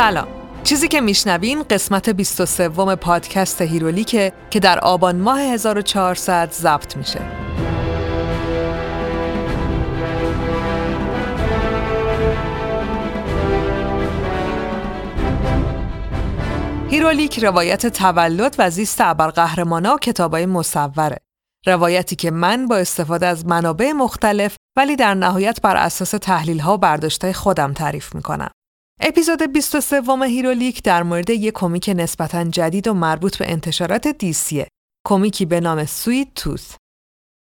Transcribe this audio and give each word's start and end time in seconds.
سلام 0.00 0.28
چیزی 0.64 0.88
که 0.88 1.00
میشنوین 1.00 1.62
قسمت 1.62 2.10
23 2.10 2.68
پادکست 2.96 3.62
هیرولیکه 3.62 4.32
که 4.50 4.60
در 4.60 4.78
آبان 4.78 5.16
ماه 5.16 5.40
1400 5.40 6.52
ضبط 6.52 6.96
میشه 6.96 7.20
هیرولیک 16.90 17.38
روایت 17.38 17.86
تولد 17.86 18.56
و 18.58 18.70
زیست 18.70 19.00
ابرقهرمانا 19.00 19.94
و 19.94 19.98
کتابای 19.98 20.46
مصوره. 20.46 21.16
روایتی 21.66 22.16
که 22.16 22.30
من 22.30 22.66
با 22.68 22.76
استفاده 22.76 23.26
از 23.26 23.46
منابع 23.46 23.92
مختلف 23.92 24.56
ولی 24.76 24.96
در 24.96 25.14
نهایت 25.14 25.60
بر 25.62 25.76
اساس 25.76 26.10
تحلیل 26.10 26.60
ها 26.60 26.78
و 26.82 26.98
خودم 27.32 27.72
تعریف 27.72 28.14
می‌کنم. 28.14 28.50
اپیزود 29.02 29.42
23 29.42 30.02
Herolic 30.26 30.82
در 30.82 31.02
مورد 31.02 31.30
یک 31.30 31.54
کمیک 31.54 31.90
نسبتا 31.96 32.44
جدید 32.44 32.88
و 32.88 32.94
مربوط 32.94 33.38
به 33.38 33.52
انتشارات 33.52 34.08
DC 34.08 34.32
یه. 34.32 34.68
کمیکی 35.06 35.44
به 35.44 35.60
نام 35.60 35.84
Sweet 35.84 36.28
Tooth. 36.34 36.74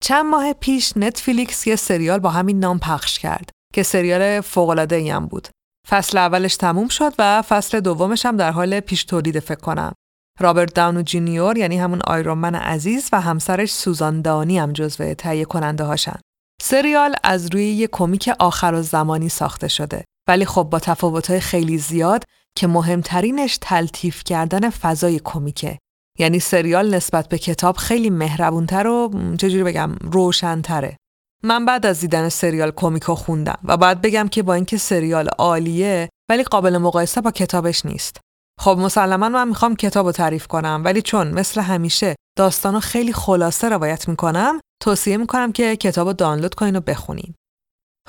چند 0.03 0.27
ماه 0.27 0.53
پیش 0.53 0.97
Netflix 0.97 1.67
یه 1.67 1.77
سریال 1.77 2.19
با 2.19 2.31
همین 2.31 2.59
نام 2.59 2.79
پخش 2.79 3.19
کرد 3.19 3.51
که 3.75 3.83
سریال 3.83 4.41
فوق‌العاده 4.41 5.15
هم 5.15 5.27
بود. 5.27 5.49
فصل 5.89 6.19
اولش 6.19 6.57
تموم 6.57 6.89
شد 6.89 7.15
و 7.19 7.43
فصل 7.43 7.81
دومش 7.81 8.27
هم 8.27 8.37
در 8.37 8.51
حال 8.51 8.81
پیش 8.81 9.05
تولید 9.05 9.39
فکر 9.39 9.61
کنم. 9.61 9.93
رابرت 10.41 10.75
داونی 10.75 11.03
جونیور 11.03 11.59
یعنی 11.59 11.79
همون 11.79 12.01
Iron 12.07 12.34
Man 12.34 12.55
عزیز 12.55 13.09
و 13.13 13.21
همسرش 13.21 13.73
سوزان 13.73 14.23
داونی 14.23 14.59
هم 14.59 14.73
جزو 14.73 15.15
تهیه 15.15 15.45
کننده 15.45 15.85
هاشن. 15.85 16.21
سریال 16.63 17.15
از 17.25 17.55
روی 17.55 17.65
یک 17.65 17.91
کمیک 17.93 18.31
آخر 18.39 18.75
و 18.75 18.83
زمانی 18.83 19.29
ساخته 19.29 19.69
شده 19.69 20.05
ولی 20.29 20.45
خب 20.45 20.63
با 20.63 20.79
تفاوت‌های 20.79 21.41
خیلی 21.41 21.79
زیاد 21.79 22.25
که 22.57 22.67
مهمترینش 22.67 23.59
تلطیف 23.61 24.25
کردن 24.25 24.71
فضای 24.71 25.21
کمیکه 25.25 25.79
یعنی 26.19 26.41
سریال 26.41 26.95
نسبت 26.95 27.29
به 27.29 27.39
کتاب 27.39 27.77
خیلی 27.77 28.11
مهربونتر 28.11 28.87
و 28.87 29.11
چجوری 29.39 29.63
بگم 29.63 29.91
روشنتره 30.01 30.97
من 31.45 31.65
بعد 31.65 31.87
از 31.87 32.01
دیدن 32.01 32.29
سریال 32.29 32.71
کومیکو 32.71 33.15
خوندم 33.15 33.59
و 33.65 33.77
بعد 33.77 34.01
بگم 34.01 34.29
که 34.29 34.43
با 34.43 34.55
اینکه 34.55 34.79
سریال 34.79 35.29
عالیه 35.29 36.09
ولی 36.31 36.43
قابل 36.43 36.79
مقایسه 36.79 37.21
با 37.21 37.31
کتابش 37.31 37.87
نیست. 37.87 38.21
خب 38.61 38.79
مسلما 38.81 39.29
من 39.29 39.49
می‌خوام 39.49 39.77
کتاب 39.77 40.07
رو 40.07 40.13
تعریف 40.13 40.47
کنم 40.47 40.83
ولی 40.85 41.03
چون 41.03 41.31
مثل 41.31 41.61
همیشه 41.61 42.17
داستانو 42.39 42.81
خیلی 42.81 43.13
خلاصه 43.13 43.69
روایت 43.69 44.09
می‌کنم 44.09 44.61
توصیه 44.83 45.17
می‌کنم 45.17 45.53
که 45.53 45.77
کتاب 45.77 46.07
رو 46.07 46.13
دانلود 46.13 46.55
کنین 46.55 46.77
و 46.77 46.81
بخونین. 46.81 47.35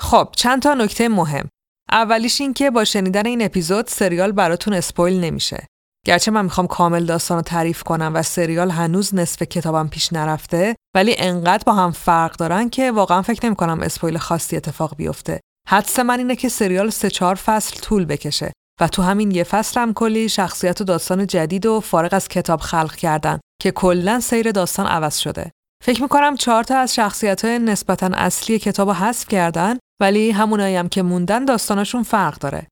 خب 0.00 0.28
چند 0.36 0.62
تا 0.62 0.74
نکته 0.74 1.08
مهم. 1.08 1.48
اولیش 1.90 2.40
این 2.40 2.54
که 2.54 2.70
با 2.70 2.84
شنیدن 2.84 3.26
این 3.26 3.44
اپیزود 3.44 3.86
سریال 3.86 4.32
براتون 4.32 4.74
اسپویل 4.74 5.20
نمیشه. 5.20 5.66
گرچه 6.06 6.30
من 6.30 6.44
می‌خوام 6.44 6.66
کامل 6.66 7.04
داستان 7.04 7.36
رو 7.36 7.42
تعریف 7.42 7.82
کنم 7.82 8.12
و 8.14 8.22
سریال 8.22 8.70
هنوز 8.70 9.14
نصف 9.14 9.42
کتابم 9.42 9.88
پیش 9.88 10.12
نرفته 10.12 10.76
ولی 10.94 11.14
انقدر 11.18 11.62
با 11.66 11.72
هم 11.72 11.92
فرق 11.92 12.36
دارن 12.36 12.70
که 12.70 12.90
واقعا 12.90 13.22
فکر 13.22 13.46
نمی 13.46 13.56
کنم 13.56 13.80
اسپویل 13.80 14.18
خاصی 14.18 14.56
اتفاق 14.56 14.96
بیفته 14.96 15.40
حدس 15.68 15.98
من 15.98 16.18
اینه 16.18 16.36
که 16.36 16.48
سریال 16.48 16.90
سه 16.90 17.10
چهار 17.10 17.34
فصل 17.34 17.80
طول 17.80 18.04
بکشه 18.04 18.52
و 18.80 18.88
تو 18.88 19.02
همین 19.02 19.30
یه 19.30 19.44
فصل 19.44 19.80
هم 19.80 19.94
کلی 19.94 20.28
شخصیت 20.28 20.80
و 20.80 20.84
داستان 20.84 21.26
جدید 21.26 21.66
و 21.66 21.80
فارغ 21.80 22.14
از 22.14 22.28
کتاب 22.28 22.60
خلق 22.60 22.94
کردن 22.94 23.40
که 23.62 23.70
کلا 23.70 24.20
سیر 24.20 24.50
داستان 24.50 24.86
عوض 24.86 25.16
شده 25.16 25.50
فکر 25.84 26.02
می‌کنم 26.02 26.36
چهار 26.36 26.64
تا 26.64 26.78
از 26.78 26.94
شخصیت 26.94 27.44
های 27.44 27.58
نسبتا 27.58 28.10
اصلی 28.14 28.58
کتاب 28.58 28.90
حذف 28.90 29.28
کردن 29.28 29.78
ولی 30.00 30.30
همونایی 30.30 30.76
هم 30.76 30.88
که 30.88 31.02
موندن 31.02 31.44
داستانشون 31.44 32.02
فرق 32.02 32.38
داره 32.38 32.66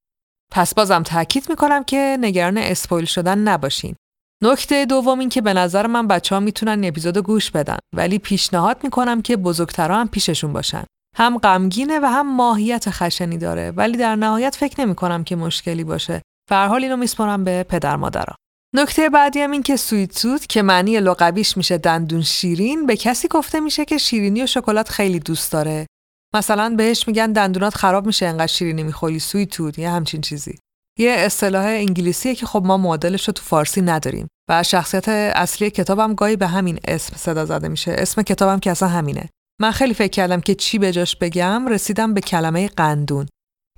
پس 0.52 0.74
بازم 0.74 1.02
تاکید 1.02 1.50
می‌کنم 1.50 1.84
که 1.84 2.16
نگران 2.20 2.58
اسپویل 2.58 3.04
شدن 3.04 3.38
نباشین. 3.38 3.96
نکته 4.42 4.86
دوم 4.86 5.18
این 5.18 5.28
که 5.28 5.40
به 5.40 5.54
نظر 5.54 5.86
من 5.86 6.08
بچه 6.08 6.34
ها 6.34 6.40
می‌تونن 6.40 6.84
اپیزود 6.84 7.18
گوش 7.18 7.50
بدن 7.50 7.78
ولی 7.96 8.18
پیشنهاد 8.18 8.84
می‌کنم 8.84 9.22
که 9.22 9.36
بزرگترها 9.36 10.00
هم 10.00 10.08
پیششون 10.08 10.52
باشن. 10.52 10.84
هم 11.16 11.38
غمگینه 11.38 12.00
و 12.00 12.06
هم 12.06 12.36
ماهیت 12.36 12.90
خشنی 12.90 13.38
داره 13.38 13.70
ولی 13.70 13.96
در 13.96 14.16
نهایت 14.16 14.56
فکر 14.56 14.80
نمی 14.80 14.94
کنم 14.94 15.24
که 15.24 15.36
مشکلی 15.36 15.84
باشه. 15.84 16.22
به 16.50 16.72
اینو 16.72 16.96
میسپارم 16.96 17.44
به 17.44 17.62
پدر 17.62 17.96
مادرها. 17.96 18.36
نکته 18.74 19.08
بعدی 19.08 19.40
هم 19.40 19.50
این 19.50 19.62
که 19.62 19.76
سویت 19.76 20.18
سوت 20.18 20.48
که 20.48 20.62
معنی 20.62 21.00
لقبیش 21.00 21.56
میشه 21.56 21.78
دندون 21.78 22.22
شیرین 22.22 22.86
به 22.86 22.96
کسی 22.96 23.28
گفته 23.28 23.60
میشه 23.60 23.84
که 23.84 23.98
شیرینی 23.98 24.42
و 24.42 24.46
شکلات 24.46 24.88
خیلی 24.88 25.18
دوست 25.18 25.52
داره 25.52 25.86
مثلا 26.34 26.74
بهش 26.76 27.08
میگن 27.08 27.32
دندونات 27.32 27.74
خراب 27.74 28.06
میشه 28.06 28.26
انقدر 28.26 28.46
شیرینی 28.46 28.82
می‌خوری 28.82 29.18
سوی 29.18 29.46
تود 29.46 29.78
یه 29.78 29.90
همچین 29.90 30.20
چیزی. 30.20 30.58
یه 30.98 31.10
اصطلاح 31.10 31.64
انگلیسیه 31.64 32.34
که 32.34 32.46
خب 32.46 32.62
ما 32.64 32.76
معادلش 32.76 33.28
رو 33.28 33.32
تو 33.32 33.42
فارسی 33.42 33.82
نداریم. 33.82 34.28
و 34.50 34.62
شخصیت 34.62 35.08
اصلی 35.08 35.70
کتابم 35.70 36.14
گاهی 36.14 36.36
به 36.36 36.46
همین 36.46 36.78
اسم 36.88 37.16
صدا 37.16 37.44
زده 37.44 37.68
میشه. 37.68 37.94
اسم 37.98 38.22
کتابم 38.22 38.58
که 38.60 38.70
اصلا 38.70 38.88
همینه. 38.88 39.28
من 39.60 39.70
خیلی 39.70 39.94
فکر 39.94 40.10
کردم 40.10 40.40
که 40.40 40.54
چی 40.54 40.78
به 40.78 40.92
جاش 40.92 41.16
بگم 41.16 41.68
رسیدم 41.68 42.14
به 42.14 42.20
کلمه 42.20 42.68
قندون. 42.68 43.26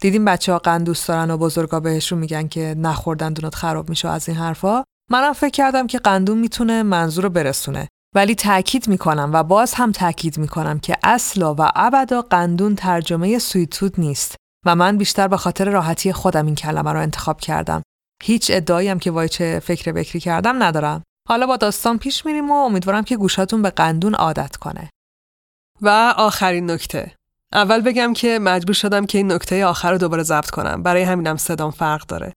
دیدیم 0.01 0.25
بچه 0.25 0.53
ها 0.53 0.59
قند 0.59 0.87
دوست 0.87 1.09
دارن 1.09 1.31
و 1.31 1.39
بزرگا 1.39 1.81
بهشون 1.81 2.19
میگن 2.19 2.49
که 2.49 2.75
نخوردن 2.79 3.29
دندونات 3.29 3.55
خراب 3.55 3.89
میشه 3.89 4.09
از 4.09 4.29
این 4.29 4.39
حرفا. 4.39 4.85
منم 5.11 5.33
فکر 5.33 5.51
کردم 5.51 5.87
که 5.87 5.99
قندون 5.99 6.39
می‌تونه 6.39 6.83
منظور 6.83 7.25
رو 7.25 7.31
برسونه. 7.31 7.89
ولی 8.15 8.35
تاکید 8.35 8.89
می‌کنم 8.89 9.31
و 9.33 9.43
باز 9.43 9.75
هم 9.75 9.93
تاکید 9.93 10.39
می‌کنم 10.39 10.79
که 10.79 10.97
اصلا 11.03 11.55
و 11.55 11.71
ابدا 11.75 12.23
قندون 12.23 12.75
ترجمه 12.75 13.39
سویتود 13.39 14.01
نیست 14.01 14.37
و 14.67 14.75
من 14.75 14.99
بیشتر 14.99 15.29
به 15.29 15.37
خاطر 15.37 15.71
راحتی 15.71 16.13
خودم 16.13 16.47
این 16.47 16.55
کلمه 16.55 16.93
رو 16.93 17.01
انتخاب 17.01 17.41
کردم. 17.41 17.83
هیچ 18.23 18.51
ادعایی 18.55 18.89
هم 18.89 18.99
که 18.99 19.11
وای 19.11 19.29
چه 19.29 19.61
فکر 19.65 19.93
بکری 19.93 20.21
کردم 20.21 20.63
ندارم. 20.63 21.03
حالا 21.29 21.47
با 21.47 21.57
داستان 21.57 21.99
پیش 21.99 22.27
میریم 22.27 22.51
و 22.51 22.55
امیدوارم 22.55 23.05
که 23.05 23.17
گوشاتون 23.17 23.63
به 23.63 23.71
قندون 23.71 24.15
عادت 24.15 24.57
کنه. 24.57 24.91
و 25.83 26.15
آخرین 26.17 26.71
نکته. 26.71 27.15
اول 27.53 27.81
بگم 27.81 28.13
که 28.13 28.39
مجبور 28.39 28.75
شدم 28.75 29.07
که 29.07 29.19
این 29.19 29.33
نکته 29.33 29.67
آخر 29.67 29.93
رو 29.93 29.99
دوباره 29.99 30.23
ضبط 30.23 30.51
کنم. 30.51 30.83
برای 30.83 31.03
همینم 31.03 31.37
صدام 31.37 31.71
فرق 31.71 32.07
داره. 32.07 32.33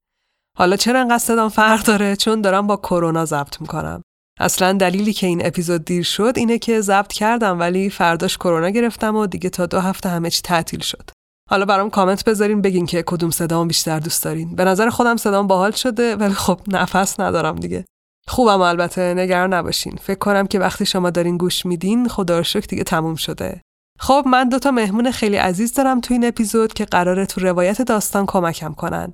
حالا 0.57 0.75
چرا 0.75 0.99
انقدر 0.99 1.17
صدام 1.17 1.49
فرق 1.49 1.83
داره؟ 1.83 2.15
چون 2.15 2.41
دارم 2.41 2.67
با 2.67 2.77
کرونا 2.77 3.25
ضبط 3.25 3.61
می‌کنم. 3.61 4.03
اصلا 4.39 4.73
دلیلی 4.73 5.13
که 5.13 5.27
این 5.27 5.45
اپیزود 5.45 5.85
دیر 5.85 6.03
شد 6.03 6.33
اینه 6.35 6.57
که 6.57 6.81
ضبط 6.81 7.13
کردم 7.13 7.59
ولی 7.59 7.89
فرداش 7.89 8.37
کرونا 8.37 8.69
گرفتم 8.69 9.15
و 9.15 9.27
دیگه 9.27 9.49
تا 9.49 9.65
دو 9.65 9.79
هفته 9.79 10.09
همه 10.09 10.29
چی 10.29 10.41
تعطیل 10.41 10.79
شد. 10.79 11.09
حالا 11.49 11.65
برام 11.65 11.89
کامنت 11.89 12.25
بذارین 12.25 12.61
بگین 12.61 12.85
که 12.85 13.03
کدوم 13.05 13.29
صدام 13.29 13.67
بیشتر 13.67 13.99
دوست 13.99 14.23
دارین. 14.23 14.55
به 14.55 14.65
نظر 14.65 14.89
خودم 14.89 15.17
صدام 15.17 15.47
باحال 15.47 15.71
شده 15.71 16.15
ولی 16.15 16.33
خب 16.33 16.59
نفس 16.67 17.19
ندارم 17.19 17.55
دیگه. 17.55 17.85
خوبم 18.27 18.61
البته 18.61 19.13
نگران 19.13 19.53
نباشین. 19.53 19.95
فکر 20.01 20.19
کنم 20.19 20.47
که 20.47 20.59
وقتی 20.59 20.85
شما 20.85 21.09
دارین 21.09 21.37
گوش 21.37 21.65
میدین 21.65 22.07
خدا 22.07 22.41
دیگه 22.69 22.83
تموم 22.83 23.15
شده. 23.15 23.61
خب 23.99 24.23
من 24.27 24.49
دوتا 24.49 24.71
مهمون 24.71 25.11
خیلی 25.11 25.35
عزیز 25.35 25.73
دارم 25.73 26.01
تو 26.01 26.13
این 26.13 26.25
اپیزود 26.25 26.73
که 26.73 26.85
قراره 26.85 27.25
تو 27.25 27.41
روایت 27.41 27.81
داستان 27.81 28.25
کمکم 28.25 28.73
کنن. 28.73 29.13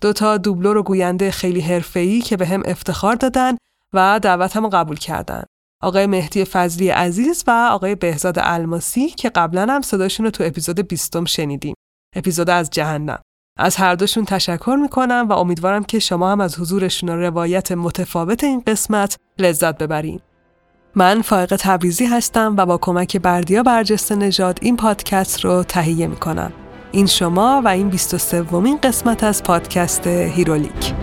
دوتا 0.00 0.36
دوبلور 0.36 0.76
و 0.76 0.82
گوینده 0.82 1.30
خیلی 1.30 1.60
حرفه‌ای 1.60 2.20
که 2.20 2.36
به 2.36 2.46
هم 2.46 2.62
افتخار 2.64 3.14
دادن 3.14 3.56
و 3.94 4.20
دعوتمو 4.22 4.68
قبول 4.68 4.96
کردن. 4.96 5.44
آقای 5.82 6.06
مهدی 6.06 6.44
فضلی 6.44 6.88
عزیز 6.88 7.44
و 7.46 7.68
آقای 7.70 7.94
بهزاد 7.94 8.38
الماسی 8.38 9.08
که 9.08 9.28
قبلا 9.28 9.66
هم 9.70 9.80
صداشون 9.80 10.24
رو 10.26 10.30
تو 10.30 10.44
اپیزود 10.44 10.88
20 10.88 11.24
شنیدیم. 11.24 11.74
اپیزود 12.16 12.50
از 12.50 12.70
جهنم. 12.70 13.18
از 13.58 13.76
هر 13.76 13.94
دوشون 13.94 14.24
تشکر 14.24 14.76
می‌کنم 14.82 15.26
و 15.30 15.32
امیدوارم 15.32 15.84
که 15.84 15.98
شما 15.98 16.32
هم 16.32 16.40
از 16.40 16.58
حضورشون 16.58 17.08
و 17.08 17.16
روایت 17.16 17.72
متفاوت 17.72 18.44
این 18.44 18.62
قسمت 18.66 19.16
لذت 19.38 19.78
ببرین. 19.78 20.20
من 20.94 21.22
فائق 21.22 21.56
تبریزی 21.60 22.04
هستم 22.04 22.54
و 22.58 22.66
با 22.66 22.78
کمک 22.78 23.16
بردیا 23.16 23.62
برجسته 23.62 24.14
نژاد 24.14 24.58
این 24.62 24.76
پادکست 24.76 25.44
رو 25.44 25.62
تهیه 25.62 26.06
می‌کنم. 26.06 26.52
این 26.92 27.06
شما 27.06 27.62
و 27.64 27.68
این 27.68 27.88
23 27.88 28.42
ومین 28.42 28.78
قسمت 28.82 29.24
از 29.24 29.42
پادکست 29.42 30.06
هیرولیک. 30.06 30.94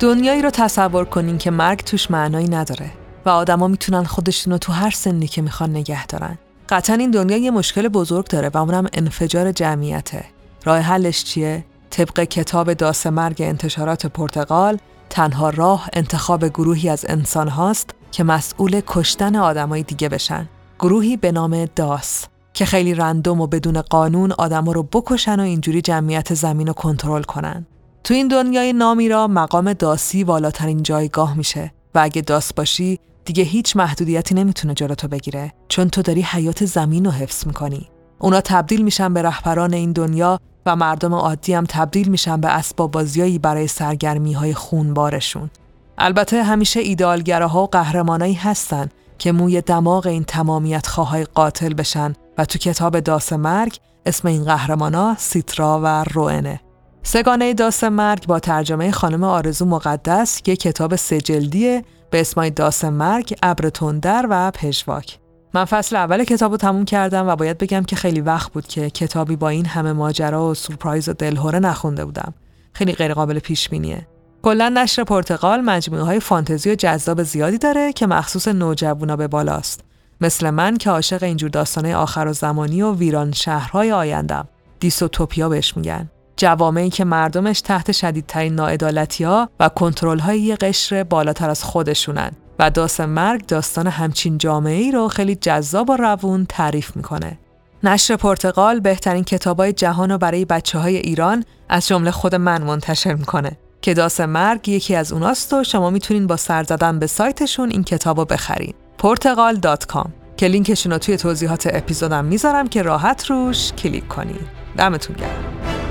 دنیایی 0.00 0.42
رو 0.42 0.50
تصور 0.50 1.04
کنین 1.04 1.38
که 1.38 1.50
مرگ 1.50 1.78
توش 1.78 2.10
معنایی 2.10 2.48
نداره 2.48 2.90
و 3.26 3.28
آدما 3.28 3.68
می‌تونن 3.68 4.04
خودشون 4.04 4.52
رو 4.52 4.58
تو 4.58 4.72
هر 4.72 4.90
سنی 4.90 5.26
که 5.26 5.42
می‌خوان 5.42 5.70
نگه 5.70 6.06
دارن. 6.06 6.38
قطعا 6.68 6.96
این 6.96 7.10
دنیا 7.10 7.36
یه 7.36 7.50
مشکل 7.50 7.88
بزرگ 7.88 8.26
داره 8.26 8.50
و 8.54 8.58
اونم 8.58 8.86
انفجار 8.92 9.52
جمعیته. 9.52 10.24
راه 10.64 10.78
حلش 10.78 11.24
چیه؟ 11.24 11.64
طبق 11.90 12.20
کتاب 12.20 12.72
داس 12.72 13.06
مرگ 13.06 13.36
انتشارات 13.42 14.06
پرتغال 14.06 14.78
تنها 15.10 15.50
راه 15.50 15.88
انتخاب 15.92 16.48
گروهی 16.48 16.88
از 16.88 17.04
انسان 17.08 17.48
هاست 17.48 17.90
که 18.12 18.24
مسئول 18.24 18.80
کشتن 18.86 19.36
آدمای 19.36 19.82
دیگه 19.82 20.08
بشن. 20.08 20.48
گروهی 20.78 21.16
به 21.16 21.32
نام 21.32 21.64
داس 21.76 22.24
که 22.54 22.64
خیلی 22.64 22.94
رندوم 22.94 23.40
و 23.40 23.46
بدون 23.46 23.80
قانون 23.80 24.32
آدما 24.32 24.72
رو 24.72 24.82
بکشن 24.82 25.40
و 25.40 25.42
اینجوری 25.42 25.80
جمعیت 25.82 26.34
زمین 26.34 26.66
رو 26.66 26.72
کنترل 26.72 27.22
کنن. 27.22 27.66
تو 28.06 28.14
این 28.14 28.28
دنیای 28.28 28.72
نامی 28.72 29.08
را 29.08 29.26
مقام 29.26 29.72
داسی 29.72 30.24
والاترین 30.24 30.82
جایگاه 30.82 31.36
میشه 31.36 31.72
و 31.94 31.98
اگه 32.02 32.22
داس 32.22 32.52
باشی 32.52 32.98
دیگه 33.24 33.44
هیچ 33.44 33.76
محدودیتی 33.76 34.34
نمی‌تونه 34.34 34.74
جلو 34.74 34.94
تو 34.94 35.08
بگیره 35.08 35.52
چون 35.68 35.88
تو 35.88 36.02
داری 36.02 36.22
حیات 36.22 36.64
زمین 36.64 37.04
رو 37.04 37.10
حفظ 37.10 37.46
می‌کنی. 37.46 37.88
اونا 38.18 38.40
تبدیل 38.40 38.82
میشن 38.82 39.14
به 39.14 39.22
رهبران 39.22 39.74
این 39.74 39.92
دنیا 39.92 40.40
و 40.66 40.76
مردم 40.76 41.14
عادی 41.14 41.54
هم 41.54 41.64
تبدیل 41.68 42.08
میشن 42.08 42.40
به 42.40 42.48
اسباب 42.48 42.90
بازیایی 42.90 43.38
برای 43.38 43.66
سرگرمی 43.66 44.32
های 44.32 44.54
خونبارشون. 44.54 45.50
البته 45.98 46.42
همیشه 46.42 46.80
ایدالگراها 46.80 47.62
و 47.62 47.66
قهرمانایی 47.66 48.34
هستن 48.34 48.88
که 49.18 49.32
موی 49.32 49.60
دماغ 49.60 50.06
این 50.06 50.24
تمامیت 50.24 50.86
خواهای 50.86 51.24
قاتل 51.24 51.74
بشن 51.74 52.12
و 52.38 52.44
تو 52.44 52.58
کتاب 52.58 53.00
داس 53.00 53.32
مرگ 53.32 53.78
اسم 54.06 54.28
این 54.28 54.44
قهرمانا 54.44 55.16
سیترا 55.18 55.80
و 55.84 56.04
روئنه. 56.04 56.60
سگانه 57.08 57.54
داس 57.54 57.84
مرگ 57.84 58.26
با 58.26 58.38
ترجمه 58.38 58.90
خانم 58.90 59.24
آرزو 59.24 59.64
مقدس 59.64 60.40
یک 60.46 60.60
کتاب 60.60 60.96
سجلدیه 60.96 61.84
به 62.10 62.20
اسم 62.20 62.48
داس 62.48 62.84
مرگ، 62.84 63.34
ابر 63.42 63.68
تندر 63.68 64.26
و 64.30 64.50
پژواک. 64.50 65.18
من 65.54 65.64
فصل 65.64 65.96
اول 65.96 66.24
کتاب 66.24 66.50
رو 66.50 66.56
تموم 66.56 66.84
کردم 66.84 67.28
و 67.28 67.36
باید 67.36 67.58
بگم 67.58 67.82
که 67.82 67.96
خیلی 67.96 68.20
وقت 68.20 68.52
بود 68.52 68.66
که 68.66 68.90
کتابی 68.90 69.36
با 69.36 69.48
این 69.48 69.66
همه 69.66 69.92
ماجرا 69.92 70.46
و 70.46 70.54
سورپرایز 70.54 71.08
و 71.08 71.12
دلهوره 71.12 71.58
نخونده 71.58 72.04
بودم. 72.04 72.34
خیلی 72.72 72.92
غیر 72.92 73.14
قابل 73.14 73.38
پیش 73.38 73.68
بینیه. 73.68 74.06
کلا 74.42 74.68
نشر 74.68 75.04
پرتغال 75.04 75.60
مجموعه 75.60 76.02
های 76.02 76.20
فانتزی 76.20 76.70
و 76.70 76.74
جذاب 76.74 77.22
زیادی 77.22 77.58
داره 77.58 77.92
که 77.92 78.06
مخصوص 78.06 78.48
نوجوانا 78.48 79.16
به 79.16 79.28
بالاست. 79.28 79.80
مثل 80.20 80.50
من 80.50 80.76
که 80.76 80.90
عاشق 80.90 81.22
اینجور 81.22 81.50
داستانه 81.50 81.96
آخر 81.96 82.26
و 82.28 82.32
زمانی 82.32 82.82
و 82.82 82.94
ویران 82.94 83.32
شهرهای 83.32 83.92
آیندم. 83.92 84.48
دیسوتوپیا 84.80 85.48
بهش 85.48 85.76
میگن. 85.76 86.10
جوامعی 86.36 86.90
که 86.90 87.04
مردمش 87.04 87.60
تحت 87.60 87.92
شدیدترین 87.92 88.54
ناعدالتی 88.54 89.24
ها 89.24 89.48
و 89.60 89.68
کنترل 89.68 90.18
های 90.18 90.40
یه 90.40 90.56
قشر 90.56 91.02
بالاتر 91.02 91.50
از 91.50 91.64
خودشونن 91.64 92.30
و 92.58 92.70
داس 92.70 93.00
مرگ 93.00 93.46
داستان 93.46 93.86
همچین 93.86 94.38
جامعه 94.38 94.82
ای 94.82 94.92
رو 94.92 95.08
خیلی 95.08 95.34
جذاب 95.34 95.90
و 95.90 95.96
روون 95.96 96.46
تعریف 96.48 96.96
می‌کنه. 96.96 97.38
نشر 97.82 98.16
پرتغال 98.16 98.80
بهترین 98.80 99.24
کتابای 99.24 99.72
جهان 99.72 100.10
رو 100.10 100.18
برای 100.18 100.44
بچه 100.44 100.78
های 100.78 100.96
ایران 100.96 101.44
از 101.68 101.86
جمله 101.86 102.10
خود 102.10 102.34
من 102.34 102.62
منتشر 102.62 103.14
می‌کنه 103.14 103.58
که 103.82 103.94
داس 103.94 104.20
مرگ 104.20 104.68
یکی 104.68 104.94
از 104.94 105.12
اوناست 105.12 105.52
و 105.52 105.64
شما 105.64 105.90
می‌تونین 105.90 106.26
با 106.26 106.36
سر 106.36 106.62
زدن 106.62 106.98
به 106.98 107.06
سایتشون 107.06 107.70
این 107.70 107.84
کتاب 107.84 108.18
رو 108.18 108.24
بخرین. 108.24 108.74
portugal.com 109.02 110.08
که 110.36 110.48
لینکشون 110.48 110.92
رو 110.92 110.98
توی 110.98 111.16
توضیحات 111.16 111.68
اپیزودم 111.72 112.24
می‌ذارم 112.24 112.68
که 112.68 112.82
راحت 112.82 113.30
روش 113.30 113.72
کلیک 113.72 114.08
کنین. 114.08 114.40
دمتون 114.76 115.16
گرم. 115.16 115.85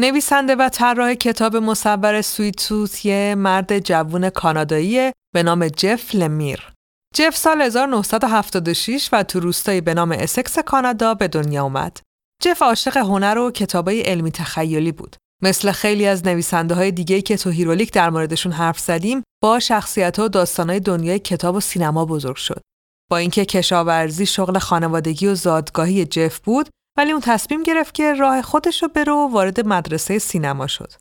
نویسنده 0.00 0.54
و 0.54 0.68
طراح 0.68 1.14
کتاب 1.14 1.56
مصور 1.56 2.22
Sweet 2.22 3.04
یه 3.04 3.34
مرد 3.38 3.78
جوون 3.78 4.30
کانادایی 4.30 5.12
به 5.34 5.42
نام 5.42 5.68
جف 5.68 6.14
لمیر. 6.14 6.72
جف 7.14 7.36
سال 7.36 7.62
1976 7.62 9.08
و 9.12 9.22
تو 9.22 9.40
روستایی 9.40 9.80
به 9.80 9.94
نام 9.94 10.12
اسکس 10.12 10.58
کانادا 10.58 11.14
به 11.14 11.28
دنیا 11.28 11.62
اومد. 11.62 12.00
جف 12.42 12.62
عاشق 12.62 12.96
هنر 12.96 13.38
و 13.38 13.50
کتابای 13.50 14.00
علمی 14.00 14.30
تخیلی 14.30 14.92
بود. 14.92 15.16
مثل 15.42 15.72
خیلی 15.72 16.06
از 16.06 16.26
نویسنده 16.26 16.74
های 16.74 16.90
دیگه 16.90 17.22
که 17.22 17.36
تو 17.36 17.50
Herolic 17.50 17.92
در 17.92 18.10
موردشون 18.10 18.52
حرف 18.52 18.78
زدیم 18.78 19.22
با 19.42 19.58
شخصیت 19.58 20.18
و 20.18 20.28
داستانهای 20.28 20.80
دنیای 20.80 21.18
کتاب 21.18 21.54
و 21.54 21.60
سینما 21.60 22.04
بزرگ 22.04 22.36
شد. 22.36 22.60
با 23.10 23.16
اینکه 23.16 23.44
کشاورزی 23.44 24.26
شغل 24.26 24.58
خانوادگی 24.58 25.26
و 25.26 25.34
زادگاهی 25.34 26.04
جف 26.04 26.38
بود 26.38 26.68
ولی 27.00 27.12
اون 27.12 27.20
تصمیم 27.20 27.62
گرفت 27.62 27.94
که 27.94 28.14
راه 28.14 28.42
خودش 28.42 28.82
رو 28.82 28.88
بره 28.88 29.12
و 29.12 29.28
وارد 29.32 29.66
مدرسه 29.66 30.18
سینما 30.18 30.66
شد. 30.66 30.92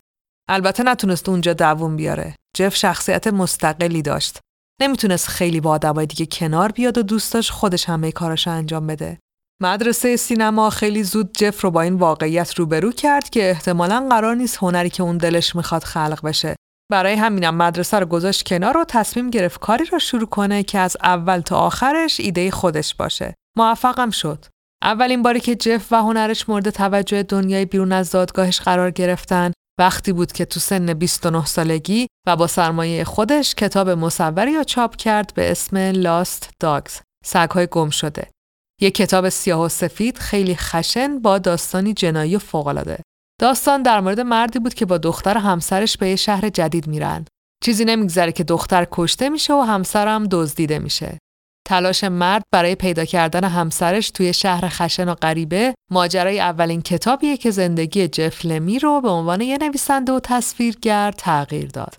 البته 0.49 0.83
نتونست 0.83 1.29
اونجا 1.29 1.53
دووم 1.53 1.95
بیاره. 1.95 2.35
جف 2.57 2.75
شخصیت 2.75 3.27
مستقلی 3.27 4.01
داشت. 4.01 4.39
نمی‌تونست 4.81 5.27
خیلی 5.27 5.61
با 5.61 5.71
آدمای 5.71 6.05
دیگه 6.05 6.25
کنار 6.25 6.71
بیاد 6.71 6.97
و 6.97 7.03
دوست 7.03 7.33
داشت 7.33 7.51
خودش 7.51 7.89
همه 7.89 8.11
کاراش 8.11 8.47
انجام 8.47 8.87
بده. 8.87 9.19
مدرسه 9.61 10.15
سینما 10.15 10.69
خیلی 10.69 11.03
زود 11.03 11.31
جف 11.37 11.61
رو 11.61 11.71
با 11.71 11.81
این 11.81 11.95
واقعیت 11.95 12.53
روبرو 12.53 12.91
کرد 12.91 13.29
که 13.29 13.49
احتمالا 13.49 14.07
قرار 14.09 14.35
نیست 14.35 14.57
هنری 14.57 14.89
که 14.89 15.03
اون 15.03 15.17
دلش 15.17 15.55
می‌خواد 15.55 15.83
خلق 15.83 16.19
بشه. 16.23 16.55
برای 16.91 17.13
همینم 17.13 17.55
مدرسه 17.55 17.99
رو 17.99 18.05
گذاشت 18.05 18.47
کنار 18.47 18.77
و 18.77 18.85
تصمیم 18.87 19.29
گرفت 19.29 19.59
کاری 19.59 19.85
رو 19.85 19.99
شروع 19.99 20.27
کنه 20.27 20.63
که 20.63 20.79
از 20.79 20.97
اول 21.03 21.39
تا 21.39 21.59
آخرش 21.59 22.19
ایده 22.19 22.51
خودش 22.51 22.95
باشه. 22.95 23.35
موفقم 23.57 24.09
شد. 24.09 24.45
اولین 24.83 25.21
باری 25.21 25.39
که 25.39 25.55
جف 25.55 25.91
و 25.91 25.95
هنرش 25.95 26.49
مورد 26.49 26.69
توجه 26.69 27.23
دنیای 27.23 27.65
بیرون 27.65 27.91
از 27.91 28.11
دادگاهش 28.11 28.59
قرار 28.61 28.91
گرفتن 28.91 29.51
وقتی 29.79 30.13
بود 30.13 30.31
که 30.31 30.45
تو 30.45 30.59
سن 30.59 30.93
29 30.93 31.45
سالگی 31.45 32.07
و 32.27 32.35
با 32.35 32.47
سرمایه 32.47 33.03
خودش 33.03 33.55
کتاب 33.55 33.89
مصوری 33.89 34.55
را 34.55 34.63
چاپ 34.63 34.95
کرد 34.95 35.33
به 35.35 35.51
اسم 35.51 35.77
لاست 35.77 36.49
داگز 36.59 36.99
سگهای 37.25 37.67
گم 37.71 37.89
شده. 37.89 38.27
یک 38.81 38.95
کتاب 38.95 39.29
سیاه 39.29 39.61
و 39.61 39.69
سفید 39.69 40.17
خیلی 40.17 40.55
خشن 40.55 41.19
با 41.19 41.37
داستانی 41.37 41.93
جنایی 41.93 42.35
و 42.35 42.39
فوقالعاده. 42.39 42.99
داستان 43.41 43.83
در 43.83 43.99
مورد 43.99 44.19
مردی 44.19 44.59
بود 44.59 44.73
که 44.73 44.85
با 44.85 44.97
دختر 44.97 45.37
همسرش 45.37 45.97
به 45.97 46.09
یه 46.09 46.15
شهر 46.15 46.49
جدید 46.49 46.87
میرن. 46.87 47.25
چیزی 47.63 47.85
نمیگذره 47.85 48.31
که 48.31 48.43
دختر 48.43 48.87
کشته 48.91 49.29
میشه 49.29 49.53
و 49.53 49.61
همسرم 49.61 50.27
دزدیده 50.31 50.79
میشه. 50.79 51.17
تلاش 51.69 52.03
مرد 52.03 52.43
برای 52.51 52.75
پیدا 52.75 53.05
کردن 53.05 53.43
همسرش 53.43 54.09
توی 54.09 54.33
شهر 54.33 54.69
خشن 54.69 55.09
و 55.09 55.15
غریبه 55.15 55.73
ماجرای 55.91 56.39
اولین 56.39 56.81
کتابیه 56.81 57.37
که 57.37 57.51
زندگی 57.51 58.07
جف 58.07 58.45
لمی 58.45 58.79
رو 58.79 59.01
به 59.01 59.09
عنوان 59.09 59.41
یه 59.41 59.57
نویسنده 59.57 60.11
و 60.11 60.19
تصویرگر 60.19 61.11
تغییر 61.11 61.67
داد. 61.67 61.95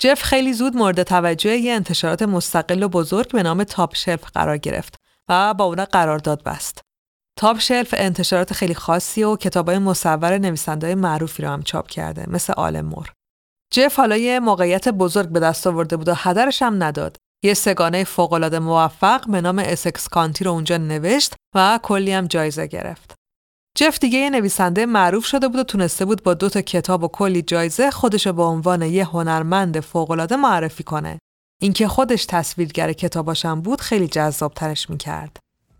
جف 0.00 0.22
خیلی 0.22 0.52
زود 0.52 0.76
مورد 0.76 1.02
توجه 1.02 1.56
یه 1.56 1.72
انتشارات 1.72 2.22
مستقل 2.22 2.82
و 2.82 2.88
بزرگ 2.88 3.32
به 3.32 3.42
نام 3.42 3.64
تاپ 3.64 3.94
شلف 3.94 4.24
قرار 4.24 4.58
گرفت 4.58 4.96
و 5.28 5.54
با 5.54 5.64
اون 5.64 5.84
قرارداد 5.84 6.42
بست. 6.42 6.80
تاپ 7.38 7.58
شلف 7.58 7.94
انتشارات 7.98 8.52
خیلی 8.52 8.74
خاصی 8.74 9.24
و 9.24 9.36
کتابای 9.36 9.78
مصور 9.78 10.38
نویسنده‌های 10.38 10.94
معروفی 10.94 11.42
رو 11.42 11.48
هم 11.48 11.62
چاپ 11.62 11.88
کرده 11.88 12.24
مثل 12.30 12.52
آل 12.52 12.80
مور. 12.80 13.12
جف 13.72 13.96
حالا 13.96 14.16
یه 14.16 14.40
موقعیت 14.40 14.88
بزرگ 14.88 15.28
به 15.28 15.40
دست 15.40 15.66
آورده 15.66 15.96
بود 15.96 16.08
و 16.08 16.14
هدرش 16.16 16.62
هم 16.62 16.82
نداد. 16.82 17.16
یه 17.44 17.54
سگانه 17.54 18.04
فوقالعاده 18.04 18.58
موفق 18.58 19.30
به 19.30 19.40
نام 19.40 19.58
اسکس 19.58 20.08
کانتی 20.08 20.44
رو 20.44 20.50
اونجا 20.50 20.76
نوشت 20.76 21.34
و 21.54 21.78
کلی 21.82 22.12
هم 22.12 22.26
جایزه 22.26 22.66
گرفت. 22.66 23.14
جف 23.76 23.98
دیگه 23.98 24.18
یه 24.18 24.30
نویسنده 24.30 24.86
معروف 24.86 25.24
شده 25.24 25.48
بود 25.48 25.60
و 25.60 25.64
تونسته 25.64 26.04
بود 26.04 26.22
با 26.22 26.34
دو 26.34 26.48
تا 26.48 26.60
کتاب 26.60 27.04
و 27.04 27.08
کلی 27.08 27.42
جایزه 27.42 27.90
خودش 27.90 28.28
به 28.28 28.42
عنوان 28.42 28.82
یه 28.82 29.04
هنرمند 29.04 29.80
فوقالعاده 29.80 30.36
معرفی 30.36 30.82
کنه. 30.82 31.18
اینکه 31.62 31.88
خودش 31.88 32.26
تصویرگر 32.26 32.92
کتاباشم 32.92 33.60
بود 33.60 33.80
خیلی 33.80 34.08
جذاب 34.08 34.54
ترش 34.54 34.90
می‌کرد. 34.90 35.36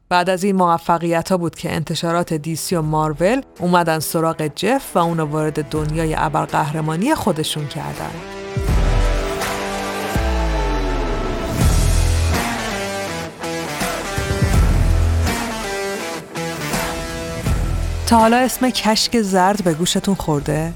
بعد 0.09 0.31
از 0.31 0.45
این 0.45 0.57
موفقیت 0.57 1.31
ها 1.31 1.37
بود 1.37 1.55
که 1.55 1.75
انتشارات 1.75 2.35
دیسی 2.35 2.77
و 2.77 2.83
مارول 2.83 3.43
اومدن 3.61 3.99
سراغ 3.99 4.51
جف 4.57 4.97
و 4.97 4.99
اونو 4.99 5.25
وارد 5.25 5.69
دنیای 5.69 6.15
ابرقهرمانی 6.19 7.15
خودشون 7.15 7.69
کردن. 7.69 8.44
تا 18.07 18.19
حالا 18.19 18.37
اسم 18.37 18.71
کشک 18.71 19.23
زرد 19.23 19.65
به 19.65 19.75
گوشتون 19.75 20.15
خورده؟ 20.15 20.73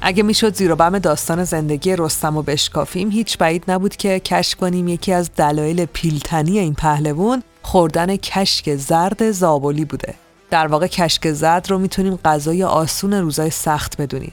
اگه 0.00 0.22
می‌شد 0.22 0.54
زیر 0.54 0.74
بم 0.74 0.98
داستان 0.98 1.44
زندگی 1.44 1.96
رستم 1.96 2.36
و 2.36 2.42
بشکافیم 2.42 3.10
هیچ 3.10 3.38
بعید 3.38 3.64
نبود 3.68 3.96
که 3.96 4.20
کشف 4.20 4.58
کنیم 4.58 4.88
یکی 4.88 5.12
از 5.12 5.30
دلایل 5.36 5.84
پیلتنی 5.84 6.58
این 6.58 6.74
پهلوون 6.74 7.42
خوردن 7.62 8.16
کشک 8.16 8.76
زرد 8.76 9.30
زابلی 9.30 9.84
بوده. 9.84 10.14
در 10.50 10.66
واقع 10.66 10.86
کشک 10.86 11.32
زرد 11.32 11.70
رو 11.70 11.78
می‌تونیم 11.78 12.18
غذای 12.24 12.64
آسون 12.64 13.12
روزای 13.12 13.50
سخت 13.50 13.96
بدونیم. 14.00 14.32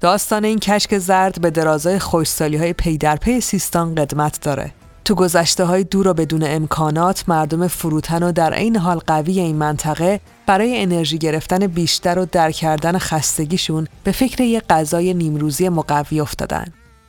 داستان 0.00 0.44
این 0.44 0.58
کشک 0.58 0.98
زرد 0.98 1.40
به 1.40 1.50
درازای 1.50 1.98
خوشسالی 1.98 2.56
های 2.56 2.72
پی 2.72 2.98
در 2.98 3.16
پی 3.16 3.40
سیستان 3.40 3.94
قدمت 3.94 4.40
داره. 4.40 4.72
تو 5.04 5.14
گذشته 5.14 5.64
های 5.64 5.84
دور 5.84 6.08
و 6.08 6.14
بدون 6.14 6.42
امکانات 6.46 7.24
مردم 7.28 7.68
فروتن 7.68 8.22
و 8.22 8.32
در 8.32 8.54
عین 8.54 8.76
حال 8.76 8.98
قوی 8.98 9.40
این 9.40 9.56
منطقه 9.56 10.20
برای 10.46 10.82
انرژی 10.82 11.18
گرفتن 11.18 11.66
بیشتر 11.66 12.18
و 12.18 12.26
در 12.32 12.50
کردن 12.50 12.98
خستگیشون 12.98 13.86
به 14.04 14.12
فکر 14.12 14.42
یه 14.42 14.60
غذای 14.60 15.14
نیمروزی 15.14 15.68
مقوی 15.68 16.20
افتادن. 16.20 16.66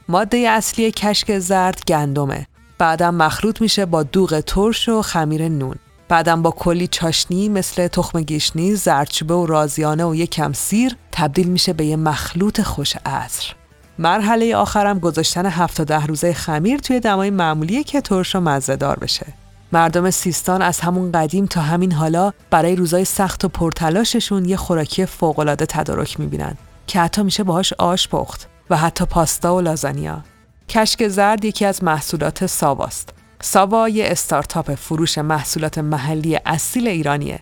ماده 0.10 0.38
اصلی 0.38 0.92
کشک 0.92 1.40
زرد 1.40 1.82
گندمه. 1.88 2.48
بعدم 2.78 3.16
مخلوط 3.16 3.62
میشه 3.62 3.86
با 3.86 4.04
دوغ 4.04 4.40
ترش 4.40 4.90
و 4.90 5.02
خمیر 5.02 5.48
نون. 5.48 5.76
بعدم 6.10 6.42
با 6.42 6.52
کلی 6.52 6.88
چاشنی 6.88 7.50
مثل 7.50 7.88
تخم 7.88 8.22
گیشنی، 8.22 8.76
زردچوبه 8.76 9.34
و 9.34 9.46
رازیانه 9.46 10.06
و 10.06 10.16
یکم 10.16 10.54
سیر 10.54 10.96
تبدیل 11.12 11.48
میشه 11.48 11.74
به 11.74 11.86
یه 11.86 11.96
مخلوط 11.96 12.62
خوش 12.62 12.96
عصر. 13.06 13.59
مرحله 14.02 14.56
آخرم 14.56 15.00
گذاشتن 15.00 15.46
هفت 15.46 15.78
تا 15.78 15.84
ده 15.84 16.06
روزه 16.06 16.34
خمیر 16.34 16.80
توی 16.80 17.00
دمای 17.00 17.30
معمولی 17.30 17.84
که 17.84 18.02
ترش 18.02 18.36
و 18.36 18.40
مزهدار 18.40 19.00
بشه. 19.00 19.26
مردم 19.72 20.10
سیستان 20.10 20.62
از 20.62 20.80
همون 20.80 21.12
قدیم 21.12 21.46
تا 21.46 21.62
همین 21.62 21.92
حالا 21.92 22.34
برای 22.50 22.76
روزای 22.76 23.06
سخت 23.06 23.46
و 23.46 23.48
پرتلاششون 23.50 24.46
یه 24.46 24.56
خوراکی 24.56 25.06
فوق‌العاده 25.06 25.66
تدارک 25.66 26.20
می‌بینن 26.20 26.58
که 26.88 27.00
حتی 27.00 27.24
میشه 27.24 27.44
باهاش 27.44 27.74
آش 27.74 28.08
پخت 28.08 28.50
و 28.70 28.78
حتی 28.78 29.06
پاستا 29.06 29.56
و 29.56 29.62
لازانیا. 29.62 30.24
کشک 30.70 31.08
زرد 31.08 31.46
یکی 31.46 31.66
از 31.66 31.84
محصولات 31.84 32.46
ساواست. 32.46 33.10
ساوا 33.42 33.90
یه 33.90 34.06
استارتاپ 34.08 34.76
فروش 34.76 35.18
محصولات 35.18 35.78
محلی 35.78 36.40
اصیل 36.46 36.88
ایرانیه. 36.88 37.40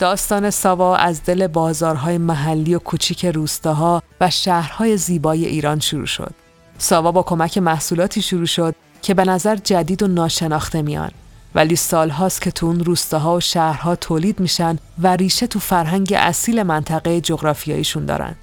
داستان 0.00 0.50
ساوا 0.50 0.96
از 0.96 1.24
دل 1.24 1.46
بازارهای 1.46 2.18
محلی 2.18 2.74
و 2.74 2.78
کوچیک 2.78 3.26
روستاها 3.26 4.02
و 4.20 4.30
شهرهای 4.30 4.96
زیبای 4.96 5.46
ایران 5.46 5.80
شروع 5.80 6.06
شد. 6.06 6.34
ساوا 6.78 7.12
با 7.12 7.22
کمک 7.22 7.58
محصولاتی 7.58 8.22
شروع 8.22 8.46
شد 8.46 8.74
که 9.02 9.14
به 9.14 9.24
نظر 9.24 9.56
جدید 9.56 10.02
و 10.02 10.06
ناشناخته 10.08 10.82
میان. 10.82 11.10
ولی 11.54 11.76
سالهاست 11.76 12.42
که 12.42 12.50
تو 12.50 12.66
اون 12.66 12.80
روستاها 12.80 13.36
و 13.36 13.40
شهرها 13.40 13.96
تولید 13.96 14.40
میشن 14.40 14.78
و 14.98 15.16
ریشه 15.16 15.46
تو 15.46 15.58
فرهنگ 15.58 16.14
اصیل 16.16 16.62
منطقه 16.62 17.20
جغرافیاییشون 17.20 18.06
دارن. 18.06 18.34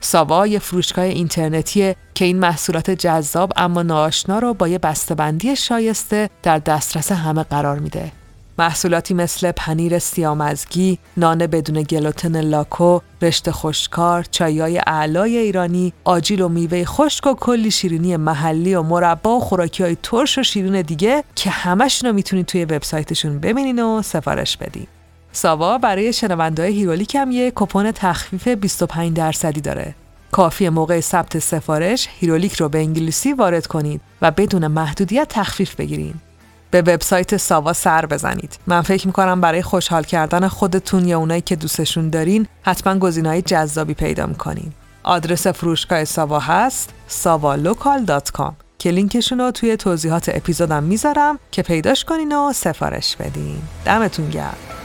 ساوا 0.00 0.46
یه 0.46 0.58
فروشگاه 0.58 1.04
اینترنتیه 1.04 1.96
که 2.14 2.24
این 2.24 2.38
محصولات 2.38 2.90
جذاب 2.90 3.52
اما 3.56 3.82
ناآشنا 3.82 4.38
رو 4.38 4.54
با 4.54 4.68
یه 4.68 4.78
بسته‌بندی 4.78 5.56
شایسته 5.56 6.30
در 6.42 6.58
دسترس 6.58 7.12
همه 7.12 7.42
قرار 7.42 7.78
میده. 7.78 8.12
محصولاتی 8.58 9.14
مثل 9.14 9.52
پنیر 9.52 9.98
سیامزگی، 9.98 10.98
نان 11.16 11.46
بدون 11.46 11.82
گلوتن 11.82 12.40
لاکو، 12.40 13.00
رشته 13.22 13.52
خشکار، 13.52 14.24
چایای 14.30 14.80
اعلای 14.86 15.36
ایرانی، 15.36 15.92
آجیل 16.04 16.40
و 16.40 16.48
میوه 16.48 16.84
خشک 16.84 17.26
و 17.26 17.34
کلی 17.34 17.70
شیرینی 17.70 18.16
محلی 18.16 18.74
و 18.74 18.82
مربا 18.82 19.36
و 19.36 19.40
خوراکی 19.40 19.82
های 19.82 19.96
ترش 20.02 20.38
و 20.38 20.42
شیرین 20.42 20.82
دیگه 20.82 21.24
که 21.34 21.50
همشون 21.50 22.08
رو 22.08 22.14
می‌تونید 22.14 22.46
توی 22.46 22.64
وبسایتشون 22.64 23.38
ببینین 23.38 23.82
و 23.82 24.02
سفارش 24.02 24.56
بدین. 24.56 24.86
ساوا 25.32 25.78
برای 25.78 26.12
شنوندههای 26.12 26.72
Herolic 26.72 27.14
هم 27.14 27.30
یه 27.30 27.52
کپون 27.54 27.92
تخفیف 27.92 28.48
25 28.48 29.16
درصدی 29.16 29.60
داره. 29.60 29.94
کافی 30.32 30.68
موقع 30.68 31.00
ثبت 31.00 31.38
سفارش 31.38 32.08
هیرولیک 32.20 32.54
رو 32.54 32.68
به 32.68 32.78
انگلیسی 32.78 33.32
وارد 33.32 33.66
کنید 33.66 34.00
و 34.22 34.30
بدون 34.30 34.66
محدودیت 34.66 35.26
تخفیف 35.30 35.74
بگیرید. 35.74 36.27
به 36.70 36.82
وبسایت 36.82 37.36
ساوا 37.36 37.72
سر 37.72 38.06
بزنید. 38.06 38.58
من 38.66 38.82
فکر 38.82 39.06
می‌کنم 39.06 39.40
برای 39.40 39.62
خوشحال 39.62 40.02
کردن 40.02 40.48
خودتون 40.48 41.08
یا 41.08 41.18
اونایی 41.18 41.40
که 41.40 41.56
دوستشون 41.56 42.10
دارین 42.10 42.46
حتما 42.62 42.98
گزینه‌های 42.98 43.42
جذابی 43.42 43.94
پیدا 43.94 44.26
می‌کنین. 44.26 44.72
آدرس 45.02 45.46
فروشگاه 45.46 46.04
ساوا 46.04 46.38
هست 46.38 46.94
savalocal.com 47.24 48.52
که 48.78 48.90
لینکشون 48.90 49.40
رو 49.40 49.50
توی 49.50 49.76
توضیحات 49.76 50.28
اپیزودم 50.34 50.82
می‌ذارم 50.82 51.38
که 51.52 51.62
پیداش 51.62 52.04
کنین 52.04 52.36
و 52.36 52.52
سفارش 52.52 53.16
بدین. 53.16 53.62
دمتون 53.84 54.30
گرم. 54.30 54.77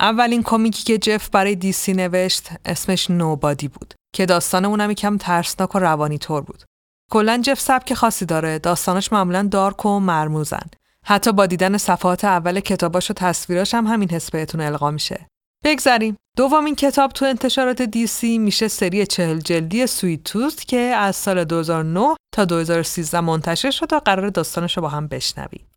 اولین 0.00 0.42
کمیکی 0.42 0.82
که 0.82 0.98
جف 0.98 1.28
برای 1.28 1.54
دیسی 1.54 1.92
نوشت 1.92 2.48
اسمش 2.64 3.10
نوبادی 3.10 3.68
بود 3.68 3.94
که 4.14 4.26
داستان 4.26 4.64
اونم 4.64 4.90
یکم 4.90 5.16
ترسناک 5.16 5.74
و 5.74 5.78
روانی 5.78 6.18
طور 6.18 6.42
بود. 6.42 6.64
کلا 7.10 7.40
جف 7.44 7.60
سبک 7.60 7.94
خاصی 7.94 8.24
داره، 8.24 8.58
داستانش 8.58 9.12
معمولا 9.12 9.48
دارک 9.50 9.86
و 9.86 10.00
مرموزن. 10.00 10.66
حتی 11.04 11.32
با 11.32 11.46
دیدن 11.46 11.76
صفحات 11.76 12.24
اول 12.24 12.60
کتاباش 12.60 13.10
و 13.10 13.14
تصویراش 13.14 13.74
هم 13.74 13.86
همین 13.86 14.10
حس 14.10 14.30
بهتون 14.30 14.60
القا 14.60 14.90
میشه. 14.90 15.26
بگذریم. 15.64 16.16
دومین 16.36 16.74
کتاب 16.74 17.12
تو 17.12 17.24
انتشارات 17.24 17.82
دیسی 17.82 18.38
میشه 18.38 18.68
سری 18.68 19.06
چهل 19.06 19.38
جلدی 19.38 19.86
سویت 19.86 20.24
توست 20.24 20.68
که 20.68 20.76
از 20.76 21.16
سال 21.16 21.44
2009 21.44 22.16
تا 22.34 22.44
2013 22.44 23.20
منتشر 23.20 23.70
شد 23.70 23.92
و 23.92 23.98
قرار 23.98 24.28
داستانش 24.28 24.76
رو 24.76 24.82
با 24.82 24.88
هم 24.88 25.06
بشنویم. 25.08 25.69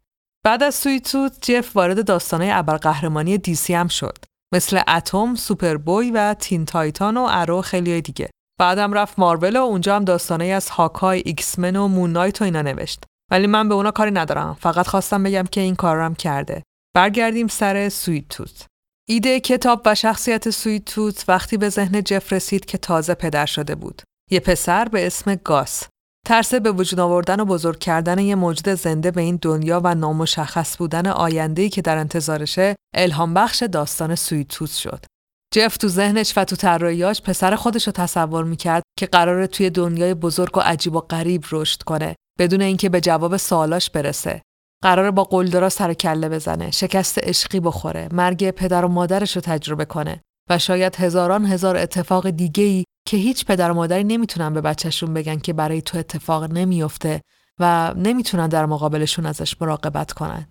بعد 0.46 0.64
از 0.64 0.76
Sweet 0.76 1.07
Tooth 1.07 1.38
جف 1.42 1.76
وارد 1.76 2.06
داستانهای 2.06 2.52
ابرقهرمانی 2.52 3.38
DC 3.38 3.74
هم 3.74 3.88
شد 3.88 4.18
مثل 4.54 4.82
Atom، 4.88 5.36
Superboy 5.36 6.12
و 6.12 6.34
Teen 6.34 6.66
Titans 6.66 7.18
و 7.18 7.28
Arrow 7.30 7.62
خیلی 7.62 8.02
دیگه. 8.02 8.30
بعدم 8.60 8.94
رفت 8.94 9.20
مارول 9.20 9.58
و 9.58 9.62
اونجا 9.62 9.96
هم 9.96 10.06
داستانهایی 10.06 10.52
از 10.52 10.70
Hawkeye، 10.70 11.24
X-Men 11.26 11.76
و 11.76 11.88
Moon 11.88 12.10
Knight 12.10 12.42
و 12.42 12.46
اینا 12.46 12.62
نوشت. 12.62 13.04
ولی 13.32 13.48
من 13.48 13.70
به 13.70 13.76
اونا 13.76 13.92
کاری 13.92 14.12
ندارم. 14.12 14.58
فقط 14.60 14.88
خواستم 14.88 15.24
بگم 15.24 15.44
که 15.44 15.62
این 15.62 15.76
کار 15.76 16.00
هم 16.00 16.16
کرده. 16.16 16.64
برگردیم 16.96 17.48
سر 17.48 17.90
Sweet 17.90 18.28
Tooth. 18.28 18.66
ایده 19.10 19.40
کتاب 19.40 19.82
و 19.86 19.96
شخصیت 19.96 20.50
Sweet 20.50 20.86
Tooth 20.86 21.26
وقتی 21.28 21.58
به 21.58 21.70
ذهن 21.70 22.04
جف 22.04 22.34
رسید 22.34 22.66
که 22.66 22.78
تازه 22.78 23.14
پدر 23.14 23.46
شده 23.46 23.76
بود. 23.76 24.02
یه 24.32 24.40
پسر 24.40 24.86
به 24.86 25.08
اسم 25.08 25.36
گاس 25.36 25.84
ترس 26.28 26.54
به 26.54 26.72
وجود 26.72 27.00
آوردن 27.00 27.40
و 27.40 27.46
بزرگ 27.46 27.80
کردن 27.80 28.20
یه 28.20 28.36
موجود 28.36 28.70
زنده 28.70 29.12
به 29.12 29.22
این 29.22 29.40
دنیا 29.42 29.82
و 29.84 29.96
نامشخص 29.96 30.78
بودن 30.78 31.08
آینده‌ای 31.08 31.70
که 31.70 31.82
در 31.82 31.98
انتظارشه 31.98 32.76
الهام 32.96 33.34
بخش 33.34 33.64
داستان 33.64 34.16
سویتوس 34.16 34.76
شد. 34.76 35.06
جف 35.54 35.78
تو 35.78 35.88
ذهنش 35.88 36.34
و 36.38 36.44
تو 36.44 36.56
طراحیاش 36.56 37.22
پسر 37.22 37.56
خودش 37.56 37.88
رو 37.88 37.94
تصور 37.94 38.44
می‌کرد 38.44 38.84
که 39.00 39.06
قراره 39.06 39.48
توی 39.48 39.70
دنیای 39.70 40.14
بزرگ 40.14 40.58
و 40.58 40.60
عجیب 40.60 40.96
و 40.96 41.00
غریب 41.00 41.44
رشد 41.52 41.84
کنه 41.84 42.16
بدون 42.40 42.62
اینکه 42.62 42.90
به 42.90 43.02
جواب 43.02 43.38
سوالاش 43.38 43.90
برسه. 43.90 44.42
قراره 44.84 45.12
با 45.12 45.24
قلدرا 45.24 45.70
سر 45.70 45.94
کله 45.94 46.30
بزنه، 46.30 46.72
شکست 46.72 47.18
عشقی 47.18 47.60
بخوره، 47.60 48.10
مرگ 48.12 48.52
پدر 48.52 48.86
و 48.86 48.88
مادرش 48.88 49.36
رو 49.36 49.42
تجربه 49.42 49.86
کنه 49.86 50.22
و 50.50 50.60
شاید 50.60 50.96
هزاران 50.96 51.46
هزار 51.46 51.78
اتفاق 51.78 52.30
دیگه 52.30 52.64
ای 52.64 52.84
که 53.08 53.18
هیچ 53.18 53.46
پدر 53.46 53.72
و 53.72 53.74
مادری 53.74 54.04
نمی‌تونن 54.04 54.54
به 54.54 54.62
بچهشون 54.62 55.14
بگن 55.14 55.40
که 55.40 55.54
برای 55.54 55.82
تو 55.82 55.98
اتفاق 55.98 56.44
نمیافته 56.44 57.22
و 57.60 57.94
نمی‌تونن 57.98 58.48
در 58.48 58.66
مقابلشون 58.66 59.26
ازش 59.26 59.62
مراقبت 59.62 60.12
کنن. 60.12 60.48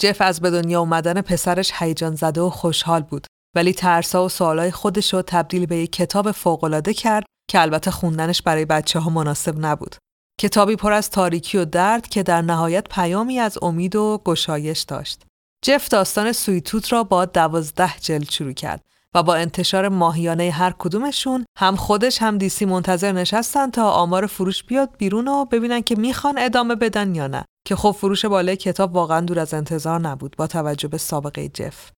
جف 0.00 0.20
از 0.20 0.40
به 0.40 0.50
دنیا 0.50 0.80
اومدن 0.80 1.20
پسرش 1.20 1.72
هیجان 1.74 2.14
زده 2.14 2.40
و 2.40 2.50
خوشحال 2.50 3.02
بود 3.02 3.26
ولی 3.54 3.72
ترسا 3.72 4.24
و 4.24 4.28
سوالای 4.28 4.70
خودش 4.70 5.14
رو 5.14 5.22
تبدیل 5.22 5.66
به 5.66 5.76
یک 5.76 5.92
کتاب 5.92 6.30
فوقالعاده 6.30 6.94
کرد 6.94 7.24
که 7.50 7.60
البته 7.60 7.90
خوندنش 7.90 8.42
برای 8.42 8.64
بچه 8.64 8.98
ها 8.98 9.10
مناسب 9.10 9.54
نبود. 9.58 9.96
کتابی 10.40 10.76
پر 10.76 10.92
از 10.92 11.10
تاریکی 11.10 11.58
و 11.58 11.64
درد 11.64 12.08
که 12.08 12.22
در 12.22 12.42
نهایت 12.42 12.88
پیامی 12.88 13.38
از 13.38 13.58
امید 13.62 13.96
و 13.96 14.22
گشایش 14.24 14.80
داشت. 14.80 15.22
جف 15.64 15.88
داستان 15.88 16.32
سویتوت 16.32 16.92
را 16.92 17.04
با 17.04 17.24
دوازده 17.24 17.92
جلد 18.00 18.30
شروع 18.30 18.52
کرد 18.52 18.82
و 19.16 19.22
با 19.22 19.34
انتشار 19.34 19.88
ماهیانه 19.88 20.50
هر 20.50 20.74
کدومشون 20.78 21.44
هم 21.58 21.76
خودش 21.76 22.22
هم 22.22 22.38
دیسی 22.38 22.64
منتظر 22.64 23.12
نشستن 23.12 23.70
تا 23.70 23.90
آمار 23.90 24.26
فروش 24.26 24.64
بیاد 24.64 24.96
بیرون 24.98 25.28
و 25.28 25.44
ببینن 25.44 25.80
که 25.80 25.94
می‌خوان 25.94 26.38
ادامه 26.38 26.74
بدن 26.74 27.14
یا 27.14 27.26
نه 27.26 27.44
که 27.66 27.76
خب 27.76 27.90
فروش 27.90 28.24
بالای 28.24 28.56
کتاب 28.56 28.94
واقعا 28.94 29.20
دور 29.20 29.38
از 29.38 29.54
انتظار 29.54 30.00
نبود 30.00 30.36
با 30.36 30.46
توجه 30.46 30.88
به 30.88 30.98
سابقه 30.98 31.48
جف 31.48 31.90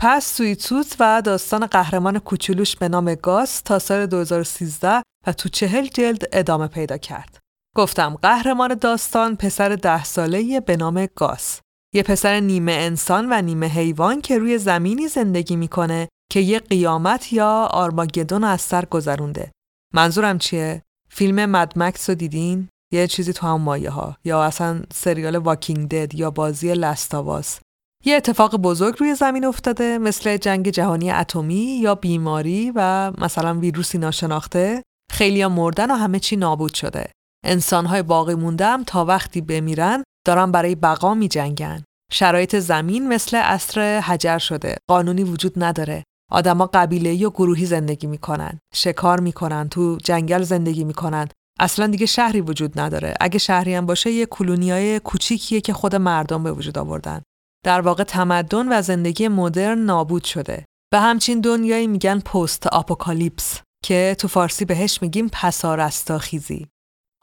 پس 0.00 0.36
سویتوت 0.36 0.96
و 1.00 1.22
داستان 1.24 1.66
قهرمان 1.66 2.18
کوچولوش 2.18 2.76
به 2.76 2.88
نام 2.88 3.14
گاس 3.14 3.60
تا 3.60 3.78
سال 3.78 4.06
2013 4.06 5.02
و 5.26 5.32
تو 5.32 5.48
چهل 5.48 5.86
جلد 5.86 6.28
ادامه 6.32 6.66
پیدا 6.66 6.96
کرد. 6.96 7.38
گفتم 7.76 8.18
قهرمان 8.22 8.74
داستان 8.74 9.36
پسر 9.36 9.68
ده 9.68 10.04
ساله 10.04 10.60
به 10.60 10.76
نام 10.76 11.06
گاس. 11.16 11.60
یه 11.94 12.02
پسر 12.02 12.40
نیمه 12.40 12.72
انسان 12.72 13.32
و 13.32 13.42
نیمه 13.42 13.66
حیوان 13.66 14.20
که 14.20 14.38
روی 14.38 14.58
زمینی 14.58 15.08
زندگی 15.08 15.56
می‌کنه 15.56 16.08
که 16.30 16.40
یه 16.40 16.58
قیامت 16.58 17.32
یا 17.32 17.68
آرماگدون 17.70 18.44
از 18.44 18.60
سر 18.60 18.84
گذرونده. 18.84 19.52
منظورم 19.94 20.38
چیه؟ 20.38 20.82
فیلم 21.08 21.46
مدمکس 21.46 22.10
رو 22.10 22.14
دیدین؟ 22.14 22.68
یه 22.92 23.06
چیزی 23.06 23.32
تو 23.32 23.46
هم 23.46 23.60
مایه 23.60 23.90
ها 23.90 24.16
یا 24.24 24.44
اصلا 24.44 24.82
سریال 24.92 25.36
واکینگ 25.36 25.88
دد 25.88 26.14
یا 26.14 26.30
بازی 26.30 26.74
لستاواس 26.74 27.60
یه 28.04 28.16
اتفاق 28.16 28.56
بزرگ 28.56 28.96
روی 28.98 29.14
زمین 29.14 29.44
افتاده 29.44 29.98
مثل 29.98 30.36
جنگ 30.36 30.68
جهانی 30.68 31.10
اتمی 31.10 31.78
یا 31.82 31.94
بیماری 31.94 32.72
و 32.74 33.12
مثلا 33.18 33.54
ویروسی 33.58 33.98
ناشناخته 33.98 34.82
خیلی 35.10 35.42
ها 35.42 35.48
مردن 35.48 35.90
و 35.90 35.94
همه 35.94 36.18
چی 36.18 36.36
نابود 36.36 36.74
شده 36.74 37.10
انسانهای 37.44 38.02
باقی 38.02 38.34
مونده 38.34 38.66
هم 38.66 38.84
تا 38.84 39.04
وقتی 39.04 39.40
بمیرن 39.40 40.04
دارن 40.26 40.52
برای 40.52 40.74
بقا 40.74 41.14
می 41.14 41.28
جنگن. 41.28 41.84
شرایط 42.12 42.56
زمین 42.56 43.08
مثل 43.08 43.36
اصر 43.36 44.00
حجر 44.00 44.38
شده 44.38 44.76
قانونی 44.88 45.24
وجود 45.24 45.52
نداره 45.56 46.04
آدما 46.34 46.70
قبیله 46.74 47.14
یا 47.14 47.30
گروهی 47.30 47.66
زندگی 47.66 48.06
می‌کنن 48.06 48.58
شکار 48.74 49.20
می‌کنن 49.20 49.68
تو 49.68 49.98
جنگل 50.04 50.42
زندگی 50.42 50.84
می‌کنن. 50.84 51.28
اصلا 51.60 51.86
دیگه 51.86 52.06
شهری 52.06 52.40
وجود 52.40 52.80
نداره. 52.80 53.14
اگه 53.20 53.38
شهری 53.38 53.74
هم 53.74 53.86
باشه 53.86 54.10
یه 54.10 54.26
کلونیای 54.26 55.00
کوچیکیه 55.00 55.60
که 55.60 55.72
خود 55.72 55.96
مردم 55.96 56.42
به 56.42 56.52
وجود 56.52 56.78
آوردن. 56.78 57.22
در 57.64 57.80
واقع 57.80 58.04
تمدن 58.04 58.78
و 58.78 58.82
زندگی 58.82 59.28
مدرن 59.28 59.78
نابود 59.78 60.24
شده. 60.24 60.64
به 60.92 61.00
همچین 61.00 61.40
دنیایی 61.40 61.86
میگن 61.86 62.20
post-apocalypse 62.20 63.60
که 63.84 64.16
تو 64.18 64.28
فارسی 64.28 64.64
بهش 64.64 65.02
میگیم 65.02 65.28
پسا 65.32 65.74
رستاخیزی 65.74 66.66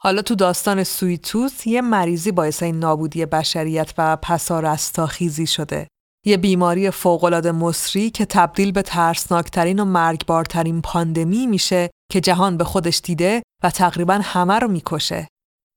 حالا 0.00 0.22
تو 0.22 0.34
داستان 0.34 0.84
Sweet 0.84 1.25
Tooth 1.25 1.66
یه 1.66 1.80
مریضی 1.80 2.32
باعث 2.32 2.62
این 2.62 2.78
نابودی 2.78 3.26
بشریت 3.26 3.94
و 3.98 4.16
پسا 4.16 5.06
خیزی 5.06 5.46
شده. 5.46 5.88
یه 6.26 6.36
بیماری 6.36 6.90
فوقالعاده 6.90 7.52
مسری 7.52 8.10
که 8.10 8.24
تبدیل 8.24 8.72
به 8.72 8.82
ترسناکترین 8.82 9.80
و 9.80 9.84
مرگبارترین 9.84 10.82
پاندمی 10.82 11.46
میشه 11.46 11.90
که 12.12 12.20
جهان 12.20 12.56
به 12.56 12.64
خودش 12.64 13.00
دیده 13.04 13.42
و 13.64 13.70
تقریبا 13.70 14.20
همه 14.22 14.58
رو 14.58 14.68
می‌کشه. 14.68 15.28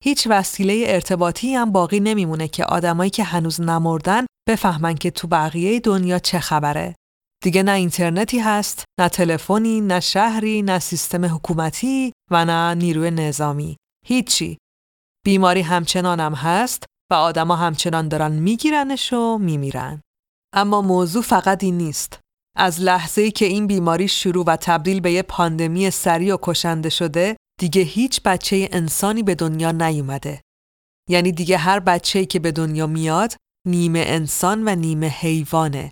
هیچ 0.03 0.27
وسیله 0.29 0.83
ارتباطی 0.87 1.55
هم 1.55 1.71
باقی 1.71 1.99
نمیمونه 1.99 2.47
که 2.47 2.65
آدمایی 2.65 3.09
که 3.09 3.23
هنوز 3.23 3.61
نمردن 3.61 4.25
بفهمن 4.49 4.95
که 4.95 5.11
تو 5.11 5.27
بقیه 5.27 5.79
دنیا 5.79 6.19
چه 6.19 6.39
خبره. 6.39 6.95
دیگه 7.43 7.63
نه 7.63 7.71
اینترنتی 7.71 8.39
هست، 8.39 8.83
نه 8.99 9.09
تلفنی، 9.09 9.81
نه 9.81 9.99
شهری، 9.99 10.61
نه 10.61 10.79
سیستم 10.79 11.25
حکومتی 11.25 12.11
و 12.31 12.45
نه 12.45 12.73
نیروی 12.73 13.11
نظامی. 13.11 13.77
هیچی. 14.05 14.57
بیماری 15.25 15.61
همچنان 15.61 16.19
هم 16.19 16.33
هست 16.33 16.83
و 17.11 17.13
آدما 17.13 17.55
همچنان 17.55 18.07
دارن 18.07 18.31
میگیرنش 18.31 19.13
و 19.13 19.37
میمیرن. 19.37 20.01
اما 20.55 20.81
موضوع 20.81 21.21
فقط 21.23 21.63
این 21.63 21.77
نیست. 21.77 22.19
از 22.57 22.81
لحظه 22.81 23.21
ای 23.21 23.31
که 23.31 23.45
این 23.45 23.67
بیماری 23.67 24.07
شروع 24.07 24.45
و 24.45 24.57
تبدیل 24.61 24.99
به 24.99 25.11
یه 25.11 25.21
پاندمی 25.21 25.91
سریع 25.91 26.33
و 26.33 26.37
کشنده 26.41 26.89
شده، 26.89 27.37
دیگه 27.59 27.81
هیچ 27.81 28.21
بچه 28.21 28.69
انسانی 28.71 29.23
به 29.23 29.35
دنیا 29.35 29.71
نیومده. 29.71 30.41
یعنی 31.09 31.31
دیگه 31.31 31.57
هر 31.57 31.79
بچه‌ای 31.79 32.25
که 32.25 32.39
به 32.39 32.51
دنیا 32.51 32.87
میاد، 32.87 33.35
نیمه 33.67 34.03
انسان 34.07 34.63
و 34.67 34.75
نیمه 34.75 35.07
حیوانه. 35.07 35.91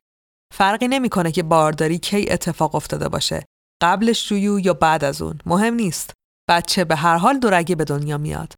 فرقی 0.53 0.87
نمی‌کنه 0.87 1.31
که 1.31 1.43
بارداری 1.43 1.99
کی 1.99 2.29
اتفاق 2.29 2.75
افتاده 2.75 3.09
باشه. 3.09 3.45
قبلش 3.81 4.31
رویو 4.31 4.59
یا 4.59 4.73
بعد 4.73 5.03
از 5.03 5.21
اون، 5.21 5.39
مهم 5.45 5.73
نیست. 5.73 6.13
بچه 6.49 6.83
به 6.83 6.95
هر 6.95 7.17
حال 7.17 7.39
دورگه 7.39 7.75
به 7.75 7.83
دنیا 7.83 8.17
میاد. 8.17 8.53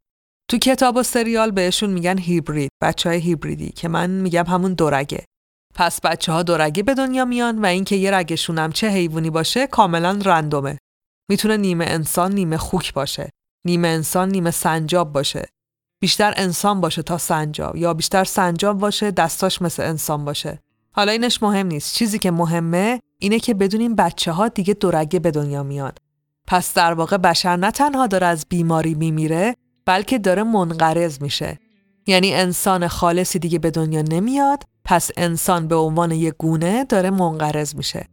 تو 0.51 0.57
کتاب 0.57 0.95
و 0.95 1.03
سریال 1.03 1.51
بهشون 1.51 1.89
میگن 1.89 2.17
هیبرید، 2.17 2.71
بچه 2.83 3.09
های 3.09 3.19
هیبریدی 3.19 3.69
که 3.69 3.87
من 3.87 4.09
میگم 4.09 4.45
همون 4.45 4.73
دورگه. 4.73 5.25
پس 5.75 6.01
بچه 6.01 6.31
ها 6.31 6.43
دورگه 6.43 6.83
به 6.83 6.93
دنیا 6.93 7.25
میان 7.25 7.59
و 7.59 7.65
اینکه 7.65 7.95
یه 7.95 8.11
رگشون 8.11 8.57
هم 8.57 8.71
چه 8.71 8.89
حیوانی 8.89 9.29
باشه 9.29 9.67
کاملا 9.67 10.19
رندومه. 10.25 10.77
می‌تونه 11.29 11.57
نیمه 11.57 11.85
انسان 11.85 12.33
نیمه 12.33 12.57
خوک 12.57 12.93
باشه. 12.93 13.29
نیمه 13.65 13.87
انسان 13.87 14.29
نیمه 14.29 14.51
سنجاب 14.51 15.13
باشه. 15.13 15.45
بیشتر 15.99 16.33
انسان 16.37 16.81
باشه 16.81 17.01
تا 17.01 17.17
سنجاب 17.17 17.75
یا 17.75 17.93
بیشتر 17.93 18.23
سنجاب 18.23 18.77
باشه 18.77 19.11
دستاش 19.11 19.61
مثل 19.61 19.83
انسان 19.83 20.25
باشه. 20.25 20.59
حالا 20.91 21.11
اینش 21.11 21.43
مهم 21.43 21.67
نیست. 21.67 21.95
چیزی 21.95 22.19
که 22.19 22.31
مهمه 22.31 22.99
اینه 23.19 23.39
که 23.39 23.53
بدونیم 23.53 23.95
بچه 23.95 24.31
ها 24.31 24.47
دیگه 24.47 24.73
دورگه 24.73 25.19
به 25.19 25.31
دنیا 25.31 25.63
میان. 25.63 25.91
پس 26.47 26.73
در 26.73 26.93
واقع 26.93 27.17
بشر 27.17 27.55
نه 27.55 27.71
تنها 27.71 28.07
داره 28.07 28.27
از 28.27 28.45
بیماری 28.49 28.93
میمیره 28.93 29.55
بلکه 29.85 30.19
داره 30.19 30.43
منقرض 30.43 31.21
میشه. 31.21 31.59
یعنی 32.07 32.33
انسان 32.33 32.87
خالصی 32.87 33.39
دیگه 33.39 33.59
به 33.59 33.71
دنیا 33.71 34.01
نمیاد 34.01 34.63
پس 34.85 35.11
انسان 35.17 35.67
به 35.67 35.75
عنوان 35.75 36.11
یک 36.11 36.33
گونه 36.37 36.83
داره 36.83 37.09
منقرض 37.09 37.75
میشه. 37.75 38.05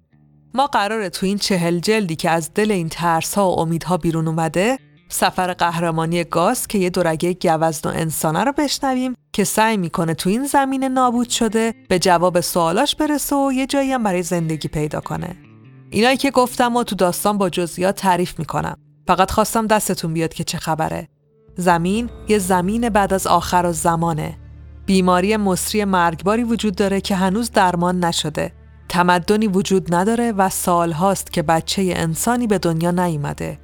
ما 0.55 0.67
قراره 0.67 1.11
تو 1.11 1.27
این 1.27 1.39
چهل 1.39 1.79
جلدی 1.79 2.17
که 2.17 2.31
از 2.31 2.51
دل 2.55 2.71
این 2.71 2.89
ترس 2.89 3.35
ها 3.35 3.51
و 3.51 3.59
امیدها 3.59 3.97
بیرون 3.97 4.29
اومده 4.29 4.79
سفر 5.09 5.53
قهرمانی 5.53 6.25
گاز 6.25 6.67
که 6.67 6.79
یه 6.79 6.91
دورگه 6.91 7.33
گوزن 7.33 7.91
و 7.91 7.93
انسانه 7.93 8.45
رو 8.45 8.53
بشنویم 8.53 9.15
که 9.33 9.45
سعی 9.45 9.77
می‌کنه 9.77 10.15
تو 10.15 10.31
این 10.31 10.47
زمین 10.47 10.85
نابود 10.85 11.29
شده 11.29 11.75
به 11.89 11.99
جواب 11.99 12.41
سوالاش 12.41 12.97
برسه 12.97 13.37
و 13.37 13.53
یه 13.53 13.67
جایی 13.67 13.93
هم 13.93 14.03
برای 14.03 14.23
زندگی 14.23 14.69
پیدا 14.69 15.01
کنه. 15.01 15.37
اینایی 15.91 16.17
که 16.17 16.31
گفتم 16.31 16.77
و 16.77 16.85
تو 16.85 16.97
داستان 16.97 17.39
با 17.39 17.51
جزئیات 17.51 17.97
تعریف 17.97 18.39
می‌کنم. 18.39 18.77
فقط 19.07 19.31
خواستم 19.31 19.67
دستتون 19.67 20.15
بیاد 20.15 20.35
که 20.35 20.45
چه 20.45 20.59
خبره. 20.59 21.09
زمین 21.57 22.11
یه 22.29 22.39
زمین 22.39 22.89
بعد 22.89 23.13
از 23.13 23.27
آخر 23.27 23.67
و 23.67 23.73
زمانه. 23.73 24.39
بیماری 24.93 25.37
مصری 25.37 25.85
مرگباری 25.85 26.45
وجود 26.45 26.75
داره 26.77 27.01
که 27.01 27.17
هنوز 27.17 27.51
درمان 27.51 28.05
نشده. 28.05 28.53
تمدنی 28.89 29.47
وجود 29.47 29.95
نداره 29.95 30.33
و 30.33 30.49
سالهاست 30.49 31.33
که 31.33 31.43
بچه 31.43 31.93
انسانی 31.97 32.47
به 32.47 32.59
دنیا 32.59 32.91
نیومده. 32.91 33.59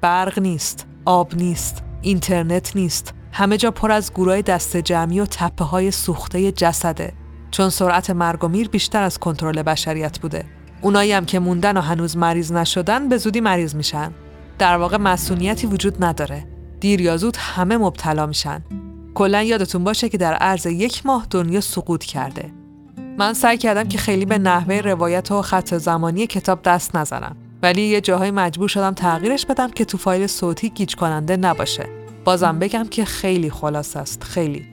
برق 0.00 0.38
نیست، 0.38 0.86
آب 1.04 1.34
نیست، 1.34 1.82
اینترنت 2.02 2.76
نیست. 2.76 3.14
همه 3.32 3.56
جا 3.56 3.70
پر 3.70 3.92
از 3.92 4.12
گروه 4.12 4.42
دست 4.42 4.76
جمعی 4.76 5.20
و 5.20 5.26
تپه 5.26 5.64
های 5.64 5.90
سوخته 5.90 6.52
جسده. 6.52 7.12
چون 7.50 7.70
سرعت 7.70 8.10
مرگ 8.10 8.44
و 8.44 8.48
میر 8.48 8.68
بیشتر 8.68 9.02
از 9.02 9.18
کنترل 9.18 9.62
بشریت 9.62 10.18
بوده. 10.18 10.44
اونایی 10.80 11.12
هم 11.12 11.24
که 11.24 11.38
موندن 11.38 11.76
و 11.76 11.80
هنوز 11.80 12.16
مریض 12.16 12.52
نشدن 12.52 13.08
به 13.08 13.16
زودی 13.16 13.40
مریض 13.40 13.74
میشن. 13.74 14.12
در 14.58 14.76
واقع 14.76 14.96
مسئولیتی 14.96 15.66
وجود 15.66 16.04
نداره. 16.04 16.46
دیر 16.80 17.00
یا 17.00 17.16
زود 17.16 17.36
همه 17.36 17.76
مبتلا 17.76 18.26
میشن. 18.26 18.62
کلا 19.14 19.42
یادتون 19.42 19.84
باشه 19.84 20.08
که 20.08 20.18
در 20.18 20.34
عرض 20.34 20.66
یک 20.66 21.06
ماه 21.06 21.26
دنیا 21.30 21.60
سقوط 21.60 22.04
کرده. 22.04 22.52
من 23.18 23.32
سعی 23.32 23.58
کردم 23.58 23.88
که 23.88 23.98
خیلی 23.98 24.24
به 24.24 24.38
نحوه 24.38 24.74
روایت 24.74 25.32
و 25.32 25.42
خط 25.42 25.74
زمانی 25.74 26.26
کتاب 26.26 26.62
دست 26.62 26.96
نزنم 26.96 27.36
ولی 27.62 27.82
یه 27.82 28.00
جاهای 28.00 28.30
مجبور 28.30 28.68
شدم 28.68 28.94
تغییرش 28.94 29.46
بدم 29.46 29.70
که 29.70 29.84
تو 29.84 29.98
فایل 29.98 30.26
صوتی 30.26 30.70
گیج 30.70 30.94
کننده 30.94 31.36
نباشه. 31.36 31.88
بازم 32.24 32.58
بگم 32.58 32.86
که 32.90 33.04
خیلی 33.04 33.50
خلاص 33.50 33.96
است 33.96 34.24
خیلی. 34.24 34.66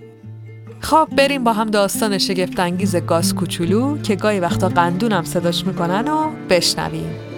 خب 0.79 1.07
بریم 1.17 1.43
با 1.43 1.53
هم 1.53 1.69
داستان 1.69 2.17
شگفتانگیز 2.17 2.95
گاز 2.95 3.35
کوچولو 3.35 3.97
که 3.97 4.15
گاهی 4.15 4.39
وقتا 4.39 4.69
قندونم 4.69 5.23
صداش 5.23 5.65
می‌کنن 5.65 6.07
و 6.07 6.31
بشنویم. 6.49 7.36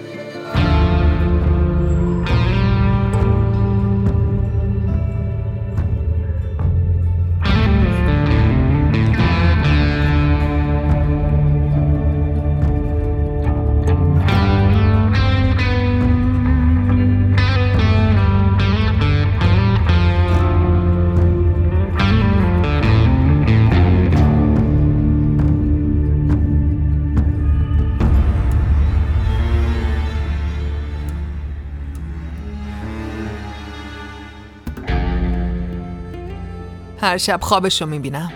هر 37.00 37.16
شب 37.16 37.40
خوابشو 37.42 37.86
می‌بینم. 37.86 38.32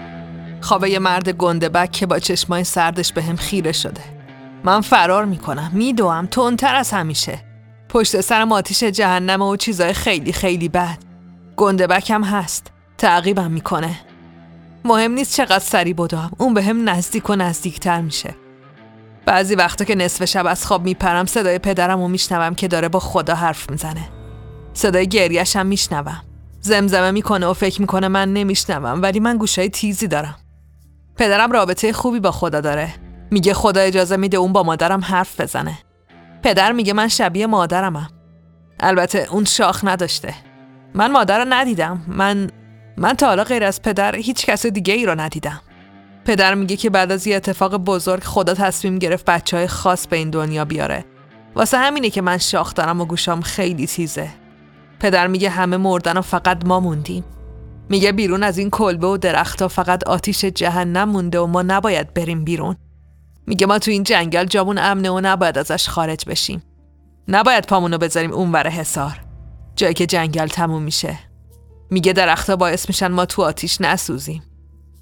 خواب 0.60 0.84
یه 0.86 0.98
مرد 0.98 1.28
گنده 1.28 1.86
که 1.86 2.06
با 2.06 2.18
چشمای 2.18 2.64
سردش 2.64 3.12
به 3.12 3.22
هم 3.22 3.36
خیره 3.36 3.72
شده. 3.72 4.00
من 4.64 4.80
فرار 4.80 5.24
می‌کنم 5.24 5.70
میدوم 5.72 6.26
تندتر 6.26 6.74
از 6.74 6.90
همیشه. 6.90 7.38
پشت 7.88 8.20
سرم 8.20 8.52
آتیش 8.52 8.82
جهنم 8.84 9.42
و 9.42 9.56
چیزای 9.56 9.92
خیلی 9.92 10.32
خیلی 10.32 10.68
بد. 10.68 10.98
گنده 11.56 11.98
هم 12.08 12.24
هست 12.24 12.72
تعقیبم 12.98 13.50
می‌کنه. 13.50 14.00
مهم 14.84 15.12
نیست 15.12 15.36
چقدر 15.36 15.58
سری 15.58 15.94
بدوم 15.94 16.30
اون 16.38 16.54
به 16.54 16.62
هم 16.62 16.88
نزدیک 16.88 17.30
و 17.30 17.36
نزدیکتر 17.36 18.00
میشه. 18.00 18.34
بعضی 19.26 19.54
وقتا 19.54 19.84
که 19.84 19.94
نصف 19.94 20.24
شب 20.24 20.46
از 20.46 20.66
خواب 20.66 20.84
میپرم 20.84 21.26
صدای 21.26 21.58
پدرم 21.58 22.00
رو 22.00 22.08
میشنوم 22.08 22.54
که 22.54 22.68
داره 22.68 22.88
با 22.88 22.98
خدا 23.00 23.34
حرف 23.34 23.70
می‌زنه. 23.70 24.08
صدای 24.74 25.08
گریش 25.08 25.56
هم 25.56 25.66
میشنوم. 25.66 26.22
زمزمه 26.64 27.10
می‌کنه 27.10 27.46
و 27.46 27.52
فکر 27.52 27.80
می‌کنه 27.80 28.08
من 28.08 28.32
نمیشنوم 28.32 29.02
ولی 29.02 29.20
من 29.20 29.36
گوشای 29.36 29.68
تیزی 29.68 30.08
دارم. 30.08 30.36
پدرم 31.16 31.52
رابطه 31.52 31.92
خوبی 31.92 32.20
با 32.20 32.30
خدا 32.30 32.60
داره. 32.60 32.94
میگه 33.30 33.54
خدا 33.54 33.80
اجازه 33.80 34.16
میده 34.16 34.36
اون 34.36 34.52
با 34.52 34.62
مادرم 34.62 35.00
حرف 35.00 35.40
بزنه. 35.40 35.78
پدر 36.42 36.72
میگه 36.72 36.92
من 36.92 37.08
شبیه 37.08 37.46
مادرمم. 37.46 38.08
البته 38.80 39.28
اون 39.30 39.44
شاخ 39.44 39.80
نداشته. 39.84 40.34
من 40.94 41.12
مادر 41.12 41.38
رو 41.38 41.44
ندیدم. 41.48 42.02
من 42.08 42.50
من 42.96 43.14
تا 43.14 43.26
حالا 43.26 43.44
غیر 43.44 43.64
از 43.64 43.82
پدر 43.82 44.16
هیچ 44.16 44.46
کس 44.46 44.66
دیگه 44.66 44.94
ای 44.94 45.06
رو 45.06 45.20
ندیدم. 45.20 45.60
پدر 46.24 46.54
میگه 46.54 46.76
که 46.76 46.90
بعد 46.90 47.12
از 47.12 47.26
یه 47.26 47.36
اتفاق 47.36 47.76
بزرگ 47.76 48.22
خدا 48.22 48.54
تصمیم 48.54 48.98
گرفت 48.98 49.24
بچه 49.24 49.56
های 49.56 49.66
خاص 49.66 50.06
به 50.06 50.16
این 50.16 50.30
دنیا 50.30 50.64
بیاره. 50.64 51.04
واسه 51.54 51.78
همینه 51.78 52.10
که 52.10 52.22
من 52.22 52.38
شاخ 52.38 52.74
دارم 52.74 53.00
و 53.00 53.04
گوشام 53.04 53.40
خیلی 53.40 53.86
تیزه. 53.86 54.28
پدر 55.04 55.26
میگه 55.26 55.50
همه 55.50 55.76
مردن 55.76 56.16
و 56.16 56.20
فقط 56.20 56.66
ما 56.66 56.80
موندیم. 56.80 57.24
میگه 57.88 58.12
بیرون 58.12 58.42
از 58.42 58.58
این 58.58 58.70
کلبه 58.70 59.06
و 59.06 59.16
درختها 59.16 59.68
فقط 59.68 60.04
آتیش 60.04 60.44
جهنم 60.44 61.08
مونده 61.08 61.40
و 61.40 61.46
ما 61.46 61.62
نباید 61.62 62.14
بریم 62.14 62.44
بیرون. 62.44 62.76
میگه 63.46 63.66
ما 63.66 63.78
تو 63.78 63.90
این 63.90 64.02
جنگل 64.02 64.44
جامون 64.44 64.78
امنه 64.78 65.10
و 65.10 65.20
نباید 65.22 65.58
ازش 65.58 65.88
خارج 65.88 66.24
بشیم. 66.28 66.62
نباید 67.28 67.66
پامونو 67.66 67.98
بذاریم 67.98 68.32
اونور 68.32 68.68
حسار 68.68 69.20
جایی 69.76 69.94
که 69.94 70.06
جنگل 70.06 70.46
تموم 70.46 70.82
میشه. 70.82 71.18
میگه 71.90 72.12
درختها 72.12 72.56
باعث 72.56 72.88
میشن 72.88 73.08
ما 73.08 73.26
تو 73.26 73.42
آتیش 73.42 73.80
نسوزیم. 73.80 74.42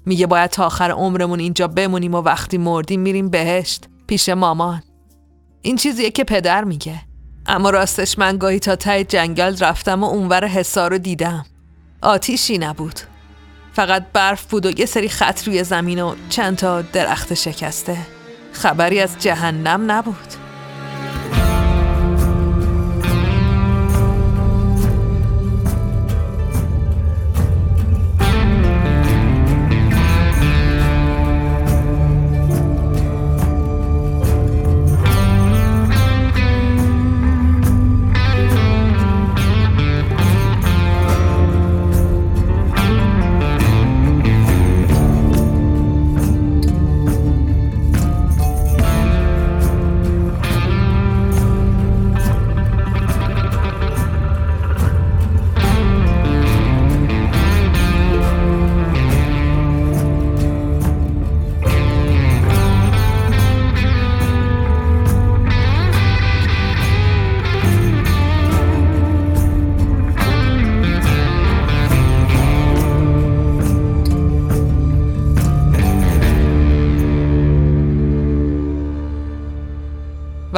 میگه 0.05 0.27
باید 0.27 0.49
تا 0.49 0.65
آخر 0.65 0.91
عمرمون 0.91 1.39
اینجا 1.39 1.67
بمونیم 1.67 2.13
و 2.13 2.21
وقتی 2.21 2.57
مردیم 2.57 2.99
میریم 2.99 3.29
بهشت 3.29 3.89
پیش 4.07 4.29
مامان. 4.29 4.83
این 5.61 5.75
چیزیه 5.75 6.11
که 6.11 6.23
پدر 6.23 6.63
میگه. 6.63 7.12
اما 7.47 7.69
راستش 7.69 8.19
من 8.19 8.37
گاهی 8.37 8.59
تا 8.59 8.75
ته 8.75 9.03
جنگل 9.03 9.57
رفتم 9.57 10.03
و 10.03 10.07
اونور 10.07 10.45
حسار 10.47 10.91
رو 10.91 10.97
دیدم. 10.97 11.45
آتیشی 12.01 12.57
نبود. 12.57 12.99
فقط 13.73 14.05
برف 14.13 14.45
بود 14.45 14.65
و 14.65 14.79
یه 14.79 14.85
سری 14.85 15.09
خط 15.09 15.47
روی 15.47 15.63
زمین 15.63 16.01
و 16.01 16.15
چند 16.29 16.57
تا 16.57 16.81
درخت 16.81 17.33
شکسته. 17.33 17.97
خبری 18.51 18.99
از 18.99 19.15
جهنم 19.19 19.91
نبود. 19.91 20.42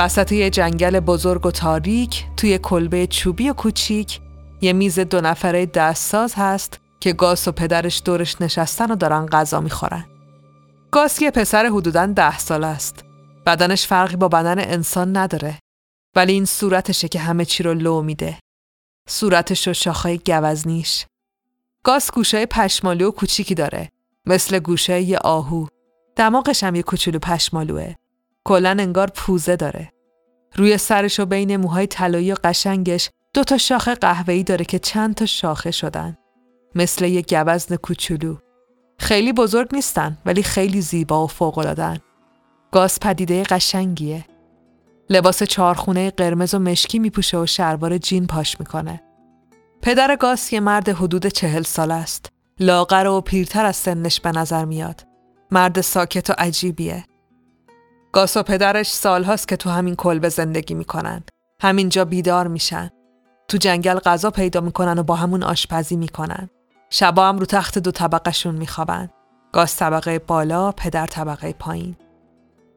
وسط 0.06 0.32
یه 0.32 0.50
جنگل 0.50 1.00
بزرگ 1.00 1.46
و 1.46 1.52
تاریک 1.52 2.26
توی 2.38 2.58
کلبه 2.58 3.08
چوبی 3.08 3.50
و 3.50 3.54
کوچیک 3.54 4.20
یه 4.62 4.74
میز 4.74 5.00
دو 5.00 5.22
نفره 5.22 5.66
دستساز 5.66 6.34
هست 6.38 6.80
که 7.00 7.14
گاس 7.14 7.48
و 7.48 7.52
پدرش 7.52 8.02
دورش 8.06 8.42
نشستن 8.42 8.92
و 8.92 8.96
دارن 8.96 9.26
غذا 9.26 9.62
می‌خورن. 9.62 10.06
گاس 10.92 11.22
یه 11.22 11.32
پسر 11.32 11.66
حدوداً 11.66 12.06
ده 12.06 12.38
سال 12.38 12.64
است. 12.64 13.04
بدنش 13.46 13.88
فرقی 13.88 14.16
با 14.16 14.28
بدن 14.28 14.60
انسان 14.60 15.18
نداره. 15.18 15.60
ولی 16.16 16.34
این 16.34 16.46
صورتشه 16.46 17.08
که 17.08 17.20
همه 17.20 17.46
چی 17.46 17.64
رو 17.64 17.74
لو 17.74 18.02
میده. 18.02 18.40
صورتش 19.10 19.68
و 19.68 19.74
شاخهای 19.74 20.20
گوزنیش. 20.26 21.06
گاس 21.84 22.12
گوشه 22.12 22.46
پشمالو 22.46 23.08
و 23.08 23.12
کوچیکی 23.12 23.56
داره. 23.56 23.90
مثل 24.26 24.60
گوشه 24.60 25.02
یه 25.02 25.18
آهو. 25.18 25.68
دماغش 26.16 26.64
هم 26.64 26.76
یه 26.76 26.84
کوچولو 26.84 27.20
پشمالوه. 27.20 27.94
کلا 28.44 28.70
انگار 28.80 29.08
پوزه 29.16 29.56
داره. 29.56 29.95
روی 30.56 30.78
سرش 30.78 31.20
و 31.20 31.26
بین 31.26 31.58
موهای 31.58 31.88
طلایی 31.88 32.32
و 32.32 32.36
قشنگش 32.44 33.10
دو 33.34 33.44
تا 33.44 33.58
شاخه 33.58 33.96
قهوه‌ای 33.96 34.44
داره 34.44 34.66
که 34.66 34.80
چند 34.80 35.16
تا 35.16 35.26
شاخه 35.26 35.72
شدن. 35.72 36.18
مثل 36.76 37.06
یه 37.06 37.22
گوزن 37.22 37.76
کوچولو. 37.76 38.36
خیلی 39.00 39.34
بزرگ 39.34 39.76
نیستن 39.76 40.18
ولی 40.26 40.44
خیلی 40.44 40.82
زیبا 40.82 41.24
و 41.24 41.28
فوق‌العاده‌ان. 41.28 42.00
گاز 42.72 43.00
پدیده 43.00 43.44
قشنگیه. 43.44 44.26
لباس 45.10 45.44
چارخونه 45.44 46.12
قرمز 46.12 46.54
و 46.54 46.60
مشکی 46.60 47.00
میپوشه 47.00 47.38
و 47.38 47.46
شلوار 47.46 47.98
جین 47.98 48.28
پاش 48.28 48.60
می‌کنه. 48.60 49.02
پدر 49.82 50.16
گاس 50.16 50.54
یه 50.54 50.60
مرد 50.60 50.90
حدود 50.90 51.28
چهل 51.28 51.64
سال 51.64 51.92
است. 51.92 52.32
لاغر 52.60 53.08
و 53.08 53.22
پیرتر 53.22 53.66
از 53.66 53.76
سنش 53.76 54.20
به 54.20 54.32
نظر 54.32 54.66
میاد. 54.66 55.08
مرد 55.52 55.82
ساکت 55.82 56.30
و 56.30 56.34
عجیبیه. 56.38 57.06
گاس 58.16 58.38
و 58.38 58.44
پدرش 58.44 58.92
سالهاست 58.92 59.48
که 59.48 59.56
تو 59.56 59.70
همین 59.70 59.96
کلبه 59.96 60.30
زندگی 60.30 60.74
می‌کنن. 60.74 61.24
همینجا 61.62 62.06
بیدار 62.06 62.48
میشن. 62.48 62.90
تو 63.48 63.58
جنگل 63.58 64.00
غذا 64.00 64.32
پیدا 64.32 64.62
می‌کنن 64.62 65.00
و 65.00 65.04
با 65.04 65.16
همون 65.16 65.44
آشپزی 65.44 65.96
می‌کنن. 65.96 66.50
شبا 66.90 67.28
هم 67.28 67.40
رو 67.40 67.46
تخت 67.46 67.80
دو 67.80 67.92
طبقهشون 67.92 68.56
میخوابن. 68.56 69.10
گاس 69.54 69.80
طبقه 69.80 70.20
بالا، 70.20 70.72
پدر 70.72 71.06
طبقه 71.06 71.54
پایین. 71.54 71.96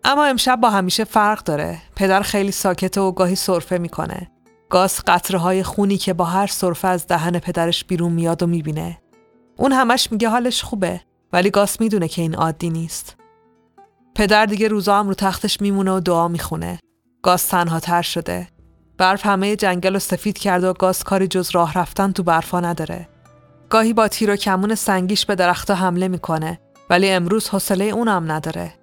اما 0.04 0.24
امشب 0.24 0.60
با 0.60 0.70
همیشه 0.70 1.04
فرق 1.04 1.42
داره. 1.42 1.78
پدر 1.96 2.22
خیلی 2.22 2.52
ساکته 2.52 3.00
و 3.00 3.12
گاهی 3.12 3.34
سرفه 3.34 3.78
می‌کنه. 3.78 4.30
گاس 4.70 5.00
قطره 5.06 5.38
های 5.38 5.62
خونی 5.62 5.96
که 5.96 6.12
با 6.12 6.24
هر 6.24 6.46
سرفه 6.46 6.88
از 6.88 7.06
دهن 7.06 7.38
پدرش 7.38 7.84
بیرون 7.84 8.12
میاد 8.12 8.42
و 8.42 8.46
می‌بینه. 8.46 8.98
اون 9.56 9.72
همش 9.72 10.12
میگه 10.12 10.28
حالش 10.28 10.62
خوبه 10.62 11.00
ولی 11.32 11.50
گاس 11.50 11.80
می‌دونه 11.80 12.08
که 12.08 12.22
این 12.22 12.34
عادی 12.34 12.70
نیست. 12.70 13.17
پدر 14.14 14.46
دیگه 14.46 14.68
روزا 14.68 14.98
هم 14.98 15.08
رو 15.08 15.14
تختش 15.14 15.60
میمونه 15.60 15.92
و 15.92 16.00
دعا 16.00 16.28
می‌خونه. 16.28 16.78
گاز 17.22 17.48
تنها 17.48 17.80
تر 17.80 18.02
شده. 18.02 18.48
برف 18.98 19.26
همه 19.26 19.56
جنگل 19.56 19.92
رو 19.92 19.98
سفید 19.98 20.38
کرده 20.38 20.68
و 20.68 20.72
گاز 20.72 21.04
کاری 21.04 21.26
جز 21.26 21.50
راه 21.50 21.78
رفتن 21.78 22.12
تو 22.12 22.22
برفا 22.22 22.60
نداره. 22.60 23.08
گاهی 23.68 23.92
با 23.92 24.08
تیر 24.08 24.30
و 24.30 24.36
کمون 24.36 24.74
سنگیش 24.74 25.26
به 25.26 25.34
درختها 25.34 25.76
حمله 25.76 26.08
می‌کنه 26.08 26.60
ولی 26.90 27.10
امروز 27.10 27.48
حوصله 27.48 27.84
اونم 27.84 28.32
نداره. 28.32 28.74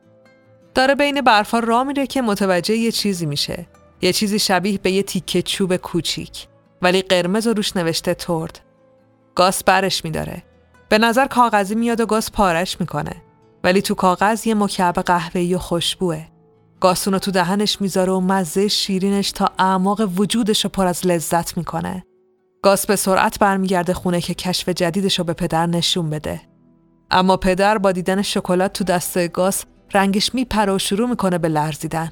داره 0.76 0.96
بین 0.96 1.22
برفا 1.22 1.60
راه 1.60 1.84
میره 1.84 2.08
که 2.08 2.22
متوجه 2.22 2.76
یه 2.76 2.92
چیزی 2.92 3.26
میشه. 3.26 3.68
یه 4.02 4.14
چیزی 4.14 4.40
شبیه 4.40 4.78
به 4.78 4.92
یه 4.92 5.04
تیکه 5.04 5.42
چوب 5.42 5.76
کوچیک 5.76 6.48
ولی 6.82 7.02
قرمز 7.02 7.48
و 7.48 7.54
روش 7.54 7.76
نوشته 7.76 8.14
ترد. 8.14 8.60
گاز 9.36 9.64
برش 9.66 10.06
میداره. 10.06 10.44
به 10.90 10.98
نظر 10.98 11.28
کاغذی 11.28 11.76
میاد 11.76 12.02
و 12.02 12.06
گاز 12.06 12.32
پارش 12.32 12.80
می‌کنه. 12.80 13.25
ولی 13.66 13.82
تو 13.82 13.96
کاغذ 13.96 14.48
یه 14.48 14.56
مکعب 14.56 14.96
قهوه‌ای 14.96 15.56
و 15.56 15.58
خوشبوه. 15.58 16.26
گاسونو 16.80 17.20
تو 17.20 17.32
دهنش 17.32 17.82
می‌ذاره 17.82 18.14
و 18.14 18.20
مزه 18.20 18.68
شیرینش 18.68 19.32
تا 19.32 19.52
اعماق 19.60 20.10
وجودش 20.18 20.64
رو 20.64 20.70
پر 20.70 20.88
از 20.88 21.08
لذت 21.08 21.58
می‌کنه. 21.58 22.04
گاس 22.62 22.86
به 22.86 22.96
سرعت 22.96 23.40
برمیگرده 23.40 23.94
خونه 23.94 24.22
که 24.22 24.34
کشف 24.34 24.70
جدیدش 24.70 25.20
رو 25.20 25.26
به 25.26 25.34
پدر 25.34 25.66
نشون 25.66 26.10
بده. 26.10 26.42
اما 27.12 27.38
پدر 27.38 27.78
با 27.78 27.92
دیدن 27.92 28.22
شکلات 28.22 28.74
تو 28.74 28.84
دست 28.84 29.28
گاس 29.28 29.64
رنگش 29.94 30.36
میپره 30.36 30.74
و 30.74 30.80
شروع 30.80 31.10
می‌کنه 31.10 31.38
به 31.38 31.48
لرزیدن. 31.48 32.12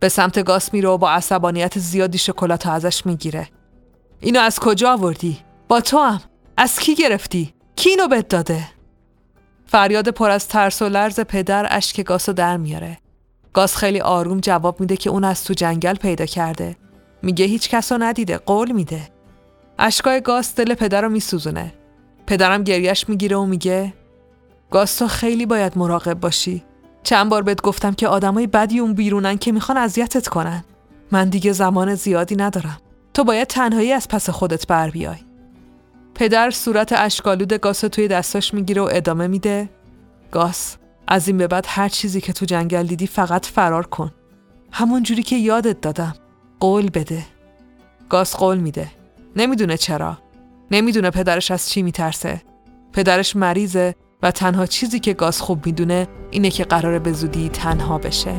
به 0.00 0.08
سمت 0.08 0.42
گاس 0.44 0.74
میره 0.74 0.88
و 0.88 0.98
با 0.98 1.10
عصبانیت 1.10 1.78
زیادی 1.78 2.18
شکلات 2.18 2.66
ازش 2.66 3.06
می‌گیره. 3.06 3.48
اینو 4.20 4.40
از 4.40 4.58
کجا 4.58 4.92
آوردی؟ 4.92 5.38
با 5.68 5.80
تو 5.80 5.98
هم؟ 5.98 6.20
از 6.56 6.78
کی 6.78 6.94
گرفتی؟ 6.94 7.54
کی 7.76 7.90
اینو 7.90 8.08
بد 8.08 8.28
داده؟ 8.28 8.68
فریاد 9.72 10.08
پر 10.08 10.30
از 10.30 10.48
ترس 10.48 10.82
و 10.82 10.88
لرز 10.88 11.20
پدر 11.20 11.66
اشک 11.70 12.00
گاسو 12.00 12.32
در 12.32 12.56
میاره. 12.56 12.98
گاس 13.52 13.76
خیلی 13.76 14.00
آروم 14.00 14.40
جواب 14.40 14.80
میده 14.80 14.96
که 14.96 15.10
اون 15.10 15.24
از 15.24 15.44
تو 15.44 15.54
جنگل 15.54 15.94
پیدا 15.94 16.26
کرده. 16.26 16.76
میگه 17.22 17.44
هیچ 17.44 17.68
کس 17.68 17.92
رو 17.92 17.98
ندیده. 17.98 18.38
قول 18.38 18.72
میده. 18.72 19.00
اشکای 19.78 20.20
گاس 20.20 20.54
دل 20.54 20.74
پدر 20.74 21.02
رو 21.02 21.08
میسوزونه. 21.08 21.74
پدرم 22.26 22.62
گریش 22.64 23.08
می‌گیره 23.08 23.36
و 23.36 23.44
میگه 23.44 23.92
گاس 24.70 24.96
تو 24.96 25.08
خیلی 25.08 25.46
باید 25.46 25.78
مراقب 25.78 26.20
باشی. 26.20 26.64
چند 27.02 27.28
بار 27.28 27.42
بهت 27.42 27.62
گفتم 27.62 27.92
که 27.92 28.08
آدمای 28.08 28.46
بدی 28.46 28.78
اون 28.78 28.94
بیرونن 28.94 29.38
که 29.38 29.52
می‌خوان 29.52 29.78
اذیتت 29.78 30.28
کنن. 30.28 30.64
من 31.10 31.28
دیگه 31.28 31.52
زمان 31.52 31.94
زیادی 31.94 32.36
ندارم. 32.36 32.78
تو 33.14 33.24
باید 33.24 33.48
تنهایی 33.48 33.92
از 33.92 34.08
پس 34.08 34.30
خودت 34.30 34.66
بر 34.66 34.90
بیای. 34.90 35.31
پدر 36.14 36.50
صورت 36.50 36.92
اشکالود 36.92 37.52
گاس 37.52 37.80
توی 37.80 38.08
دستاش 38.08 38.54
می‌گیره 38.54 38.82
و 38.82 38.88
ادامه 38.92 39.26
میده. 39.26 39.68
گاس 40.30 40.76
از 41.06 41.28
این 41.28 41.38
به 41.38 41.46
بعد 41.46 41.64
هر 41.68 41.88
چیزی 41.88 42.20
که 42.20 42.32
تو 42.32 42.46
جنگل 42.46 42.86
دیدی 42.86 43.06
فقط 43.06 43.46
فرار 43.46 43.86
کن. 43.86 44.12
همون 44.72 45.02
جوری 45.02 45.22
که 45.22 45.36
یادت 45.36 45.80
دادم. 45.80 46.14
قول 46.60 46.90
بده. 46.90 47.24
گاس 48.08 48.36
قول 48.36 48.58
میده. 48.58 48.90
نمی‌دونه 49.36 49.76
چرا. 49.76 50.18
نمی‌دونه 50.70 51.10
پدرش 51.10 51.50
از 51.50 51.70
چی 51.70 51.82
میترسه. 51.82 52.42
پدرش 52.92 53.36
مریضه 53.36 53.94
و 54.22 54.30
تنها 54.30 54.66
چیزی 54.66 55.00
که 55.00 55.12
گاز 55.12 55.40
خوب 55.40 55.66
می‌دونه 55.66 56.08
اینه 56.30 56.50
که 56.50 56.64
قراره 56.64 56.98
به 56.98 57.12
زودی 57.12 57.48
تنها 57.48 57.98
بشه. 57.98 58.34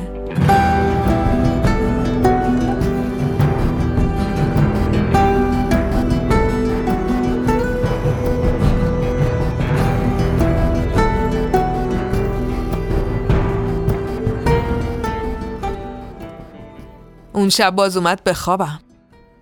اون 17.43 17.49
شب 17.49 17.75
باز 17.75 17.97
اومد 17.97 18.23
به 18.23 18.34
خوابم. 18.34 18.79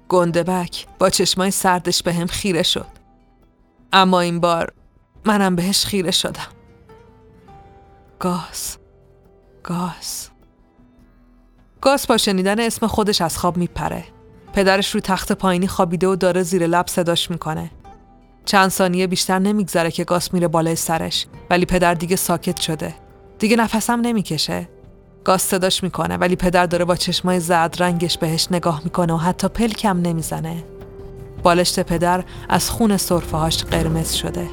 گندبک 0.09 0.87
با 0.99 1.09
چشمای 1.09 1.51
سردش 1.51 2.03
به 2.03 2.13
هم 2.13 2.27
خیره 2.27 2.63
شد. 2.63 2.85
اما 3.93 4.19
این 4.19 4.39
بار 4.39 4.73
منم 5.25 5.55
بهش 5.55 5.85
خیره 5.85 6.11
شدم. 6.11 6.47
گاز. 8.19 8.77
گاز. 9.63 10.29
گاز 11.81 12.07
با 12.07 12.17
شنیدن 12.17 12.59
اسم 12.59 12.87
خودش 12.87 13.21
از 13.21 13.37
خواب 13.37 13.57
میپره. 13.57 14.03
پدرش 14.53 14.95
رو 14.95 15.01
تخت 15.01 15.31
پایینی 15.31 15.67
خوابیده 15.67 16.07
و 16.07 16.15
داره 16.15 16.43
زیر 16.43 16.67
لب 16.67 16.87
صداش 16.87 17.31
می‌کنه. 17.31 17.71
چند 18.45 18.69
ثانیه 18.69 19.07
بیشتر 19.07 19.39
نمیگذره 19.39 19.91
که 19.91 20.03
گاس 20.03 20.33
میره 20.33 20.47
بالای 20.47 20.75
سرش 20.75 21.25
ولی 21.49 21.65
پدر 21.65 21.93
دیگه 21.93 22.15
ساکت 22.15 22.59
شده. 22.61 22.95
دیگه 23.39 23.55
نفسم 23.55 24.01
نمی‌کشه. 24.01 24.69
گاس 25.23 25.43
صداش 25.43 25.83
می‌کنه 25.83 26.17
ولی 26.17 26.35
پدر 26.35 26.65
داره 26.65 26.85
با 26.85 26.95
چشمای 26.95 27.39
زرد 27.39 27.83
رنگش 27.83 28.17
بهش 28.17 28.47
نگاه 28.51 28.81
می‌کنه 28.83 29.13
و 29.13 29.17
حتی 29.17 29.47
پلکم 29.47 30.01
نمی‌زنه 30.01 30.63
بالشت 31.43 31.79
پدر 31.79 32.23
از 32.49 32.69
خون 32.69 32.97
هاش 33.31 33.63
قرمز 33.63 34.13
شده 34.13 34.49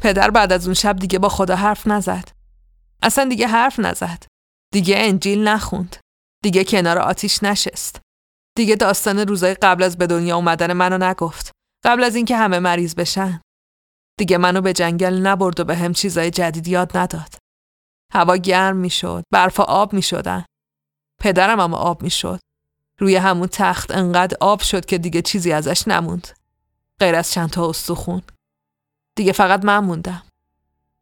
پدر 0.00 0.30
بعد 0.30 0.52
از 0.52 0.66
اون 0.66 0.74
شب 0.74 0.96
دیگه 0.96 1.18
با 1.18 1.28
خدا 1.28 1.56
حرف 1.56 1.86
نزد. 1.86 2.28
اصلا 3.02 3.24
دیگه 3.28 3.46
حرف 3.46 3.80
نزد. 3.80 4.24
دیگه 4.72 4.94
انجیل 4.98 5.48
نخوند. 5.48 5.96
دیگه 6.42 6.64
کنار 6.64 6.98
آتیش 6.98 7.42
نشست. 7.42 8.00
دیگه 8.56 8.76
داستان 8.76 9.18
روزای 9.18 9.54
قبل 9.54 9.82
از 9.82 9.98
به 9.98 10.06
دنیا 10.06 10.36
اومدن 10.36 10.72
منو 10.72 11.10
نگفت. 11.10 11.53
قبل 11.84 12.04
از 12.04 12.14
اینکه 12.14 12.36
همه 12.36 12.58
مریض 12.58 12.94
بشن. 12.94 13.40
دیگه 14.18 14.38
منو 14.38 14.60
به 14.60 14.72
جنگل 14.72 15.14
نبرد 15.14 15.60
و 15.60 15.64
به 15.64 15.76
هم 15.76 15.92
چیزای 15.92 16.30
جدید 16.30 16.68
یاد 16.68 16.96
نداد. 16.96 17.34
هوا 18.12 18.36
گرم 18.36 18.76
می‌شد، 18.76 19.24
برف 19.30 19.60
آب 19.60 19.92
می‌شدن. 19.92 20.44
پدرم 21.20 21.60
اما 21.60 21.76
آب 21.76 22.02
می‌شد. 22.02 22.40
روی 22.98 23.16
همون 23.16 23.48
تخت 23.52 23.90
انقدر 23.90 24.36
آب 24.40 24.62
شد 24.62 24.84
که 24.84 24.98
دیگه 24.98 25.22
چیزی 25.22 25.52
ازش 25.52 25.88
نموند. 25.88 26.28
غیر 27.00 27.14
از 27.14 27.32
چند 27.32 27.50
تا 27.50 27.68
استخون. 27.68 28.22
دیگه 29.16 29.32
فقط 29.32 29.64
من 29.64 29.78
موندم. 29.78 30.22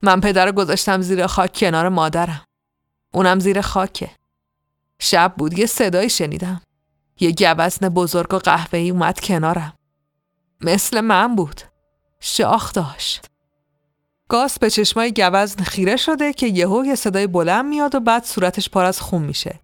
من 0.03 0.21
پدر 0.21 0.53
گذاشتم 0.53 1.01
زیر 1.01 1.27
خاک 1.27 1.53
کنار 1.55 1.89
مادرم. 1.89 2.45
اونم 3.15 3.39
زیر 3.41 3.61
خاکه. 3.61 4.11
شب 4.99 5.35
بود 5.39 5.59
یه 5.59 5.67
صدایی 5.67 6.11
شنیدم. 6.11 6.63
یه 7.21 7.33
گوزن 7.33 7.89
بزرگ 7.89 8.35
و 8.35 8.39
قهوه‌ای 8.39 8.91
اومد 8.91 9.21
کنارم. 9.21 9.73
مثل 10.63 11.01
من 11.01 11.37
بود. 11.37 11.61
شاخ 12.21 12.73
داشت. 12.73 13.27
گاس 14.29 14.59
به 14.59 14.71
چشمای 14.71 15.13
گوزن 15.13 15.63
خیره 15.63 15.97
شده 15.97 16.33
که 16.33 16.47
یهو 16.47 16.85
یه 16.87 16.95
صدای 16.95 17.27
بلند 17.27 17.65
میاد 17.65 17.95
و 17.95 18.01
بعد 18.01 18.25
صورتش 18.25 18.69
پر 18.69 18.85
از 18.85 19.01
خون 19.01 19.23
میشه. 19.23 19.61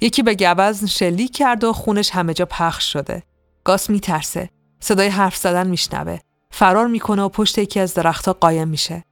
یکی 0.00 0.22
به 0.22 0.34
گوزن 0.34 0.86
شلیک 0.86 1.36
کرد 1.36 1.64
و 1.64 1.72
خونش 1.72 2.10
همه 2.10 2.34
جا 2.34 2.44
پخش 2.44 2.92
شده. 2.92 3.22
گاس 3.64 3.90
میترسه. 3.90 4.50
صدای 4.80 5.08
حرف 5.08 5.36
زدن 5.36 5.66
میشنوه. 5.66 6.18
فرار 6.50 6.86
می‌کنه 6.86 7.22
و 7.22 7.28
پشت 7.28 7.58
یکی 7.58 7.80
از 7.80 7.94
درختها 7.94 8.32
قایم 8.32 8.68
میشه. 8.68 9.04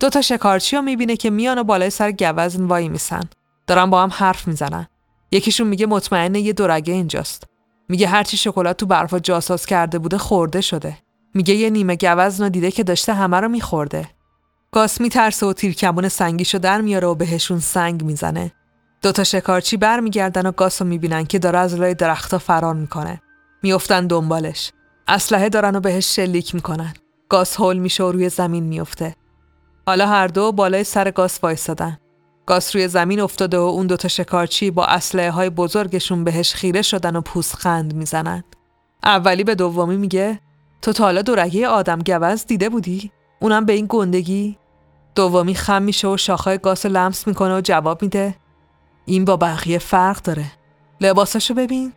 دو 0.00 0.10
تا 0.10 0.22
شکارچی 0.22 0.76
رو 0.76 0.82
می‌بینه 0.82 1.16
که 1.16 1.30
میان 1.30 1.58
و 1.58 1.64
بالای 1.64 1.90
سر 1.90 2.12
گوزن 2.12 2.64
وای 2.64 2.88
میسن. 2.88 3.22
دارن 3.66 3.90
با 3.90 4.02
هم 4.02 4.10
حرف 4.12 4.48
می‌زنن. 4.48 4.86
یکیشون 5.32 5.66
میگه 5.66 5.86
مطمئنه 5.86 6.40
یه 6.40 6.52
دورگه 6.52 6.92
اینجاست. 6.92 7.44
میگه 7.88 8.08
هرچی 8.08 8.36
شکلات 8.36 8.76
تو 8.76 8.86
برفا 8.86 9.18
جاساز 9.18 9.66
کرده 9.66 9.98
بوده 9.98 10.18
خورده 10.18 10.60
شده. 10.60 10.98
میگه 11.34 11.54
یه 11.54 11.70
نیمه 11.70 11.96
گوزن 11.96 12.44
رو 12.44 12.50
دیده 12.50 12.70
که 12.70 12.84
داشته 12.84 13.14
همه 13.14 13.36
رو 13.40 13.48
میخورده. 13.48 14.08
گاس 14.72 15.00
میترسه 15.00 15.46
و 15.46 15.52
تیرکمون 15.52 16.08
سنگیشو 16.08 16.58
در 16.58 16.80
میاره 16.80 17.08
و 17.08 17.14
بهشون 17.14 17.60
سنگ 17.60 18.04
می‌زنه. 18.04 18.52
دوتا 19.02 19.24
شکارچی 19.24 19.76
برمیگردن 19.76 20.46
و 20.46 20.52
گاس 20.52 20.82
رو 20.82 20.88
می‌بینن 20.88 21.24
که 21.24 21.38
داره 21.38 21.58
از 21.58 21.74
لای 21.74 21.94
درختها 21.94 22.38
فرار 22.38 22.74
می‌کنه. 22.74 23.20
میافتن 23.62 24.06
دنبالش. 24.06 24.72
اسلحه 25.08 25.48
دارن 25.48 25.76
و 25.76 25.80
بهش 25.80 26.16
شلیک 26.16 26.54
می‌کنن. 26.54 26.94
گاس 27.28 27.56
هول 27.56 27.78
میشه 27.78 28.04
و 28.04 28.12
روی 28.12 28.28
زمین 28.28 28.64
میفته. 28.64 29.14
حالا 29.86 30.06
هر 30.06 30.26
دو 30.26 30.52
بالای 30.52 30.84
سر 30.84 31.10
گاس 31.10 31.38
وایسادن. 31.42 31.98
گاس 32.48 32.76
روی 32.76 32.88
زمین 32.88 33.20
افتاده 33.20 33.58
و 33.58 33.60
اون 33.60 33.86
دوتا 33.86 34.08
شکارچی 34.08 34.70
با 34.70 34.84
اسلحه 34.84 35.30
های 35.30 35.50
بزرگشون 35.50 36.24
بهش 36.24 36.54
خیره 36.54 36.82
شدن 36.82 37.16
و 37.16 37.20
پوسخند 37.20 37.94
می‌زنن. 37.94 38.44
اولی 39.04 39.44
به 39.44 39.54
دومی 39.54 39.96
میگه 39.96 40.40
تو 40.82 40.92
تا 40.92 41.04
حالا 41.04 41.22
دورگه 41.22 41.68
آدم 41.68 41.98
گوز 41.98 42.46
دیده 42.46 42.68
بودی؟ 42.68 43.10
اونم 43.40 43.64
به 43.64 43.72
این 43.72 43.86
گندگی؟ 43.88 44.58
دومی 45.14 45.54
خم 45.54 45.82
میشه 45.82 46.08
و 46.08 46.16
شاخهای 46.16 46.58
گاس 46.58 46.86
لمس 46.86 47.26
می‌کنه 47.26 47.56
و 47.56 47.60
جواب 47.60 48.02
میده 48.02 48.34
این 49.04 49.24
با 49.24 49.36
بقیه 49.36 49.78
فرق 49.78 50.22
داره. 50.22 50.52
لباساشو 51.00 51.54
ببین. 51.54 51.92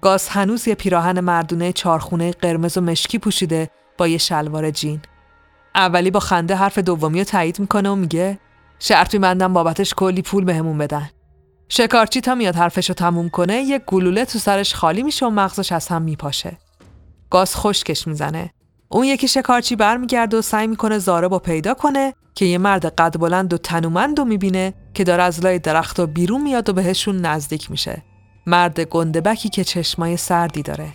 گاس 0.00 0.28
هنوز 0.28 0.68
یه 0.68 0.74
پیراهن 0.74 1.20
مردونه 1.20 1.72
چارخونه 1.72 2.30
قرمز 2.30 2.78
و 2.78 2.80
مشکی 2.80 3.18
پوشیده 3.18 3.70
با 3.98 4.08
یه 4.08 4.18
شلوار 4.18 4.70
جین. 4.70 5.00
اولی 5.74 6.10
با 6.10 6.20
خنده 6.20 6.54
حرف 6.54 6.78
دومی 6.78 7.18
رو 7.18 7.24
تایید 7.24 7.58
می‌کنه 7.58 7.90
و 7.90 7.94
میگه 7.94 8.38
شرط 8.78 9.14
میبندم 9.14 9.52
بابتش 9.52 9.94
کلی 9.94 10.22
پول 10.22 10.44
بهمون 10.44 10.78
بدن. 10.78 11.10
شکارچی 11.68 12.20
تا 12.20 12.34
میاد 12.34 12.56
حرفشو 12.56 12.94
تموم 12.94 13.28
کنه 13.28 13.62
یه 13.62 13.78
گلوله 13.78 14.24
تو 14.24 14.38
سرش 14.38 14.74
خالی 14.74 15.02
میشه 15.02 15.26
و 15.26 15.30
مغزش 15.30 15.72
از 15.72 15.88
هم 15.88 16.02
میپاشه. 16.02 16.58
گاز 17.30 17.56
خشکش 17.56 18.06
می‌زنه. 18.06 18.50
اون 18.88 19.04
یکی 19.04 19.28
شکارچی 19.28 19.76
برمیگرده 19.76 20.36
و 20.36 20.42
سعی 20.42 20.66
می‌کنه 20.66 20.98
زاره 20.98 21.28
با 21.28 21.38
پیدا 21.38 21.74
کنه 21.74 22.14
که 22.34 22.44
یه 22.44 22.58
مرد 22.58 22.86
قد 22.86 23.18
بلند 23.18 23.52
و 23.52 23.58
تنومند 23.58 24.18
و 24.18 24.24
می‌بینه 24.24 24.74
که 24.94 25.04
داره 25.04 25.22
از 25.22 25.44
لای 25.44 25.58
درخت 25.58 26.00
و 26.00 26.06
بیرون 26.06 26.42
میاد 26.42 26.68
و 26.68 26.72
بهشون 26.72 27.16
نزدیک 27.16 27.70
میشه. 27.70 28.02
مرد 28.46 28.80
گندبکی 28.80 29.48
که 29.48 29.64
چشمای 29.64 30.16
سردی 30.16 30.62
داره. 30.62 30.88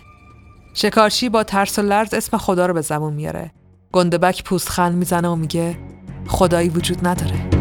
شکارچی 0.74 1.28
با 1.28 1.44
ترس 1.44 1.78
و 1.78 1.82
لرز 1.82 2.14
اسم 2.14 2.36
خدا 2.36 2.66
رو 2.66 2.74
به 2.74 2.80
زبون 2.80 3.14
میاره. 3.14 3.52
گندبک 3.92 4.44
پوستخند 4.44 4.94
می‌زنه 4.94 5.28
و 5.28 5.36
میگه 5.36 5.78
خدایی 6.28 6.68
وجود 6.68 7.06
نداره. 7.06 7.53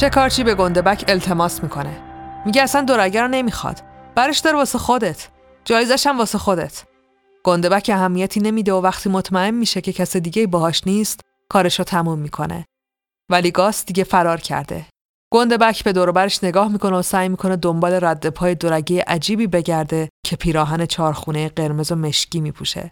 شکارچی 0.00 0.44
به 0.44 0.54
گندبک 0.54 1.04
التماس 1.08 1.62
می‌کنه. 1.62 2.02
میگه 2.46 2.62
اصلا 2.62 2.82
دورگر 2.82 3.22
رو 3.22 3.28
نمی‌خواد. 3.28 3.82
برش 4.14 4.38
داره 4.38 4.56
واسه 4.56 4.78
خودت. 4.78 5.28
جایزش 5.64 6.06
هم 6.06 6.18
واسه 6.18 6.38
خودت. 6.38 6.84
گندبک 7.44 7.90
اهمیتی 7.94 8.40
نمیده 8.40 8.72
و 8.72 8.80
وقتی 8.80 9.08
مطمئن 9.08 9.50
میشه 9.50 9.80
که 9.80 9.92
کس 9.92 10.16
دیگه 10.16 10.46
باهاش 10.46 10.86
نیست 10.86 11.20
کارشو 11.48 11.84
تموم 11.84 12.18
می‌کنه. 12.18 12.64
ولی 13.30 13.50
گاس 13.50 13.86
دیگه 13.86 14.04
فرار 14.04 14.40
کرده. 14.40 14.86
گندبک 15.32 15.84
به 15.84 15.92
دوربرش 15.92 16.44
نگاه 16.44 16.68
می‌کنه 16.68 16.96
و 16.96 17.02
سعی 17.02 17.28
می‌کنه 17.28 17.56
دنبال 17.56 17.92
رد 17.92 18.28
پای 18.28 18.54
دورگه 18.54 19.04
عجیبی 19.06 19.46
بگرده 19.46 20.08
که 20.26 20.36
پیراهن 20.36 20.86
چارخونه 20.86 21.48
قرمز 21.48 21.92
و 21.92 21.96
مشکی 21.96 22.40
میپوشه. 22.40 22.90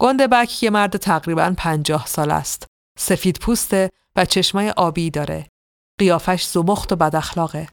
گندبک 0.00 0.62
یه 0.62 0.70
مرد 0.70 0.96
تقریبا 0.96 1.54
پنجاه 1.58 2.06
سال 2.06 2.30
است. 2.30 2.66
سفید 2.98 3.38
پوسته 3.38 3.90
و 4.16 4.24
چشمای 4.24 4.70
آبی 4.70 5.10
داره. 5.10 5.49
قیافش 6.00 6.44
زمخت 6.44 6.92
و 6.92 6.96
بد 6.96 7.16
اخلاقه. 7.16 7.68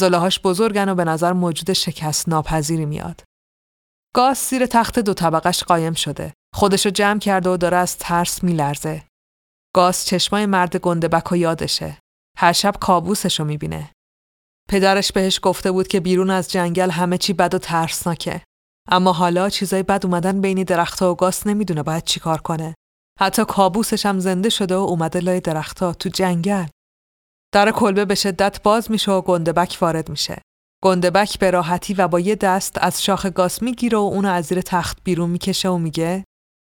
هاش 0.00 0.40
بزرگن 0.40 0.88
و 0.88 0.94
به 0.94 1.04
نظر 1.04 1.32
موجود 1.32 1.72
شکست 1.72 2.28
ناپذیری 2.28 2.86
میاد. 2.86 3.22
گاز 4.14 4.38
زیر 4.38 4.66
تخت 4.66 4.98
دو 4.98 5.14
طبقش 5.14 5.64
قایم 5.64 5.94
شده. 5.94 6.34
خودشو 6.54 6.90
جمع 6.90 7.18
کرده 7.18 7.50
و 7.50 7.56
داره 7.56 7.76
از 7.76 7.96
ترس 7.96 8.44
میلرزه. 8.44 9.04
گاز 9.74 10.06
چشمای 10.06 10.46
مرد 10.46 10.76
گندبک 10.76 11.32
و 11.32 11.36
یادشه. 11.36 11.98
هر 12.36 12.52
شب 12.52 12.74
کابوسشو 12.80 13.44
می‌بینه. 13.44 13.90
پدرش 14.68 15.12
بهش 15.12 15.40
گفته 15.42 15.70
بود 15.72 15.88
که 15.88 16.00
بیرون 16.00 16.30
از 16.30 16.50
جنگل 16.50 16.90
همه 16.90 17.18
چی 17.18 17.32
بد 17.32 17.54
و 17.54 17.58
ترسناکه. 17.58 18.42
اما 18.88 19.12
حالا 19.12 19.50
چیزای 19.50 19.82
بد 19.82 20.06
اومدن 20.06 20.40
بین 20.40 20.62
درختها 20.62 21.12
و 21.12 21.14
گاس 21.14 21.46
نمی‌دونه 21.46 21.82
باید 21.82 22.04
چیکار 22.04 22.40
کنه. 22.40 22.74
حتی 23.20 23.44
کابوسش 23.44 24.06
هم 24.06 24.18
زنده 24.18 24.48
شده 24.48 24.76
و 24.76 24.78
اومده 24.78 25.20
لای 25.20 25.40
درختها 25.40 25.92
تو 25.92 26.08
جنگل. 26.08 26.66
در 27.52 27.70
کلبه 27.70 28.04
به 28.04 28.14
شدت 28.14 28.62
باز 28.62 28.90
میشه 28.90 29.12
و 29.12 29.20
گندبک 29.20 29.78
وارد 29.80 30.08
میشه. 30.08 30.42
گندبک 30.84 31.38
به 31.38 31.50
راحتی 31.50 31.94
و 31.94 32.08
با 32.08 32.20
یه 32.20 32.34
دست 32.34 32.78
از 32.80 33.02
شاخ 33.02 33.26
گاس 33.26 33.62
می‌گیره 33.62 33.98
و 33.98 34.00
اونو 34.00 34.28
از 34.28 34.44
زیر 34.44 34.60
تخت 34.60 34.98
بیرون 35.04 35.30
می‌کشه 35.30 35.68
و 35.68 35.78
میگه 35.78 36.24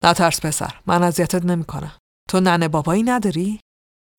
نترس 0.04 0.40
پسر 0.40 0.74
من 0.86 1.02
اذیتت 1.02 1.44
نمی‌کنم. 1.44 1.92
تو 2.28 2.40
ننه 2.40 2.68
بابایی 2.68 3.02
نداری؟ 3.02 3.60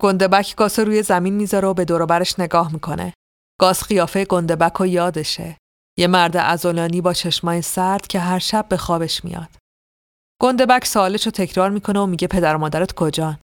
گندبک 0.01 0.55
گاس 0.55 0.79
روی 0.79 1.03
زمین 1.03 1.33
می‌ذاره 1.33 1.67
و 1.67 1.73
به 1.73 1.85
دور 1.85 2.05
برش 2.05 2.39
نگاه 2.39 2.73
می‌کنه. 2.73 3.13
گاس 3.59 3.83
قیافه 3.83 4.25
گندبک 4.25 4.81
و 4.81 4.85
یادشه. 4.85 5.57
یه 5.97 6.07
مرد 6.07 6.37
ازولانی 6.37 7.01
با 7.01 7.13
چشمای 7.13 7.61
سرد 7.61 8.07
که 8.07 8.19
هر 8.19 8.39
شب 8.39 8.65
به 8.69 8.77
خوابش 8.77 9.25
میاد. 9.25 9.49
گندبک 10.41 10.85
سوالش 10.85 11.25
رو 11.25 11.31
تکرار 11.31 11.69
می‌کنه 11.69 11.99
و 11.99 12.05
میگه 12.05 12.27
پدر 12.27 12.55
مادرت 12.55 12.93
کجان؟ 12.93 13.39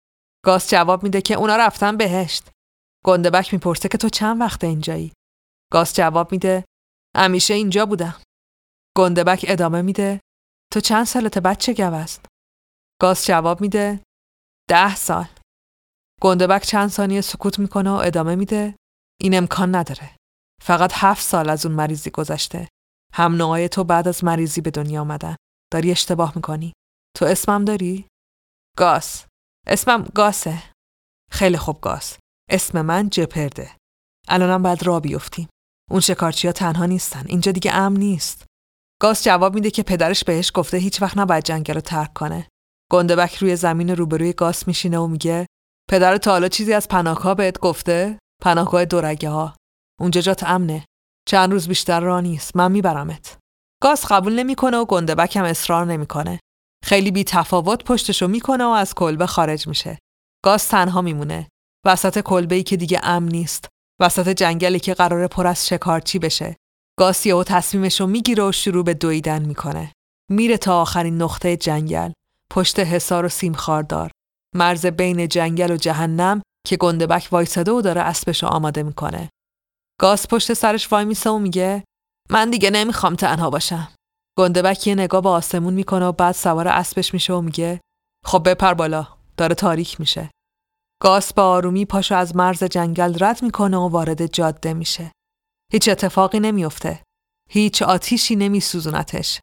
گاس 0.46 0.70
جواب 0.70 1.04
میده 1.04 1.22
که 1.22 1.34
اونا 1.34 1.56
رفتن 1.56 1.98
بهشت. 1.98 2.50
گندبک 3.08 3.54
می‌پرسه 3.54 3.90
که 3.90 3.98
تو 3.98 4.10
چند 4.10 4.42
وقت 4.42 4.64
اینجایی؟ 4.64 5.14
گاس 5.72 5.94
جواب 5.94 6.32
میده 6.32 6.66
همیشه 7.18 7.54
اینجا 7.54 7.86
بودم. 7.86 8.22
گندبک 8.98 9.46
ادامه 9.48 9.82
میده 9.82 10.20
تو 10.74 10.80
چند 10.80 11.06
سالت 11.06 11.38
بچه 11.38 11.74
گوست؟ 11.74 12.26
گاز 13.02 13.26
جواب 13.26 13.62
میده 13.62 14.04
ده 14.70 14.96
سال. 14.96 15.28
گندبک 16.22 16.62
چند 16.62 16.90
ثانیه 16.90 17.22
سکوت 17.22 17.60
می‌کنه 17.60 17.90
و 17.90 17.94
ادامه 17.94 18.36
میده 18.36 18.76
این 19.22 19.38
امکان 19.38 19.76
نداره. 19.76 20.16
فقط 20.62 20.92
هفت 20.96 21.22
سال 21.22 21.50
از 21.50 21.66
اون 21.66 21.76
مریضی 21.76 22.10
گذشته. 22.10 22.68
هم 23.14 23.36
نوعای 23.36 23.70
تو 23.70 23.84
بعد 23.84 24.08
از 24.08 24.24
مریضی 24.24 24.62
به 24.62 24.72
دنیا 24.72 25.02
آمدن. 25.02 25.36
داری 25.74 25.92
اشتباه 25.92 26.34
می‌کنی. 26.36 26.74
تو 27.16 27.26
اسمم 27.26 27.66
داری؟ 27.66 28.08
گاس. 28.78 29.26
اسمم 29.68 30.04
گاسه. 30.04 30.64
خیلی 31.32 31.58
خوب 31.58 31.82
گاس. 31.82 32.18
اسم 32.50 32.82
من 32.82 33.10
جپرده. 33.10 33.72
الانم 34.28 34.64
باید 34.64 34.84
را 34.84 35.00
بیفتیم. 35.00 35.50
اون 35.92 36.00
شکارچی 36.00 36.48
ها 36.48 36.54
تنها 36.54 36.86
نیستن. 36.86 37.24
اینجا 37.28 37.52
دیگه 37.52 37.74
امن 37.74 37.98
نیست. 37.98 38.46
گاس 39.02 39.24
جواب 39.24 39.56
میده 39.56 39.72
که 39.72 39.84
پدرش 39.84 40.24
بهش 40.24 40.52
گفته 40.56 40.78
هیچ 40.78 41.02
وقت 41.02 41.18
نباید 41.18 41.44
جنگل 41.44 41.74
رو 41.74 41.82
ترک 41.82 42.14
کنه. 42.14 42.48
گندبک 42.92 43.36
روی 43.36 43.56
زمین 43.56 43.90
روبروی 43.90 44.34
گاس 44.34 44.68
میشینه 44.68 44.98
و 44.98 45.08
میگه 45.08 45.46
پدر 45.90 46.18
تا 46.18 46.32
حالا 46.32 46.48
چیزی 46.48 46.74
از 46.74 46.88
پناهگاه 46.88 47.36
بهت 47.36 47.60
گفته؟ 47.60 48.20
پناهگاه 48.44 48.86
دورگه 48.86 49.30
ها. 49.30 49.56
اونجا 50.00 50.22
جات 50.22 50.44
امنه. 50.44 50.86
چند 51.28 51.52
روز 51.52 51.68
بیشتر 51.68 52.00
را 52.00 52.20
نیست. 52.20 52.56
من 52.56 52.72
میبرمت. 52.72 53.38
گاس 53.82 54.06
قبول 54.06 54.36
نمی‌کنه 54.36 54.78
و 54.78 54.86
گندبک 54.86 55.36
هم 55.36 55.44
اصرار 55.44 55.86
نمی‌کنه. 55.86 56.40
خیلی 56.84 57.12
بی 57.12 57.24
تفاوت 57.24 57.84
پشتشو 57.84 58.28
می‌کنه 58.28 58.64
و 58.66 58.70
از 58.70 58.94
کلبه 58.94 59.26
خارج 59.26 59.68
میشه. 59.68 60.00
گاز 60.46 60.68
تنها 60.68 61.02
میمونه. 61.02 61.48
وسط 61.88 62.20
کلبه 62.20 62.56
ای 62.56 62.64
که 62.64 62.78
دیگه 62.78 63.00
امن 63.04 63.28
نیست. 63.28 63.68
وسط 64.02 64.30
جنگلی 64.30 64.80
که 64.80 64.94
قرار 64.94 65.28
پر 65.28 65.48
از 65.48 65.68
شکارچی 65.68 66.20
بشه. 66.20 66.56
گاس 67.00 67.28
و 67.28 67.44
تصمیمشو 67.44 68.08
می‌گیره 68.08 68.44
و 68.44 68.52
شروع 68.52 68.84
به 68.84 68.94
دویدن 68.94 69.46
می‌کنه. 69.46 69.92
میره 70.32 70.58
تا 70.58 70.82
آخرین 70.82 71.22
نقطه 71.22 71.58
جنگل. 71.58 72.12
پشت 72.52 72.80
حصار 72.80 73.26
و 73.26 73.30
سیم 73.30 73.54
خاردار. 73.54 74.12
مرز 74.56 74.86
بین 74.86 75.28
جنگل 75.28 75.72
و 75.72 75.78
جهنم 75.78 76.42
که 76.68 76.78
گندبک 76.78 77.28
وایساده 77.32 77.72
و 77.72 77.82
داره 77.82 78.02
اسبشو 78.02 78.48
آماده 78.48 78.84
می‌کنه. 78.84 79.30
گاس 80.02 80.28
پشت 80.28 80.54
سرش 80.54 80.92
وای 80.92 81.06
میسه 81.06 81.30
و 81.30 81.40
میگه 81.40 81.84
من 82.30 82.50
دیگه 82.50 82.70
نمی‌خوام 82.70 83.16
تنها 83.16 83.50
باشم. 83.50 83.88
گندبک 84.38 84.88
یه 84.88 84.96
نگاه 84.96 85.22
به 85.22 85.30
آسمون 85.30 85.74
می‌کنه 85.74 86.06
و 86.06 86.12
بعد 86.12 86.36
سوار 86.36 86.68
اسبش 86.68 87.14
میشه 87.14 87.34
و 87.34 87.42
میگه 87.42 87.82
خب 88.26 88.50
بپر 88.50 88.74
بالا 88.74 89.08
داره 89.38 89.56
تاریک 89.56 90.00
میشه. 90.00 90.30
گاس 91.00 91.34
با 91.34 91.44
آرومی 91.44 91.86
پاشو 91.86 92.16
از 92.16 92.36
مرز 92.36 92.64
جنگل 92.64 93.24
رد 93.24 93.44
می‌کنه 93.44 93.78
و 93.78 93.90
وارد 93.90 94.26
جاده 94.26 94.74
میشه. 94.74 95.12
هیچ 95.72 95.90
اتفاقی 95.90 96.40
نمیافته. 96.40 97.00
هیچ 97.50 97.82
آتیشی 97.82 98.36
نمیسوزونتش. 98.36 99.40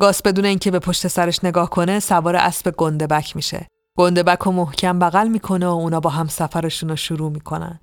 گاس 0.00 0.22
بدون 0.22 0.44
اینکه 0.44 0.70
به 0.70 0.78
پشت 0.78 1.08
سرش 1.08 1.44
نگاه 1.44 1.70
کنه 1.70 2.00
سوار 2.00 2.36
اسب 2.36 2.70
گندبک 2.70 3.36
میشه. 3.36 3.66
گندبک 3.98 4.38
رو 4.38 4.52
محکم 4.52 4.98
بغل 4.98 5.28
می‌کنه 5.28 5.66
و 5.66 5.70
اونا 5.70 6.00
با 6.00 6.10
هم 6.10 6.28
سفرشون 6.28 6.88
رو 6.88 6.96
شروع 6.96 7.30
می‌کنن. 7.30 7.80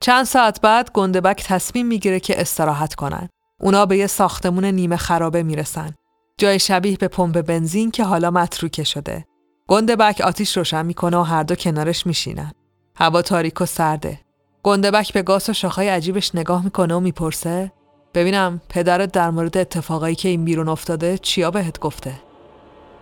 چند 0.00 0.24
ساعت 0.24 0.60
بعد 0.60 0.90
گندبک 0.92 1.44
تصمیم 1.44 1.86
می‌گیره 1.86 2.20
که 2.20 2.40
استراحت 2.40 2.94
کنن. 2.94 3.28
اونا 3.60 3.86
به 3.86 3.96
یه 3.96 4.06
ساختمون 4.06 4.64
نیمه 4.64 4.96
خرابه 4.96 5.42
می‌رسن. 5.42 5.94
جای 6.38 6.58
شبیه 6.58 6.96
به 6.96 7.08
پمپ 7.08 7.40
بنزین 7.40 7.90
که 7.90 8.04
حالا 8.04 8.30
متروکه 8.30 8.84
شده. 8.84 9.24
گندبک 9.68 10.20
آتیش 10.20 10.56
روشن 10.56 10.86
می‌کنه 10.86 11.16
و 11.16 11.22
هر 11.22 11.42
دو 11.42 11.54
کنارش 11.54 12.06
میشینن. 12.06 12.52
هوا 12.96 13.22
تاریک 13.22 13.60
و 13.60 13.66
سرده. 13.66 14.20
گندبک 14.62 15.12
به 15.12 15.22
گاس 15.22 15.48
و 15.48 15.52
شاخهای 15.52 15.88
عجیبش 15.88 16.34
نگاه 16.34 16.64
می‌کنه 16.64 16.94
و 16.94 17.00
می‌پرسه 17.00 17.72
ببینم 18.14 18.60
پدرت 18.68 19.12
در 19.12 19.30
مورد 19.30 19.58
اتفاقایی 19.58 20.14
که 20.14 20.28
این 20.28 20.44
بیرون 20.44 20.68
افتاده 20.68 21.18
چیا 21.18 21.50
بهت 21.50 21.78
گفته؟ 21.78 22.14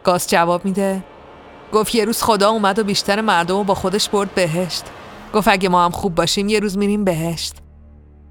گاس 0.04 0.28
جواب 0.28 0.64
میده 0.64 1.04
گفت 1.72 1.94
یه 1.94 2.04
روز 2.04 2.22
خدا 2.22 2.50
اومد 2.50 2.78
و 2.78 2.84
بیشتر 2.84 3.20
مردم 3.20 3.56
رو 3.56 3.64
با 3.64 3.74
خودش 3.74 4.08
برد 4.08 4.34
بهشت. 4.34 4.84
گفت 5.34 5.48
اگه 5.48 5.68
ما 5.68 5.84
هم 5.84 5.90
خوب 5.90 6.14
باشیم 6.14 6.48
یه 6.48 6.60
روز 6.60 6.78
میریم 6.78 7.04
بهشت. 7.04 7.56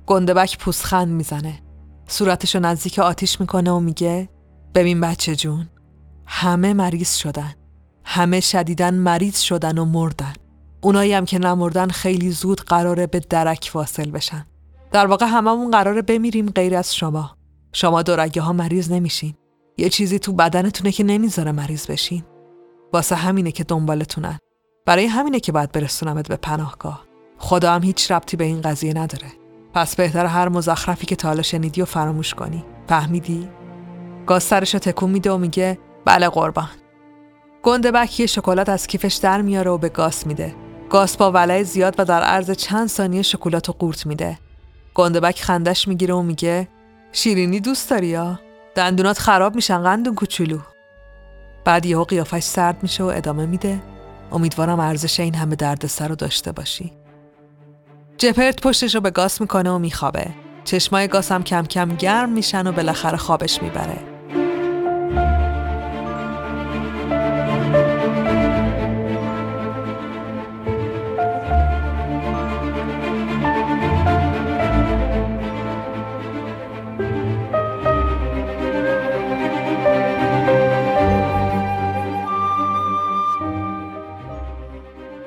گندبک 0.05 0.57
پوسخند 0.57 1.07
می‌زنه. 1.07 1.61
صورتشو 2.07 2.59
نزدیک 2.59 2.99
آتیش 2.99 3.41
می‌کنه 3.41 3.71
و 3.71 3.79
میگه 3.79 4.29
ببین 4.75 5.01
بچه 5.01 5.35
جون 5.35 5.69
همه 6.25 6.73
مریض 6.73 7.15
شدن. 7.15 7.53
همه 8.03 8.39
شدیدن 8.39 8.93
مریض 8.93 9.39
شدن 9.39 9.77
و 9.77 9.85
مردن. 9.85 10.33
اونایی 10.81 11.13
هم 11.13 11.25
که 11.25 11.39
نمردن 11.39 11.87
خیلی 11.87 12.31
زود 12.31 12.61
قراره 12.61 13.07
به 13.07 13.19
درک 13.19 13.71
واصل 13.73 14.11
بشن. 14.11 14.45
در 14.91 15.07
واقع 15.07 15.25
هممون 15.25 15.71
قراره 15.71 16.01
بمیریم 16.01 16.49
غیر 16.49 16.75
از 16.75 16.95
شما. 16.95 17.35
شما 17.73 18.01
دورگه 18.01 18.41
ها 18.41 18.53
مریض 18.53 18.91
نمیشین. 18.91 19.33
یه 19.77 19.89
چیزی 19.89 20.19
تو 20.19 20.33
بدنتونه 20.33 20.91
که 20.91 21.03
نمی‌ذاره 21.03 21.51
مریض 21.51 21.87
بشین. 21.87 22.23
واسه 22.93 23.15
همینه 23.15 23.51
که 23.51 23.63
دنبالتونن. 23.63 24.39
برای 24.85 25.05
همینه 25.05 25.39
که 25.39 25.51
باید 25.51 25.71
برسونمت 25.71 26.27
به 26.27 26.35
پناهگاه. 26.35 27.05
خدا 27.37 27.73
هم 27.73 27.83
هیچ 27.83 28.11
ربطی 28.11 28.37
به 28.37 28.43
این 28.43 28.61
قضیه 28.61 28.93
نداره. 28.93 29.27
پس 29.73 29.95
بهتر 29.95 30.25
هر 30.25 30.49
مزخرفی 30.49 31.05
که 31.05 31.15
تا 31.15 31.41
شنیدی 31.41 31.81
و 31.81 31.85
فراموش 31.85 32.33
کنی. 32.33 32.65
فهمیدی؟ 32.87 33.49
گاز 34.25 34.43
سرشو 34.43 34.79
تکون 34.79 35.09
میده 35.09 35.31
و 35.31 35.37
میگه 35.37 35.77
بله 36.05 36.29
قربان. 36.29 36.80
گندبک 37.63 38.19
یه 38.19 38.25
شکلات 38.25 38.69
از 38.69 38.87
کیفش 38.87 39.15
در 39.15 39.41
میاره 39.41 39.71
و 39.71 39.77
به 39.77 39.89
گاس 39.89 40.27
میده. 40.27 40.55
گاس 40.89 41.17
با 41.17 41.31
ولع 41.31 41.63
زیاد 41.63 41.95
و 41.97 42.05
در 42.05 42.21
عرض 42.21 42.51
چند 42.51 42.87
ثانیه 42.87 43.21
شکلات 43.21 43.69
و 43.69 43.73
قورت 43.73 44.05
میده. 44.05 44.37
گندبک 44.93 45.41
خندش 45.41 45.87
می‌گیره 45.87 46.13
و 46.13 46.21
میگه 46.21 46.67
شیرینی 47.11 47.59
دوست 47.59 47.89
داری 47.89 48.07
یا؟ 48.07 48.39
دندونات 48.75 49.19
خراب 49.19 49.55
میشن 49.55 49.83
قندون 49.83 50.15
کوچولو. 50.15 50.59
بعد 51.65 51.85
یهو 51.85 52.03
قیافش 52.03 52.43
سرد 52.43 52.83
میشه 52.83 53.03
و 53.03 53.07
ادامه 53.07 53.45
میده 53.45 53.81
امیدوارم 54.31 54.79
ارزش 54.79 55.19
این 55.19 55.35
همه 55.35 55.55
دردسر 55.55 56.07
رو 56.07 56.15
داشته 56.15 56.51
باشی. 56.51 56.93
جپرت 58.17 58.61
پشتش 58.61 58.95
رو 58.95 59.01
به 59.01 59.11
گاس 59.11 59.41
می‌کنه 59.41 59.71
و 59.71 59.79
میخوابه. 59.79 60.27
چشمای 60.63 61.07
گاس 61.07 61.31
هم 61.31 61.43
کم 61.43 61.65
کم 61.65 61.89
گرم 61.89 62.29
میشن 62.29 62.67
و 62.67 62.71
بالاخره 62.71 63.17
خوابش 63.17 63.61
می‌بره. 63.61 63.97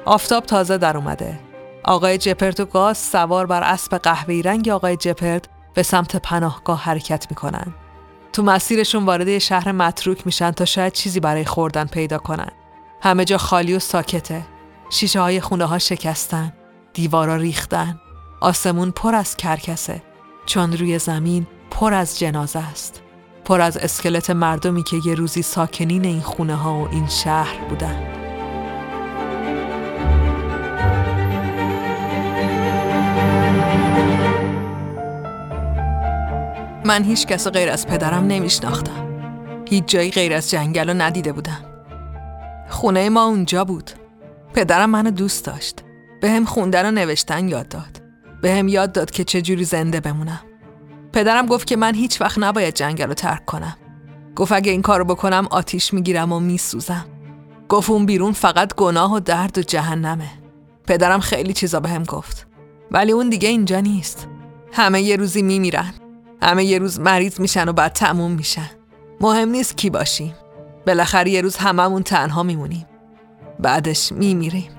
آفتاب 0.07 0.47
تازه 0.47 0.79
در 0.79 0.97
اومده. 0.97 1.41
آقای 1.85 2.19
جپرت 2.19 2.61
و 2.61 2.65
گاز 2.65 2.99
سوار 2.99 3.47
بر 3.47 3.63
اسب 3.63 3.99
قهوه‌ای 3.99 4.43
رنگ 4.43 4.69
آقای 4.69 4.97
جپرت 4.97 5.45
به 5.75 5.83
سمت 5.83 6.17
پناهگاه 6.17 6.83
حرکت 6.83 7.27
می‌کنن. 7.31 7.75
تو 8.33 8.43
مسیرشون 8.43 9.05
وارد 9.05 9.39
شهر 9.39 9.73
متروک 9.73 10.27
میشن 10.27 10.51
تا 10.51 10.65
شاید 10.65 10.93
چیزی 10.93 11.21
برای 11.21 11.45
خوردن 11.45 11.85
پیدا 11.85 12.19
کنن. 12.19 12.51
همه 13.03 13.25
جا 13.25 13.39
خالی 13.39 13.75
و 13.75 13.79
ساکته. 13.79 14.47
شیشه 14.91 15.21
های 15.21 15.41
خونه 15.41 15.65
ها 15.65 15.79
شکستن. 15.79 16.53
دیوارا 16.93 17.37
ریختن. 17.37 18.01
آسمون 18.41 18.91
پر 18.91 19.15
از 19.15 19.37
کرکسه. 19.37 20.03
چون 20.47 20.73
روی 20.73 20.99
زمین 20.99 21.47
پر 21.71 21.95
از 21.95 22.19
جنازه 22.19 22.59
است. 22.59 23.03
پر 23.45 23.61
از 23.61 23.77
اسکلت 23.77 24.31
مردمی 24.31 24.83
که 24.83 24.97
یه 25.07 25.15
روزی 25.15 25.43
ساکنین 25.43 26.05
این 26.05 26.21
خونه 26.21 26.55
ها 26.55 26.75
و 26.75 26.89
این 26.89 27.09
شهر 27.09 27.65
بودن. 27.69 28.24
من 36.87 37.05
هیچ 37.05 37.27
کس 37.27 37.49
غیر 37.49 37.71
از 37.71 37.87
پدرم 37.87 38.27
نمیشناختم. 38.27 39.09
هیچ 39.69 39.85
جایی 39.87 40.11
غیر 40.11 40.33
از 40.35 40.51
جنگل 40.51 40.89
رو 40.89 40.95
ندیده 40.95 41.33
بودم. 41.33 41.61
خونه 42.69 43.09
ما 43.09 43.25
اونجا 43.25 43.65
بود. 43.65 43.91
پدرم 44.55 44.91
منو 44.91 45.11
دوست 45.11 45.45
داشت. 45.45 45.81
به 46.21 46.31
هم 46.31 46.45
خوندن 46.45 46.89
و 46.89 46.91
نوشتن 46.91 47.49
یاد 47.49 47.69
داد. 47.69 48.03
به 48.43 48.55
هم 48.55 48.69
یاد 48.69 48.93
داد 48.93 49.11
که 49.11 49.25
چجوری 49.25 49.65
زنده 49.65 50.01
بمونم. 50.01 50.41
پدرم 51.13 51.47
گفت 51.47 51.67
که 51.67 51.77
من 51.77 51.95
هیچ 51.95 52.21
وقت 52.21 52.39
نباید 52.39 52.75
جنگل 52.75 53.07
رو 53.07 53.15
ترک 53.15 53.45
کنم. 53.45 53.77
گفت 54.37 54.53
اگه 54.53 54.73
این 54.73 54.83
کارو 54.83 55.05
بکنم 55.05 55.49
آتیش 55.51 55.95
می‌گیرم 55.95 56.33
و 56.33 56.41
میسوزم. 56.41 57.07
گفت 57.69 57.91
اون 57.91 58.07
بیرون 58.07 58.33
فقط 58.33 58.75
گناه 58.75 59.15
و 59.15 59.21
درد 59.21 59.59
و 59.59 59.63
جهنمه. 59.63 60.31
پدرم 60.87 61.21
خیلی 61.21 61.53
چیزا 61.53 61.81
به 61.81 61.89
هم 61.89 62.03
گفت. 62.03 62.47
ولی 62.91 63.13
اون 63.13 63.29
دیگه 63.29 63.49
اینجا 63.49 63.81
نیست. 63.81 64.29
همه 64.73 65.03
یه 65.03 65.17
روزی 65.17 65.43
میمیرن. 65.43 65.95
همه 66.43 66.65
یه 66.65 66.79
روز 66.79 67.01
مریض 67.01 67.41
میشن 67.41 67.69
و 67.69 67.73
بعد 67.73 67.93
تموم 67.93 68.31
میشن. 68.33 68.71
مهم 69.21 69.49
نیست 69.49 69.77
کی 69.77 69.91
باشیم. 69.91 70.35
بالاخره 70.87 71.31
یه 71.31 71.41
روز 71.41 71.57
هممون 71.57 72.03
تنها 72.03 72.43
میمونیم. 72.43 72.87
بعدش 73.61 74.13
میمیریم. 74.13 74.71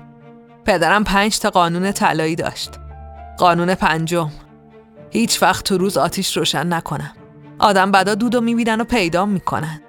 پدرم 0.64 1.04
پنج 1.04 1.38
تا 1.38 1.50
قانون 1.50 1.92
طلایی 1.92 2.36
داشت. 2.36 2.70
قانون 3.38 3.74
پنجم. 3.74 4.30
هیچ 5.10 5.42
وقت 5.42 5.64
تو 5.64 5.78
روز 5.78 5.96
آتیش 5.96 6.36
روشن 6.36 6.72
نکنم. 6.72 7.12
آدم 7.58 7.90
بعدا 7.90 8.14
دود 8.14 8.34
و 8.34 8.40
می‌بینن 8.40 8.80
و 8.80 8.84
پیدا 8.84 9.26
می‌کنن. 9.26 9.80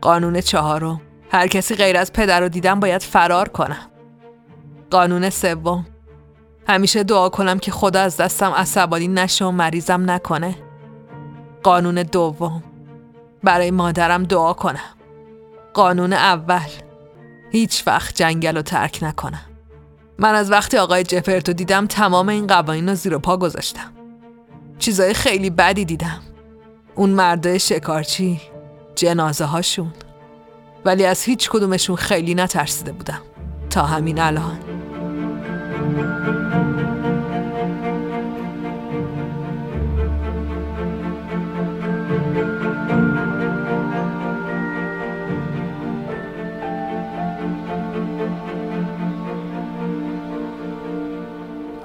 قانون 0.00 0.40
چهارم. 0.40 1.00
هر 1.30 1.46
کسی 1.46 1.74
غیر 1.74 1.96
از 1.96 2.12
پدر 2.12 2.40
رو 2.40 2.48
دیدم 2.48 2.80
باید 2.80 3.02
فرار 3.02 3.48
کنم. 3.48 3.86
قانون 4.90 5.30
سوم. 5.30 5.86
همیشه 6.68 7.02
دعا 7.02 7.28
کنم 7.28 7.58
که 7.58 7.70
خدا 7.70 8.00
از 8.00 8.16
دستم 8.16 8.50
عصبانی 8.50 9.08
نشه 9.08 9.44
و 9.44 9.50
مریضم 9.50 10.10
نکنه. 10.10 10.54
قانون 11.62 11.94
دوم. 12.02 12.62
برای 13.44 13.70
مادرم 13.70 14.22
دعا 14.22 14.52
کنم. 14.52 14.94
قانون 15.74 16.12
اول. 16.12 16.68
هیچ 17.50 17.82
وقت 17.86 18.14
جنگل 18.14 18.56
رو 18.56 18.62
ترک 18.62 18.98
نکنم. 19.02 19.40
من 20.18 20.34
از 20.34 20.50
وقتی 20.50 20.76
آقای 20.76 21.04
جپرتو 21.04 21.52
دیدم 21.52 21.86
تمام 21.86 22.28
این 22.28 22.46
قوانین 22.46 22.88
رو 22.88 22.94
زیر 22.94 23.18
پا 23.18 23.36
گذاشتم. 23.36 23.92
چیزای 24.78 25.14
خیلی 25.14 25.50
بدی 25.50 25.84
دیدم. 25.84 26.20
اون 26.94 27.10
مرده 27.10 27.58
شکارچی 27.58 28.40
جنازه 28.94 29.44
هاشون 29.44 29.92
ولی 30.84 31.04
از 31.04 31.22
هیچ 31.22 31.50
کدومشون 31.50 31.96
خیلی 31.96 32.34
نترسیده 32.34 32.92
بودم. 32.92 33.20
تا 33.70 33.86
همین 33.86 34.20
الان. 34.20 34.58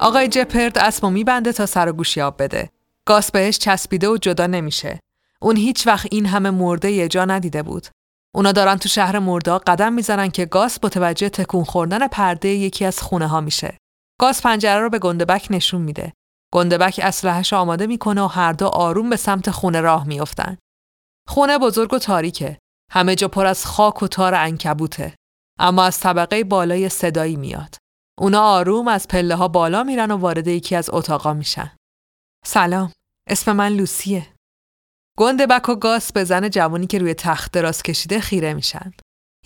آقای 0.04 0.28
جپرد 0.28 0.78
اسمو 0.78 1.10
میبنده 1.10 1.52
تا 1.52 1.66
سر 1.66 1.88
و 1.88 1.92
گوشی 1.92 2.20
آب 2.20 2.42
بده. 2.42 2.70
گاس 3.06 3.30
بهش 3.30 3.58
چسبیده 3.58 4.08
و 4.08 4.16
جدا 4.16 4.46
نمیشه. 4.46 5.00
اون 5.42 5.56
هیچ 5.56 5.86
وقت 5.86 6.06
این 6.10 6.26
همه 6.26 6.50
مرده 6.50 6.90
یه 6.90 7.08
جا 7.08 7.24
ندیده 7.24 7.62
بود. 7.62 7.86
اونا 8.34 8.52
دارن 8.52 8.76
تو 8.76 8.88
شهر 8.88 9.18
مرده 9.18 9.58
قدم 9.58 9.92
می‌زنن 9.92 10.30
که 10.30 10.46
گاس 10.46 10.78
متوجه 10.82 11.28
تکون 11.28 11.64
خوردن 11.64 12.08
پرده 12.08 12.48
یکی 12.48 12.84
از 12.84 13.02
خونه 13.02 13.26
ها 13.26 13.40
میشه. 13.40 13.76
گاس 14.20 14.42
پنجره 14.42 14.80
رو 14.80 14.90
به 14.90 14.98
گندبک 14.98 15.46
نشون 15.50 15.80
میده. 15.82 16.12
گندبک 16.52 17.00
اسلحه‌ش 17.02 17.52
آماده 17.52 17.86
می‌کنه 17.86 18.22
و 18.22 18.26
هر 18.26 18.52
دو 18.52 18.66
آروم 18.66 19.10
به 19.10 19.16
سمت 19.16 19.50
خونه 19.50 19.80
راه 19.80 20.06
میافتن. 20.06 20.56
خونه 21.28 21.58
بزرگ 21.58 21.94
و 21.94 21.98
تاریکه. 21.98 22.58
همه 22.90 23.14
جا 23.14 23.28
پر 23.28 23.46
از 23.46 23.66
خاک 23.66 24.02
و 24.02 24.08
تار 24.08 24.34
انکبوته. 24.34 25.14
اما 25.58 25.84
از 25.84 26.00
طبقه 26.00 26.44
بالای 26.44 26.88
صدایی 26.88 27.36
میاد. 27.36 27.76
اونا 28.18 28.42
آروم 28.42 28.88
از 28.88 29.08
پله 29.08 29.34
ها 29.34 29.48
بالا 29.48 29.82
میرن 29.82 30.10
و 30.10 30.16
وارد 30.16 30.46
یکی 30.46 30.76
از 30.76 30.90
اتاقا 30.92 31.34
میشن. 31.34 31.76
سلام، 32.44 32.92
اسم 33.28 33.52
من 33.52 33.72
لوسیه. 33.72 34.26
گندبک 35.18 35.68
و 35.68 35.74
گاس 35.74 36.12
به 36.12 36.24
زن 36.24 36.50
جوانی 36.50 36.86
که 36.86 36.98
روی 36.98 37.14
تخت 37.14 37.52
دراز 37.52 37.82
کشیده 37.82 38.20
خیره 38.20 38.54
میشن. 38.54 38.92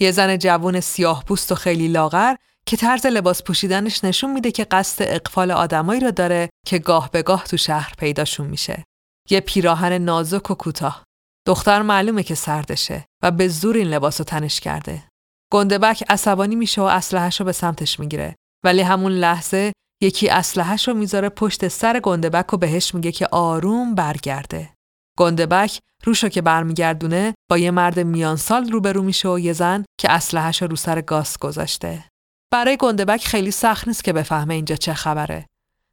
یه 0.01 0.11
زن 0.11 0.39
جوان 0.39 0.81
سیاه 0.81 1.25
پوست 1.25 1.53
و 1.53 1.55
خیلی 1.55 1.89
لاغر 1.89 2.35
که 2.67 2.77
طرز 2.77 3.07
لباس 3.07 3.43
پوشیدنش 3.43 4.05
نشون 4.05 4.33
میده 4.33 4.51
که 4.51 4.65
قصد 4.65 5.05
اقفال 5.09 5.51
آدمایی 5.51 6.01
رو 6.01 6.11
داره 6.11 6.51
که 6.67 6.79
گاه 6.79 7.11
به 7.11 7.23
گاه 7.23 7.45
تو 7.45 7.57
شهر 7.57 7.95
پیداشون 7.99 8.47
میشه. 8.47 8.85
یه 9.31 9.41
پیراهن 9.41 9.93
نازک 9.93 10.51
و 10.51 10.55
کوتاه. 10.55 11.05
دختر 11.47 11.83
معلومه 11.83 12.23
که 12.23 12.35
سردشه 12.35 13.07
و 13.23 13.31
به 13.31 13.49
زور 13.49 13.77
این 13.77 13.87
لباس 13.87 14.21
رو 14.21 14.25
تنش 14.25 14.61
کرده. 14.61 15.09
گندبک 15.53 16.05
عصبانی 16.09 16.57
میشه 16.57 16.81
و 16.81 16.85
اسلحه‌شو 16.85 17.45
به 17.45 17.53
سمتش 17.53 18.01
می‌گیره 18.01 18.37
ولی 18.65 18.83
همون 18.83 19.13
لحظه 19.13 19.73
یکی 20.03 20.29
اسلحه‌ش 20.29 20.89
رو 20.89 20.95
می‌ذاره 20.95 21.29
پشت 21.29 21.69
سر 21.69 22.01
گندبک 22.01 22.55
و 22.55 22.57
بهش 22.57 22.95
میگه 22.95 23.13
که 23.13 23.27
آروم 23.27 23.95
برگرده. 23.95 24.75
گندبک 25.19 25.79
روشو 26.05 26.29
که 26.29 26.43
برمیگردونه 26.43 27.35
با 27.51 27.59
یه 27.59 27.71
مرد 27.71 28.01
میان 28.01 28.37
سال 28.37 28.73
روبرو 28.73 29.03
میشه 29.03 29.29
و 29.29 29.39
یه 29.39 29.53
زن 29.53 29.85
که 30.01 30.13
اسلحه‌ش 30.13 30.63
رو 30.63 30.77
سر 30.77 31.01
گاس 31.01 31.39
گذاشته. 31.39 32.05
برای 32.53 32.77
گندبک 32.77 33.27
خیلی 33.27 33.51
سخت 33.51 33.89
نیست 33.89 34.05
که 34.05 34.13
بفهمه 34.13 34.55
اینجا 34.55 34.77
چه 34.77 34.95
خبره. 34.95 35.47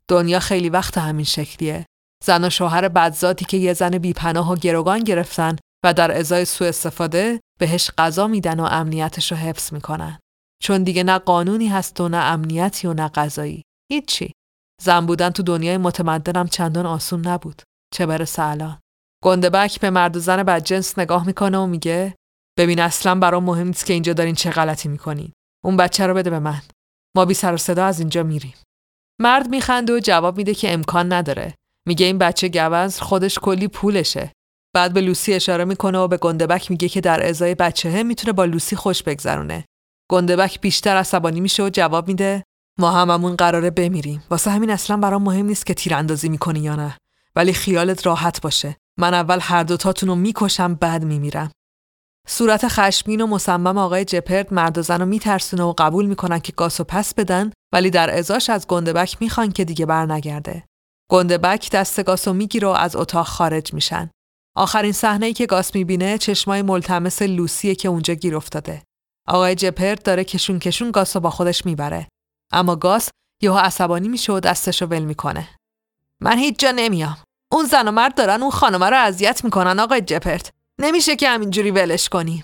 دنیا 0.07 0.39
خیلی 0.39 0.69
وقت 0.69 0.97
همین 0.97 1.25
شکلیه. 1.25 1.85
زن 2.23 2.43
و 2.43 2.49
شوهر 2.49 2.87
بدزاتی 2.87 3.45
که 3.45 3.57
یه 3.57 3.73
زن 3.73 3.97
بیپناه 3.97 4.51
و 4.51 4.55
گروگان 4.55 4.99
گرفتن 4.99 5.55
و 5.85 5.93
در 5.93 6.17
ازای 6.17 6.45
سوء 6.45 6.67
استفاده 6.67 7.39
بهش 7.59 7.91
غذا 7.97 8.27
میدن 8.27 8.59
و 8.59 8.63
امنیتش 8.63 9.31
رو 9.31 9.37
حفظ 9.37 9.73
می‌کنن. 9.73 10.19
چون 10.65 10.83
دیگه 10.83 11.03
نه 11.03 11.17
قانونی 11.17 11.67
هست 11.67 12.01
و 12.01 12.09
نه 12.09 12.17
امنیتی 12.17 12.87
و 12.87 12.93
نه 12.93 13.07
غذایی 13.07 13.61
هیچی. 13.91 14.31
زن 14.81 15.05
بودن 15.05 15.29
تو 15.29 15.43
دنیای 15.43 15.77
متمدنم 15.77 16.47
چندان 16.47 16.85
آسون 16.85 17.27
نبود. 17.27 17.61
چه 17.93 18.05
برسه 18.05 18.43
الان؟ 18.43 18.79
گندبک 19.23 19.79
به 19.79 19.89
مرد 19.89 20.17
و 20.17 20.19
زن 20.19 20.43
بدجنس 20.43 20.99
نگاه 20.99 21.27
می‌کنه 21.27 21.57
و 21.57 21.65
میگه 21.65 22.15
ببین 22.59 22.79
اصلا 22.79 23.15
برام 23.15 23.43
مهم 23.43 23.67
نیست 23.67 23.85
که 23.85 23.93
اینجا 23.93 24.13
دارین 24.13 24.35
چه 24.35 24.51
غلطی 24.51 24.89
می‌کنین. 24.89 25.31
اون 25.65 25.77
بچه 25.77 26.07
رو 26.07 26.13
بده 26.13 26.29
به 26.29 26.39
من. 26.39 26.61
ما 27.17 27.25
بی 27.25 27.33
سر 27.33 27.53
و 27.53 27.57
صدا 27.57 27.85
از 27.85 27.99
اینجا 27.99 28.23
میریم. 28.23 28.55
مرد 29.21 29.49
میخنده 29.49 29.93
و 29.93 29.99
جواب 29.99 30.37
میده 30.37 30.53
که 30.53 30.73
امکان 30.73 31.13
نداره. 31.13 31.55
میگه 31.87 32.05
این 32.05 32.17
بچه 32.17 32.49
گوز 32.49 32.99
خودش 32.99 33.39
کلی 33.39 33.67
پولشه. 33.67 34.31
بعد 34.75 34.93
به 34.93 35.01
لوسی 35.01 35.33
اشاره 35.33 35.65
می‌کنه 35.65 35.97
و 35.97 36.07
به 36.07 36.17
گندبک 36.17 36.71
میگه 36.71 36.89
که 36.89 37.01
در 37.01 37.27
ازای 37.27 37.55
بچهه 37.55 38.03
می‌تونه 38.03 38.33
با 38.33 38.45
لوسی 38.45 38.75
خوش 38.75 39.03
بگذرونه. 39.03 39.65
گندبک 40.11 40.61
بیشتر 40.61 40.95
عصبانی 40.95 41.39
میشه 41.39 41.63
و 41.63 41.69
جواب 41.69 42.07
میده 42.07 42.43
ما 42.79 42.91
هممون 42.91 43.35
قراره 43.35 43.69
بمیریم. 43.69 44.23
واسه 44.29 44.51
همین 44.51 44.69
اصلا 44.69 44.97
برام 44.97 45.23
مهم 45.23 45.45
نیست 45.45 45.65
که 45.65 45.73
تیراندازی 45.73 46.29
می‌کنی 46.29 46.59
یا 46.59 46.75
نه. 46.75 46.97
ولی 47.35 47.53
خیالت 47.53 48.05
راحت 48.05 48.41
باشه. 48.41 48.77
من 48.97 49.13
اول 49.13 49.39
هر 49.41 49.63
دوتاتون 49.63 50.09
رو 50.09 50.15
می‌کشم 50.15 50.73
بعد 50.73 51.03
میمیرم. 51.03 51.51
صورت 52.27 52.67
خشمین 52.67 53.21
و 53.21 53.27
مصمم 53.27 53.77
آقای 53.77 54.05
جپرد 54.05 54.53
مرد 54.53 54.77
و 54.77 54.81
زن 54.81 54.99
رو 54.99 55.05
میترسونه 55.05 55.63
و 55.63 55.73
قبول 55.77 56.05
می‌کنن 56.05 56.39
که 56.39 56.51
گاسو 56.51 56.83
پس 56.83 57.13
بدن 57.13 57.51
ولی 57.73 57.89
در 57.89 58.17
ازاش 58.17 58.49
از 58.49 58.67
گندبک 58.67 59.17
می‌خوان 59.19 59.51
که 59.51 59.65
دیگه 59.65 59.85
برنگرده. 59.85 60.63
گندبک 61.11 61.71
دست 61.71 62.03
گاسو 62.03 62.33
می‌گیره 62.33 62.67
و 62.67 62.71
از 62.71 62.95
اتاق 62.95 63.27
خارج 63.27 63.73
میشن. 63.73 64.09
آخرین 64.55 64.91
صحنه 64.91 65.25
ای 65.25 65.33
که 65.33 65.45
گاس 65.45 65.75
می‌بینه 65.75 66.17
چشمای 66.17 66.61
ملتمس 66.61 67.21
لوسیه 67.21 67.75
که 67.75 67.87
اونجا 67.89 68.13
گیر 68.13 68.35
افتاده. 68.35 68.83
آقای 69.27 69.55
جپرد 69.55 70.03
داره 70.03 70.23
کشون 70.23 70.59
کشون 70.59 70.91
گاس 70.91 71.15
رو 71.15 71.19
با 71.19 71.29
خودش 71.29 71.65
می‌بره. 71.65 72.07
اما 72.51 72.75
گاس 72.75 73.09
یهو 73.41 73.57
عصبانی 73.57 74.07
میشه 74.07 74.33
و 74.33 74.39
دستش 74.39 74.81
رو 74.81 74.87
ول 74.87 75.03
می‌کنه. 75.03 75.49
من 76.21 76.37
هیچ 76.37 76.59
جا 76.59 76.71
نمیام. 76.75 77.17
اون 77.51 77.65
زن 77.65 77.87
و 77.87 77.91
مرد 77.91 78.15
دارن 78.15 78.41
اون 78.41 78.51
خانمه 78.51 78.89
رو 78.89 78.97
اذیت 78.97 79.43
می‌کنن 79.43 79.79
آقای 79.79 80.01
جپرد 80.01 80.49
نمیشه 80.79 81.15
که 81.15 81.29
همینجوری 81.29 81.71
ولش 81.71 82.09
کنیم 82.09 82.43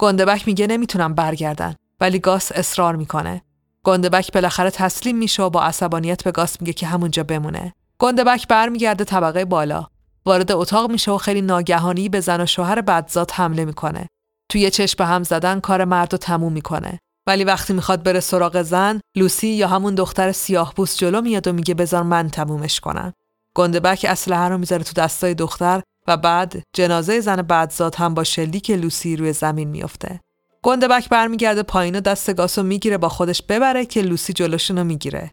گندبک 0.00 0.46
میگه 0.46 0.66
نمی‌تونم 0.66 1.14
برگردن 1.14 1.74
ولی 2.00 2.18
گاس 2.18 2.52
اصرار 2.52 2.96
می‌کنه. 2.96 3.42
گندبک 3.84 4.32
بالاخره 4.32 4.70
تسلیم 4.70 5.16
میشه 5.16 5.42
و 5.42 5.50
با 5.50 5.62
عصبانیت 5.62 6.24
به 6.24 6.32
گاس 6.32 6.60
میگه 6.60 6.72
که 6.72 6.86
همونجا 6.86 7.22
بمونه. 7.22 7.72
گندبک 7.98 8.48
برمیگرده 8.48 9.04
طبقه 9.04 9.44
بالا. 9.44 9.86
وارد 10.26 10.52
اتاق 10.52 10.90
میشه 10.90 11.10
و 11.10 11.18
خیلی 11.18 11.42
ناگهانی 11.42 12.08
به 12.08 12.20
زن 12.20 12.40
و 12.40 12.46
شوهر 12.46 12.80
بدزاد 12.80 13.30
حمله 13.30 13.64
می‌کنه. 13.64 14.08
توی 14.48 14.70
چشم 14.70 14.94
به 14.98 15.06
هم 15.06 15.22
زدن 15.22 15.60
کار 15.60 15.84
مرد 15.84 16.12
رو 16.12 16.18
تموم 16.18 16.52
می‌کنه. 16.52 16.98
ولی 17.26 17.44
وقتی 17.44 17.72
می‌خواد 17.72 18.02
بره 18.02 18.20
سراغ 18.20 18.62
زن 18.62 19.00
لوسی 19.16 19.48
یا 19.48 19.68
همون 19.68 19.94
دختر 19.94 20.32
سیاه 20.32 20.74
بوس 20.74 20.96
جلو 20.96 21.20
میاد 21.20 21.46
و 21.48 21.52
میگه 21.52 21.74
بذار 21.74 22.02
من 22.02 22.28
تمومش 22.28 22.80
کنم. 22.80 23.12
گندبک 23.54 24.06
اسلحه 24.08 24.48
رو 24.48 24.58
می‌ذاره 24.58 24.84
تو 24.84 24.92
دستای 25.02 25.34
دختر 25.34 25.82
و 26.06 26.16
بعد 26.16 26.62
جنازه 26.72 27.20
زن 27.20 27.42
بعدزاد 27.42 27.94
هم 27.94 28.14
با 28.14 28.24
شلیک 28.24 28.70
لوسی 28.70 29.16
روی 29.16 29.32
زمین 29.32 29.68
میافته. 29.68 30.20
گندبک 30.62 31.08
برمیگرده 31.08 31.62
پایین 31.62 31.96
و 31.96 32.00
دست 32.00 32.34
گاسو 32.34 32.62
می‌گیره 32.62 32.98
با 32.98 33.08
خودش 33.08 33.42
ببره 33.42 33.86
که 33.86 34.02
لوسی 34.02 34.32
جلوشونو 34.32 34.84
می‌گیره. 34.84 35.30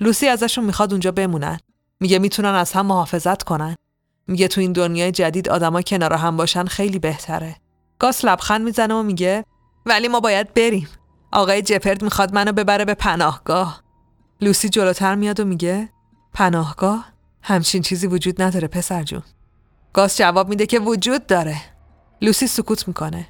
لوسی 0.00 0.28
ازشون 0.28 0.64
می‌خواد 0.64 0.92
اونجا 0.92 1.12
بمونن. 1.12 1.58
میگه 2.00 2.18
می‌تونن 2.18 2.54
از 2.54 2.72
هم 2.72 2.86
محافظت 2.86 3.42
کنن. 3.42 3.76
میگه 4.26 4.48
تو 4.48 4.60
این 4.60 4.72
دنیای 4.72 5.12
جدید 5.12 5.48
آدما 5.48 5.82
کنار 5.82 6.12
هم 6.12 6.36
باشن 6.36 6.64
خیلی 6.64 6.98
بهتره. 6.98 7.56
گاس 7.98 8.24
لبخند 8.24 8.60
می‌زنه 8.60 8.94
و 8.94 9.02
میگه 9.02 9.44
ولی 9.86 10.08
ما 10.08 10.20
باید 10.20 10.54
بریم. 10.54 10.88
آقای 11.32 11.62
جپرد 11.62 12.02
می‌خواد 12.02 12.34
منو 12.34 12.52
ببره 12.52 12.84
به 12.84 12.94
پناهگاه. 12.94 13.82
لوسی 14.40 14.68
جلوتر 14.68 15.14
میاد 15.14 15.40
و 15.40 15.44
میگه 15.44 15.88
پناهگاه؟ 16.34 17.12
همچین 17.42 17.82
چیزی 17.82 18.06
وجود 18.06 18.42
نداره 18.42 18.68
پسر 18.68 19.02
جون. 19.02 19.22
گاس 19.92 20.18
جواب 20.18 20.48
میده 20.48 20.66
که 20.66 20.78
وجود 20.78 21.26
داره. 21.26 21.56
لوسی 22.22 22.46
سکوت 22.46 22.88
می‌کنه. 22.88 23.28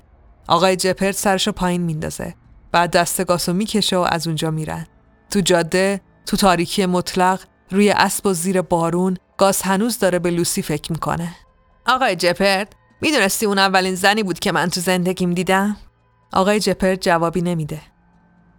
آقای 0.48 0.76
جپرد 0.76 1.10
سرشو 1.10 1.52
پایین 1.52 1.82
میندازه. 1.82 2.34
بعد 2.72 2.90
دست 2.90 3.24
گاسو 3.24 3.52
می‌کشه 3.52 3.96
و 3.96 4.00
از 4.00 4.26
اونجا 4.26 4.50
میرن. 4.50 4.86
تو 5.30 5.40
جاده 5.40 6.00
تو 6.26 6.36
تاریکی 6.36 6.86
مطلق 6.86 7.40
روی 7.70 7.90
اسب 7.90 8.26
و 8.26 8.32
زیر 8.32 8.62
بارون 8.62 9.16
گاس 9.36 9.62
هنوز 9.62 9.98
داره 9.98 10.18
به 10.18 10.30
لوسی 10.30 10.62
فکر 10.62 10.92
می‌کنه. 10.92 11.36
آقای 11.86 12.16
جپرد 12.16 12.76
می‌دونستی 13.01 13.47
اون 13.47 13.59
اولین 13.59 13.94
زنی 13.94 14.22
بود 14.22 14.38
که 14.38 14.53
من 14.53 14.70
تو 14.70 14.80
زندگیم 14.80 15.34
دیدم؟ 15.34 15.76
آقای 16.32 16.61
جپرد 16.61 17.01
جوابی 17.01 17.42
نمیده. 17.42 17.80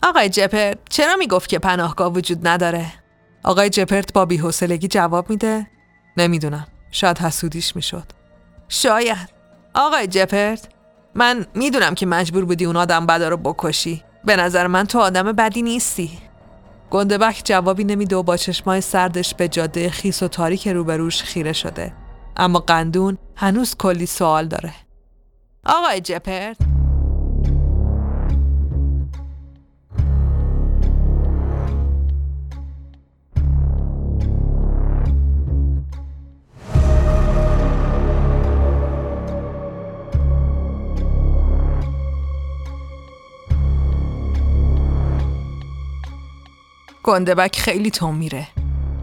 آقای 0.04 0.30
جپرد 0.30 0.80
چرا 0.90 1.16
می‌گفت 1.16 1.50
که 1.50 1.60
پناهگاه 1.60 2.14
وجود 2.14 2.48
نداره؟ 2.48 2.86
آقای 3.44 3.70
جپرد 3.70 4.14
با 4.14 4.26
بیحوصلگی 4.26 4.88
جواب 4.88 5.30
میده. 5.30 5.68
نمی‌دونم. 6.18 6.68
شاید 6.92 7.18
حسودیش 7.18 7.76
می‌شد. 7.76 8.04
شاید. 8.70 9.30
آقای 9.74 10.08
جپرد 10.08 10.74
من 11.16 11.46
می‌دونم 11.54 11.96
که 11.96 12.06
مجبور 12.06 12.46
بودی 12.46 12.66
اون 12.66 12.76
آدم 12.76 13.06
بدا 13.06 13.30
رو 13.30 13.38
بکشی. 13.38 14.04
به 14.26 14.36
نظر 14.36 14.68
من 14.68 14.86
تو 14.86 15.00
آدم 15.00 15.32
بدی 15.32 15.62
نیستی. 15.62 16.20
گندبک 16.90 17.42
جوابی 17.44 17.84
نمیده 17.84 18.16
و 18.16 18.24
با 18.24 18.38
چشمای 18.38 18.82
سردش 18.82 19.34
به 19.34 19.48
جاده 19.48 19.90
خیس 19.90 20.24
و 20.24 20.28
تاریک 20.28 20.68
روبروش 20.68 21.24
خیره 21.24 21.54
شده. 21.54 21.94
اما 22.38 22.60
قندون 22.60 23.18
هنوز 23.36 23.76
کلی 23.76 24.06
سوال 24.06 24.48
داره. 24.48 24.74
آقای 25.66 26.02
جپرد 26.02 26.58
گندبک 47.04 47.60
خیلی 47.60 47.92
تون 47.92 48.16
میره. 48.16 48.48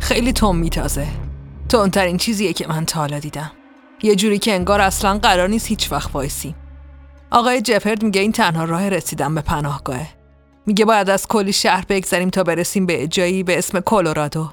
خیلی 0.01 0.32
تون 0.32 0.57
میتازه. 0.57 1.24
تونترین 1.75 2.16
چیزیه 2.16 2.53
که 2.53 2.68
من 2.68 2.85
تا 2.85 3.01
حالا 3.01 3.18
دیدم. 3.18 3.53
یه 4.03 4.16
جوری 4.16 4.39
که 4.39 4.55
انگار 4.55 4.81
اصلا 4.81 5.18
قرار 5.18 5.49
نیست 5.49 5.66
هیچ 5.66 5.93
وقت 5.93 6.14
وایسی. 6.14 6.55
آقای 7.31 7.61
جپرد 7.62 8.03
میگه 8.03 8.20
این 8.20 8.33
تنها 8.33 8.64
راه 8.64 8.89
رسیدن 8.89 9.35
به 9.35 9.41
پناهگاهه. 9.41 10.09
میگه 10.66 10.85
باید 10.85 11.11
از 11.11 11.27
کلی 11.27 11.53
شهر 11.53 11.85
بگذریم 11.89 12.31
تا 12.31 12.43
برسیم 12.43 12.87
به 12.87 13.07
جایی 13.07 13.43
به 13.43 13.59
اسم 13.59 13.81
کلرادو 13.81 14.49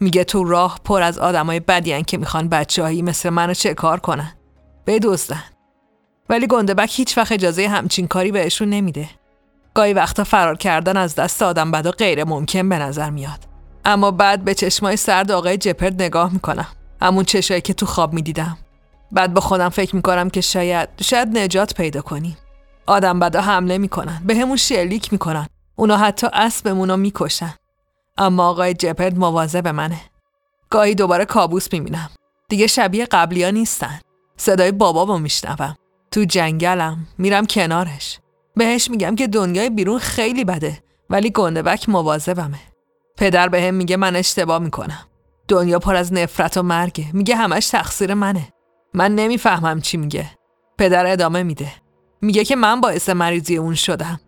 میگه 0.00 0.24
تو 0.24 0.44
راه 0.44 0.80
پر 0.84 1.02
از 1.02 1.18
آدمای 1.18 1.60
بدیان 1.60 2.02
که 2.02 2.18
می‌خوان 2.18 2.48
بچههایی 2.48 3.02
مثل 3.02 3.30
منو 3.30 3.54
چه 3.54 3.74
کار 3.74 4.00
کنن. 4.00 4.32
بدزدن. 4.86 5.44
ولی 6.28 6.46
گندبک 6.46 6.92
هیچ 6.98 7.18
وقت 7.18 7.32
اجازه 7.32 7.68
همچین 7.68 8.06
کاری 8.06 8.32
بهشون 8.32 8.70
نمیده. 8.70 9.10
گاهی 9.74 9.92
وقتا 9.92 10.24
فرار 10.24 10.56
کردن 10.56 10.96
از 10.96 11.14
دست 11.14 11.42
آدم 11.42 11.70
بدا 11.70 11.90
غیر 11.90 12.24
ممکن 12.24 12.68
به 12.68 12.78
نظر 12.78 13.10
میاد. 13.10 13.47
اما 13.88 14.10
بعد 14.10 14.44
به 14.44 14.54
چشمای 14.54 14.96
سرد 14.96 15.32
آقای 15.32 15.56
جپرد 15.56 16.02
نگاه 16.02 16.32
می‌کنم. 16.32 16.66
همون 17.02 17.24
چشایی 17.24 17.60
که 17.60 17.74
تو 17.74 17.86
خواب 17.86 18.12
می‌دیدم. 18.12 18.58
بعد 19.12 19.34
با 19.34 19.40
خودم 19.40 19.68
فکر 19.68 19.96
می‌کنم 19.96 20.30
که 20.30 20.40
شاید 20.40 20.88
شاید 21.02 21.38
نجات 21.38 21.74
پیدا 21.74 22.00
کنیم 22.00 22.36
آدم 22.86 23.20
بدا 23.20 23.40
حمله 23.40 23.78
می‌کنن. 23.78 24.22
به 24.24 24.36
همون 24.36 24.56
شلیک 24.56 25.12
می‌کنن. 25.12 25.46
اونا 25.76 25.96
حتی 25.96 26.26
اسبمون 26.32 26.90
رو 26.90 26.96
می‌کشن. 26.96 27.54
اما 28.18 28.48
آقای 28.48 28.74
جپرد 28.74 29.18
مواظب 29.18 29.68
منه. 29.68 30.00
گاهی 30.70 30.94
دوباره 30.94 31.24
کابوس 31.24 31.72
می‌بینم. 31.72 32.10
دیگه 32.48 32.66
شبیه 32.66 33.06
قبلیا 33.06 33.50
نیستن. 33.50 34.00
صدای 34.36 34.72
بابامو 34.72 35.18
میشنوم. 35.18 35.76
تو 36.10 36.24
جنگلم. 36.24 37.06
میرم 37.18 37.46
کنارش. 37.46 38.18
بهش 38.56 38.90
میگم 38.90 39.14
که 39.16 39.26
دنیای 39.26 39.70
بیرون 39.70 39.98
خیلی 39.98 40.44
بده. 40.44 40.82
ولی 41.10 41.30
گندبک 41.30 41.88
مواظبمه. 41.88 42.58
پدر 43.18 43.48
بهم 43.48 43.74
میگه 43.74 43.96
من 43.96 44.16
اشتباه 44.16 44.58
می‌کنم. 44.58 45.00
دنیا 45.48 45.78
پر 45.78 45.96
از 45.96 46.12
نفرت 46.12 46.56
و 46.56 46.62
مرگه. 46.62 47.06
میگه 47.12 47.36
همش 47.36 47.66
تقصیر 47.66 48.14
منه. 48.14 48.48
من 48.94 49.14
نمی‌فهمم 49.14 49.80
چی 49.80 49.96
میگه. 49.96 50.30
پدر 50.78 51.06
ادامه 51.06 51.42
میده. 51.42 51.72
میگه 52.22 52.44
که 52.44 52.56
من 52.56 52.80
باعث 52.80 53.08
مریضی 53.08 53.56
اون 53.56 53.74
شدم. 53.74 54.20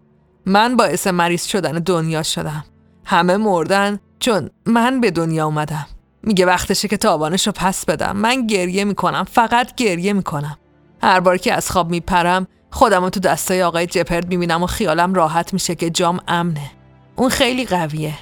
من 0.46 0.76
باعث 0.76 1.06
مریض 1.06 1.44
شدن 1.44 1.72
دنیا 1.72 2.22
شدم. 2.22 2.64
همه 3.04 3.36
مردن 3.36 3.98
چون 4.18 4.50
من 4.66 5.00
به 5.00 5.10
دنیا 5.10 5.46
اومدم. 5.46 5.86
میگه 6.22 6.46
وقتشه 6.46 6.88
که 6.88 6.96
تاوانش 6.96 7.46
رو 7.46 7.52
پس 7.56 7.84
بدم. 7.84 8.16
من 8.16 8.46
گریه 8.46 8.84
می‌کنم. 8.84 9.24
فقط 9.24 9.74
گریه 9.74 10.12
می‌کنم. 10.12 10.58
هر 11.02 11.20
بار 11.20 11.36
که 11.36 11.54
از 11.54 11.70
خواب 11.70 11.90
میپرم 11.90 12.46
خودم 12.70 13.08
تو 13.08 13.20
دستای 13.20 13.62
آقای 13.62 13.86
جپرد 13.86 14.28
می‌بینم 14.28 14.62
و 14.62 14.66
خیالم 14.66 15.14
راحت 15.14 15.52
میشه 15.52 15.74
که 15.74 15.90
جام 15.90 16.20
امنه. 16.28 16.70
اون 17.16 17.28
خیلی 17.28 17.64
قویه. 17.66 18.14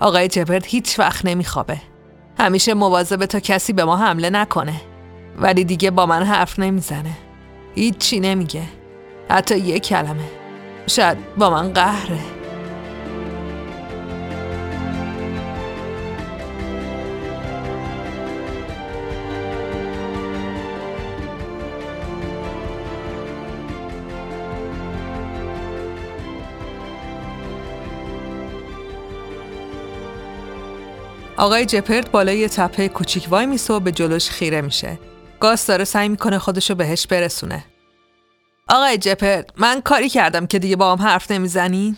آقای 0.00 0.28
جپرد 0.28 0.66
هیچ 0.66 0.98
وقت 0.98 1.24
نمیخوابه. 1.24 1.78
همیشه 2.38 2.74
مواظبه 2.74 3.26
تا 3.26 3.40
کسی 3.40 3.72
به 3.72 3.84
ما 3.84 3.96
حمله 3.96 4.30
نکنه. 4.30 4.80
ولی 5.38 5.64
دیگه 5.64 5.90
با 5.90 6.06
من 6.06 6.22
حرف 6.22 6.58
نمی‌زنه. 6.58 7.12
هیچی 7.74 8.20
نمیگه. 8.20 8.62
حتی 9.30 9.58
یک 9.58 9.82
کلمه. 9.86 10.30
شاید 10.86 11.18
با 11.36 11.50
من 11.50 11.72
قهره. 11.72 12.35
آقای 31.38 31.66
جپرد 31.66 32.10
بالای 32.10 32.48
تپه 32.48 32.88
کوچیک 32.88 33.26
وای 33.30 33.46
میسه 33.46 33.74
و 33.74 33.80
به 33.80 33.92
جلوش 33.92 34.30
خیره 34.30 34.60
میشه. 34.60 34.98
گاس 35.40 35.66
داره 35.66 35.84
سعی 35.84 36.08
می‌کنه 36.08 36.38
خودشو 36.38 36.74
بهش 36.74 37.06
برسونه. 37.06 37.64
آقای 38.68 38.98
جپرد 38.98 39.52
من 39.56 39.80
کاری 39.80 40.08
کردم 40.08 40.46
که 40.46 40.58
دیگه 40.58 40.76
با 40.76 40.92
هم 40.92 41.06
حرف 41.06 41.30
نمی‌زنی؟ 41.30 41.96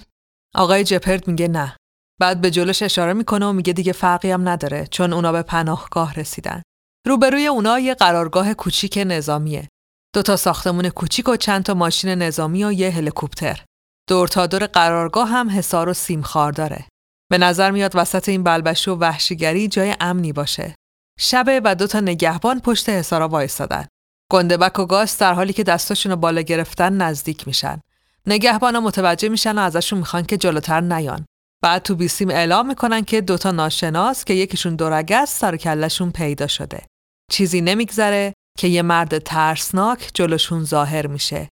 آقای 0.54 0.84
جپرد 0.84 1.28
میگه 1.28 1.48
نه. 1.48 1.76
بعد 2.20 2.40
به 2.40 2.50
جلوش 2.50 2.82
اشاره 2.82 3.12
می‌کنه 3.12 3.46
و 3.46 3.52
میگه 3.52 3.72
دیگه 3.72 3.92
فرقی 3.92 4.30
هم 4.30 4.48
نداره 4.48 4.86
چون 4.90 5.12
اونا 5.12 5.32
به 5.32 5.42
پناهگاه 5.42 6.14
رسیدن. 6.14 6.62
روبروی 7.06 7.46
اونا 7.46 7.78
یه 7.78 7.94
قرارگاه 7.94 8.54
کوچیک 8.54 8.98
نظامیه. 9.06 9.68
دو 10.14 10.22
تا 10.22 10.36
ساختمون 10.36 10.88
کوچیک 10.88 11.28
و 11.28 11.36
چند 11.36 11.64
تا 11.64 11.74
ماشین 11.74 12.10
نظامی 12.10 12.64
و 12.64 12.72
یه 12.72 12.90
هلیکوپتر. 12.90 13.64
دور 14.08 14.28
تا 14.28 14.46
دور 14.46 14.66
قرارگاه 14.66 15.28
هم 15.28 15.50
حصار 15.50 15.88
و 15.88 15.94
سیمخوار 15.94 16.52
داره. 16.52 16.84
به 17.30 17.38
نظر 17.38 17.70
میاد 17.70 17.92
وسط 17.94 18.28
این 18.28 18.42
بلبشو 18.42 18.92
و 18.92 18.98
وحشیگری 18.98 19.68
جای 19.68 19.96
امنی 20.00 20.32
باشه. 20.32 20.74
شبه 21.18 21.60
و 21.64 21.74
دو 21.74 21.86
تا 21.86 22.00
نگهبان 22.00 22.60
پشت 22.60 22.88
حسارا 22.88 23.28
وایستادن. 23.28 23.86
گندبک 24.30 24.78
و 24.78 24.86
گاس 24.86 25.18
در 25.18 25.34
حالی 25.34 25.52
که 25.52 25.64
دستاشون 25.64 26.12
رو 26.12 26.16
بالا 26.16 26.40
گرفتن 26.40 26.92
نزدیک 26.92 27.46
میشن. 27.46 27.80
نگهبانا 28.26 28.80
متوجه 28.80 29.28
میشن 29.28 29.58
و 29.58 29.62
ازشون 29.62 29.98
می‌خوان 29.98 30.24
که 30.24 30.36
جلوتر 30.36 30.80
نیان. 30.80 31.26
بعد 31.62 31.82
تو 31.82 31.94
بیسیم 31.94 32.30
اعلام 32.30 32.66
می‌کنن 32.66 33.04
که 33.04 33.20
دوتا 33.20 33.50
ناشناس 33.50 34.24
که 34.24 34.34
یکیشون 34.34 34.76
دورگست 34.76 35.40
سر 35.40 35.56
کلشون 35.56 36.10
پیدا 36.10 36.46
شده. 36.46 36.86
چیزی 37.30 37.60
نمیگذره 37.60 38.32
که 38.58 38.68
یه 38.68 38.82
مرد 38.82 39.18
ترسناک 39.18 40.10
جلوشون 40.14 40.64
ظاهر 40.64 41.06
میشه. 41.06 41.48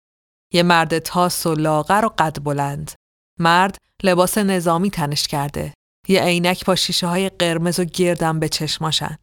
یه 0.54 0.64
مرد 0.64 1.00
تاس 1.00 1.46
و 1.46 1.56
لاغر 1.56 2.06
و 2.06 2.10
قد 2.18 2.44
بلند. 2.44 2.92
مرد 3.40 3.78
لباس 4.04 4.38
نظامی 4.38 4.90
تنش 4.90 5.28
کرده. 5.28 5.74
یه 6.08 6.22
عینک 6.22 6.66
با 6.66 6.76
شیشه 6.76 7.08
های 7.08 7.30
قرمز 7.30 7.80
و 7.80 7.84
گردم 7.84 8.40
به 8.40 8.50
چشماشن. 8.50 9.18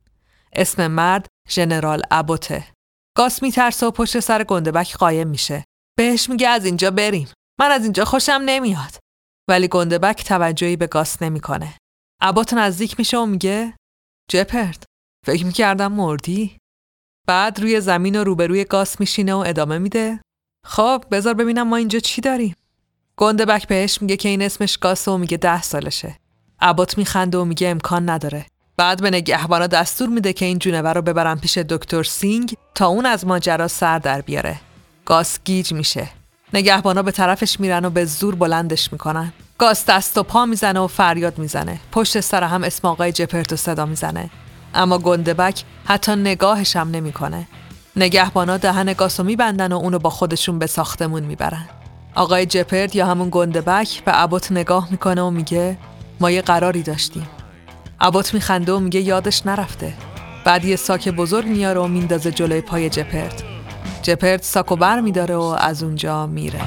اسم 0.52 0.86
مرد 0.86 1.26
ژنرال 1.48 2.02
ابوته. 2.10 2.66
گاس 3.16 3.42
میترسه 3.42 3.86
و 3.86 3.90
پشت 3.90 4.20
سر 4.20 4.44
گندبک 4.44 4.96
قایم 4.96 5.28
میشه. 5.28 5.64
بهش 5.98 6.28
میگه 6.28 6.48
از 6.48 6.64
اینجا 6.64 6.90
بریم. 6.90 7.28
من 7.60 7.70
از 7.70 7.82
اینجا 7.82 8.04
خوشم 8.04 8.42
نمیاد. 8.44 8.98
ولی 9.48 9.68
گندبک 9.68 10.24
توجهی 10.24 10.76
به 10.76 10.86
گاس 10.86 11.22
نمی‌کنه. 11.22 11.74
ابوت 12.20 12.54
نزدیک 12.54 12.98
میشه 12.98 13.18
و 13.18 13.26
میگه 13.26 13.76
جپرد 14.30 14.84
فکر 15.26 15.46
می‌کردم 15.46 15.92
مردی. 15.92 16.58
بعد 17.28 17.60
روی 17.60 17.80
زمین 17.80 18.20
و 18.20 18.24
روبروی 18.24 18.64
گاس 18.64 19.00
میشینه 19.00 19.34
و 19.34 19.38
ادامه 19.46 19.78
میده. 19.78 20.20
خب 20.66 21.04
بذار 21.10 21.34
ببینم 21.34 21.68
ما 21.68 21.76
اینجا 21.76 21.98
چی 21.98 22.20
داریم. 22.20 22.56
گنده‌بک 23.20 23.66
بهش 23.66 24.02
میگه 24.02 24.16
که 24.16 24.28
این 24.28 24.42
اسمش 24.42 24.78
گاسه 24.78 25.10
و 25.10 25.16
میگه 25.16 25.36
ده 25.36 25.62
سالشه. 25.62 26.16
ابوت 26.60 26.98
میخنده 26.98 27.38
و 27.38 27.44
میگه 27.44 27.68
امکان 27.68 28.10
نداره. 28.10 28.46
بعد 28.76 29.02
به 29.02 29.10
نگهبانا 29.10 29.66
دستور 29.66 30.08
میده 30.08 30.32
که 30.32 30.44
این 30.44 30.58
جونور 30.58 30.94
رو 30.94 31.02
ببرن 31.02 31.38
پیش 31.38 31.58
دکتر 31.58 32.02
سینگ 32.02 32.56
تا 32.74 32.86
اون 32.86 33.06
از 33.06 33.26
ماجرا 33.26 33.68
سر 33.68 33.98
در 33.98 34.20
بیاره. 34.20 34.60
گاس 35.04 35.38
گیج 35.44 35.72
میشه. 35.72 36.08
نگهبانا 36.54 37.02
به 37.02 37.10
طرفش 37.10 37.60
میرن 37.60 37.84
و 37.84 37.90
به 37.90 38.04
زور 38.04 38.34
بلندش 38.34 38.92
می‌کنن. 38.92 39.32
گاس 39.58 39.84
دست 39.86 40.18
و 40.18 40.22
پا 40.22 40.46
می‌زنه 40.46 40.80
و 40.80 40.86
فریاد 40.86 41.38
می‌زنه. 41.38 41.80
پشت 41.92 42.20
سر 42.20 42.42
هم 42.42 42.64
اسم 42.64 42.88
آقای 42.88 43.12
جپردو 43.12 43.56
صدا 43.56 43.86
می‌زنه. 43.86 44.30
اما 44.74 44.98
گنده‌بک 44.98 45.64
حتی 45.84 46.12
نگاهش 46.12 46.76
هم 46.76 46.90
نمی‌کنه. 46.90 47.48
نگهبانا 47.96 48.56
دهن 48.56 48.92
گاسو 48.92 49.22
میبندن 49.22 49.72
و 49.72 49.76
اونو 49.76 49.98
با 49.98 50.10
خودشون 50.10 50.58
به 50.58 50.66
ساختمون 50.66 51.22
می‌برن. 51.22 51.68
آقای 52.14 52.46
جپرد 52.46 52.96
یا 52.96 53.06
همون 53.06 53.28
گندبک 53.30 54.04
به 54.04 54.12
عبوت 54.12 54.52
نگاه 54.52 54.88
می‌کنه 54.90 55.22
و 55.22 55.30
میگه 55.30 55.76
ما 56.20 56.30
یه 56.30 56.42
قراری 56.42 56.82
داشتیم. 56.82 57.28
عبوت 58.00 58.34
میخنده 58.34 58.72
و 58.72 58.78
میگه 58.78 59.00
یادش 59.00 59.46
نرفته. 59.46 59.92
بعد 60.44 60.64
یه 60.64 60.76
ساک 60.76 61.08
بزرگ 61.08 61.46
میاره 61.46 61.80
و 61.80 61.86
میندازه 61.86 62.32
جلوی 62.32 62.60
پای 62.60 62.90
جپرد. 62.90 63.42
جپرد 64.02 64.42
ساکو 64.42 64.76
بر 64.76 65.00
میداره 65.00 65.36
و 65.36 65.56
از 65.58 65.82
اونجا 65.82 66.26
میره. 66.26 66.60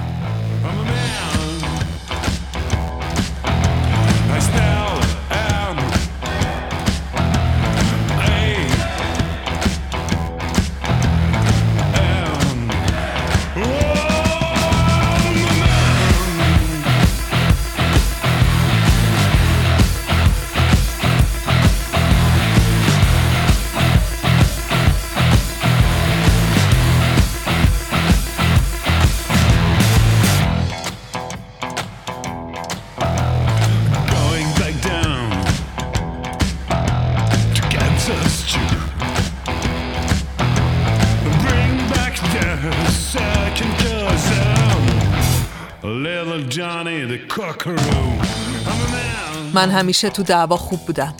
من 49.53 49.69
همیشه 49.69 50.09
تو 50.09 50.23
دعوا 50.23 50.57
خوب 50.57 50.79
بودم. 50.79 51.13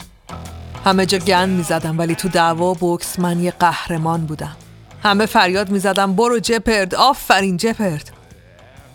همه 0.84 1.06
جا 1.06 1.18
گند 1.18 1.48
می 1.48 1.62
زدم 1.62 1.98
ولی 1.98 2.14
تو 2.14 2.28
دعوا 2.28 2.74
بوکس 2.74 3.18
من 3.18 3.42
یه 3.42 3.50
قهرمان 3.50 4.26
بودم. 4.26 4.56
همه 5.02 5.26
فریاد 5.26 5.70
می 5.70 5.78
زدم 5.78 6.14
برو 6.14 6.38
جپرد 6.38 6.94
آفرین 6.94 7.56
جپرد. 7.56 8.10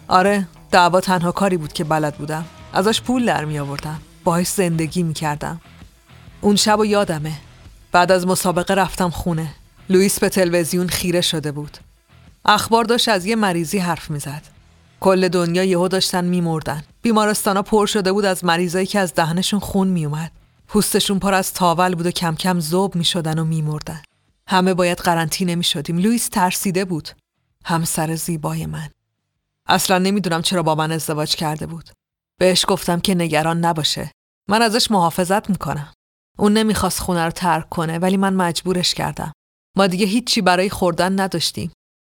آره 0.07 0.47
دعوا 0.71 1.01
تنها 1.01 1.31
کاری 1.31 1.57
بود 1.57 1.73
که 1.73 1.83
بلد 1.83 2.15
بودم. 2.15 2.45
ازش 2.73 3.01
پول 3.01 3.25
در 3.25 3.45
می 3.45 3.59
آوردم 3.59 3.99
باهاش 4.23 4.47
زندگی 4.47 5.03
می 5.03 5.13
کردم 5.13 5.61
اون 6.41 6.55
شب 6.55 6.79
و 6.79 6.85
یادمه. 6.85 7.33
بعد 7.91 8.11
از 8.11 8.27
مسابقه 8.27 8.73
رفتم 8.73 9.09
خونه. 9.09 9.49
لوئیس 9.89 10.19
به 10.19 10.29
تلویزیون 10.29 10.87
خیره 10.87 11.21
شده 11.21 11.51
بود. 11.51 11.77
اخبار 12.45 12.83
داشت 12.83 13.09
از 13.09 13.25
یه 13.25 13.35
مریضی 13.35 13.77
حرف 13.77 14.11
می‌زد. 14.11 14.41
کل 14.99 15.27
دنیا 15.27 15.63
یهو 15.63 15.87
داشتن 15.87 16.25
میمردن. 16.25 16.83
بیمارستانا 17.01 17.61
پر 17.61 17.85
شده 17.85 18.11
بود 18.11 18.25
از 18.25 18.45
مریضایی 18.45 18.85
که 18.85 18.99
از 18.99 19.13
دهنشون 19.13 19.59
خون 19.59 19.87
میومد. 19.87 20.31
پوستشون 20.67 21.19
پر 21.19 21.33
از 21.33 21.53
تاول 21.53 21.95
بود 21.95 22.05
و 22.05 22.11
کم 22.11 22.35
کم 22.35 22.59
ذوب 22.59 22.95
می‌شدن 22.95 23.39
و 23.39 23.45
میمردن. 23.45 24.01
همه 24.47 24.73
باید 24.73 24.97
قرنطینه 24.97 25.55
می‌شدیم. 25.55 25.97
لوئیس 25.97 26.27
ترسیده 26.27 26.85
بود. 26.85 27.09
همسر 27.65 28.15
زیبای 28.15 28.65
من. 28.65 28.89
اصلا 29.67 29.97
نمی‌دونم 29.97 30.41
چرا 30.41 30.63
با 30.63 30.75
من 30.75 30.91
ازدواج 30.91 31.35
کرده 31.35 31.65
بود. 31.65 31.89
بهش 32.39 32.65
گفتم 32.67 32.99
که 32.99 33.15
نگران 33.15 33.65
نباشه. 33.65 34.11
من 34.49 34.61
ازش 34.61 34.91
محافظت 34.91 35.49
می‌کنم. 35.49 35.93
اون 36.37 36.53
نمی‌خواست 36.53 36.99
خونه 36.99 37.25
رو 37.25 37.31
ترک 37.31 37.69
کنه 37.69 37.99
ولی 37.99 38.17
من 38.17 38.33
مجبورش 38.33 38.93
کردم. 38.93 39.31
ما 39.77 39.87
دیگه 39.87 40.05
هیچی 40.05 40.41
برای 40.41 40.69
خوردن 40.69 41.19
نداشتیم. 41.19 41.71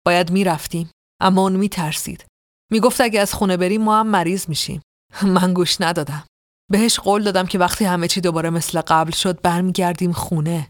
باید 0.06 0.32
می‌رفتیم. 0.32 0.90
اما 1.22 1.42
اون 1.42 1.56
میترسید. 1.56 2.26
می‌گفت 2.72 3.02
اگه 3.02 3.20
از 3.20 3.34
خونه 3.34 3.58
بریم 3.58 3.82
ما 3.82 4.00
هم 4.00 4.08
مریض 4.08 4.50
میشیم. 4.50 4.82
من 5.36 5.54
گوش 5.54 5.82
ندادم. 5.82 6.24
بهش 6.72 7.00
قول 7.00 7.24
دادم 7.24 7.46
که 7.46 7.60
وقتی 7.60 7.86
همه 7.86 8.08
چی 8.08 8.22
دوباره 8.22 8.50
مثل 8.50 8.82
قبل 8.82 9.12
شد 9.12 9.42
برمیگردیم 9.42 10.12
خونه. 10.12 10.70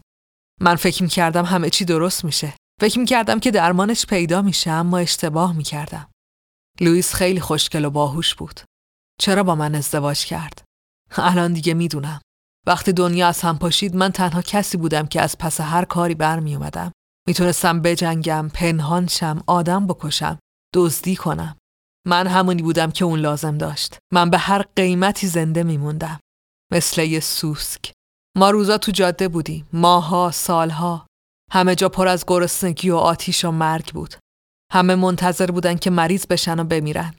من 0.60 0.76
فکر 0.76 1.02
می‌کردم 1.02 1.44
همه 1.44 1.70
چی 1.70 1.84
درست 1.84 2.24
میشه. 2.24 2.54
فکر 2.80 2.98
می‌کردم 2.98 3.40
که 3.40 3.50
درمانش 3.50 4.06
پیدا 4.06 4.42
میشه 4.42 4.70
اما 4.70 4.98
اشتباه 4.98 5.56
می‌کردم. 5.56 6.10
لوئیس 6.80 7.14
خیلی 7.14 7.40
خوشگل 7.40 7.84
و 7.84 7.90
باهوش 7.90 8.34
بود. 8.34 8.60
چرا 9.20 9.42
با 9.42 9.54
من 9.54 9.74
ازدواج 9.74 10.24
کرد؟ 10.24 10.62
الان 11.16 11.52
دیگه 11.52 11.74
می‌دونم. 11.74 12.20
وقتی 12.66 12.92
دنیا 12.92 13.28
از 13.28 13.40
هم 13.40 13.58
پاشید 13.58 13.96
من 13.96 14.12
تنها 14.12 14.42
کسی 14.42 14.76
بودم 14.76 15.06
که 15.06 15.20
از 15.20 15.38
پس 15.38 15.60
هر 15.60 15.84
کاری 15.84 16.14
برمی 16.14 16.54
اومدم. 16.54 16.92
می‌تونستم 17.28 17.80
بجنگم، 17.80 18.48
پنهان 18.54 19.06
شم، 19.06 19.42
آدم 19.46 19.86
بکشم، 19.86 20.38
دزدی 20.74 21.16
کنم. 21.16 21.56
من 22.06 22.26
همونی 22.26 22.62
بودم 22.62 22.90
که 22.90 23.04
اون 23.04 23.20
لازم 23.20 23.58
داشت. 23.58 23.98
من 24.12 24.30
به 24.30 24.38
هر 24.38 24.64
قیمتی 24.76 25.26
زنده 25.26 25.62
میموندم. 25.62 26.20
مثل 26.72 27.02
یه 27.02 27.20
سوسک. 27.20 27.92
ما 28.36 28.50
روزا 28.50 28.78
تو 28.78 28.92
جاده 28.92 29.28
بودیم. 29.28 29.68
ماها، 29.72 30.30
سالها. 30.30 31.06
همه 31.52 31.74
جا 31.74 31.88
پر 31.88 32.08
از 32.08 32.24
گرسنگی 32.26 32.90
و 32.90 32.96
آتیش 32.96 33.44
و 33.44 33.50
مرگ 33.50 33.92
بود. 33.92 34.14
همه 34.72 34.94
منتظر 34.94 35.50
بودن 35.50 35.74
که 35.74 35.90
مریض 35.90 36.26
بشن 36.26 36.60
و 36.60 36.64
بمیرن. 36.64 37.14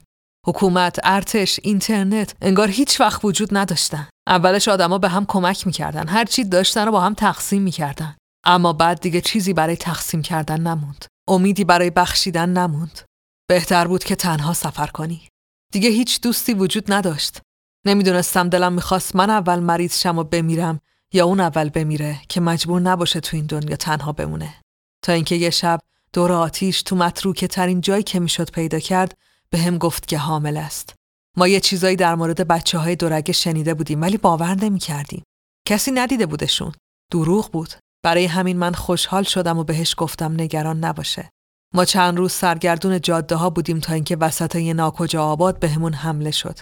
حکومت، 0.46 0.98
ارتش، 1.04 1.60
اینترنت 1.62 2.34
انگار 2.42 2.68
هیچ 2.68 3.00
وقت 3.00 3.24
وجود 3.24 3.56
نداشتن. 3.56 4.08
اولش 4.28 4.68
آدما 4.68 4.98
به 4.98 5.08
هم 5.08 5.26
کمک 5.26 5.66
می‌کردن. 5.66 6.08
هر 6.08 6.24
چی 6.24 6.44
داشتن 6.44 6.86
رو 6.86 6.92
با 6.92 7.00
هم 7.00 7.14
تقسیم 7.14 7.62
می‌کردن. 7.62 8.16
اما 8.46 8.72
بعد 8.72 9.00
دیگه 9.00 9.20
چیزی 9.20 9.52
برای 9.52 9.76
تقسیم 9.76 10.22
کردن 10.22 10.60
نموند. 10.60 11.04
امیدی 11.28 11.64
برای 11.64 11.90
بخشیدن 11.90 12.48
نموند. 12.48 13.00
بهتر 13.46 13.86
بود 13.86 14.04
که 14.04 14.16
تنها 14.16 14.52
سفر 14.52 14.86
کنی. 14.86 15.28
دیگه 15.72 15.88
هیچ 15.88 16.20
دوستی 16.20 16.54
وجود 16.54 16.92
نداشت. 16.92 17.40
نمی‌دونستم 17.84 18.48
دلم 18.48 18.72
می‌خواست 18.72 19.16
من 19.16 19.30
اول 19.30 19.60
مریض 19.60 20.00
شم 20.00 20.18
و 20.18 20.24
بمیرم 20.24 20.80
یا 21.12 21.26
اون 21.26 21.40
اول 21.40 21.68
بمیره 21.68 22.20
که 22.28 22.40
مجبور 22.40 22.80
نباشه 22.80 23.20
تو 23.20 23.36
این 23.36 23.46
دنیا 23.46 23.76
تنها 23.76 24.12
بمونه. 24.12 24.54
تا 25.02 25.12
اینکه 25.12 25.34
یه 25.34 25.50
شب 25.50 25.80
دور 26.12 26.32
آتیش 26.32 26.82
تو 26.82 26.96
متروکه 26.96 27.46
ترین 27.46 27.80
جایی 27.80 28.02
که 28.02 28.20
می‌شد 28.20 28.50
پیدا 28.50 28.78
کرد 28.78 29.18
به 29.50 29.58
هم 29.58 29.78
گفت 29.78 30.08
که 30.08 30.18
حامل 30.18 30.56
است. 30.56 30.94
ما 31.36 31.48
یه 31.48 31.60
چیزایی 31.60 31.96
در 31.96 32.14
مورد 32.14 32.48
بچه 32.48 32.78
های 32.78 32.96
دورگه 32.96 33.32
شنیده 33.32 33.74
بودیم 33.74 34.02
ولی 34.02 34.16
باور 34.16 34.54
نمی 34.54 34.78
کردیم. 34.78 35.22
کسی 35.68 35.90
ندیده 35.90 36.26
بودشون. 36.26 36.72
دروغ 37.10 37.50
بود. 37.50 37.74
برای 38.02 38.24
همین 38.26 38.56
من 38.56 38.72
خوشحال 38.72 39.22
شدم 39.22 39.58
و 39.58 39.64
بهش 39.64 39.94
گفتم 39.98 40.32
نگران 40.32 40.84
نباشه. 40.84 41.30
ما 41.74 41.84
چند 41.84 42.18
روز 42.18 42.32
سرگردون 42.32 43.00
جاده 43.00 43.36
ها 43.36 43.50
بودیم 43.50 43.80
تا 43.80 43.92
اینکه 43.92 44.16
وسط 44.16 44.54
یه 44.54 44.74
ناکجا 44.74 45.24
آباد 45.24 45.58
بهمون 45.58 45.94
حمله 45.94 46.30
شد. 46.30 46.58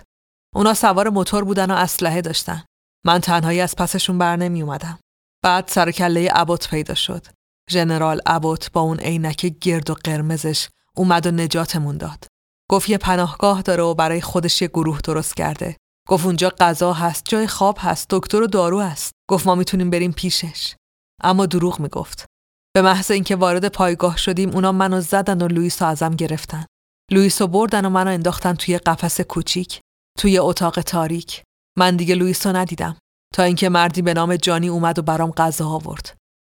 اونا 0.54 0.74
سوار 0.74 1.08
موتور 1.08 1.44
بودن 1.44 1.70
و 1.70 1.74
اسلحه 1.74 2.20
داشتن. 2.20 2.64
من 3.06 3.20
تنهایی 3.20 3.60
از 3.60 3.76
پسشون 3.76 4.18
بر 4.18 4.36
نمی 4.36 4.62
اومدم. 4.62 4.98
بعد 5.44 5.68
سر 5.68 5.90
کله 5.90 6.30
عبوت 6.30 6.68
پیدا 6.68 6.94
شد. 6.94 7.26
ژنرال 7.70 8.20
عبوت 8.26 8.72
با 8.72 8.80
اون 8.80 9.00
عینک 9.00 9.46
گرد 9.46 9.90
و 9.90 9.94
قرمزش 9.94 10.68
اومد 10.96 11.26
و 11.26 11.30
نجاتمون 11.30 11.96
داد. 11.96 12.26
گفت 12.70 12.88
یه 12.88 12.98
پناهگاه 12.98 13.62
داره 13.62 13.82
و 13.82 13.94
برای 13.94 14.20
خودش 14.20 14.62
یه 14.62 14.68
گروه 14.68 15.00
درست 15.00 15.36
کرده. 15.36 15.76
گفت 16.08 16.26
اونجا 16.26 16.50
غذا 16.60 16.92
هست، 16.92 17.24
جای 17.28 17.46
خواب 17.46 17.78
هست، 17.80 18.06
دکتر 18.10 18.42
و 18.42 18.46
دارو 18.46 18.80
هست. 18.80 19.12
گفت 19.30 19.46
ما 19.46 19.54
می‌تونیم 19.54 19.90
بریم 19.90 20.12
پیشش. 20.12 20.74
اما 21.22 21.46
دروغ 21.46 21.80
می‌گفت. 21.80 22.26
به 22.74 22.82
محض 22.82 23.10
اینکه 23.10 23.36
وارد 23.36 23.68
پایگاه 23.68 24.16
شدیم 24.16 24.50
اونا 24.50 24.72
منو 24.72 25.00
زدن 25.00 25.42
و 25.42 25.48
لوئیس 25.48 25.82
رو 25.82 25.88
ازم 25.88 26.10
گرفتن. 26.10 26.66
لوئیس 27.10 27.42
رو 27.42 27.48
بردن 27.48 27.84
و 27.84 27.90
منو 27.90 28.10
انداختن 28.10 28.54
توی 28.54 28.78
قفس 28.78 29.20
کوچیک، 29.20 29.80
توی 30.18 30.38
اتاق 30.38 30.80
تاریک. 30.80 31.42
من 31.78 31.96
دیگه 31.96 32.14
لوئیس 32.14 32.46
رو 32.46 32.56
ندیدم 32.56 32.96
تا 33.34 33.42
اینکه 33.42 33.68
مردی 33.68 34.02
به 34.02 34.14
نام 34.14 34.36
جانی 34.36 34.68
اومد 34.68 34.98
و 34.98 35.02
برام 35.02 35.30
غذا 35.30 35.68
آورد. 35.68 36.16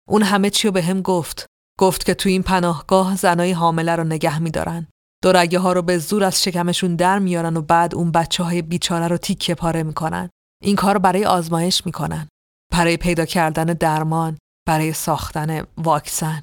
اون 0.08 0.22
همه 0.22 0.50
چی 0.50 0.68
رو 0.68 0.72
به 0.72 0.82
هم 0.82 1.02
گفت. 1.02 1.46
گفت 1.78 2.06
که 2.06 2.14
توی 2.14 2.32
این 2.32 2.42
پناهگاه 2.42 3.16
زنای 3.16 3.52
حامله 3.52 3.96
رو 3.96 4.04
نگه 4.04 4.38
میدارن. 4.38 4.86
دورگه 5.22 5.58
ها 5.58 5.72
رو 5.72 5.82
به 5.82 5.98
زور 5.98 6.24
از 6.24 6.42
شکمشون 6.42 6.96
در 6.96 7.18
میارن 7.18 7.56
و 7.56 7.62
بعد 7.62 7.94
اون 7.94 8.10
بچه 8.10 8.42
های 8.42 8.62
بیچاره 8.62 9.08
رو 9.08 9.16
تیکه 9.16 9.54
پاره 9.54 9.82
می‌کنن. 9.82 10.30
این 10.62 10.76
کار 10.76 10.98
برای 10.98 11.24
آزمایش 11.24 11.86
می‌کنن. 11.86 12.28
برای 12.72 12.96
پیدا 12.96 13.24
کردن 13.24 13.64
درمان، 13.64 14.38
برای 14.66 14.92
ساختن 14.92 15.66
واکسن. 15.76 16.42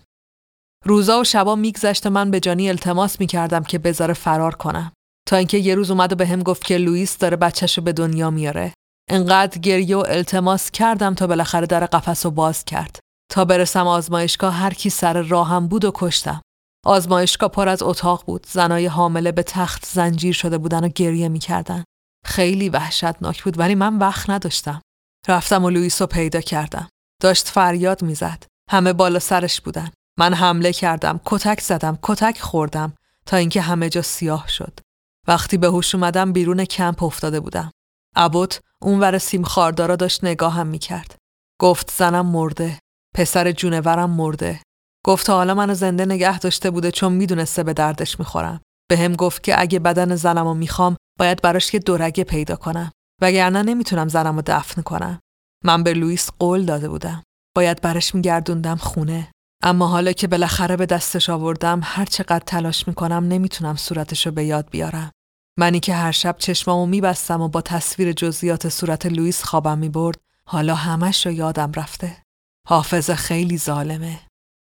روزا 0.85 1.19
و 1.19 1.23
شبا 1.23 1.55
میگذشت 1.55 2.07
من 2.07 2.31
به 2.31 2.39
جانی 2.39 2.69
التماس 2.69 3.19
می‌کردم 3.19 3.63
که 3.63 3.79
بذاره 3.79 4.13
فرار 4.13 4.55
کنم. 4.55 4.91
تا 5.27 5.37
اینکه 5.37 5.57
یه 5.57 5.75
روز 5.75 5.91
اومد 5.91 6.11
و 6.11 6.15
به 6.15 6.27
هم 6.27 6.43
گفت 6.43 6.63
که 6.63 6.77
لوئیس 6.77 7.17
داره 7.17 7.37
بچهش 7.37 7.77
رو 7.77 7.83
به 7.83 7.93
دنیا 7.93 8.29
میاره. 8.29 8.73
انقدر 9.09 9.59
گریه 9.59 9.97
و 9.97 10.03
التماس 10.07 10.71
کردم 10.71 11.13
تا 11.15 11.27
بالاخره 11.27 11.67
در 11.67 11.85
قفس 11.85 12.25
رو 12.25 12.31
باز 12.31 12.65
کرد. 12.65 12.99
تا 13.31 13.45
برسم 13.45 13.87
آزمایشگاه 13.87 14.53
هر 14.53 14.73
کی 14.73 14.89
سر 14.89 15.21
راهم 15.21 15.67
بود 15.67 15.85
و 15.85 15.91
کشتم. 15.95 16.41
آزمایشگاه 16.85 17.49
پر 17.49 17.69
از 17.69 17.83
اتاق 17.83 18.25
بود. 18.25 18.47
زنای 18.49 18.85
حامله 18.85 19.31
به 19.31 19.43
تخت 19.43 19.85
زنجیر 19.85 20.33
شده 20.33 20.57
بودن 20.57 20.83
و 20.83 20.87
گریه 20.87 21.29
می‌کردن. 21.29 21.83
خیلی 22.25 22.69
وحشتناک 22.69 23.43
بود 23.43 23.59
ولی 23.59 23.75
من 23.75 23.97
وقت 23.97 24.29
نداشتم. 24.29 24.81
رفتم 25.27 25.65
و 25.65 25.69
لوئیس 25.69 26.01
رو 26.01 26.07
پیدا 26.07 26.41
کردم. 26.41 26.89
داشت 27.21 27.47
فریاد 27.47 28.01
می‌زد. 28.01 28.43
همه 28.69 28.93
بالا 28.93 29.19
سرش 29.19 29.61
بودن. 29.61 29.91
من 30.19 30.33
حمله 30.33 30.73
کردم، 30.73 31.19
کتک 31.25 31.61
زدم، 31.61 31.99
کتک 32.01 32.39
خوردم 32.39 32.93
تا 33.25 33.37
اینکه 33.37 33.61
همه 33.61 33.89
جا 33.89 34.01
سیاه 34.01 34.47
شد. 34.47 34.79
وقتی 35.27 35.57
به 35.57 35.67
هوش 35.67 35.95
اومدم 35.95 36.33
بیرون 36.33 36.65
کمپ 36.65 37.03
افتاده 37.03 37.39
بودم. 37.39 37.71
ابوت 38.15 38.59
اونور 38.81 39.17
سیم 39.17 39.43
خاردارا 39.43 39.95
داشت 39.95 40.23
نگاهم 40.23 40.67
می‌کرد. 40.67 41.15
گفت 41.59 41.91
زنم 41.91 42.25
مرده. 42.25 42.79
پسر 43.15 43.51
جونورم 43.51 44.09
مرده. 44.09 44.59
گفت 45.05 45.29
حالا 45.29 45.53
منو 45.53 45.73
زنده 45.73 46.05
نگه 46.05 46.39
داشته 46.39 46.71
بوده 46.71 46.91
چون 46.91 47.13
می‌دونسته 47.13 47.63
به 47.63 47.73
دردش 47.73 48.19
می‌خورم. 48.19 48.61
به 48.89 48.97
هم 48.97 49.15
گفت 49.15 49.43
که 49.43 49.61
اگه 49.61 49.79
بدن 49.79 50.15
زنمو 50.15 50.53
می‌خوام 50.53 50.97
باید 51.19 51.41
براش 51.41 51.73
یه 51.73 51.79
دورگه 51.79 52.23
پیدا 52.23 52.55
کنم. 52.55 52.91
وگرنه 53.21 53.63
نمی‌تونم 53.63 54.07
زنمو 54.07 54.41
دفن 54.45 54.81
کنم. 54.81 55.19
من 55.63 55.83
به 55.83 55.93
لوئیس 55.93 56.29
قول 56.39 56.65
داده 56.65 56.89
بودم. 56.89 57.23
باید 57.55 57.81
برش 57.81 58.15
میگردوندم 58.15 58.75
خونه. 58.75 59.31
اما 59.63 59.87
حالا 59.87 60.11
که 60.11 60.27
بالاخره 60.27 60.77
به 60.77 60.85
دستش 60.85 61.29
آوردم 61.29 61.79
هر 61.83 62.05
چقدر 62.05 62.43
تلاش 62.45 62.87
می‌کنم 62.87 63.27
نمی‌تونم 63.27 63.75
صورتشو 63.75 64.31
به 64.31 64.43
یاد 64.43 64.69
بیارم. 64.69 65.11
منی 65.59 65.79
که 65.79 65.93
هر 65.93 66.11
شب 66.11 66.35
چشمامو 66.37 66.85
میبستم 66.85 67.41
و 67.41 67.47
با 67.47 67.61
تصویر 67.61 68.11
جزئیات 68.11 68.69
صورت 68.69 69.05
لوئیس 69.05 69.43
خوابم 69.43 69.77
می‌برد 69.77 70.19
حالا 70.47 70.75
همش 70.75 71.25
رو 71.25 71.31
یادم 71.31 71.71
رفته. 71.75 72.23
حافظ 72.67 73.11
خیلی 73.11 73.57
ظالمه. 73.57 74.19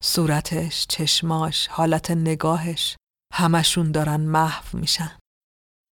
صورتش، 0.03 0.87
چشماش، 0.89 1.67
حالت 1.67 2.11
نگاهش 2.11 2.97
همشون 3.33 3.93
دارن 3.93 4.21
محو 4.21 4.79
میشن. 4.79 5.19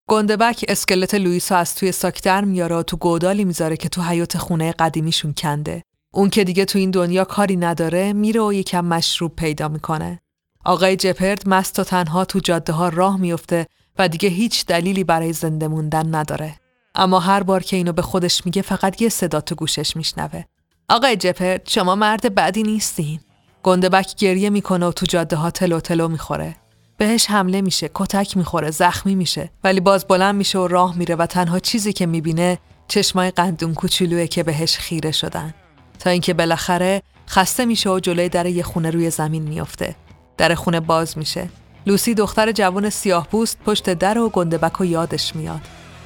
گندبک 0.09 0.65
اسکلت 0.69 1.15
لوئیس 1.15 1.53
از 1.53 1.75
توی 1.75 1.93
ساکتر 1.93 2.45
میاره 2.45 2.77
و 2.77 2.83
تو 2.83 2.97
گودالی 2.97 3.45
می‌ذاره 3.45 3.77
که 3.77 3.89
تو 3.89 4.03
حیات 4.03 4.39
خونه 4.39 4.73
قدیمیشون 4.73 5.35
کنده. 5.35 5.83
اون 6.15 6.31
که 6.31 6.45
دیگه 6.45 6.65
تو 6.65 6.79
این 6.79 6.91
دنیا 6.91 7.25
کاری 7.25 7.57
نداره 7.57 8.13
میره 8.13 8.41
و 8.41 8.53
یکم 8.53 8.85
مشروب 8.85 9.37
پیدا 9.37 9.69
می‌کنه. 9.69 10.21
آقای 10.65 10.97
جپرد 10.97 11.49
مست 11.49 11.79
و 11.79 11.85
تنها 11.85 12.25
تو 12.25 12.39
جاده 12.39 12.73
ها 12.73 12.89
راه 12.89 13.17
میفته 13.17 13.67
و 13.99 14.09
دیگه 14.09 14.29
هیچ 14.29 14.67
دلیلی 14.67 15.05
برای 15.05 15.33
زنده 15.33 15.69
موندن 15.69 16.15
نداره. 16.15 16.57
اما 16.95 17.21
هر 17.21 17.43
بار 17.43 17.63
که 17.63 17.77
اینو 17.77 17.93
به 17.93 18.03
خودش 18.03 18.47
میگه 18.47 18.63
فقط 18.63 19.03
یه 19.03 19.09
صدا 19.09 19.41
تو 19.41 19.55
گوشش 19.55 19.97
میشنوه. 19.97 20.45
آقای 20.89 21.17
جپرد 21.17 21.69
شما 21.69 21.95
مرد 21.95 22.35
بدی 22.35 22.63
نیستین. 22.63 23.21
گندبک 23.63 24.15
گریه 24.17 24.51
می‌کنه 24.51 24.87
و 24.87 24.93
تو 24.93 25.07
جاده 25.07 25.37
ها 25.37 25.51
تلو 25.51 25.81
تلو 25.81 26.09
می‌خوره. 26.09 26.57
بهش 26.99 27.26
حمله 27.30 27.61
میشه، 27.61 27.90
کتک 27.94 28.36
می‌خوره، 28.36 28.70
زخمی 28.70 29.14
میشه 29.14 29.51
ولی 29.64 29.80
باز 29.80 30.05
بلند 30.05 30.34
میشه 30.34 30.59
و 30.59 30.66
راه 30.66 30.97
میره 30.97 31.14
و 31.14 31.26
تنها 31.26 31.59
چیزی 31.59 31.92
که 31.92 32.07
می‌بینه 32.07 32.59
چشمای 32.88 33.30
قندون 33.30 33.74
کوچولوه 33.74 34.26
که 34.26 34.42
بهش 34.42 34.78
خیره 34.78 35.12
شدن. 35.12 35.55
تا 35.99 36.11
اینکه 36.11 36.34
بالاخره 36.34 37.03
خسته 37.28 37.64
میشه 37.64 37.90
و 37.90 38.01
جلوی 38.01 38.28
در 38.28 38.47
یه 38.47 38.62
خونه 38.62 38.90
روی 38.90 39.11
زمین 39.11 39.42
میافته. 39.42 39.97
در 40.36 40.55
خونه 40.55 40.80
باز 40.80 41.18
میشه. 41.18 41.49
لوسی 41.86 42.14
دختر 42.14 42.53
جوان 42.53 42.90
سیاه 42.90 43.26
پوست 43.26 43.59
پشت 43.66 43.90
در 43.90 44.18
و 44.18 44.28
گندبک 44.28 44.80
و 44.80 44.84
یادش 44.84 45.36
میاد. 45.36 45.61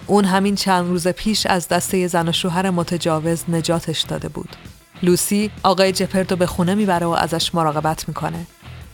اون 0.07 0.25
همین 0.25 0.55
چند 0.55 0.89
روز 0.89 1.09
پیش 1.09 1.47
از 1.47 1.69
دسته 1.69 2.07
زن 2.07 2.29
و 2.29 2.33
شوهر 2.33 2.71
متجاوز 2.71 3.45
نجاتش 3.49 4.01
داده 4.01 4.29
بود. 4.29 4.57
لوسی 5.03 5.51
آقای 5.63 5.93
جپرد 5.93 6.31
رو 6.31 6.37
به 6.37 6.47
خونه 6.47 6.75
می‌بره 6.75 7.07
و 7.07 7.11
ازش 7.11 7.55
مراقبت 7.55 8.09
می‌کنه. 8.09 8.47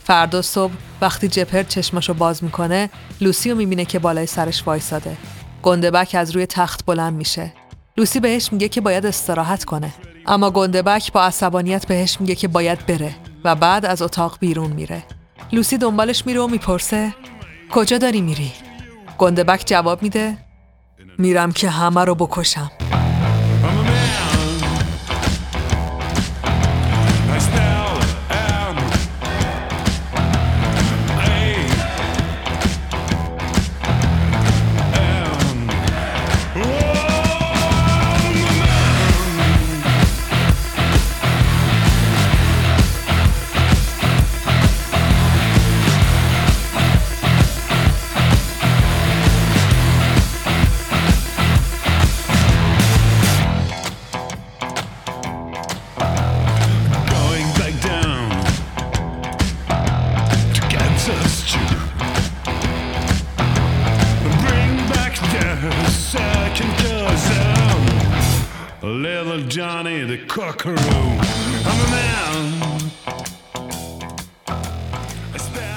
فردا 0.07 0.41
صبح 0.41 0.73
وقتی 1.01 1.27
جپرد 1.27 1.67
چشمشو 1.67 2.13
باز 2.13 2.43
می‌کنه 2.43 2.89
لوسی 3.21 3.51
رو 3.51 3.57
می‌بینه 3.57 3.85
که 3.85 3.99
بالای 3.99 4.25
سرش 4.25 4.67
وایساده. 4.67 5.17
گندبک 5.63 6.15
از 6.15 6.31
روی 6.31 6.45
تخت 6.45 6.85
بلند 6.85 7.13
میشه. 7.13 7.53
لوسی 7.97 8.19
بهش 8.19 8.53
میگه 8.53 8.69
که 8.69 8.81
باید 8.81 9.05
استراحت 9.05 9.63
کنه. 9.63 9.93
اما 10.25 10.51
گندبک 10.51 11.11
با 11.11 11.23
عصبانیت 11.23 11.87
بهش 11.87 12.17
میگه 12.21 12.35
که 12.35 12.47
باید 12.47 12.85
بره 12.85 13.15
و 13.43 13.55
بعد 13.55 13.85
از 13.85 14.01
اتاق 14.01 14.37
بیرون 14.39 14.71
میره. 14.71 15.03
لوسی 15.51 15.77
دنبالش 15.77 16.25
میره 16.25 16.41
و 16.41 16.47
می‌پرسه 16.47 17.13
کجا 17.71 17.97
داری 17.97 18.21
میری؟ 18.21 18.51
گندبک 19.17 19.63
جواب 19.65 20.03
میده 20.03 20.37
میرم 21.17 21.51
که 21.51 21.69
همه 21.69 22.05
رو 22.05 22.15
بکشم 22.15 22.71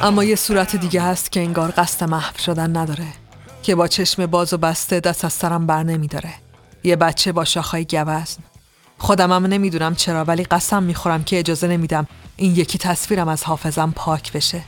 اما 0.02 0.24
یه 0.24 0.36
صورت 0.36 0.76
دیگه 0.76 1.02
هست 1.02 1.32
که 1.32 1.40
انگار 1.40 1.70
قصد 1.70 2.08
محو 2.08 2.38
شدن 2.38 2.76
نداره 2.76 3.06
که 3.62 3.74
با 3.74 3.88
چشم 3.88 4.26
باز 4.26 4.52
و 4.52 4.56
بسته 4.56 5.00
دست 5.00 5.24
از 5.24 5.32
سرم 5.32 5.66
بر 5.66 5.82
نمیداره. 5.82 6.34
یه 6.84 6.96
بچه 6.96 7.32
با 7.32 7.44
شاخهای 7.44 7.84
گوزن. 7.84 8.42
هم 9.18 9.46
نمی‌دونم 9.46 9.94
چرا 9.94 10.24
ولی 10.24 10.44
قسم 10.44 10.82
می‌خورم 10.82 11.24
که 11.24 11.38
اجازه 11.38 11.66
نمیدم 11.66 12.06
این 12.36 12.56
یکی 12.56 12.78
تصویرم 12.78 13.28
از 13.28 13.44
حافظم 13.44 13.92
پاک 13.96 14.32
بشه. 14.32 14.62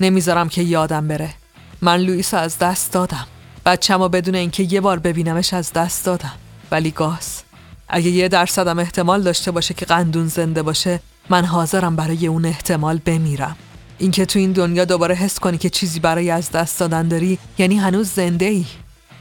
نمی‌ذارم 0.00 0.48
که 0.48 0.62
یادم 0.62 1.08
بره. 1.08 1.34
من 1.80 1.96
لوئیس 1.96 2.34
از 2.34 2.58
دست 2.58 2.92
دادم. 2.92 3.26
بچم 3.66 4.00
و 4.00 4.08
بدون 4.08 4.34
اینکه 4.34 4.62
یه 4.62 4.80
بار 4.80 4.98
ببینمش 4.98 5.54
از 5.54 5.72
دست 5.72 6.04
دادم. 6.04 6.32
ولی 6.70 6.90
گاز. 6.90 7.45
اگه 7.88 8.10
یه 8.10 8.28
درصدم 8.28 8.78
احتمال 8.78 9.22
داشته 9.22 9.50
باشه 9.50 9.74
که 9.74 9.86
قندون 9.86 10.26
زنده 10.26 10.62
باشه 10.62 11.00
من 11.30 11.44
حاضرم 11.44 11.96
برای 11.96 12.26
اون 12.26 12.44
احتمال 12.44 13.00
بمیرم. 13.04 13.56
اینکه 13.98 14.26
تو 14.26 14.38
این 14.38 14.52
دنیا 14.52 14.84
دوباره 14.84 15.14
حس 15.14 15.38
کنی 15.38 15.58
که 15.58 15.70
چیزی 15.70 16.00
برای 16.00 16.30
از 16.30 16.50
دست 16.50 16.80
دادن 16.80 17.08
داری 17.08 17.38
یعنی 17.58 17.76
هنوز 17.76 18.08
زنده 18.08 18.44
ای 18.44 18.64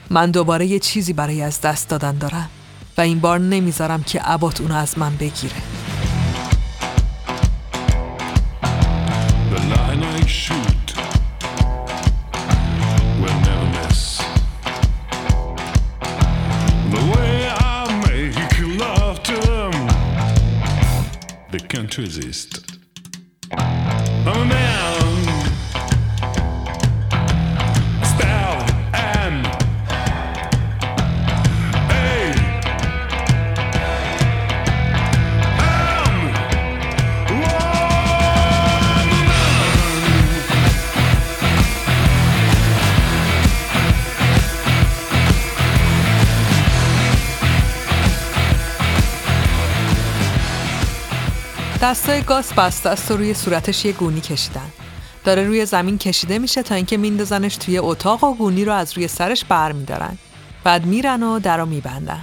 من 0.09 0.31
دوباره 0.31 0.65
یه 0.65 0.79
چیزی 0.79 1.13
برای 1.13 1.41
از 1.41 1.61
دست 1.61 1.89
دادن 1.89 2.17
دارم 2.17 2.49
و 2.97 3.01
این 3.01 3.19
بار 3.19 3.39
نمی‌ذارم 3.39 4.03
که 4.03 4.19
عبات 4.19 4.61
اونو 4.61 4.75
از 4.75 4.99
من 4.99 5.15
بگیره. 5.15 5.55
Französisch 21.95 22.64
دستای 51.85 52.21
گاز 52.21 52.53
بسته 52.53 52.89
است 52.89 53.11
روی 53.11 53.33
صورتش 53.33 53.85
یه 53.85 53.91
گونی 53.91 54.21
کشیدن. 54.21 54.69
داره 55.23 55.43
روی 55.43 55.65
زمین 55.65 55.97
کشیده 55.97 56.39
میشه 56.39 56.63
تا 56.63 56.75
اینکه 56.75 56.97
میندازنش 56.97 57.55
توی 57.55 57.77
اتاق 57.77 58.23
و 58.23 58.35
گونی 58.35 58.65
رو 58.65 58.73
از 58.73 58.93
روی 58.93 59.07
سرش 59.07 59.45
بر 59.45 59.71
میدارن. 59.71 60.17
بعد 60.63 60.85
میرن 60.85 61.23
و 61.23 61.39
در 61.39 61.57
رو 61.57 61.65
میبندن. 61.65 62.21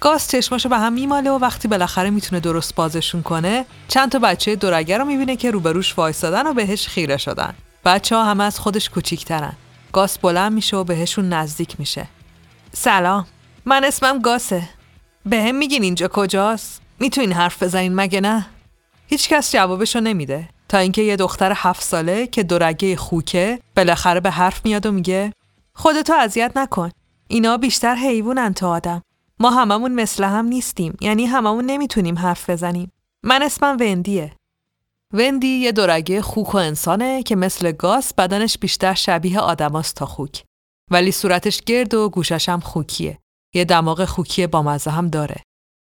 گاز 0.00 0.28
چشماشو 0.28 0.68
به 0.68 0.78
هم 0.78 0.92
میماله 0.92 1.30
و 1.30 1.38
وقتی 1.38 1.68
بالاخره 1.68 2.10
می‌تونه 2.10 2.40
درست 2.40 2.74
بازشون 2.74 3.22
کنه 3.22 3.64
چند 3.88 4.12
تا 4.12 4.18
بچه 4.18 4.56
دورگه 4.56 4.98
رو 4.98 5.04
می‌بینه 5.04 5.36
که 5.36 5.50
روبروش 5.50 5.98
وایستادن 5.98 6.46
و 6.46 6.54
بهش 6.54 6.88
خیره 6.88 7.16
شدن. 7.16 7.54
بچه 7.84 8.16
ها 8.16 8.24
همه 8.24 8.44
از 8.44 8.58
خودش 8.58 8.90
کوچیکترن. 8.90 9.52
گاس 9.92 10.18
بلند 10.18 10.52
میشه 10.52 10.76
و 10.76 10.84
بهشون 10.84 11.28
نزدیک 11.28 11.74
میشه. 11.78 12.06
سلام. 12.72 13.26
من 13.64 13.84
اسمم 13.84 14.18
گاسه. 14.18 14.68
به 15.26 15.42
هم 15.42 15.54
میگین 15.54 15.82
اینجا 15.82 16.08
کجاست؟ 16.08 16.80
می‌تونین 16.98 17.32
حرف 17.32 17.62
بزنین 17.62 17.94
مگه 17.94 18.20
نه؟ 18.20 18.46
هیچکس 19.06 19.52
جوابشو 19.52 20.00
نمیده. 20.00 20.48
تا 20.68 20.78
اینکه 20.78 21.02
یه 21.02 21.16
دختر 21.16 21.52
هفت 21.56 21.82
ساله 21.82 22.26
که 22.26 22.42
دورگه 22.42 22.96
خوکه 22.96 23.60
بالاخره 23.76 24.20
به 24.20 24.30
حرف 24.30 24.64
میاد 24.64 24.86
و 24.86 24.92
میگه 24.92 25.32
خودتو 25.74 26.12
اذیت 26.12 26.52
نکن. 26.56 26.90
اینا 27.28 27.56
بیشتر 27.56 27.94
حیوانن 27.94 28.54
تا 28.54 28.70
آدم. 28.70 29.02
ما 29.38 29.50
هممون 29.50 29.92
مثل 29.92 30.24
هم 30.24 30.44
نیستیم. 30.44 30.96
یعنی 31.00 31.26
هممون 31.26 31.64
نمی‌تونیم 31.64 32.18
حرف 32.18 32.50
بزنیم. 32.50 32.92
من 33.22 33.42
اسمم 33.42 33.76
وندیه. 33.80 34.32
وندی 35.12 35.48
یه 35.48 35.72
دورگه 35.72 36.22
خوک 36.22 36.54
و 36.54 36.58
انسانه 36.58 37.22
که 37.22 37.36
مثل 37.36 37.72
گاز 37.72 38.12
بدنش 38.18 38.58
بیشتر 38.58 38.94
شبیه 38.94 39.40
آدماست 39.40 39.96
تا 39.96 40.06
خوک. 40.06 40.44
ولی 40.90 41.12
صورتش 41.12 41.60
گرد 41.60 41.94
و 41.94 42.08
گوشش 42.08 42.48
هم 42.48 42.60
خوکیه. 42.60 43.18
یه 43.54 43.64
دماغ 43.64 44.04
خوکی 44.04 44.46
با 44.46 44.62
مزه 44.62 44.90
هم 44.90 45.08
داره. 45.08 45.36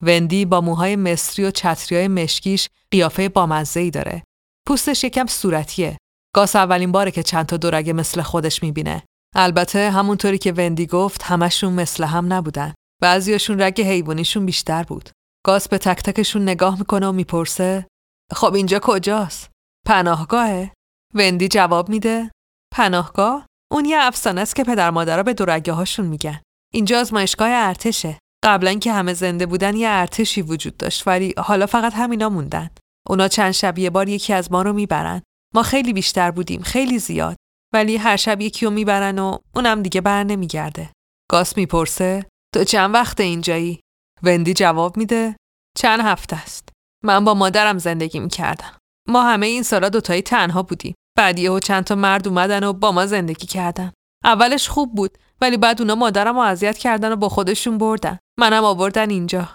وندی 0.02 0.44
با 0.44 0.60
موهای 0.60 0.96
مصری 0.96 1.44
و 1.44 1.50
چتریای 1.50 2.08
مشکیش 2.08 2.68
قیافه 2.90 3.28
بامزه‌ای 3.28 3.90
داره. 3.90 4.22
پوستش 4.68 5.04
یکم 5.04 5.26
صورتیه. 5.26 5.98
گاس 6.34 6.56
اولین 6.56 6.92
باره 6.92 7.10
که 7.10 7.22
چند 7.22 7.46
تا 7.46 7.56
دورگه 7.56 7.92
مثل 7.92 8.22
خودش 8.22 8.62
می‌بینه. 8.62 9.02
البته 9.34 9.90
همونطوری 9.90 10.38
که 10.38 10.52
وندی 10.52 10.86
گفت 10.86 11.22
همشون 11.22 11.72
مثل 11.72 12.04
هم 12.04 12.32
نبودن. 12.32 12.74
بعضیاشون 13.02 13.62
رگ 13.62 13.80
حیوانیشون 13.80 14.46
بیشتر 14.46 14.82
بود. 14.82 15.10
گاس 15.46 15.68
به 15.68 15.78
تک 15.78 16.02
تکشون 16.02 16.42
نگاه 16.42 16.78
می‌کنه 16.78 17.06
و 17.06 17.12
می‌پرسه 17.12 17.86
خب 18.32 18.54
اینجا 18.54 18.80
کجاست؟ 18.82 19.50
پناهگاهه؟ 19.86 20.72
وندی 21.14 21.48
جواب 21.48 21.88
میده 21.88 22.30
پناهگاه؟ 22.74 23.46
اون 23.72 23.84
یه 23.84 23.96
افسانه 24.00 24.40
است 24.40 24.56
که 24.56 24.64
پدر 24.64 24.90
مادرها 24.90 25.22
به 25.22 25.34
دورگه 25.34 25.72
هاشون 25.72 26.06
میگن. 26.06 26.40
اینجا 26.72 27.00
آزمایشگاه 27.00 27.48
ارتشه. 27.50 28.18
قبلا 28.44 28.74
که 28.74 28.92
همه 28.92 29.14
زنده 29.14 29.46
بودن 29.46 29.76
یه 29.76 29.88
ارتشی 29.90 30.42
وجود 30.42 30.76
داشت 30.76 31.06
ولی 31.06 31.34
حالا 31.38 31.66
فقط 31.66 31.94
همینا 31.94 32.28
موندن. 32.28 32.70
اونا 33.08 33.28
چند 33.28 33.50
شب 33.50 33.78
یه 33.78 33.90
بار 33.90 34.08
یکی 34.08 34.32
از 34.32 34.52
ما 34.52 34.62
رو 34.62 34.72
می‌برن. 34.72 35.22
ما 35.54 35.62
خیلی 35.62 35.92
بیشتر 35.92 36.30
بودیم، 36.30 36.62
خیلی 36.62 36.98
زیاد. 36.98 37.36
ولی 37.74 37.96
هر 37.96 38.16
شب 38.16 38.40
یکی 38.40 38.66
رو 38.66 38.72
می‌برن 38.72 39.18
و 39.18 39.38
اونم 39.54 39.82
دیگه 39.82 40.00
بر 40.00 40.24
نمیگرده. 40.24 40.90
گاس 41.30 41.56
می‌پرسه 41.56 42.26
تو 42.54 42.64
چند 42.64 42.94
وقت 42.94 43.20
اینجایی؟ 43.20 43.80
وندی 44.22 44.54
جواب 44.54 44.96
میده 44.96 45.36
چند 45.78 46.00
هفته 46.00 46.36
است. 46.36 46.68
من 47.04 47.24
با 47.24 47.34
مادرم 47.34 47.78
زندگی 47.78 48.20
می‌کردم. 48.20 48.78
ما 49.08 49.22
همه 49.22 49.46
این 49.46 49.62
سالا 49.62 49.88
دوتایی 49.88 50.22
تنها 50.22 50.62
بودیم. 50.62 50.94
بعد 51.18 51.38
یهو 51.38 51.60
چند 51.60 51.84
تا 51.84 51.94
مرد 51.94 52.28
اومدن 52.28 52.64
و 52.64 52.72
با 52.72 52.92
ما 52.92 53.06
زندگی 53.06 53.46
کردن. 53.46 53.92
اولش 54.24 54.68
خوب 54.68 54.94
بود 54.94 55.18
ولی 55.40 55.56
بعد 55.56 55.80
اونا 55.80 55.94
مادرم 55.94 56.34
رو 56.34 56.40
اذیت 56.40 56.78
کردن 56.78 57.12
و 57.12 57.16
با 57.16 57.28
خودشون 57.28 57.78
بردن. 57.78 58.18
منم 58.38 58.64
آوردن 58.64 59.10
اینجا. 59.10 59.48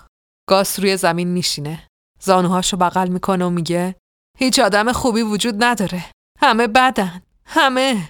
گاس 0.50 0.80
روی 0.80 0.98
زمین 0.98 1.28
میشینه. 1.28 1.88
زانوهاشو 2.22 2.78
بغل 2.78 3.08
می‌کنه 3.08 3.46
و 3.46 3.50
میگه 3.50 3.96
هیچ 4.38 4.60
آدم 4.60 4.92
خوبی 4.92 5.22
وجود 5.22 5.64
نداره. 5.64 6.06
همه 6.40 6.68
بدن. 6.68 7.22
همه. 7.46 8.10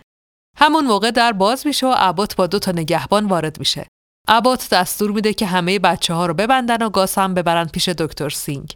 همون 0.58 0.86
موقع 0.86 1.12
در 1.12 1.32
باز 1.32 1.68
میشه 1.68 1.88
و 1.88 1.94
ابوت 1.98 2.36
با 2.36 2.48
دو 2.48 2.60
تا 2.60 2.72
نگهبان 2.72 3.26
وارد 3.26 3.60
میشه. 3.60 3.88
ابوت 4.28 4.70
دستور 4.70 5.12
میده 5.12 5.34
که 5.34 5.46
همه 5.46 5.80
بچه 5.80 6.14
ها 6.14 6.26
رو 6.26 6.34
ببندن 6.34 6.86
و 6.86 6.90
گاس 6.90 7.18
هم 7.18 7.34
ببرن 7.34 7.66
پیش 7.66 7.90
دکتر 7.90 8.30
سینگ. 8.30 8.76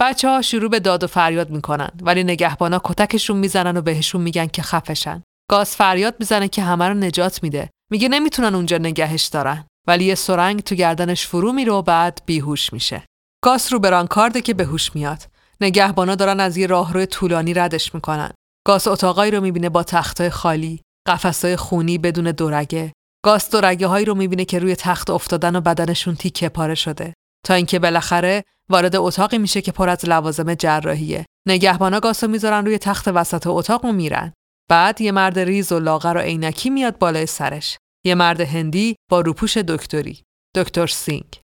بچه 0.00 0.28
ها 0.28 0.42
شروع 0.42 0.70
به 0.70 0.80
داد 0.80 1.04
و 1.04 1.06
فریاد 1.06 1.50
می‌کنن 1.50 1.90
ولی 2.02 2.24
نگهبانا 2.24 2.80
کتکشون 2.84 3.36
می‌زنن 3.36 3.76
و 3.76 3.82
بهشون 3.82 4.20
میگن 4.20 4.46
که 4.46 4.62
خفشن. 4.62 5.22
گاز 5.50 5.76
فریاد 5.76 6.16
می‌زنه 6.18 6.48
که 6.48 6.62
همه 6.62 6.88
رو 6.88 6.94
نجات 6.94 7.42
میده. 7.42 7.70
میگه 7.90 8.08
نمی‌تونن 8.08 8.54
اونجا 8.54 8.78
نگهش 8.78 9.24
دارن. 9.24 9.64
ولی 9.86 10.04
یه 10.04 10.14
سرنگ 10.14 10.60
تو 10.60 10.74
گردنش 10.74 11.26
فرو 11.26 11.52
میره 11.52 11.72
و 11.72 11.82
بعد 11.82 12.22
بیهوش 12.26 12.72
میشه. 12.72 13.04
گاس 13.44 13.72
رو 13.72 13.78
برانکارده 13.78 14.40
که 14.40 14.54
به 14.54 14.64
هوش 14.64 14.94
میاد. 14.94 15.22
نگهبانا 15.60 16.14
دارن 16.14 16.40
از 16.40 16.56
یه 16.56 16.66
راهرو 16.66 17.06
طولانی 17.06 17.54
ردش 17.54 17.94
می‌کنن. 17.94 18.30
گاس 18.66 18.88
اتاقایی 18.88 19.30
رو 19.30 19.40
می‌بینه 19.40 19.68
با 19.68 19.82
تختای 19.82 20.30
خالی، 20.30 20.80
قفسای 21.08 21.56
خونی 21.56 21.98
بدون 21.98 22.24
دورگه. 22.24 22.92
گاس 23.24 23.50
دورگه 23.50 23.86
هایی 23.86 24.04
رو 24.04 24.14
می‌بینه 24.14 24.44
که 24.44 24.58
روی 24.58 24.76
تخت 24.76 25.10
افتادن 25.10 25.56
و 25.56 25.60
بدنشون 25.60 26.14
تیکه 26.14 26.48
پاره 26.48 26.74
شده. 26.74 27.14
تا 27.46 27.54
اینکه 27.54 27.78
بالاخره 27.78 28.44
وارد 28.68 28.96
اتاقی 28.96 29.38
میشه 29.38 29.62
که 29.62 29.72
پر 29.72 29.88
از 29.88 30.04
لوازم 30.04 30.54
جراحیه. 30.54 31.26
نگهبانا 31.48 32.00
گاس 32.00 32.24
رو 32.24 32.30
می‌ذارن 32.30 32.64
روی 32.64 32.78
تخت 32.78 33.08
وسط 33.08 33.46
اتاق 33.46 33.84
و 33.84 33.92
میرن. 33.92 34.32
بعد 34.70 35.00
یه 35.00 35.12
مرد 35.12 35.38
ریز 35.38 35.72
و 35.72 35.80
لاغر 35.80 36.16
و 36.16 36.20
عینکی 36.20 36.70
میاد 36.70 36.98
بالای 36.98 37.26
سرش. 37.26 37.78
یه 38.06 38.14
مرد 38.14 38.40
هندی 38.40 38.96
با 39.10 39.20
روپوش 39.20 39.56
دکتری. 39.56 40.22
دکتر 40.54 40.86
سینگ. 40.86 41.40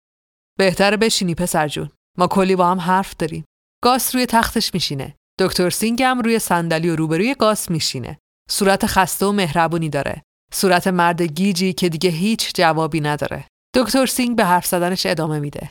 بهتره 0.57 0.97
بشینی 0.97 1.35
پسر 1.35 1.67
جون. 1.67 1.89
ما 2.17 2.27
کلی 2.27 2.55
با 2.55 2.67
هم 2.67 2.79
حرف 2.79 3.15
داریم. 3.15 3.45
گاس 3.83 4.15
روی 4.15 4.25
تختش 4.25 4.73
میشینه. 4.73 5.15
دکتر 5.39 5.69
سینگ 5.69 6.03
هم 6.03 6.19
روی 6.19 6.39
صندلی 6.39 6.89
و 6.89 6.95
روبروی 6.95 7.35
گاس 7.35 7.71
میشینه. 7.71 8.17
صورت 8.49 8.85
خسته 8.85 9.25
و 9.25 9.31
مهربونی 9.31 9.89
داره. 9.89 10.21
صورت 10.53 10.87
مرد 10.87 11.21
گیجی 11.21 11.73
که 11.73 11.89
دیگه 11.89 12.09
هیچ 12.09 12.51
جوابی 12.55 13.01
نداره. 13.01 13.45
دکتر 13.75 14.05
سینگ 14.05 14.35
به 14.35 14.45
حرف 14.45 14.65
زدنش 14.65 15.05
ادامه 15.05 15.39
میده. 15.39 15.69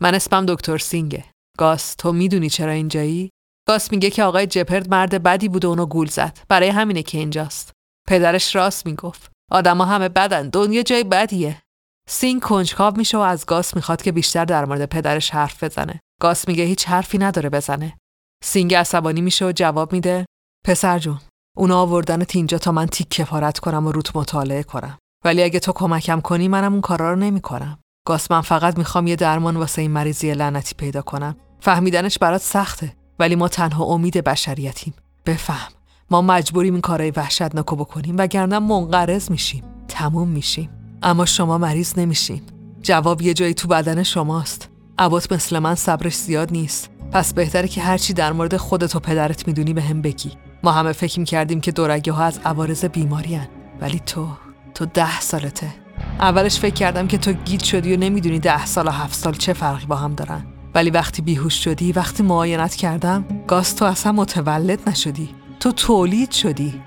من 0.00 0.14
اسمم 0.14 0.46
دکتر 0.46 0.78
سینگه. 0.78 1.24
گاس 1.58 1.94
تو 1.94 2.12
می‌دونی 2.12 2.50
چرا 2.50 2.72
اینجایی؟ 2.72 3.30
گاس 3.68 3.92
میگه 3.92 4.10
که 4.10 4.24
آقای 4.24 4.46
جپرد 4.46 4.90
مرد 4.90 5.22
بدی 5.22 5.48
بود 5.48 5.64
و 5.64 5.68
اونو 5.68 5.86
گول 5.86 6.06
زد. 6.06 6.38
برای 6.48 6.68
همینه 6.68 7.02
که 7.02 7.18
اینجاست. 7.18 7.72
پدرش 8.08 8.56
راست 8.56 8.86
می‌گفت. 8.86 9.30
آدما 9.50 9.84
همه 9.84 10.08
بدن. 10.08 10.48
دنیا 10.48 10.82
جای 10.82 11.04
بدیه. 11.04 11.62
سینگ 12.08 12.42
کنجکاو 12.42 12.96
میشه 12.96 13.18
و 13.18 13.20
از 13.20 13.46
گاس 13.46 13.76
می‌خواد 13.76 14.02
که 14.02 14.12
بیشتر 14.12 14.44
در 14.44 14.64
مورد 14.64 14.86
پدرش 14.86 15.30
حرف 15.30 15.64
بزنه. 15.64 16.00
گاس 16.20 16.48
میگه 16.48 16.64
هیچ 16.64 16.88
حرفی 16.88 17.18
نداره 17.18 17.50
بزنه. 17.50 17.96
سینگ 18.44 18.74
عصبانی 18.74 19.20
میشه 19.20 19.46
و 19.46 19.52
جواب 19.52 19.92
میده 19.92 20.26
پسر 20.66 20.98
جون 20.98 21.20
اونا 21.56 21.80
آوردنت 21.80 22.36
اینجا 22.36 22.58
تا 22.58 22.72
من 22.72 22.86
تیکه 22.86 23.10
پارت 23.10 23.58
کنم 23.58 23.86
و 23.86 23.92
روت 23.92 24.16
مطالعه 24.16 24.62
کنم 24.62 24.98
ولی 25.24 25.42
اگه 25.42 25.60
تو 25.60 25.72
کمکم 25.72 26.20
کنی 26.20 26.48
منم 26.48 26.72
اون 26.72 26.80
کارا 26.80 27.10
رو 27.10 27.18
نمی‌کنم 27.18 27.78
گاس 28.06 28.30
من 28.30 28.40
فقط 28.40 28.78
می‌خوام 28.78 29.06
یه 29.06 29.16
درمان 29.16 29.56
واسه 29.56 29.82
این 29.82 29.90
مریضی 29.90 30.34
لعنتی 30.34 30.74
پیدا 30.74 31.02
کنم 31.02 31.36
فهمیدنش 31.60 32.18
برات 32.18 32.40
سخته 32.40 32.96
ولی 33.18 33.36
ما 33.36 33.48
تنها 33.48 33.84
امید 33.84 34.24
بشریتیم. 34.24 34.94
بفهم. 35.26 35.68
ما 36.10 36.22
مجبوریم 36.22 36.72
این 36.72 36.80
کارای 36.80 37.10
وحشتناکو 37.10 37.76
بکنیم 37.76 38.14
وگرنه 38.18 38.58
منقرض 38.58 39.30
میشیم. 39.30 39.64
تموم 39.88 40.28
میشیم. 40.28 40.70
اما 41.02 41.26
شما 41.26 41.58
مریض 41.58 41.98
نمیشین. 41.98 42.42
جواب 42.82 43.22
یه 43.22 43.34
جایی 43.34 43.54
تو 43.54 43.68
بدن 43.68 44.02
شماست. 44.02 44.68
عبات 44.98 45.32
مثل 45.32 45.58
من 45.58 45.74
صبرش 45.74 46.14
زیاد 46.14 46.52
نیست. 46.52 46.90
پس 47.12 47.34
بهتره 47.34 47.68
که 47.68 47.80
هرچی 47.80 48.12
در 48.12 48.32
مورد 48.32 48.56
خودت 48.56 48.96
و 48.96 49.00
پدرت 49.00 49.46
می‌دونی 49.46 49.72
به 49.72 49.82
هم 49.82 50.02
بگی. 50.02 50.32
ما 50.62 50.72
همه 50.72 50.92
فکر 50.92 51.18
می‌کردیم 51.18 51.60
که 51.60 51.72
دورگه 51.72 52.12
ها 52.12 52.24
از 52.24 52.40
عوارض 52.44 52.84
بیماری‌ان 52.84 53.40
ولی 53.80 54.00
تو 54.00 54.28
تو 54.74 54.86
ده 54.86 55.20
سالته. 55.20 55.74
اولش 56.20 56.58
فکر 56.60 56.74
کردم 56.74 57.06
که 57.06 57.18
تو 57.18 57.32
گیج 57.32 57.64
شدی 57.64 57.94
و 57.94 57.98
نمی‌دونی 57.98 58.38
ده 58.38 58.66
سال 58.66 58.86
و 58.86 58.90
هفت 58.90 59.14
سال 59.14 59.34
چه 59.34 59.52
فرقی 59.52 59.86
با 59.86 59.96
هم 59.96 60.14
دارن. 60.14 60.46
ولی 60.76 60.90
وقتی 60.90 61.22
بیهوش 61.22 61.64
شدی 61.64 61.92
وقتی 61.92 62.22
معاینت 62.22 62.74
کردم 62.74 63.24
گاس 63.46 63.76
تو 63.76 63.84
اصلا 63.84 64.12
متولد 64.12 64.88
نشدی. 64.88 65.28
تو 65.60 65.72
تولید 65.72 66.30
شدی. 66.30 66.80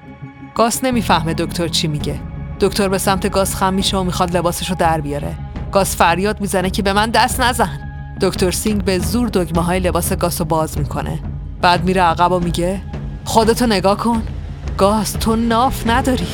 گاس 0.56 0.80
نمی‌فهمه 0.84 1.34
دکتر 1.34 1.68
چی 1.68 1.88
میگه. 1.88 2.20
دکتر 2.60 2.90
به 2.90 2.98
سمت 2.98 3.30
گاس 3.30 3.56
خم 3.56 3.74
میشه 3.74 3.98
و 3.98 4.04
می‌خواد 4.04 4.38
لباسشو 4.38 4.76
در 4.76 5.02
بیاره. 5.02 5.38
گاس 5.72 5.96
فریاد 5.96 6.42
می‌زنه 6.42 6.70
که 6.70 6.82
به 6.82 6.94
من 6.94 7.10
دست 7.10 7.42
نزن. 7.42 7.80
دکتر 8.22 8.52
سینگ 8.52 8.84
به 8.84 9.00
زور 9.00 9.30
دگمه 9.30 9.64
های 9.64 9.80
لباس 9.80 10.14
گاس 10.14 10.42
رو 10.42 10.46
باز 10.46 10.78
می‌کنه. 10.78 11.20
بعد 11.62 11.84
میره 11.84 12.02
عقب 12.02 12.32
و 12.32 12.40
میگه 12.40 12.82
خودتو 13.26 13.68
نگاه 13.68 13.98
کن. 13.98 14.24
گاز 14.78 15.14
تو 15.14 15.36
ناف 15.36 15.88
نداری. 15.88 16.28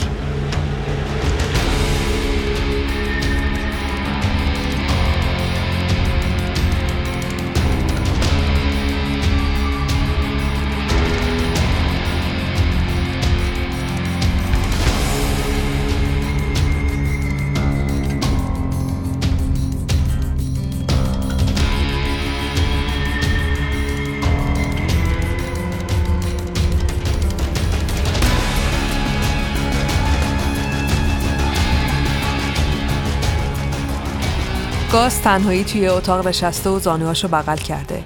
تنهایی 35.26 35.64
توی 35.64 35.88
اتاق 35.88 36.28
نشسته 36.28 36.70
و 36.70 36.80
زانوهاشو 36.80 37.28
بغل 37.28 37.56
کرده. 37.56 38.04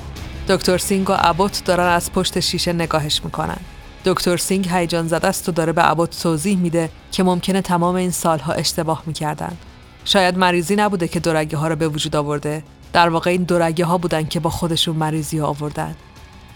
دکتر 0.49 0.77
سینگ 0.77 1.09
و 1.09 1.15
ابوت 1.17 1.63
دارن 1.65 1.87
از 1.87 2.11
پشت 2.11 2.39
شیشه 2.39 2.73
نگاهش 2.73 3.21
می‌کنن. 3.23 3.57
دکتر 4.05 4.37
سینگ 4.37 4.69
هیجان 4.69 5.07
زده 5.07 5.27
است 5.27 5.49
و 5.49 5.51
داره 5.51 5.71
به 5.71 5.91
ابوت 5.91 6.21
توضیح 6.23 6.57
میده 6.57 6.89
که 7.11 7.23
ممکنه 7.23 7.61
تمام 7.61 7.95
این 7.95 8.11
سالها 8.11 8.53
اشتباه 8.53 9.03
می‌کردن. 9.05 9.57
شاید 10.05 10.37
مریضی 10.37 10.75
نبوده 10.75 11.07
که 11.07 11.19
دورگه 11.19 11.57
ها 11.57 11.67
رو 11.67 11.75
به 11.75 11.87
وجود 11.87 12.15
آورده. 12.15 12.63
در 12.93 13.09
واقع 13.09 13.31
این 13.31 13.43
دورگه 13.43 13.85
ها 13.85 13.97
بودن 13.97 14.23
که 14.23 14.39
با 14.39 14.49
خودشون 14.49 14.95
مریضی 14.95 15.37
ها 15.37 15.47
آوردن. 15.47 15.95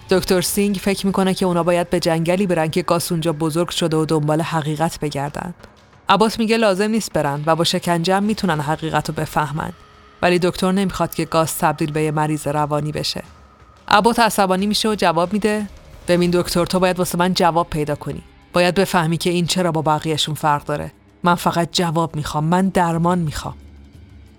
دکتر 0.09 0.41
سینگ 0.41 0.75
فکر 0.75 1.05
می‌کنه 1.05 1.33
که 1.33 1.45
اونا 1.45 1.63
باید 1.63 1.89
به 1.89 1.99
جنگلی 1.99 2.47
برن 2.47 2.67
که 2.67 2.81
گاس 2.81 3.11
اونجا 3.11 3.33
بزرگ 3.33 3.69
شده 3.69 3.97
و 3.97 4.05
دنبال 4.05 4.41
حقیقت 4.41 4.99
بگردن. 4.99 5.53
ابوت 6.09 6.39
میگه 6.39 6.57
لازم 6.57 6.91
نیست 6.91 7.13
برن 7.13 7.43
و 7.45 7.55
با 7.55 7.63
شکنجه 7.63 8.19
می‌تونن 8.19 8.59
حقیقت 8.59 9.09
رو 9.09 9.15
بفهمن. 9.15 9.73
ولی 10.23 10.39
دکتر 10.39 10.71
نمی‌خواد 10.71 11.15
که 11.15 11.25
گاس 11.25 11.57
تبدیل 11.57 11.91
به 11.91 12.03
یه 12.03 12.11
مریض 12.11 12.47
روانی 12.47 12.91
بشه. 12.91 13.23
ابوت 13.87 14.19
عصبانی 14.19 14.67
میشه 14.67 14.89
و 14.89 14.95
جواب 14.95 15.33
میده 15.33 15.67
ببین 16.07 16.31
دکتر 16.31 16.65
تو 16.65 16.79
باید 16.79 16.99
واسه 16.99 17.17
من 17.17 17.33
جواب 17.33 17.69
پیدا 17.69 17.95
کنی. 17.95 18.21
باید 18.53 18.75
بفهمی 18.75 19.17
که 19.17 19.29
این 19.29 19.45
چرا 19.45 19.71
با 19.71 19.81
بقیهشون 19.81 20.35
فرق 20.35 20.65
داره. 20.65 20.91
من 21.23 21.35
فقط 21.35 21.69
جواب 21.71 22.15
می‌خوام. 22.15 22.43
من 22.43 22.67
درمان 22.67 23.19
می‌خوام. 23.19 23.53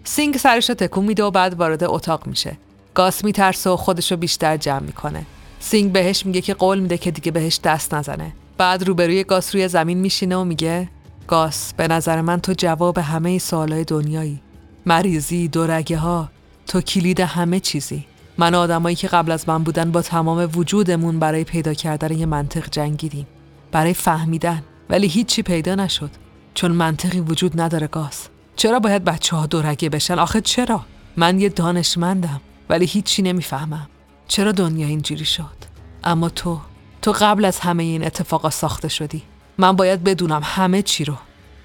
سینگ 0.04 0.36
سرش 0.36 0.68
رو 0.68 0.74
تکون 0.74 1.04
میده 1.04 1.24
و 1.24 1.30
بعد 1.30 1.54
وارد 1.54 1.84
اتاق 1.84 2.26
میشه. 2.26 2.56
گاس 2.94 3.24
میترسه 3.24 3.70
و 3.70 3.76
خودش 3.76 4.10
رو 4.10 4.16
بیشتر 4.16 4.56
جمع 4.56 4.80
می‌کنه. 4.80 5.26
سینگ 5.60 5.92
بهش 5.92 6.26
میگه 6.26 6.40
که 6.40 6.54
قول 6.54 6.78
میده 6.78 6.98
که 6.98 7.10
دیگه 7.10 7.32
بهش 7.32 7.60
دست 7.64 7.94
نزنه. 7.94 8.32
بعد 8.58 8.82
روبروی 8.82 9.24
گاس 9.24 9.54
روی 9.54 9.68
زمین 9.68 9.98
میشینه 9.98 10.36
و 10.36 10.44
میگه 10.44 10.88
گاس 11.26 11.74
به 11.74 11.88
نظر 11.88 12.20
من 12.20 12.40
تو 12.40 12.52
جواب 12.52 12.98
همه 12.98 13.38
سوالای 13.38 13.84
دنیایی. 13.84 14.43
مریضی 14.86 15.48
دورگه 15.48 15.98
ها 15.98 16.30
تو 16.66 16.80
کلید 16.80 17.20
همه 17.20 17.60
چیزی. 17.60 18.06
من 18.38 18.54
آدمایی 18.54 18.96
که 18.96 19.08
قبل 19.08 19.32
از 19.32 19.48
من 19.48 19.62
بودن 19.62 19.92
با 19.92 20.02
تمام 20.02 20.50
وجودمون 20.54 21.18
برای 21.18 21.44
پیدا 21.44 21.74
کردن 21.74 22.18
یه 22.18 22.26
منطق 22.26 22.70
جنگیدیم. 22.70 23.26
برای 23.72 23.94
فهمیدن 23.94 24.62
ولی 24.90 25.06
هیچی 25.06 25.42
پیدا 25.42 25.74
نشد. 25.74 26.10
چون 26.54 26.72
منطقی 26.72 27.20
وجود 27.20 27.60
نداره 27.60 27.86
گاز. 27.86 28.28
چرا 28.56 28.78
باید 28.78 29.04
بچه 29.04 29.36
ها 29.36 29.46
دورگه 29.46 29.88
بشن؟ 29.88 30.18
آخه 30.18 30.40
چرا؟ 30.40 30.80
من 31.16 31.40
یه 31.40 31.48
دانشمندم 31.48 32.40
ولی 32.68 32.84
هیچی 32.84 33.22
نمی‌فهمم. 33.22 33.88
چرا 34.28 34.52
دنیا 34.52 34.86
اینجوری 34.86 35.24
شد؟ 35.24 35.56
اما 36.04 36.28
تو 36.28 36.60
تو 37.02 37.12
قبل 37.20 37.44
از 37.44 37.60
همه 37.60 37.82
این 37.82 38.04
اتفاقا 38.04 38.50
ساخته 38.50 38.88
شدی. 38.88 39.22
من 39.58 39.72
باید 39.72 40.04
بدونم 40.04 40.40
همه 40.44 40.82
چی 40.82 41.04
رو. 41.04 41.14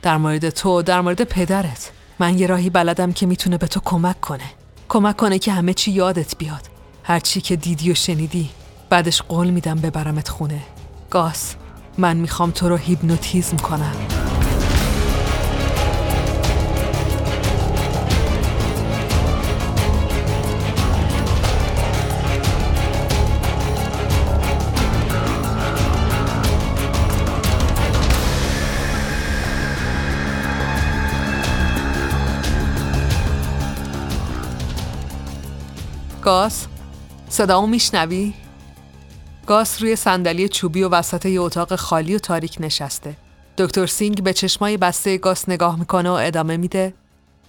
در 0.02 0.18
مورد 0.18 0.50
تو 0.50 0.82
در 0.82 1.02
مورد 1.02 1.24
پدرت. 1.24 1.92
من 2.20 2.40
یه 2.40 2.48
راهی 2.48 2.70
بلدم 2.70 3.12
که 3.12 3.26
می‌تونه 3.26 3.58
به 3.58 3.68
تو 3.68 3.80
کمک 3.86 4.22
کنه. 4.22 4.44
کمک 4.90 5.18
کنه 5.18 5.40
که 5.40 5.52
همه 5.52 5.74
چی 5.74 5.92
یادت 5.92 6.38
بیاد. 6.38 6.70
هر 7.04 7.20
چی 7.20 7.42
که 7.42 7.56
دیدی 7.56 7.92
و 7.92 7.96
شنیدی 7.96 8.50
بعدش 8.90 9.22
قول 9.22 9.50
میدم 9.50 9.76
ببرمت 9.76 10.30
خونه. 10.30 10.62
گاس 11.10 11.56
من 11.98 12.18
می‌خوام 12.18 12.52
تو 12.52 12.70
رو 12.70 12.76
هیپنوتیزم 12.76 13.58
کنم. 13.58 13.96
گاس 36.22 36.68
صدامو 37.30 37.68
میشنوی؟ 37.68 38.34
گاس 39.46 39.82
روی 39.82 39.96
صندلی 39.96 40.50
چوبی 40.50 40.84
و 40.84 40.90
وسط 40.90 41.26
یه 41.26 41.42
اتاق 41.42 41.76
خالی 41.76 42.16
و 42.16 42.20
تاریک 42.20 42.58
نشسته. 42.60 43.18
دکتر 43.58 43.86
سینگ 43.86 44.24
به 44.24 44.34
چشمای 44.34 44.78
بسته 44.78 45.18
گاس 45.18 45.50
نگاه 45.50 45.80
می‌کنه 45.80 46.10
و 46.10 46.14
ادامه 46.14 46.58
میده. 46.58 46.94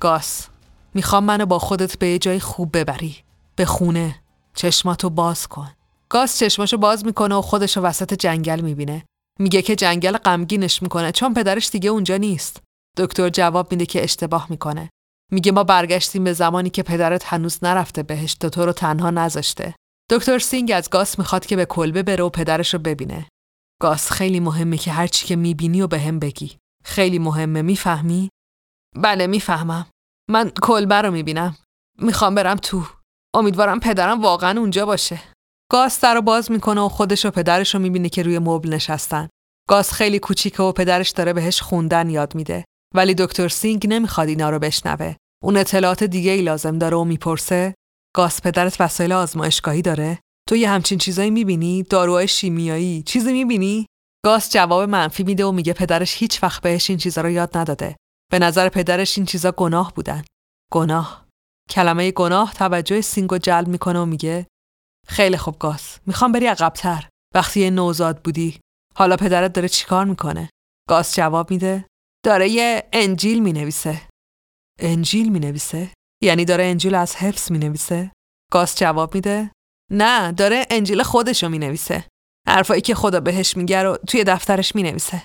گاس 0.01 0.47
می‌خوام 0.95 1.25
منو 1.25 1.47
با 1.47 1.59
خودت 1.59 1.99
به 1.99 2.09
یه 2.09 2.19
جای 2.19 2.41
خوب 2.41 2.79
ببری. 2.79 3.17
به 3.57 3.65
خونه. 3.65 4.15
چشماتو 4.55 5.11
باز 5.11 5.47
کن. 5.47 5.71
گاس 6.09 6.39
چشماشو 6.39 6.77
باز 6.77 7.07
می‌کنه 7.07 7.35
و 7.35 7.43
خودشو 7.43 7.81
وسط 7.81 8.15
جنگل 8.15 8.61
می‌بینه. 8.61 9.05
میگه 9.39 9.63
که 9.63 9.77
جنگل 9.77 10.17
غمگینش 10.17 10.83
می‌کنه 10.83 11.13
چون 11.13 11.35
پدرش 11.35 11.71
دیگه 11.71 11.91
اونجا 11.91 12.17
نیست. 12.17 12.63
دکتر 12.97 13.29
جواب 13.29 13.73
میده 13.73 13.87
که 13.87 14.05
اشتباه 14.05 14.47
می‌کنه. 14.51 14.91
میگه 15.31 15.53
ما 15.53 15.65
برگشتیم 15.65 16.25
به 16.25 16.33
زمانی 16.33 16.71
که 16.71 16.83
پدرت 16.83 17.25
هنوز 17.25 17.59
نرفته 17.63 18.03
بهشت 18.03 18.35
تو 18.35 18.65
رو 18.65 18.73
تنها 18.73 19.11
نذاشته. 19.11 19.75
دکتر 20.11 20.39
سینگ 20.39 20.73
از 20.75 20.91
گاس 20.91 21.19
می‌خواد 21.19 21.47
که 21.47 21.57
به 21.57 21.65
کلبه 21.65 22.03
بره 22.03 22.25
و 22.25 22.29
پدرش 22.29 22.75
رو 22.75 22.81
ببینه. 22.81 23.29
گاس 23.81 24.11
خیلی 24.11 24.41
مهمه 24.41 24.79
که 24.79 24.93
هر 24.93 25.07
چی 25.07 25.27
که 25.27 25.37
می‌بینی 25.37 25.83
و 25.83 25.87
بهم 25.87 26.19
بگی. 26.19 26.57
خیلی 26.85 27.19
مهمه 27.19 27.63
می‌فهمی؟ 27.63 28.31
بله 28.97 29.27
می‌فهمم. 29.27 29.87
من 30.31 30.51
کلبه 30.63 30.95
رو 30.95 31.11
می‌بینم. 31.11 31.57
می‌خوام 31.99 32.35
برم 32.35 32.57
تو. 32.57 32.87
امیدوارم 33.35 33.81
پدرم 33.81 34.23
واقعا 34.23 34.61
اونجا 34.61 34.87
باشه. 34.87 35.23
گاس 35.71 36.01
در 36.01 36.15
رو 36.15 36.23
باز 36.23 36.51
می‌کنه 36.51 36.81
و 36.81 36.89
خودش 36.89 37.27
و 37.27 37.31
پدرش 37.31 37.75
رو 37.75 37.81
می‌بینه 37.81 38.09
که 38.09 38.23
روی 38.23 38.39
مبل 38.39 38.75
نشستن. 38.75 39.29
گاس 39.69 39.93
خیلی 39.93 40.19
کوچیکه 40.19 40.63
و 40.63 40.73
پدرش 40.73 41.11
داره 41.11 41.33
بهش 41.33 41.61
خوندن 41.61 42.11
یاد 42.11 42.35
میده. 42.35 42.65
ولی 42.95 43.15
دکتر 43.15 43.49
سینگ 43.49 43.87
نمی‌خواد 43.89 44.29
اینا 44.29 44.51
رو 44.51 44.59
بشنوه. 44.59 45.15
اون 45.43 45.57
اطلاعات 45.57 46.05
دیگه 46.05 46.31
ای 46.31 46.43
لازم 46.43 46.79
داره 46.79 46.97
و 46.97 47.05
می‌پرسه 47.05 47.75
گاس 48.17 48.43
پدرت 48.43 48.81
وسایل 48.81 49.13
آزمایشگاهی 49.13 49.83
داره؟ 49.83 50.19
تو 50.49 50.57
یه 50.57 50.71
همچین 50.71 50.99
چیزایی 50.99 51.31
می‌بینی؟ 51.31 51.83
داروهای 51.83 52.29
شیمیایی؟ 52.29 53.03
چیزی 53.03 53.33
می‌بینی؟ 53.33 53.87
گاس 54.25 54.53
جواب 54.53 54.89
منفی 54.89 55.23
میده 55.23 55.45
و 55.45 55.53
میگه 55.53 55.73
پدرش 55.73 56.17
هیچ 56.23 56.43
وقت 56.43 56.63
بهش 56.63 56.91
این 56.91 56.99
چیزا 56.99 57.21
رو 57.21 57.31
یاد 57.31 57.57
نداده. 57.57 57.97
به 58.33 58.39
نظر 58.39 58.69
پدرش 58.69 59.19
این 59.19 59.27
چیزا 59.27 59.53
گناه 59.53 59.93
بودن. 59.95 60.25
گناه. 60.73 61.27
کلمه 61.71 62.11
گناه 62.11 62.55
توجه 62.55 63.01
سینگو 63.01 63.39
جلب 63.39 63.69
می‌کنه 63.69 63.99
و 63.99 64.05
میگه 64.05 64.47
خیلی 65.09 65.37
خوب 65.37 65.59
گاس. 65.59 65.99
می‌خوام 66.07 66.33
بری 66.33 66.47
عقبتر. 66.47 67.09
وقتی 67.35 67.61
یه 67.61 67.71
نوزاد 67.71 68.23
بودی. 68.23 68.61
حالا 68.97 69.17
پدرت 69.17 69.53
داره 69.53 69.69
چیکار 69.69 70.05
می‌کنه؟ 70.05 70.51
گاس 70.89 71.17
جواب 71.17 71.51
میده 71.51 71.85
داره 72.27 72.49
یه 72.49 72.89
انجیل 72.93 73.43
می 73.43 73.53
نویسه. 73.53 74.10
انجیل 74.81 75.33
می 75.33 75.41
نویسه؟ 75.41 75.91
یعنی 76.23 76.45
داره 76.45 76.65
انجیل 76.65 76.95
از 76.95 77.17
حفظ 77.17 77.53
می 77.53 77.59
نویسه؟ 77.59 78.13
گاس 78.53 78.77
جواب 78.77 79.15
میده 79.15 79.51
نه 79.91 80.33
داره 80.33 80.67
انجیل 80.71 81.03
خودشو 81.03 81.49
می 81.49 81.59
نویسه. 81.59 82.05
حرفایی 82.49 82.81
که 82.81 82.95
خدا 82.95 83.21
بهش 83.21 83.57
میگه 83.57 83.83
رو 83.83 83.97
توی 83.97 84.25
دفترش 84.25 84.75
می 84.75 84.83
نویسه. 84.83 85.23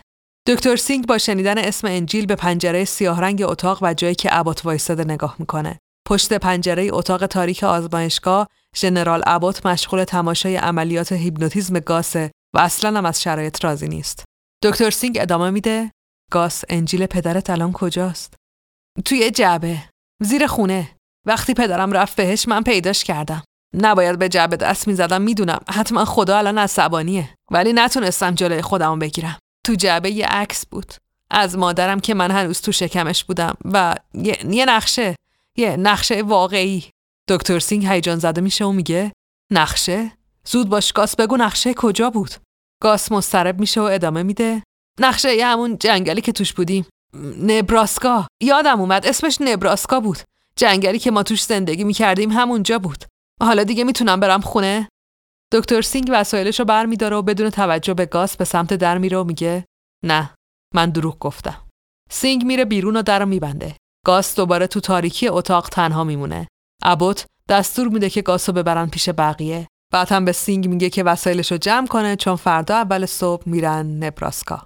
دکتر 0.48 0.76
سینگ 0.76 1.08
با 1.08 1.18
شنیدن 1.18 1.58
اسم 1.58 1.88
انجیل 1.88 2.26
به 2.26 2.36
پنجره 2.36 2.86
سیاه 2.86 3.22
رنگ 3.22 3.42
اتاق 3.42 3.80
و 3.82 3.94
جایی 3.94 4.16
که 4.16 4.30
ابوت 4.32 4.66
وایستاده 4.66 5.04
نگاه 5.04 5.36
می‌کنه. 5.40 5.80
پشت 6.08 6.34
پنجره 6.34 6.90
اتاق 6.94 7.26
تاریک 7.26 7.64
آزمایشگاه 7.64 8.48
ژنرال 8.76 9.24
ابوت 9.26 9.66
مشغول 9.66 10.04
تماشای 10.04 10.56
عملیات 10.56 11.12
هیپنوتیزم 11.12 11.80
گاسه 11.80 12.32
و 12.56 12.60
اصلا 12.60 12.98
هم 12.98 13.06
از 13.06 13.22
شرایط 13.22 13.66
راضی 13.66 13.88
نیست. 13.88 14.24
دکتر 14.64 14.90
سینگ 14.90 15.18
ادامه 15.22 15.50
میده 15.50 15.92
گاس 16.32 16.64
انجیل 16.70 17.06
پدرت 17.06 17.50
الان 17.50 17.72
کجاست؟ 17.72 18.34
توی 19.06 19.32
جعبه 19.32 19.78
زیر 20.22 20.48
خونه. 20.48 20.92
وقتی 21.26 21.54
پدرم 21.54 21.92
رفت 21.92 22.16
بهشت 22.16 22.48
من 22.48 22.64
پیداش 22.64 23.04
کردم. 23.04 23.44
نباید 23.74 24.20
به 24.20 24.30
جعبه 24.30 24.58
دست 24.58 24.88
می‌زدم 24.88 25.22
می‌دونم. 25.22 25.60
حتما 25.70 26.06
خدا 26.06 26.38
الان 26.38 26.58
عصبانیه 26.58 27.30
ولی 27.52 27.74
نتونستم 27.74 28.36
جلوی 28.36 28.62
خودمو 28.62 28.96
بگیرم. 28.96 29.38
تو 29.66 29.74
جعبه 29.74 30.12
یه 30.12 30.26
عکس 30.26 30.66
بود. 30.66 30.94
از 31.32 31.58
مادرم 31.58 32.00
که 32.00 32.14
من 32.14 32.32
هنوز 32.32 32.62
تو 32.62 32.72
شکمش 32.72 33.24
بودم. 33.24 33.58
و 33.66 33.96
یه, 34.14 34.66
نقشه. 34.66 35.16
یه 35.58 35.78
نقشه 35.78 36.22
واقعی. 36.22 36.90
دکتر 37.30 37.60
سینگ 37.60 37.86
هیجان 37.86 38.20
زده 38.20 38.42
میشه 38.42 38.66
و 38.66 38.72
میگه 38.72 39.12
نقشه؟ 39.52 40.12
زود 40.48 40.70
باش 40.70 40.94
گاس 40.94 41.16
بگو 41.16 41.38
نقشه 41.38 41.74
کجا 41.74 42.10
بود. 42.10 42.32
گاس 42.82 43.12
مضطرب 43.12 43.60
میشه 43.60 43.82
و 43.82 43.84
ادامه 43.84 44.24
میده. 44.24 44.64
نقشه 45.00 45.36
ی 45.36 45.48
همون 45.48 45.78
جنگلی 45.78 46.22
که 46.22 46.32
توش 46.32 46.54
بودیم. 46.54 46.86
نبراسکا. 47.42 48.28
یادم 48.44 48.82
اومد 48.82 49.06
اسمش 49.06 49.38
نبراسکا 49.42 50.00
بود. 50.00 50.18
جنگلی 50.56 51.00
که 51.00 51.12
ما 51.12 51.24
توش 51.24 51.44
زندگی 51.44 51.84
می‌کردیم 51.84 52.32
همونجا 52.32 52.80
بود. 52.80 53.06
حالا 53.42 53.64
دیگه 53.64 53.84
می‌تونم 53.84 54.20
برم 54.20 54.42
خونه؟ 54.42 54.90
دکتر 55.52 55.82
سینگ 55.82 56.10
وسایلش 56.14 56.60
رو 56.60 56.66
بر 56.66 56.86
میداره 56.86 57.16
و 57.16 57.22
بدون 57.22 57.50
توجه 57.50 57.94
به 57.94 58.06
گاس 58.06 58.38
به 58.38 58.46
سمت 58.46 58.74
در 58.74 58.98
میره 58.98 59.18
و 59.18 59.24
میگه 59.24 59.66
نه 60.04 60.34
من 60.74 60.90
دروغ 60.90 61.20
گفتم. 61.20 61.62
سینگ 62.10 62.46
میره 62.46 62.66
بیرون 62.66 62.98
و 62.98 63.02
در 63.02 63.20
رو 63.20 63.26
میبنده. 63.26 63.76
گاس 64.06 64.36
دوباره 64.36 64.68
تو 64.68 64.80
تاریکی 64.80 65.28
اتاق 65.28 65.70
تنها 65.70 66.04
میمونه. 66.04 66.48
ابوت 66.84 67.26
دستور 67.50 67.88
میده 67.88 68.10
که 68.10 68.22
گاس 68.22 68.50
رو 68.50 68.56
ببرن 68.56 68.90
پیش 68.90 69.10
بقیه. 69.10 69.68
بعد 69.94 70.12
هم 70.12 70.26
به 70.26 70.32
سینگ 70.32 70.70
میگه 70.70 70.90
که 70.90 71.04
وسایلش 71.04 71.52
رو 71.52 71.58
جمع 71.58 71.88
کنه 71.88 72.16
چون 72.16 72.36
فردا 72.36 72.76
اول 72.76 73.06
صبح 73.06 73.44
میرن 73.50 74.04
نبراسکا. 74.04 74.66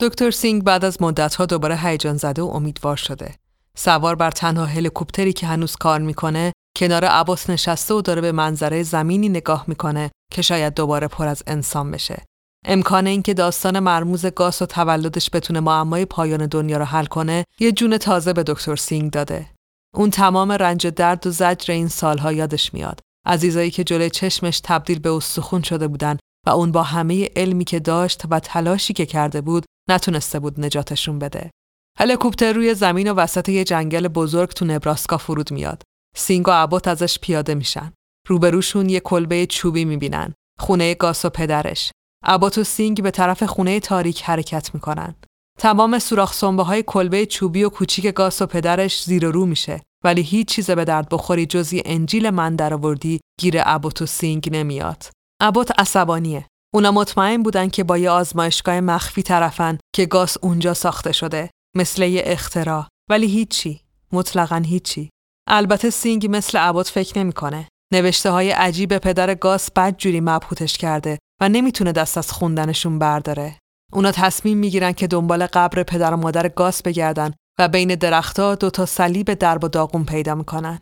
دکتر 0.00 0.30
سینگ 0.30 0.64
بعد 0.64 0.84
از 0.84 1.02
مدتها 1.02 1.46
دوباره 1.46 1.76
هیجان 1.76 2.16
زده 2.16 2.42
و 2.42 2.46
امیدوار 2.46 2.96
شده. 2.96 3.34
سوار 3.76 4.14
بر 4.14 4.30
تنها 4.30 4.64
هلیکوپتری 4.64 5.32
که 5.32 5.46
هنوز 5.46 5.76
کار 5.76 6.00
می‌کنه 6.00 6.52
کنار 6.76 7.04
ابوت 7.04 7.50
نشسته 7.50 7.94
و 7.94 8.02
داره 8.02 8.20
به 8.20 8.32
منظره 8.32 8.82
زمینی 8.82 9.28
نگاه 9.28 9.64
می‌کنه 9.66 10.10
که 10.32 10.42
شاید 10.42 10.74
دوباره 10.74 11.08
پر 11.08 11.28
از 11.28 11.42
انسان 11.46 11.90
بشه. 11.90 12.22
امکان 12.66 13.06
اینکه 13.06 13.34
داستان 13.34 13.78
مرموز 13.78 14.26
گاس 14.26 14.62
و 14.62 14.66
تولدش 14.66 15.30
بتونه 15.32 15.60
معمای 15.60 16.04
پایان 16.04 16.46
دنیا 16.46 16.78
رو 16.78 16.84
حل 16.84 17.06
کنه 17.06 17.44
یه 17.60 17.72
جون 17.72 17.98
تازه 17.98 18.32
به 18.32 18.42
دکتر 18.42 18.76
سینگ 18.76 19.10
داده. 19.10 19.46
اون 19.94 20.10
تمام 20.10 20.52
رنج 20.52 20.86
درد 20.86 21.26
و 21.26 21.30
زجر 21.30 21.72
این 21.72 21.88
سالها 21.88 22.32
یادش 22.32 22.74
میاد. 22.74 23.00
عزیزایی 23.26 23.70
که 23.70 23.84
جلوی 23.84 24.10
چشمش 24.10 24.60
تبدیل 24.64 24.98
به 24.98 25.12
استخون 25.12 25.62
شده 25.62 25.88
بودن 25.88 26.18
و 26.48 26.50
اون 26.50 26.72
با 26.72 26.82
همه 26.82 27.30
علمی 27.36 27.64
که 27.64 27.80
داشت 27.80 28.22
و 28.30 28.40
تلاشی 28.40 28.92
که 28.92 29.06
کرده 29.06 29.40
بود 29.40 29.64
نتونسته 29.90 30.38
بود 30.38 30.60
نجاتشون 30.60 31.18
بده. 31.18 31.50
هلیکوپتر 31.98 32.52
روی 32.52 32.74
زمین 32.74 33.10
و 33.10 33.14
وسط 33.14 33.48
یه 33.48 33.64
جنگل 33.64 34.08
بزرگ 34.08 34.48
تو 34.48 34.64
نبراسکا 34.64 35.18
فرود 35.18 35.52
میاد. 35.52 35.82
سینگ 36.16 36.48
و 36.48 36.50
ابوت 36.50 36.88
ازش 36.88 37.18
پیاده 37.18 37.54
میشن. 37.54 37.92
روبروشون 38.28 38.88
یه 38.88 39.00
کلبه 39.00 39.46
چوبی 39.46 39.84
می‌بینن. 39.84 40.34
خونه 40.58 40.94
گاس 40.94 41.24
و 41.24 41.28
پدرش. 41.28 41.92
ابوت 42.24 42.58
و 42.58 42.64
سینگ 42.64 43.02
به 43.02 43.10
طرف 43.10 43.42
خونه 43.42 43.80
تاریک 43.80 44.22
حرکت 44.22 44.74
می‌کنن. 44.74 45.14
تمام 45.58 45.98
سوراخ 45.98 46.32
سنبه 46.34 46.62
های 46.62 46.84
کلبه 46.86 47.26
چوبی 47.26 47.64
و 47.64 47.68
کوچیک 47.68 48.06
گاس 48.06 48.42
و 48.42 48.46
پدرش 48.46 49.04
زیر 49.04 49.26
و 49.26 49.32
رو 49.32 49.46
میشه 49.46 49.80
ولی 50.04 50.22
هیچ 50.22 50.48
چیز 50.48 50.70
به 50.70 50.84
درد 50.84 51.08
بخوری 51.08 51.46
جز 51.46 51.64
یه 51.64 51.82
انجیل 51.84 52.30
من 52.30 52.56
درآوردی 52.56 53.20
گیر 53.40 53.62
ابوت 53.62 54.02
و 54.02 54.06
سینگ 54.06 54.48
نمیاد. 54.52 55.10
ابوت 55.40 55.80
عصبانیه. 55.80 56.46
اونا 56.74 56.90
مطمئن 56.90 57.42
بودن 57.42 57.68
که 57.68 57.84
با 57.84 57.98
یه 57.98 58.10
آزمایشگاه 58.10 58.80
مخفی 58.80 59.22
طرفن 59.22 59.78
که 59.94 60.06
گاس 60.06 60.36
اونجا 60.42 60.74
ساخته 60.74 61.12
شده 61.12 61.50
مثل 61.76 62.02
یه 62.02 62.22
اختراع. 62.26 62.86
ولی 63.10 63.26
هیچی. 63.26 63.80
مطلقا 64.12 64.56
هیچی. 64.56 65.10
البته 65.48 65.90
سینگ 65.90 66.36
مثل 66.36 66.58
ابوت 66.58 66.86
فکر 66.86 67.18
نمی‌کنه. 67.18 67.68
نوشته 67.92 68.30
های 68.30 68.50
عجیب 68.50 68.98
پدر 68.98 69.34
گاس 69.34 69.70
بدجوری 69.70 70.20
مبهوتش 70.20 70.78
کرده 70.78 71.18
و 71.40 71.48
نمی‌تونه 71.48 71.92
دست 71.92 72.18
از 72.18 72.32
خوندنشون 72.32 72.98
برداره. 72.98 73.58
اونا 73.92 74.12
تصمیم 74.12 74.58
می‌گیرن 74.58 74.92
که 74.92 75.06
دنبال 75.06 75.46
قبر 75.46 75.82
پدر 75.82 76.14
و 76.14 76.16
مادر 76.16 76.48
گاس 76.48 76.82
بگردن 76.82 77.34
و 77.58 77.68
بین 77.68 77.94
درختها 77.94 78.54
دوتا 78.54 78.86
صلیب 78.86 79.34
درب 79.34 79.64
و 79.64 79.68
داغون 79.68 80.04
پیدا 80.04 80.34
می‌کنن. 80.34 80.80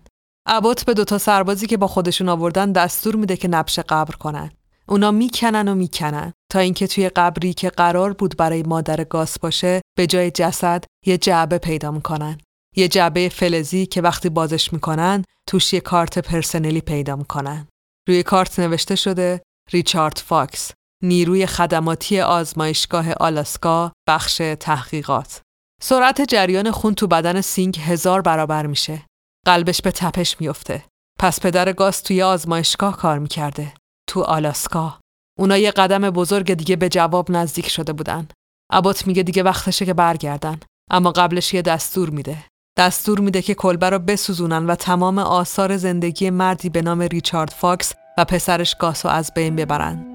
ابوت 0.48 0.84
به 0.84 0.94
دوتا 0.94 1.18
سربازی 1.18 1.66
که 1.66 1.76
با 1.76 1.86
خودشون 1.86 2.28
آوردن 2.28 2.72
دستور 2.72 3.16
میده 3.16 3.36
که 3.36 3.48
نبش 3.48 3.78
قبر 3.78 4.14
کنن. 4.14 4.50
اونا 4.88 5.10
می‌کنن 5.10 5.68
و 5.68 5.74
می‌کنن 5.74 6.32
تا 6.52 6.58
اینکه 6.58 6.86
توی 6.86 7.08
قبری 7.08 7.54
که 7.54 7.70
قرار 7.70 8.12
بود 8.12 8.36
برای 8.36 8.62
مادر 8.62 9.04
گاس 9.04 9.38
باشه 9.38 9.80
به 9.96 10.06
جای 10.06 10.30
جسد 10.30 10.84
یه 11.06 11.18
جعبه 11.18 11.58
پیدا 11.58 11.90
می‌کنن. 11.90 12.38
یه 12.76 12.88
جعبه 12.88 13.28
فلزی 13.28 13.86
که 13.86 14.02
وقتی 14.02 14.28
بازش 14.28 14.72
می‌کنن 14.72 15.24
توش 15.48 15.72
یه 15.72 15.80
کارت 15.80 16.18
پرسنلی 16.18 16.80
پیدا 16.80 17.16
می‌کنن. 17.16 17.68
روی 18.08 18.22
کارت 18.22 18.58
نوشته 18.58 18.96
شده 18.96 19.42
ریچارد 19.72 20.22
فاکس 20.26 20.70
نیروی 21.02 21.46
خدماتی 21.46 22.20
آزمایشگاه 22.20 23.12
آلاسکا 23.12 23.92
بخش 24.08 24.42
تحقیقات 24.60 25.40
سرعت 25.82 26.22
جریان 26.22 26.70
خون 26.70 26.94
تو 26.94 27.06
بدن 27.06 27.40
سینگ 27.40 27.78
هزار 27.78 28.22
برابر 28.22 28.66
میشه 28.66 29.02
قلبش 29.46 29.82
به 29.82 29.90
تپش 29.90 30.40
میفته 30.40 30.84
پس 31.18 31.40
پدر 31.40 31.72
گاس 31.72 32.02
توی 32.02 32.22
آزمایشگاه 32.22 32.96
کار 32.96 33.18
می‌کرده. 33.18 33.72
تو 34.08 34.22
آلاسکا. 34.22 34.98
اونا 35.38 35.58
یه 35.58 35.70
قدم 35.70 36.10
بزرگ 36.10 36.54
دیگه 36.54 36.76
به 36.76 36.88
جواب 36.88 37.30
نزدیک 37.30 37.68
شده 37.68 37.92
بودن. 37.92 38.28
ابوت 38.72 39.06
میگه 39.06 39.22
دیگه 39.22 39.42
وقتشه 39.42 39.86
که 39.86 39.94
برگردن. 39.94 40.60
اما 40.90 41.12
قبلش 41.12 41.54
یه 41.54 41.62
دستور 41.62 42.10
میده. 42.10 42.36
دستور 42.78 43.20
میده 43.20 43.42
که 43.42 43.54
کلبه 43.54 43.90
رو 43.90 43.98
بسوزونن 43.98 44.66
و 44.66 44.74
تمام 44.74 45.18
آثار 45.18 45.76
زندگی 45.76 46.30
مردی 46.30 46.68
به 46.68 46.82
نام 46.82 47.00
ریچارد 47.00 47.50
فاکس 47.50 47.92
و 48.18 48.24
پسرش 48.24 48.74
گاسو 48.74 49.08
از 49.08 49.32
بین 49.34 49.56
ببرن. 49.56 50.06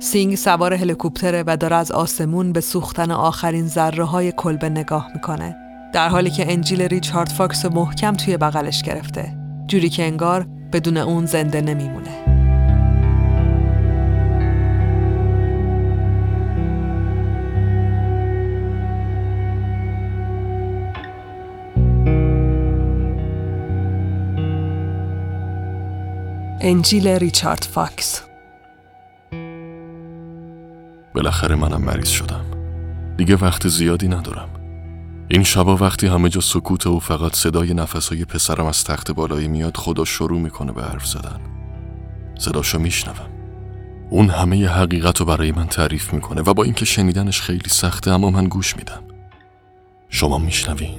سینگ 0.00 0.34
سوار 0.34 0.74
هلیکوپتره 0.74 1.44
و 1.46 1.56
داره 1.56 1.76
از 1.76 1.92
آسمون 1.92 2.52
به 2.52 2.60
سوختن 2.60 3.10
آخرین 3.10 3.68
ذره 3.68 4.04
های 4.04 4.32
کلبه 4.32 4.68
نگاه 4.68 5.10
می‌کنه. 5.14 5.65
در 5.92 6.08
حالی 6.08 6.30
که 6.30 6.52
انجیل 6.52 6.82
ریچارد 6.82 7.28
فاکس 7.28 7.64
محکم 7.64 8.14
توی 8.14 8.36
بغلش 8.36 8.82
گرفته 8.82 9.36
جوری 9.66 9.88
که 9.88 10.04
انگار 10.04 10.46
بدون 10.72 10.96
اون 10.96 11.26
زنده 11.26 11.60
نمیمونه. 11.60 12.36
انجیل 26.60 27.08
ریچارد 27.08 27.64
فاکس. 27.70 28.22
بالاخره 31.14 31.54
منم 31.54 31.82
مریض 31.82 32.08
شدم. 32.08 32.44
دیگه 33.16 33.36
وقت 33.36 33.68
زیادی 33.68 34.08
ندارم. 34.08 34.55
این 35.28 35.42
شبا 35.42 35.76
وقتی 35.76 36.06
همه 36.06 36.28
جا 36.28 36.40
سکوت 36.40 36.86
و 36.86 37.00
فقط 37.00 37.36
صدای 37.36 37.74
نفسهای 37.74 38.24
پسرم 38.24 38.66
از 38.66 38.84
تخت 38.84 39.10
بالایی 39.10 39.48
میاد 39.48 39.76
خدا 39.76 40.04
شروع 40.04 40.40
می‌کنه 40.40 40.72
به 40.72 40.82
حرف 40.82 41.06
زدن. 41.06 41.40
صداشو 42.38 42.78
میشنوم. 42.78 43.30
اون 44.10 44.30
همه 44.30 44.68
حقیقت 44.68 45.20
رو 45.20 45.26
برای 45.26 45.52
من 45.52 45.66
تعریف 45.66 46.12
می‌کنه 46.14 46.40
و 46.40 46.54
با 46.54 46.62
اینکه 46.62 46.84
شنیدنش 46.84 47.40
خیلی 47.40 47.68
سخته 47.68 48.10
اما 48.10 48.30
من 48.30 48.44
گوش 48.44 48.76
میدم. 48.76 49.02
شما 50.08 50.38
میشنوین؟ 50.38 50.98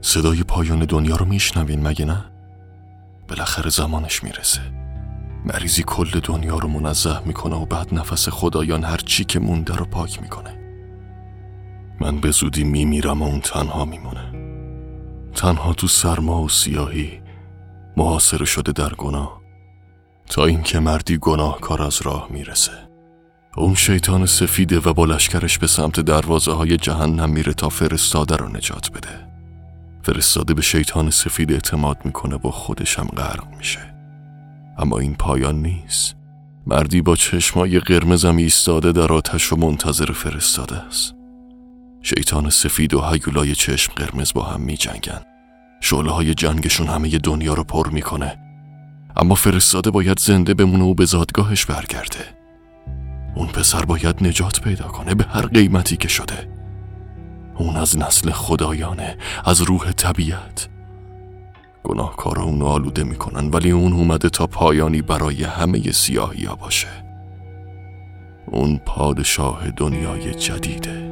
صدای 0.00 0.42
پایان 0.42 0.78
دنیا 0.78 1.16
رو 1.16 1.26
میشنوین 1.26 1.86
مگه 1.86 2.04
نه؟ 2.04 2.24
بالاخره 3.28 3.70
زمانش 3.70 4.24
می‌رسه. 4.24 4.60
مریضی 5.44 5.82
کل 5.86 6.20
دنیا 6.20 6.58
رو 6.58 6.68
منزه 6.68 7.26
می‌کنه 7.26 7.56
و 7.56 7.66
بعد 7.66 7.94
نفس 7.94 8.28
خدایان 8.28 8.84
هر 8.84 8.96
چی 8.96 9.24
که 9.24 9.40
مونده 9.40 9.76
رو 9.76 9.84
پاک 9.84 10.22
می‌کنه. 10.22 10.61
من 12.02 12.20
به 12.20 12.30
زودی 12.30 12.64
میمیرم 12.64 13.22
و 13.22 13.24
اون 13.24 13.40
تنها 13.40 13.84
میمونه. 13.84 14.32
تنها 15.34 15.72
تو 15.72 15.86
سرما 15.88 16.42
و 16.42 16.48
سیاهی 16.48 17.20
محاصره 17.96 18.44
شده 18.44 18.72
در 18.72 18.94
گناه. 18.94 19.40
تا 20.26 20.44
اینکه 20.44 20.78
مردی 20.78 21.18
گناهکار 21.18 21.82
از 21.82 22.02
راه 22.02 22.28
می‌رسه. 22.30 22.72
اون 23.56 23.74
شیطان 23.74 24.26
سفیده 24.26 24.78
و 24.78 24.92
با 24.92 25.04
لشکرش 25.04 25.58
به 25.58 25.66
سمت 25.66 26.00
دروازه 26.00 26.52
های 26.52 26.76
جهنم 26.76 27.30
میره 27.30 27.52
تا 27.52 27.68
فرستاده 27.68 28.36
رو 28.36 28.48
نجات 28.48 28.90
بده. 28.90 29.28
فرستاده 30.02 30.54
به 30.54 30.62
شیطان 30.62 31.10
سفید 31.10 31.52
اعتماد 31.52 31.96
می‌کنه 32.04 32.36
با 32.36 32.50
خودش 32.50 32.98
هم 32.98 33.06
غرق 33.06 33.56
میشه. 33.56 33.94
اما 34.78 34.98
این 34.98 35.14
پایان 35.14 35.62
نیست. 35.62 36.16
مردی 36.66 37.02
با 37.02 37.16
چشمای 37.16 37.78
قرمزم 37.78 38.36
ایستاده 38.36 38.92
در 38.92 39.12
آتش 39.12 39.52
و 39.52 39.56
منتظر 39.56 40.12
فرستاده 40.12 40.76
است. 40.76 41.14
شیطان 42.02 42.50
سفید 42.50 42.94
و 42.94 43.00
هیولای 43.00 43.54
چشم 43.54 43.92
قرمز 43.96 44.32
با 44.32 44.42
هم 44.42 44.60
می 44.60 44.76
جنگن 44.76 45.20
شعله 45.80 46.10
های 46.10 46.34
جنگشون 46.34 46.86
همه 46.86 47.18
دنیا 47.18 47.54
رو 47.54 47.64
پر 47.64 47.88
می‌کنه. 47.88 48.38
اما 49.16 49.34
فرستاده 49.34 49.90
باید 49.90 50.18
زنده 50.18 50.54
بمونه 50.54 50.84
و 50.84 50.94
به 50.94 51.04
زادگاهش 51.04 51.64
برگرده. 51.64 52.18
اون 53.34 53.46
پسر 53.46 53.84
باید 53.84 54.24
نجات 54.26 54.60
پیدا 54.60 54.84
کنه 54.88 55.14
به 55.14 55.24
هر 55.24 55.46
قیمتی 55.46 55.96
که 55.96 56.08
شده. 56.08 56.48
اون 57.56 57.76
از 57.76 57.98
نسل 57.98 58.30
خدایانه 58.30 59.16
از 59.44 59.62
روح 59.62 59.92
طبیعت. 59.92 60.68
گناهکار 61.84 62.38
اونو 62.38 62.66
آلوده 62.66 63.04
می‌کنن 63.04 63.50
ولی 63.50 63.70
اون 63.70 63.92
اومده 63.92 64.28
تا 64.28 64.46
پایانی 64.46 65.02
برای 65.02 65.44
همه 65.44 65.92
سیاهی 65.92 66.48
باشه. 66.60 66.88
اون 68.46 68.80
پادشاه 68.86 69.70
دنیای 69.70 70.34
جدیده. 70.34 71.11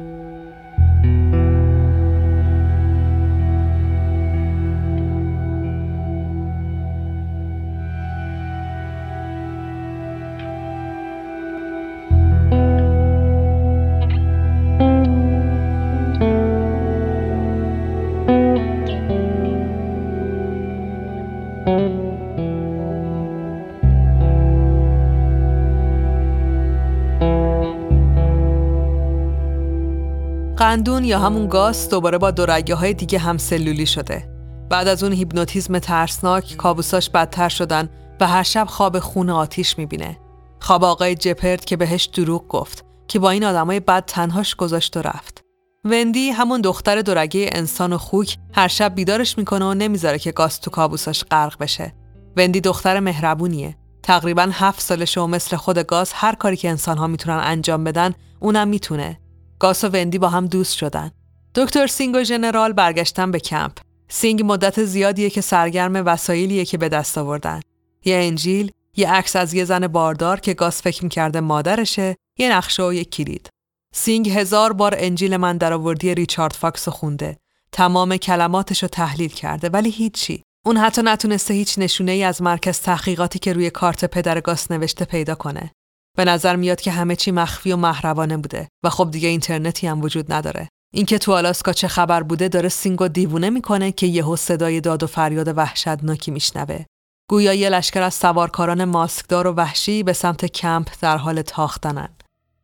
قندون 30.71 31.03
یا 31.03 31.19
همون 31.19 31.47
گاز 31.47 31.89
دوباره 31.89 32.17
با 32.17 32.31
دورگه 32.31 32.75
های 32.75 32.93
دیگه 32.93 33.19
هم 33.19 33.37
سلولی 33.37 33.85
شده. 33.85 34.29
بعد 34.69 34.87
از 34.87 35.03
اون 35.03 35.13
هیپنوتیزم 35.13 35.79
ترسناک 35.79 36.55
کابوساش 36.55 37.09
بدتر 37.09 37.49
شدن 37.49 37.89
و 38.19 38.27
هر 38.27 38.43
شب 38.43 38.67
خواب 38.69 38.99
خون 38.99 39.29
آتیش 39.29 39.77
می‌بینه. 39.77 40.17
خواب 40.59 40.83
آقای 40.83 41.15
جپرد 41.15 41.65
که 41.65 41.77
بهش 41.77 42.05
دروغ 42.05 42.47
گفت 42.47 42.85
که 43.07 43.19
با 43.19 43.29
این 43.29 43.43
آدمای 43.43 43.79
بد 43.79 44.05
تنهاش 44.05 44.55
گذاشت 44.55 44.97
و 44.97 45.01
رفت. 45.01 45.41
وندی 45.85 46.29
همون 46.29 46.61
دختر 46.61 47.01
دورگه 47.01 47.49
انسان 47.51 47.93
و 47.93 47.97
خوک 47.97 48.37
هر 48.53 48.67
شب 48.67 48.95
بیدارش 48.95 49.37
می‌کنه 49.37 49.65
و 49.65 49.73
نمی‌ذاره 49.73 50.19
که 50.19 50.31
گاز 50.31 50.61
تو 50.61 50.71
کابوساش 50.71 51.23
غرق 51.23 51.57
بشه. 51.59 51.93
وندی 52.37 52.61
دختر 52.61 52.99
مهربونیه. 52.99 53.77
تقریبا 54.03 54.49
هفت 54.51 54.81
سالشه 54.81 55.21
و 55.21 55.27
مثل 55.27 55.55
خود 55.55 55.79
گاز 55.79 56.11
هر 56.13 56.35
کاری 56.35 56.57
که 56.57 56.69
انسانها 56.69 57.07
می‌تونن 57.07 57.39
انجام 57.43 57.83
بدن 57.83 58.13
اونم 58.39 58.67
می‌تونه. 58.67 59.17
گاس 59.61 59.83
و 59.83 59.87
وندی 59.87 60.17
با 60.17 60.29
هم 60.29 60.47
دوست 60.47 60.73
شدن. 60.75 61.11
دکتر 61.55 61.87
سینگ 61.87 62.15
و 62.15 62.23
ژنرال 62.23 62.73
برگشتن 62.73 63.31
به 63.31 63.39
کمپ. 63.39 63.77
سینگ 64.09 64.41
مدت 64.45 64.83
زیادیه 64.83 65.29
که 65.29 65.41
سرگرم 65.41 65.95
وسایلیه 65.95 66.65
که 66.65 66.77
به 66.77 66.89
دست 66.89 67.17
آوردن. 67.17 67.59
یه 68.05 68.15
انجیل، 68.15 68.71
یه 68.97 69.11
عکس 69.11 69.35
از 69.35 69.53
یه 69.53 69.65
زن 69.65 69.87
باردار 69.87 70.39
که 70.39 70.53
گاس 70.53 70.81
فکر 70.81 71.03
می‌کرده 71.03 71.39
مادرشه، 71.39 72.15
یه 72.37 72.51
نقشه 72.51 72.83
و 72.83 72.93
یه 72.93 73.03
کلید. 73.03 73.49
سینگ 73.93 74.29
هزار 74.29 74.73
بار 74.73 74.95
انجیل 74.97 75.37
من 75.37 75.57
درآوردی 75.57 76.15
ریچارد 76.15 76.53
فاکس 76.53 76.89
خونده. 76.89 77.37
تمام 77.71 78.17
کلماتش 78.17 78.83
رو 78.83 78.89
تحلیل 78.89 79.29
کرده 79.29 79.69
ولی 79.69 79.89
هیچی. 79.89 80.43
اون 80.65 80.77
حتی 80.77 81.01
نتونسته 81.01 81.53
هیچ 81.53 81.79
نشونه 81.79 82.11
ای 82.11 82.23
از 82.23 82.41
مرکز 82.41 82.79
تحقیقاتی 82.79 83.39
که 83.39 83.53
روی 83.53 83.69
کارت 83.69 84.05
پدر 84.05 84.41
گاس 84.41 84.71
نوشته 84.71 85.05
پیدا 85.05 85.35
کنه. 85.35 85.71
به 86.17 86.25
نظر 86.25 86.55
میاد 86.55 86.81
که 86.81 86.91
همه 86.91 87.15
چی 87.15 87.31
مخفی 87.31 87.71
و 87.71 87.75
محربانه 87.75 88.37
بوده 88.37 88.67
و 88.83 88.89
خب 88.89 89.11
دیگه 89.11 89.29
اینترنتی 89.29 89.87
هم 89.87 90.01
وجود 90.01 90.33
نداره. 90.33 90.69
اینکه 90.93 91.17
تو 91.17 91.33
آلاسکا 91.33 91.73
چه 91.73 91.87
خبر 91.87 92.23
بوده 92.23 92.47
داره 92.47 92.69
سینگو 92.69 93.07
دیوونه 93.07 93.49
می‌کنه 93.49 93.91
که 93.91 94.07
یهو 94.07 94.35
صدای 94.35 94.81
داد 94.81 95.03
و 95.03 95.07
فریاد 95.07 95.57
وحشتناکی 95.57 96.31
میشنوه. 96.31 96.85
گویا 97.29 97.53
یه 97.53 97.69
لشکر 97.69 98.01
از 98.01 98.13
سوارکاران 98.13 98.85
ماسکدار 98.85 99.47
و 99.47 99.51
وحشی 99.51 100.03
به 100.03 100.13
سمت 100.13 100.45
کمپ 100.45 100.87
در 101.01 101.17
حال 101.17 101.41
تاختنن. 101.41 102.09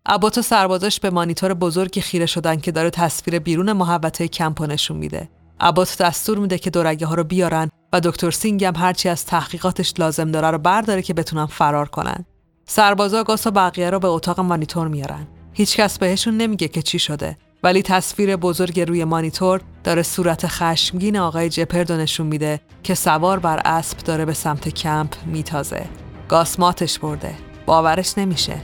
ابوت 0.06 0.38
و 0.38 0.42
سربازاش 0.42 1.00
به 1.00 1.10
مانیتور 1.10 1.54
بزرگی 1.54 2.02
خیره 2.02 2.26
شدن 2.26 2.56
که 2.56 2.72
داره 2.72 2.90
تصویر 2.90 3.40
بیرون 3.40 3.74
محوطه 3.74 4.28
کمپ 4.28 4.62
نشون 4.62 4.98
میده. 4.98 5.30
ابوت 5.60 5.98
دستور 5.98 6.38
میده 6.38 6.58
که 6.58 6.70
دورگه 6.70 7.06
ها 7.06 7.16
رو 7.16 7.24
بیارن 7.24 7.70
و 7.94 8.00
دکتر 8.00 8.32
سینگ 8.32 8.66
هم 8.66 8.76
هرچی 8.76 9.10
از 9.10 9.26
تحقیقاتش 9.26 9.94
لازم 9.98 10.32
داره 10.32 10.52
رو 10.52 10.58
برداره 10.58 11.02
که 11.02 11.14
بتونن 11.14 11.46
فرار 11.46 11.88
کنن. 11.88 12.26
سربازا 12.70 13.24
گاس 13.24 13.48
و 13.48 13.52
بقیه 13.52 13.90
رو 13.90 14.00
به 14.00 14.08
اتاق 14.08 14.40
مانیتور 14.40 14.88
میارن. 14.88 15.28
هیچکس 15.54 15.98
بهشون 15.98 16.38
نمیگه 16.38 16.68
که 16.68 16.82
چی 16.82 17.00
شده 17.00 17.38
ولی 17.64 17.82
تصویر 17.82 18.36
بزرگ 18.36 18.80
روی 18.80 19.04
مانیتور 19.04 19.62
داره 19.84 20.04
صورت 20.04 20.48
خشمگین 20.48 21.18
آقای 21.18 21.50
جپرد 21.50 21.92
نشون 21.92 22.28
میده 22.28 22.62
که 22.84 22.96
سوار 22.96 23.40
بر 23.40 23.62
اسب 23.66 23.98
داره 23.98 24.26
به 24.26 24.34
سمت 24.34 24.70
کمپ 24.70 25.16
میتازه. 25.26 25.86
گاس 26.28 26.60
ماتش 26.60 27.00
برده. 27.00 27.36
باورش 27.66 28.18
نمیشه 28.18 28.62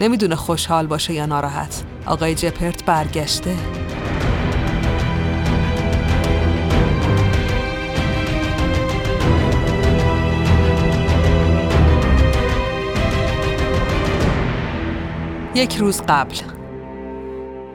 نمی‌دونه 0.00 0.36
خوشحال 0.36 0.86
باشه 0.86 1.12
یا 1.12 1.26
ناراحت 1.26 1.84
آقای 2.06 2.34
جپرت 2.34 2.84
برگشته 2.84 3.56
یک 15.56 15.76
روز 15.76 16.02
قبل 16.08 16.36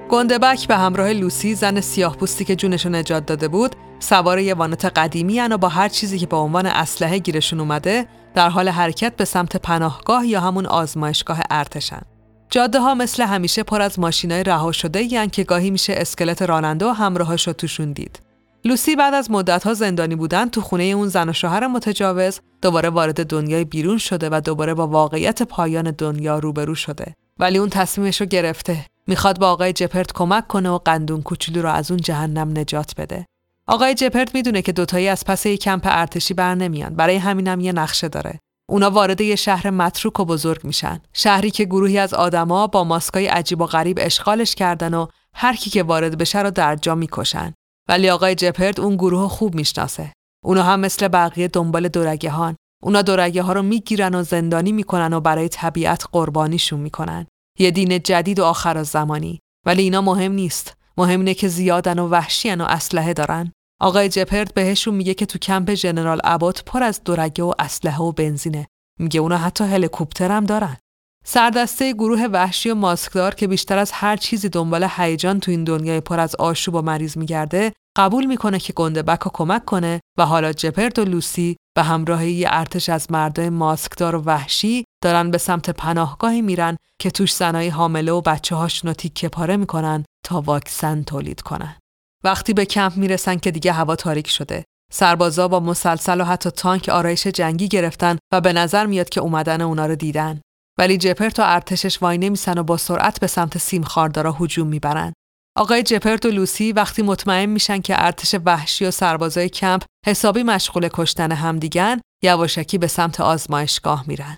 گندبک 0.09 0.67
به 0.67 0.77
همراه 0.77 1.13
لوسی 1.13 1.55
زن 1.55 1.81
سیاه 1.81 2.17
پوستی 2.17 2.45
که 2.45 2.55
جونشو 2.55 2.89
نجات 2.89 3.25
داده 3.25 3.47
بود 3.47 3.75
سوار 3.99 4.39
یه 4.39 4.53
وانت 4.53 4.85
قدیمی 4.85 5.41
و 5.41 5.57
با 5.57 5.69
هر 5.69 5.89
چیزی 5.89 6.19
که 6.19 6.25
به 6.25 6.35
عنوان 6.35 6.65
اسلحه 6.65 7.17
گیرشون 7.17 7.59
اومده 7.59 8.07
در 8.35 8.49
حال 8.49 8.69
حرکت 8.69 9.15
به 9.15 9.25
سمت 9.25 9.57
پناهگاه 9.57 10.27
یا 10.27 10.39
همون 10.39 10.65
آزمایشگاه 10.65 11.39
ارتشن. 11.49 12.01
جاده 12.49 12.79
ها 12.79 12.95
مثل 12.95 13.23
همیشه 13.23 13.63
پر 13.63 13.81
از 13.81 13.99
ماشینای 13.99 14.43
رها 14.43 14.71
شده 14.71 15.13
یعنی 15.13 15.29
که 15.29 15.43
گاهی 15.43 15.71
میشه 15.71 15.93
اسکلت 15.97 16.41
راننده 16.41 16.85
و 16.85 16.89
همراهاش 16.89 17.47
رو 17.47 17.53
توشون 17.53 17.91
دید. 17.91 18.19
لوسی 18.65 18.95
بعد 18.95 19.13
از 19.13 19.31
مدتها 19.31 19.73
زندانی 19.73 20.15
بودن 20.15 20.49
تو 20.49 20.61
خونه 20.61 20.83
اون 20.83 21.07
زن 21.07 21.29
و 21.29 21.33
شوهر 21.33 21.67
متجاوز 21.67 22.39
دوباره 22.61 22.89
وارد 22.89 23.27
دنیای 23.27 23.65
بیرون 23.65 23.97
شده 23.97 24.29
و 24.31 24.41
دوباره 24.45 24.73
با 24.73 24.87
واقعیت 24.87 25.43
پایان 25.43 25.91
دنیا 25.91 26.39
روبرو 26.39 26.75
شده. 26.75 27.15
ولی 27.41 27.57
اون 27.57 27.69
تصمیمش 27.69 28.21
رو 28.21 28.27
گرفته. 28.27 28.85
می‌خواد 29.07 29.39
با 29.39 29.51
آقای 29.51 29.73
جپرت 29.73 30.13
کمک 30.13 30.47
کنه 30.47 30.69
و 30.69 30.77
قندون 30.77 31.21
کوچولو 31.21 31.61
رو 31.61 31.69
از 31.69 31.91
اون 31.91 31.99
جهنم 31.99 32.59
نجات 32.59 32.93
بده. 32.97 33.25
آقای 33.67 33.93
جپرت 33.93 34.35
می‌دونه 34.35 34.61
که 34.61 34.71
دوتایی 34.71 35.07
از 35.07 35.25
پس 35.25 35.45
یک 35.45 35.61
کمپ 35.61 35.81
ارتشی 35.85 36.33
بر 36.33 36.55
نمیان. 36.55 36.95
برای 36.95 37.15
همینم 37.15 37.59
یه 37.59 37.71
نقشه 37.71 38.07
داره. 38.07 38.39
اونا 38.69 38.89
وارد 38.89 39.21
یه 39.21 39.35
شهر 39.35 39.69
متروک 39.69 40.19
و 40.19 40.25
بزرگ 40.25 40.63
میشن. 40.63 41.01
شهری 41.13 41.51
که 41.51 41.65
گروهی 41.65 41.97
از 41.97 42.13
آدما 42.13 42.67
با 42.67 42.83
ماسکای 42.83 43.27
عجیب 43.27 43.61
و 43.61 43.65
غریب 43.65 43.97
اشغالش 44.01 44.55
کردن 44.55 44.93
و 44.93 45.07
هر 45.33 45.55
کی 45.55 45.69
که 45.69 45.83
وارد 45.83 46.17
بشه 46.17 46.39
رو 46.41 46.51
در 46.51 46.75
جا 46.75 46.95
می‌کشن. 46.95 47.53
ولی 47.89 48.09
آقای 48.09 48.35
جپرت 48.35 48.79
اون 48.79 48.95
گروه 48.95 49.29
خوب 49.29 49.55
می‌شناسه. 49.55 50.13
اونا 50.45 50.63
هم 50.63 50.79
مثل 50.79 51.07
بقیه 51.07 51.47
دنبال 51.47 51.87
دورگهان. 51.87 52.55
اونا 52.83 53.01
دورگه 53.01 53.41
ها 53.41 53.53
رو 53.53 53.61
می‌گیرن 53.61 54.15
و 54.15 54.23
زندانی 54.23 54.71
می‌کنن 54.71 55.13
و 55.13 55.19
برای 55.19 55.49
طبیعت 55.49 56.03
قربانیشون 56.11 56.79
می‌کنن. 56.79 57.27
یه 57.61 57.71
دین 57.71 57.99
جدید 57.99 58.39
و 58.39 58.43
آخر 58.43 58.83
زمانی. 58.83 59.39
ولی 59.65 59.81
اینا 59.81 60.01
مهم 60.01 60.31
نیست. 60.31 60.77
مهم 60.97 61.19
اینه 61.19 61.33
که 61.33 61.47
زیادن 61.47 61.99
و 61.99 62.07
وحشیان 62.07 62.61
و 62.61 62.65
اسلحه 62.69 63.13
دارن. 63.13 63.51
آقای 63.81 64.09
جپرد 64.09 64.53
بهشون 64.53 64.95
میگه 64.95 65.13
که 65.13 65.25
تو 65.25 65.39
کمپ 65.39 65.73
ژنرال 65.73 66.21
ابات 66.23 66.63
پر 66.65 66.83
از 66.83 67.03
دورگه 67.03 67.43
و 67.43 67.53
اسلحه 67.59 67.99
و 67.99 68.11
بنزینه. 68.11 68.67
میگه 68.99 69.19
اونا 69.19 69.37
حتی 69.37 69.63
هلیکوپتر 69.63 70.31
هم 70.31 70.45
دارن. 70.45 70.77
سردسته 71.25 71.93
گروه 71.93 72.25
وحشی 72.31 72.69
و 72.69 72.75
ماسکدار 72.75 73.35
که 73.35 73.47
بیشتر 73.47 73.77
از 73.77 73.91
هر 73.91 74.15
چیزی 74.15 74.49
دنبال 74.49 74.87
هیجان 74.97 75.39
تو 75.39 75.51
این 75.51 75.63
دنیای 75.63 76.01
پر 76.01 76.19
از 76.19 76.35
آشوب 76.35 76.75
و 76.75 76.81
مریض 76.81 77.17
میگرده 77.17 77.73
قبول 77.97 78.25
می‌کنه 78.25 78.59
که 78.59 78.73
گنده 78.73 79.03
بک 79.03 79.19
کمک 79.19 79.65
کنه 79.65 79.99
و 80.17 80.25
حالا 80.25 80.53
جپرد 80.53 80.99
و 80.99 81.05
لوسی 81.05 81.57
به 81.75 81.83
همراه 81.83 82.25
یه 82.25 82.47
ارتش 82.51 82.89
از 82.89 83.11
مردای 83.11 83.49
ماسکدار 83.49 84.15
و 84.15 84.21
وحشی 84.21 84.83
دارن 85.03 85.31
به 85.31 85.37
سمت 85.37 85.69
پناهگاهی 85.69 86.41
میرن 86.41 86.77
که 86.99 87.11
توش 87.11 87.33
زنای 87.33 87.69
حامله 87.69 88.11
و 88.11 88.21
بچه 88.21 88.55
هاشون 88.55 88.87
رو 88.87 88.93
تیکه 88.93 89.29
پاره 89.29 89.57
می‌کنن 89.57 90.05
تا 90.25 90.41
واکسن 90.41 91.03
تولید 91.03 91.41
کنن. 91.41 91.77
وقتی 92.23 92.53
به 92.53 92.65
کمپ 92.65 92.97
می‌رسن 92.97 93.35
که 93.35 93.51
دیگه 93.51 93.71
هوا 93.71 93.95
تاریک 93.95 94.27
شده. 94.27 94.63
سربازا 94.91 95.47
با 95.47 95.59
مسلسل 95.59 96.21
و 96.21 96.23
حتی 96.23 96.49
تانک 96.49 96.89
آرایش 96.89 97.27
جنگی 97.27 97.67
گرفتن 97.67 98.17
و 98.33 98.41
به 98.41 98.53
نظر 98.53 98.85
میاد 98.85 99.09
که 99.09 99.21
اومدن 99.21 99.61
اونا 99.61 99.85
رو 99.85 99.95
دیدن. 99.95 100.41
ولی 100.79 100.97
جپرت 100.97 101.39
و 101.39 101.43
ارتشش 101.45 102.01
وای 102.01 102.17
نمیسن 102.17 102.57
و 102.57 102.63
با 102.63 102.77
سرعت 102.77 103.19
به 103.19 103.27
سمت 103.27 103.57
سیم 103.57 103.83
خاردارا 103.83 104.31
هجوم 104.39 104.67
می‌برن. 104.67 105.13
آقای 105.57 105.83
جپرت 105.83 106.25
و 106.25 106.29
لوسی 106.29 106.71
وقتی 106.71 107.01
مطمئن 107.01 107.45
میشن 107.45 107.81
که 107.81 108.05
ارتش 108.05 108.35
وحشی 108.45 108.85
و 108.85 108.91
سربازای 108.91 109.49
کمپ 109.49 109.83
حسابی 110.05 110.43
مشغول 110.43 110.89
کشتن 110.93 111.31
همدیگن 111.31 112.01
یواشکی 112.23 112.77
به 112.77 112.87
سمت 112.87 113.19
آزمایشگاه 113.19 114.03
میرن. 114.07 114.37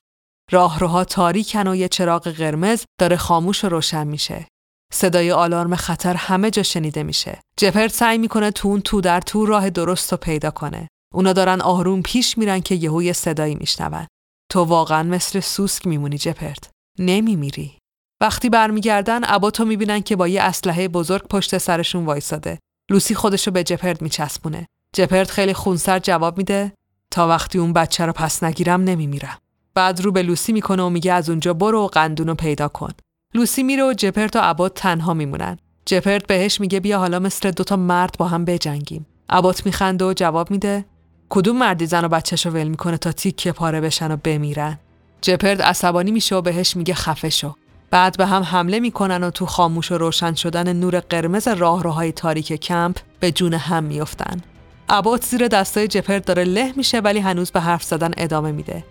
راهروها 0.51 1.03
تاریکن 1.03 1.67
و 1.67 1.75
یه 1.75 1.87
چراغ 1.87 2.27
قرمز 2.27 2.83
داره 2.99 3.17
خاموش 3.17 3.65
و 3.65 3.69
روشن 3.69 4.07
میشه. 4.07 4.47
صدای 4.93 5.31
آلارم 5.31 5.75
خطر 5.75 6.15
همه 6.15 6.51
جا 6.51 6.63
شنیده 6.63 7.03
میشه. 7.03 7.41
جپرت 7.57 7.91
سعی 7.91 8.17
می‌کنه 8.17 8.51
تون 8.51 8.81
تو 8.81 9.01
در 9.01 9.21
تو 9.21 9.45
راه 9.45 9.69
درست 9.69 10.11
رو 10.11 10.17
پیدا 10.17 10.51
کنه. 10.51 10.87
اونا 11.13 11.33
دارن 11.33 11.61
آروم 11.61 12.01
پیش 12.01 12.37
میرن 12.37 12.59
که 12.59 12.75
یهو 12.75 13.03
یه 13.03 13.13
صدایی 13.13 13.55
میشنون. 13.55 14.07
تو 14.51 14.63
واقعا 14.63 15.03
مثل 15.03 15.39
سوسک 15.39 15.87
میمونی 15.87 16.17
جپرت. 16.17 16.69
نمیمیری. 16.99 17.77
وقتی 18.23 18.49
برمیگردن 18.49 19.21
اباتو 19.23 19.65
می‌بینن 19.65 20.01
که 20.01 20.15
با 20.15 20.27
یه 20.27 20.41
اسلحه 20.41 20.87
بزرگ 20.87 21.27
پشت 21.27 21.57
سرشون 21.57 22.05
وایساده. 22.05 22.59
لوسی 22.89 23.15
خودشو 23.15 23.51
به 23.51 23.63
جپرت 23.63 24.01
میچسبونه. 24.01 24.67
جپرت 24.93 25.31
خیلی 25.31 25.53
خونسر 25.53 25.99
جواب 25.99 26.37
میده 26.37 26.73
تا 27.11 27.27
وقتی 27.27 27.59
اون 27.59 27.73
بچه 27.73 28.05
رو 28.05 28.13
پس 28.13 28.43
نگیرم 28.43 28.83
نمیمیرم. 28.83 29.37
بعد 29.75 30.01
رو 30.01 30.11
به 30.11 30.23
لوسی 30.23 30.53
می‌کنه 30.53 30.83
و 30.83 30.89
میگه 30.89 31.13
از 31.13 31.29
اونجا 31.29 31.53
برو 31.53 31.83
و 31.83 31.87
قندون 31.87 32.27
رو 32.27 32.35
پیدا 32.35 32.67
کن. 32.67 32.91
لوسی 33.33 33.63
میره 33.63 33.83
و 33.83 33.93
جپرت 33.93 34.35
و 34.35 34.39
عبات 34.39 34.73
تنها 34.73 35.13
میمونن. 35.13 35.57
جپرت 35.85 36.27
بهش 36.27 36.59
میگه 36.59 36.79
بیا 36.79 36.99
حالا 36.99 37.19
مثل 37.19 37.51
دوتا 37.51 37.75
مرد 37.75 38.15
با 38.19 38.27
هم 38.27 38.45
بجنگیم. 38.45 39.05
عبات 39.29 39.65
میخنده 39.65 40.05
و 40.05 40.13
جواب 40.13 40.51
میده 40.51 40.85
کدوم 41.29 41.57
مردی 41.57 41.85
زن 41.85 42.05
و 42.05 42.07
بچهش 42.07 42.45
ول 42.45 42.67
می‌کنه 42.67 42.97
تا 42.97 43.11
تیکه 43.11 43.51
پاره 43.51 43.81
بشن 43.81 44.11
و 44.11 44.17
بمیرن. 44.23 44.79
جپرت 45.21 45.61
عصبانی 45.61 46.11
میشه 46.11 46.35
و 46.35 46.41
بهش 46.41 46.75
میگه 46.75 46.93
خفه 46.93 47.29
شو. 47.29 47.55
بعد 47.93 48.17
به 48.17 48.25
هم 48.25 48.43
حمله 48.43 48.79
می‌کنن 48.79 49.23
و 49.23 49.29
تو 49.29 49.45
خاموش 49.45 49.91
و 49.91 49.97
روشن 49.97 50.33
شدن 50.33 50.73
نور 50.73 50.99
قرمز 50.99 51.47
راهروهای 51.47 52.11
تاریک 52.11 52.53
کمپ 52.53 52.97
به 53.19 53.31
جون 53.31 53.53
هم 53.53 53.83
میفتن. 53.83 54.41
عبات 54.89 55.25
زیر 55.25 55.47
دستای 55.47 55.87
جپرت 55.87 56.25
داره 56.25 56.43
له 56.43 56.73
میشه 56.75 56.99
ولی 56.99 57.19
هنوز 57.19 57.51
به 57.51 57.59
حرف 57.59 57.83
زدن 57.83 58.11
ادامه 58.17 58.51
میده. 58.51 58.83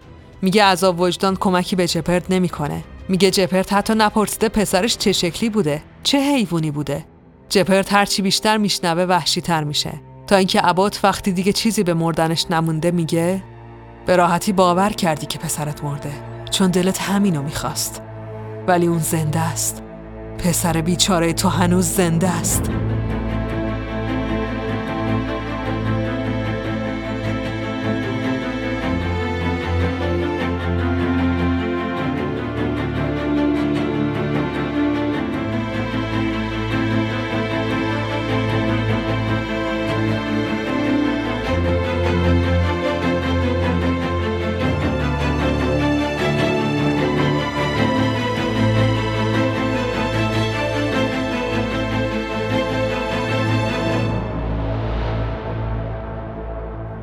میگه 0.43 0.65
عذاب 0.65 1.01
وجدان 1.01 1.37
کمکی 1.37 1.77
به 1.77 1.87
جپرت 1.87 2.31
نمی‌کنه. 2.31 2.85
میگه 3.09 3.31
جپرت 3.31 3.73
حتی 3.73 3.95
نپرسیده 3.95 4.49
پسرش 4.49 4.97
چه 4.97 5.13
شکلی 5.13 5.51
بوده، 5.51 5.83
چه 6.03 6.19
حیوانی 6.19 6.71
بوده. 6.71 7.05
جپرت 7.49 7.93
هرچی 7.93 8.23
بیشتر 8.23 8.57
میشنوه 8.57 9.03
وحشی 9.03 9.41
تر 9.41 9.65
میشه. 9.65 10.01
تا 10.27 10.37
اینکه 10.37 10.61
عبات 10.61 11.01
وقتی 11.05 11.33
دیگه 11.33 11.53
چیزی 11.53 11.83
به 11.83 11.95
مردنش 11.95 12.47
نمونده 12.51 12.91
میگه 12.91 13.43
به 14.07 14.17
راحتی 14.17 14.53
باور 14.53 14.91
کردی 14.91 15.27
که 15.27 15.39
پسرت 15.39 15.85
مرده 15.85 16.13
چون 16.51 16.71
دلت 16.71 17.03
همینو 17.03 17.43
می‌خواست 17.43 18.03
ولی 18.69 18.87
اون 18.87 18.99
زنده 18.99 19.41
است. 19.41 19.83
پسر 20.39 20.81
بیچاره 20.81 21.33
تو 21.33 21.49
هنوز 21.49 21.87
زنده 21.87 22.29
است. 22.29 22.71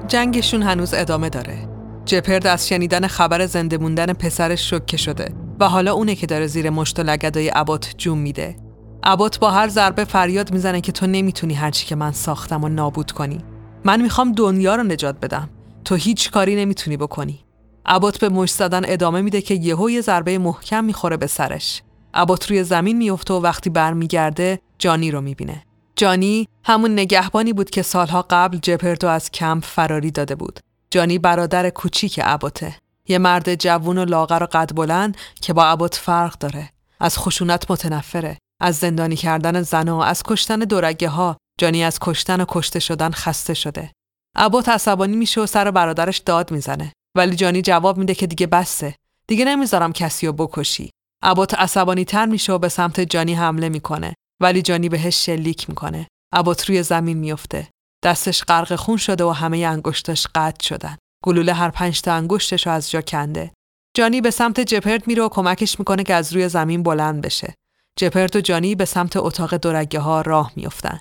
جنگشون 0.10 0.64
هنوز 0.64 0.94
ادامه 0.94 1.30
داره. 1.30 1.70
جپرد 2.06 2.48
از 2.48 2.68
شنیدن 2.68 3.08
خبر 3.08 3.46
زنده 3.46 3.78
موندن 3.78 4.14
پسرش 4.14 4.70
شوکه 4.70 4.98
شده 4.98 5.34
و 5.60 5.68
حالا 5.68 5.94
اونه 5.94 6.16
که 6.16 6.28
داره 6.28 6.48
زیر 6.48 6.70
مشت 6.70 7.00
و 7.00 7.04
لگدای 7.04 7.52
ابات 7.56 7.94
جون 7.98 8.18
میده. 8.18 8.56
ابات 9.04 9.40
با 9.40 9.52
هر 9.52 9.68
ضربه 9.68 10.06
فریاد 10.06 10.54
می‌زنه 10.54 10.82
که 10.82 10.92
تو 10.92 11.08
نمی‌تونی 11.08 11.54
هرچی 11.54 11.86
که 11.86 11.96
من 11.96 12.12
ساختم 12.12 12.64
و 12.64 12.70
نابود 12.70 13.12
کنی. 13.12 13.44
من 13.86 14.02
می‌خوام 14.02 14.32
دنیا 14.32 14.76
رو 14.76 14.84
نجات 14.84 15.20
بدم. 15.20 15.50
تو 15.86 15.96
هیچ 15.96 16.32
کاری 16.32 16.56
نمی‌تونی 16.56 16.98
بکنی. 16.98 17.40
ابات 17.86 18.20
به 18.20 18.30
مشت 18.30 18.56
زدن 18.56 18.82
ادامه 18.86 19.22
میده 19.22 19.42
که 19.42 19.54
یهو 19.54 19.90
یه 19.90 20.02
ضربه 20.02 20.38
محکم 20.38 20.84
می‌خوره 20.84 21.18
به 21.18 21.28
سرش. 21.28 21.82
ابات 22.14 22.50
روی 22.50 22.64
زمین 22.64 22.98
میفته 22.98 23.34
و 23.34 23.42
وقتی 23.42 23.70
برمیگرده 23.70 24.60
جانی 24.80 25.12
رو 25.12 25.22
می‌بینه. 25.22 25.64
جانی 26.00 26.48
همون 26.64 26.94
نگهبانی 26.94 27.54
بود 27.54 27.70
که 27.70 27.82
سالها 27.82 28.26
قبل 28.30 28.58
جپرتو 28.58 29.08
از 29.08 29.32
کمپ 29.32 29.66
فراری 29.66 30.12
داده 30.12 30.36
بود. 30.36 30.60
جانی 30.92 31.20
برادر 31.20 31.70
کوچیک 31.70 32.20
ابوته. 32.24 32.76
یه 33.08 33.18
مرد 33.18 33.56
جوون 33.56 33.98
و 33.98 34.06
لاغر 34.06 34.44
و 34.44 34.48
قد 34.52 34.76
بلند 34.76 35.18
که 35.42 35.54
با 35.54 35.66
ابوت 35.66 35.96
فرق 35.96 36.38
داره. 36.38 36.70
از 37.00 37.18
خشونت 37.18 37.72
متنفره. 37.72 38.38
از 38.62 38.76
زندانی 38.76 39.16
کردن 39.16 39.62
زن 39.62 39.90
و 39.90 39.98
از 39.98 40.24
کشتن 40.24 40.60
دورگه 40.60 41.10
ها. 41.10 41.38
جانی 41.60 41.84
از 41.84 42.00
کشتن 42.02 42.42
و 42.42 42.46
کشته 42.48 42.80
شدن 42.80 43.12
خسته 43.12 43.54
شده. 43.54 43.92
ابوت 44.36 44.70
عصبانی 44.70 45.16
میشه 45.16 45.42
و 45.42 45.46
سر 45.46 45.72
برادرش 45.72 46.18
داد 46.18 46.52
می‌زنه. 46.52 46.94
ولی 47.16 47.36
جانی 47.36 47.62
جواب 47.62 47.98
میده 47.98 48.16
که 48.16 48.28
دیگه 48.28 48.48
بسه. 48.48 48.96
دیگه 49.28 49.46
نمی‌ذارم 49.46 49.94
کسی 49.94 50.28
رو 50.28 50.34
بکشی. 50.34 50.90
ابات 51.24 51.54
عصبانی 51.54 52.06
تر 52.06 52.26
میشه 52.26 52.54
و 52.54 52.58
به 52.58 52.70
سمت 52.70 53.00
جانی 53.00 53.34
حمله 53.34 53.70
می‌کنه 53.70 54.14
ولی 54.42 54.62
جانی 54.62 54.90
بهش 54.90 55.26
شلیک 55.26 55.70
می‌کنه. 55.70 56.08
ابات 56.34 56.70
روی 56.70 56.84
زمین 56.84 57.18
میفته. 57.18 57.68
دستش 58.04 58.44
غرق 58.44 58.76
خون 58.76 58.98
شده 58.98 59.24
و 59.24 59.30
همه 59.30 59.58
انگشتش 59.58 60.28
قطع 60.36 60.64
شدن. 60.68 60.98
گلوله 61.24 61.54
هر 61.54 61.70
پنج 61.70 62.02
تا 62.02 62.14
انگشتش 62.14 62.68
رو 62.68 62.74
از 62.74 62.92
جا 62.92 63.02
کنده. 63.02 63.52
جانی 63.98 64.22
به 64.22 64.32
سمت 64.32 64.60
جپرت 64.60 65.08
میره 65.08 65.24
و 65.24 65.30
کمکش 65.30 65.80
می‌کنه 65.80 66.04
که 66.04 66.14
از 66.14 66.34
روی 66.34 66.50
زمین 66.50 66.84
بلند 66.84 67.22
بشه. 67.22 67.54
جپرت 68.00 68.36
و 68.36 68.42
جانی 68.42 68.76
به 68.76 68.86
سمت 68.86 69.18
اتاق 69.18 69.54
دورگه 69.54 70.00
ها 70.00 70.22
راه 70.22 70.52
میافتن. 70.56 71.00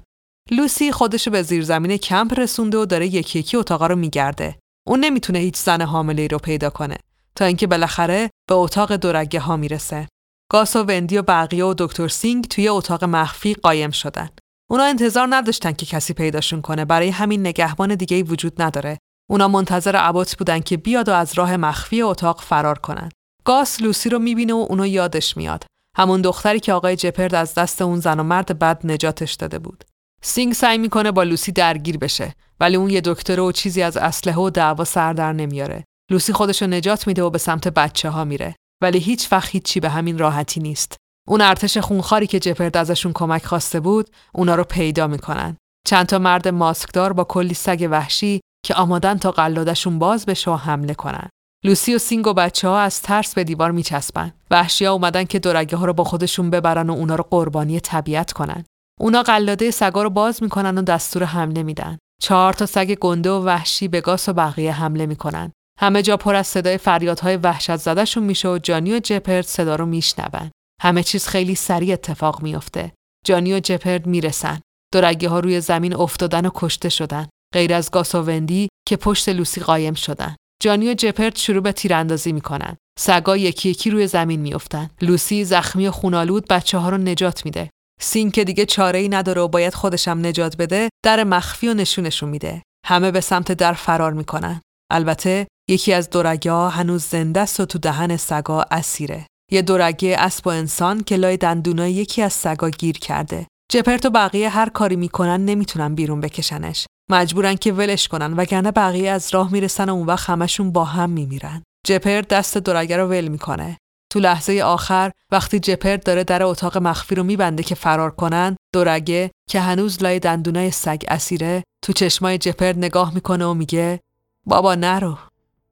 لوسی 0.50 0.92
خودش 0.92 1.28
به 1.28 1.42
زیرزمین 1.42 1.96
کمپ 1.96 2.38
رسونده 2.38 2.78
و 2.78 2.84
داره 2.84 3.06
یکی 3.06 3.38
یکی 3.38 3.56
اتاقا 3.56 3.86
رو 3.86 3.96
میگرده. 3.96 4.58
اون 4.86 5.00
نمی‌تونه 5.00 5.38
هیچ 5.38 5.56
زن 5.56 5.82
حامله 5.82 6.26
رو 6.26 6.38
پیدا 6.38 6.70
کنه 6.70 6.96
تا 7.34 7.44
اینکه 7.44 7.66
بالاخره 7.66 8.30
به 8.48 8.54
اتاق 8.54 8.92
دورگه 8.92 9.40
ها 9.40 9.56
می‌رسه. 9.56 10.08
گاس 10.50 10.76
و 10.76 10.82
وندی 10.82 11.18
و 11.18 11.22
بقیه 11.22 11.64
و 11.64 11.74
دکتر 11.78 12.08
سینگ 12.08 12.44
توی 12.44 12.68
اتاق 12.68 13.04
مخفی 13.04 13.54
قایم 13.54 13.90
شدن. 13.90 14.28
اونا 14.70 14.84
انتظار 14.84 15.26
نداشتن 15.30 15.72
که 15.72 15.86
کسی 15.86 16.14
پیداشون 16.14 16.62
کنه 16.62 16.84
برای 16.84 17.08
همین 17.10 17.40
نگهبان 17.40 17.94
دیگه 17.94 18.16
ای 18.16 18.22
وجود 18.22 18.62
نداره. 18.62 18.98
اونا 19.30 19.48
منتظر 19.48 19.96
ابوت 19.96 20.36
بودن 20.36 20.60
که 20.60 20.76
بیاد 20.76 21.08
و 21.08 21.12
از 21.12 21.32
راه 21.34 21.56
مخفی 21.56 22.02
اتاق 22.02 22.40
فرار 22.40 22.78
کنن. 22.78 23.08
گاس 23.44 23.82
لوسی 23.82 24.08
رو 24.08 24.18
می‌بینه 24.18 24.54
و 24.54 24.66
اونو 24.68 24.86
یادش 24.86 25.36
میاد. 25.36 25.64
همون 25.96 26.20
دختری 26.20 26.60
که 26.60 26.72
آقای 26.72 26.96
جپرد 26.96 27.34
از 27.34 27.54
دست 27.54 27.82
اون 27.82 28.00
زن 28.00 28.20
و 28.20 28.22
مرد 28.22 28.58
بد 28.58 28.80
نجاتش 28.84 29.34
داده 29.34 29.58
بود. 29.58 29.84
سینگ 30.22 30.52
سعی 30.52 30.78
می‌کنه 30.78 31.10
با 31.10 31.22
لوسی 31.22 31.52
درگیر 31.52 31.98
بشه 31.98 32.34
ولی 32.60 32.76
اون 32.76 32.90
یه 32.90 33.00
دکتره 33.04 33.40
و 33.40 33.52
چیزی 33.52 33.82
از 33.82 33.96
اسلحه 33.96 34.38
و 34.38 34.50
دعوا 34.50 34.84
سر 34.84 35.12
در 35.12 35.32
نمیاره. 35.32 35.84
لوسی 36.10 36.32
خودشو 36.32 36.66
نجات 36.66 37.06
میده 37.06 37.22
و 37.22 37.30
به 37.30 37.38
سمت 37.38 37.68
بچه 37.68 38.10
ها 38.10 38.24
میره 38.24 38.54
ولی 38.82 38.98
هیچ 38.98 39.32
وقت 39.32 39.48
هیچی 39.50 39.80
به 39.80 39.88
همین 39.88 40.18
راحتی 40.18 40.60
نیست. 40.60 40.96
اون 41.28 41.40
ارتش 41.40 41.78
خونخواری 41.78 42.26
که 42.26 42.40
جپرد 42.40 42.76
ازشون 42.76 43.12
کمک 43.12 43.44
خواسته 43.44 43.80
بود 43.80 44.10
اونا 44.34 44.54
رو 44.54 44.64
پیدا 44.64 45.06
می‌کنن. 45.06 45.56
چند 45.86 46.06
تا 46.06 46.18
مرد 46.18 46.48
ماسکدار 46.48 47.12
با 47.12 47.24
کلی 47.24 47.54
سگ 47.54 47.88
وحشی 47.90 48.40
که 48.66 48.74
آماده‌ن 48.74 49.18
تا 49.18 49.30
قلادشون 49.30 49.98
باز 49.98 50.26
بشه 50.26 50.50
و 50.50 50.54
حمله 50.54 50.94
کنن. 50.94 51.28
لوسی 51.64 51.94
و 51.94 51.98
سینگ 51.98 52.26
و 52.26 52.32
بچه 52.32 52.68
ها 52.68 52.80
از 52.80 53.02
ترس 53.02 53.34
به 53.34 53.44
دیوار 53.44 53.70
میچسبن. 53.70 54.32
وحشی 54.50 54.84
ها 54.84 54.92
اومدن 54.92 55.24
که 55.24 55.38
دورگه 55.38 55.76
ها 55.76 55.84
رو 55.84 55.92
با 55.92 56.04
خودشون 56.04 56.50
ببرن 56.50 56.90
و 56.90 56.92
اونا 56.92 57.14
رو 57.14 57.24
قربانی 57.30 57.80
طبیعت 57.80 58.32
کنن. 58.32 58.64
اونا 59.00 59.22
قلاده 59.22 59.70
سگا 59.70 60.02
رو 60.02 60.10
باز 60.10 60.42
می‌کنن 60.42 60.78
و 60.78 60.82
دستور 60.82 61.24
حمله 61.24 61.62
میدن. 61.62 61.98
چهار 62.22 62.52
تا 62.52 62.66
سگ 62.66 62.94
گنده 62.94 63.30
و 63.30 63.44
وحشی 63.44 63.88
به 63.88 64.00
گاس 64.00 64.28
و 64.28 64.32
بقیه 64.32 64.72
حمله 64.72 65.06
می‌کنن. 65.06 65.52
همه 65.80 66.02
جا 66.02 66.16
پر 66.16 66.34
از 66.34 66.46
صدای 66.46 66.78
فریادهای 66.78 67.36
وحشت 67.36 67.76
زدهشون 67.76 68.22
میشه 68.22 68.48
و 68.48 68.58
جانی 68.58 68.94
و 68.94 68.98
جپرد 68.98 69.44
صدا 69.44 69.76
رو 69.76 69.86
میشنون. 69.86 70.50
همه 70.82 71.02
چیز 71.02 71.26
خیلی 71.26 71.54
سریع 71.54 71.92
اتفاق 71.92 72.42
میافته. 72.42 72.92
جانی 73.26 73.54
و 73.54 73.60
جپرد 73.60 74.06
می‌رسن. 74.06 74.60
دورگه 74.92 75.28
ها 75.28 75.40
روی 75.40 75.60
زمین 75.60 75.96
افتادن 75.96 76.46
و 76.46 76.50
کشته 76.54 76.88
شدن. 76.88 77.28
غیر 77.54 77.74
از 77.74 77.90
گاس 77.90 78.14
و 78.14 78.22
وندی 78.22 78.68
که 78.88 78.96
پشت 78.96 79.28
لوسی 79.28 79.60
قایم 79.60 79.94
شدن. 79.94 80.36
جانی 80.62 80.90
و 80.90 80.94
جپرد 80.94 81.36
شروع 81.36 81.62
به 81.62 81.72
تیراندازی 81.72 82.32
می‌کنن. 82.32 82.76
سگا 82.98 83.36
یکی 83.36 83.68
یکی 83.68 83.90
روی 83.90 84.06
زمین 84.06 84.40
میافتن. 84.40 84.90
لوسی 85.02 85.44
زخمی 85.44 85.88
و 85.88 85.90
خونالود 85.90 86.48
بچه 86.48 86.78
ها 86.78 86.88
رو 86.88 86.98
نجات 86.98 87.44
میده. 87.44 87.70
سین 88.00 88.30
که 88.30 88.44
دیگه 88.44 88.66
چاره 88.66 88.98
ای 88.98 89.08
نداره 89.08 89.42
و 89.42 89.48
باید 89.48 89.74
خودشم 89.74 90.26
نجات 90.26 90.56
بده، 90.56 90.88
در 91.04 91.24
مخفی 91.24 91.68
و 91.68 91.74
نشونشون 91.74 92.28
میده. 92.28 92.62
همه 92.86 93.10
به 93.10 93.20
سمت 93.20 93.52
در 93.52 93.72
فرار 93.72 94.12
می‌کنن. 94.12 94.60
البته 94.90 95.46
یکی 95.70 95.92
از 95.92 96.10
دورگه 96.10 96.52
ها 96.52 96.68
هنوز 96.68 97.04
زنده 97.04 97.40
است 97.40 97.60
و 97.60 97.64
تو 97.64 97.78
دهن 97.78 98.16
سگا 98.16 98.66
اسیره. 98.70 99.26
یه 99.52 99.62
دورگه 99.62 100.16
اسب 100.18 100.46
و 100.46 100.50
انسان 100.50 101.02
که 101.02 101.16
لای 101.16 101.36
دندونای 101.36 101.92
یکی 101.92 102.22
از 102.22 102.32
سگا 102.32 102.70
گیر 102.70 102.98
کرده. 102.98 103.46
جپرت 103.72 104.06
و 104.06 104.10
بقیه 104.10 104.48
هر 104.48 104.68
کاری 104.68 104.96
می‌کنن 104.96 105.44
نمی‌تونن 105.44 105.94
بیرون 105.94 106.20
بکشنش. 106.20 106.86
مجبورن 107.10 107.54
که 107.54 107.72
ولش 107.72 108.08
کنن 108.08 108.32
وگرنه 108.32 108.70
بقیه 108.70 109.10
از 109.10 109.34
راه 109.34 109.52
می‌رسن 109.52 109.88
و 109.88 109.94
اون 109.94 110.06
وقت 110.06 110.30
همشون 110.30 110.72
با 110.72 110.84
هم 110.84 111.10
میمیرن. 111.10 111.62
جپرت 111.86 112.28
دست 112.28 112.58
دورگه 112.58 112.96
رو 112.96 113.08
ول 113.08 113.28
می‌کنه. 113.28 113.78
تو 114.12 114.18
لحظه 114.20 114.60
آخر 114.60 115.10
وقتی 115.32 115.60
جپرد 115.60 116.04
داره 116.04 116.24
در 116.24 116.42
اتاق 116.42 116.78
مخفی 116.78 117.14
رو 117.14 117.22
میبنده 117.22 117.62
که 117.62 117.74
فرار 117.74 118.10
کنن 118.10 118.56
دورگه 118.74 119.30
که 119.50 119.60
هنوز 119.60 120.02
لای 120.02 120.18
دندونای 120.18 120.70
سگ 120.70 121.02
اسیره 121.08 121.64
تو 121.84 121.92
چشمای 121.92 122.38
جپرد 122.38 122.76
نگاه 122.76 123.14
می‌کنه 123.14 123.44
و 123.44 123.54
میگه 123.54 124.00
بابا 124.46 124.74
نرو 124.74 125.18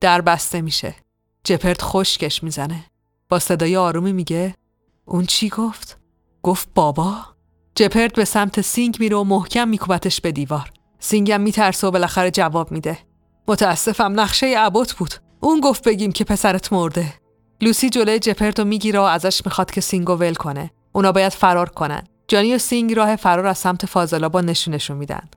در 0.00 0.20
بسته 0.20 0.60
میشه. 0.60 0.94
جپرد 1.44 1.82
خشکش 1.82 2.42
می‌زنه. 2.42 2.84
با 3.28 3.38
صدای 3.38 3.76
آرومی 3.76 4.12
میگه 4.12 4.54
اون 5.04 5.26
چی 5.26 5.48
گفت؟ 5.48 5.98
گفت 6.42 6.68
بابا. 6.74 7.16
جپرد 7.74 8.14
به 8.14 8.24
سمت 8.24 8.60
سینگ 8.60 8.96
میره 9.00 9.16
و 9.16 9.24
محکم 9.24 9.68
میکوبتش 9.68 10.20
به 10.20 10.32
دیوار. 10.32 10.70
سینگم 10.98 11.40
میترسه 11.40 11.86
و 11.86 11.90
بالاخره 11.90 12.30
جواب 12.30 12.72
میده. 12.72 12.98
متاسفم 13.48 14.20
نقشه 14.20 14.58
ابوت 14.58 14.94
بود. 14.94 15.14
اون 15.40 15.60
گفت 15.60 15.88
بگیم 15.88 16.12
که 16.12 16.24
پسرت 16.24 16.72
مرده. 16.72 17.14
لوسی 17.60 17.90
جلوی 17.90 18.18
جپردو 18.18 18.64
می‌گیره 18.64 18.98
و 18.98 19.02
ازش 19.02 19.42
می‌خواد 19.44 19.70
که 19.70 19.80
سینگو 19.80 20.12
ول 20.12 20.34
کنه. 20.34 20.70
اونا 20.92 21.12
باید 21.12 21.32
فرار 21.32 21.68
کنن. 21.68 22.04
جانی 22.28 22.54
و 22.54 22.58
سینگ 22.58 22.94
راه 22.94 23.16
فرار 23.16 23.46
از 23.46 23.58
سمت 23.58 23.86
فاضلابا 23.86 24.40
نشونشون 24.40 24.96
میدن. 24.96 25.28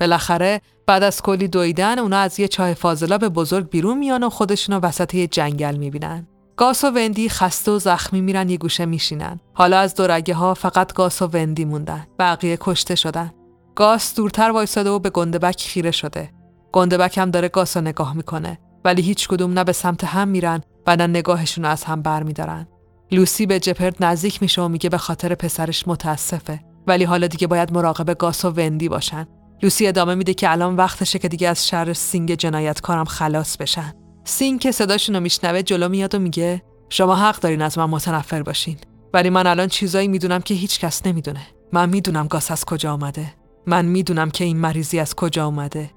بالاخره 0.00 0.60
بعد 0.88 1.02
از 1.02 1.22
کلی 1.22 1.48
دویدن 1.48 1.98
اونا 1.98 2.18
از 2.18 2.40
یه 2.40 2.48
چاه 2.48 2.74
فاضلاب 2.74 3.28
بزرگ 3.28 3.70
بیرون 3.70 3.98
میان 3.98 4.22
و 4.22 4.30
خودشونو 4.30 4.80
وسط 4.80 5.14
یه 5.14 5.26
جنگل 5.26 5.76
می‌بینن. 5.76 6.26
گاس 6.56 6.84
و 6.84 6.90
وندی 6.90 7.28
خسته 7.28 7.70
و 7.70 7.78
زخمی 7.78 8.20
میرن 8.20 8.48
یه 8.48 8.56
گوشه 8.56 8.86
میشینن. 8.86 9.40
حالا 9.54 9.78
از 9.78 9.94
دورگه 9.94 10.34
ها 10.34 10.54
فقط 10.54 10.92
گاس 10.92 11.22
و 11.22 11.26
وندی 11.26 11.64
موندن. 11.64 12.06
بقیه 12.18 12.58
کشته 12.60 12.94
شدن. 12.94 13.32
گاس 13.74 14.14
دورتر 14.14 14.50
وایساده 14.50 14.90
و 14.90 14.98
به 14.98 15.10
گندبک 15.10 15.60
خیره 15.60 15.90
شده. 15.90 16.30
گندبک 16.72 17.18
هم 17.18 17.30
داره 17.30 17.48
گاس 17.48 17.76
رو 17.76 17.82
نگاه 17.82 18.16
می‌کنه. 18.16 18.58
ولی 18.84 19.02
هیچ 19.02 19.28
کدوم 19.28 19.52
نه 19.52 19.64
به 19.64 19.72
سمت 19.72 20.04
هم 20.04 20.28
میرن 20.28 20.60
و 20.86 20.96
نه 20.96 21.06
نگاهشون 21.06 21.64
از 21.64 21.84
هم 21.84 22.02
برمیدارن. 22.02 22.68
لوسی 23.10 23.46
به 23.46 23.60
جپرد 23.60 24.04
نزدیک 24.04 24.42
میشه 24.42 24.62
و 24.62 24.68
میگه 24.68 24.90
به 24.90 24.98
خاطر 24.98 25.34
پسرش 25.34 25.88
متاسفه. 25.88 26.60
ولی 26.86 27.04
حالا 27.04 27.26
دیگه 27.26 27.46
باید 27.46 27.72
مراقب 27.72 28.14
گاس 28.18 28.44
و 28.44 28.50
وندی 28.50 28.88
باشن. 28.88 29.26
لوسی 29.62 29.86
ادامه 29.86 30.14
میده 30.14 30.34
که 30.34 30.50
الان 30.50 30.76
وقتشه 30.76 31.18
که 31.18 31.28
دیگه 31.28 31.48
از 31.48 31.68
شر 31.68 31.92
سینگ 31.92 32.34
جنایتکارم 32.34 33.04
خلاص 33.04 33.56
بشن. 33.56 33.94
سینگ 34.24 34.60
که 34.60 34.72
صداشون 34.72 35.14
رو 35.14 35.20
میشنوه 35.20 35.62
جلو 35.62 35.88
میاد 35.88 36.14
و 36.14 36.18
میگه 36.18 36.62
شما 36.88 37.16
حق 37.16 37.40
دارین 37.40 37.62
از 37.62 37.78
من 37.78 37.84
متنفر 37.84 38.42
باشین 38.42 38.76
ولی 39.14 39.30
من 39.30 39.46
الان 39.46 39.68
چیزایی 39.68 40.08
می‌دونم 40.08 40.40
که 40.40 40.54
هیچ 40.54 40.80
کس 40.80 41.06
نمی‌دونه. 41.06 41.46
من 41.72 41.88
می‌دونم 41.88 42.26
گاس 42.26 42.50
از 42.50 42.64
کجا 42.64 42.92
آمده 42.92 43.34
من 43.66 43.84
می‌دونم 43.84 44.30
که 44.30 44.44
این 44.44 44.56
مریضی 44.56 44.98
از 44.98 45.14
کجا 45.14 45.46
اومده. 45.46 45.90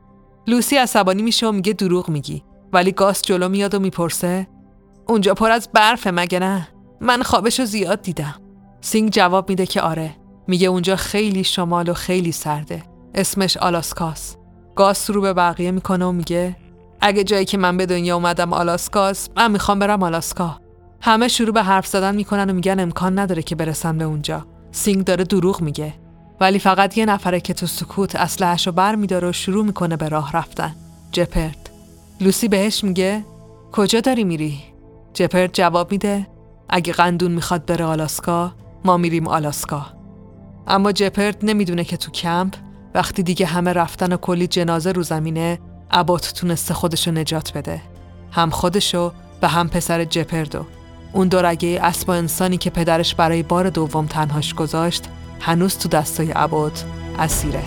لوسی 0.47 0.77
عصبانی 0.77 1.21
میشه 1.21 1.47
و 1.47 1.51
میگه 1.51 1.73
دروغ 1.73 2.09
میگی. 2.09 2.43
ولی 2.73 2.91
گاس 2.91 3.21
جلو 3.21 3.49
میاد 3.49 3.75
و 3.75 3.79
می‌پرسه 3.79 4.47
اونجا 5.07 5.33
پر 5.33 5.51
از 5.51 5.69
برفه 5.73 6.07
مگه 6.07 6.39
نه؟ 6.39 6.67
من 7.01 7.23
خوابشو 7.23 7.65
زیاد 7.65 8.01
دیدم. 8.01 8.35
سینگ 8.81 9.09
جواب 9.09 9.49
میده 9.49 9.65
که 9.65 9.81
آره. 9.81 10.15
میگه 10.47 10.67
اونجا 10.67 10.95
خیلی 10.95 11.43
شمال 11.43 11.89
و 11.89 11.93
خیلی 11.93 12.31
سرده. 12.31 12.83
اسمش 13.15 13.57
آلاسکاس. 13.57 14.35
گاس 14.75 15.09
رو 15.09 15.21
به 15.21 15.33
بقیه 15.33 15.71
می‌کنه 15.71 16.05
و 16.05 16.11
میگه 16.11 16.55
اگه 17.01 17.23
جایی 17.23 17.45
که 17.45 17.57
من 17.57 17.77
به 17.77 17.85
دنیا 17.85 18.15
اومدم 18.15 18.53
آلاسکاس 18.53 19.29
من 19.37 19.51
می‌خوام 19.51 19.79
برم 19.79 20.03
آلاسکا. 20.03 20.59
همه 21.01 21.27
شروع 21.27 21.53
به 21.53 21.63
حرف 21.63 21.87
زدن 21.87 22.15
می‌کنن 22.15 22.49
و 22.49 22.53
میگن 22.53 22.79
امکان 22.79 23.19
نداره 23.19 23.41
که 23.41 23.55
برسن 23.55 23.97
به 23.97 24.03
اونجا. 24.03 24.45
سینگ 24.71 25.03
داره 25.03 25.23
دروغ 25.23 25.61
میگه. 25.61 25.93
ولی 26.39 26.59
فقط 26.59 26.97
یه 26.97 27.05
نفره 27.05 27.39
که 27.39 27.53
تو 27.53 27.67
سکوت 27.67 28.15
اسلحه‌شو 28.15 28.69
رو 28.69 28.75
بر 28.75 28.95
میداره 28.95 29.29
و 29.29 29.31
شروع 29.31 29.65
می‌کنه 29.65 29.97
به 29.97 30.09
راه 30.09 30.31
رفتن. 30.37 30.75
جپرد. 31.11 31.69
لوسی 32.21 32.47
بهش 32.47 32.83
میگه 32.83 33.25
کجا 33.71 33.99
داری 33.99 34.23
میری؟ 34.23 34.59
جپرد 35.13 35.53
جواب 35.53 35.91
میده 35.91 36.27
اگه 36.69 36.93
قندون 36.93 37.31
می‌خواد 37.31 37.65
بره 37.65 37.85
آلاسکا 37.85 38.51
ما 38.85 38.97
میریم 38.97 39.27
آلاسکا. 39.27 39.85
اما 40.67 40.91
جپرد 40.91 41.37
نمی‌دونه 41.43 41.83
که 41.83 41.97
تو 41.97 42.11
کمپ 42.11 42.53
وقتی 42.93 43.23
دیگه 43.23 43.45
همه 43.45 43.73
رفتن 43.73 44.13
و 44.13 44.17
کلی 44.17 44.47
جنازه 44.47 44.91
رو 44.91 45.03
زمینه 45.03 45.59
ابوت 45.91 46.33
تونسته 46.33 46.73
خودشو 46.73 47.11
نجات 47.11 47.53
بده. 47.53 47.81
هم 48.31 48.49
خودشو 48.49 49.11
و 49.41 49.47
هم 49.47 49.69
پسر 49.69 50.05
جپردو. 50.05 50.65
اون 51.13 51.27
دورگه 51.27 51.79
اسب 51.83 52.09
و 52.09 52.11
انسانی 52.11 52.57
که 52.57 52.69
پدرش 52.69 53.15
برای 53.15 53.43
بار 53.43 53.69
دوم 53.69 54.05
تنهاش 54.05 54.53
گذاشت 54.53 55.03
هنوز 55.39 55.77
تو 55.77 55.89
دستای 55.89 56.31
عبات 56.31 56.85
اسیره. 57.19 57.63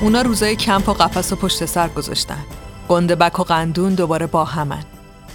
اونا 0.00 0.22
روزای 0.22 0.56
کمپ 0.56 0.88
و 0.88 0.92
قفس 0.92 1.32
و 1.32 1.36
پشت 1.36 1.64
سر 1.64 1.88
گذاشتن 1.88 2.44
گندبک 2.88 3.40
و 3.40 3.42
قندون 3.42 3.94
دوباره 3.94 4.26
با 4.26 4.44
همن 4.44 4.84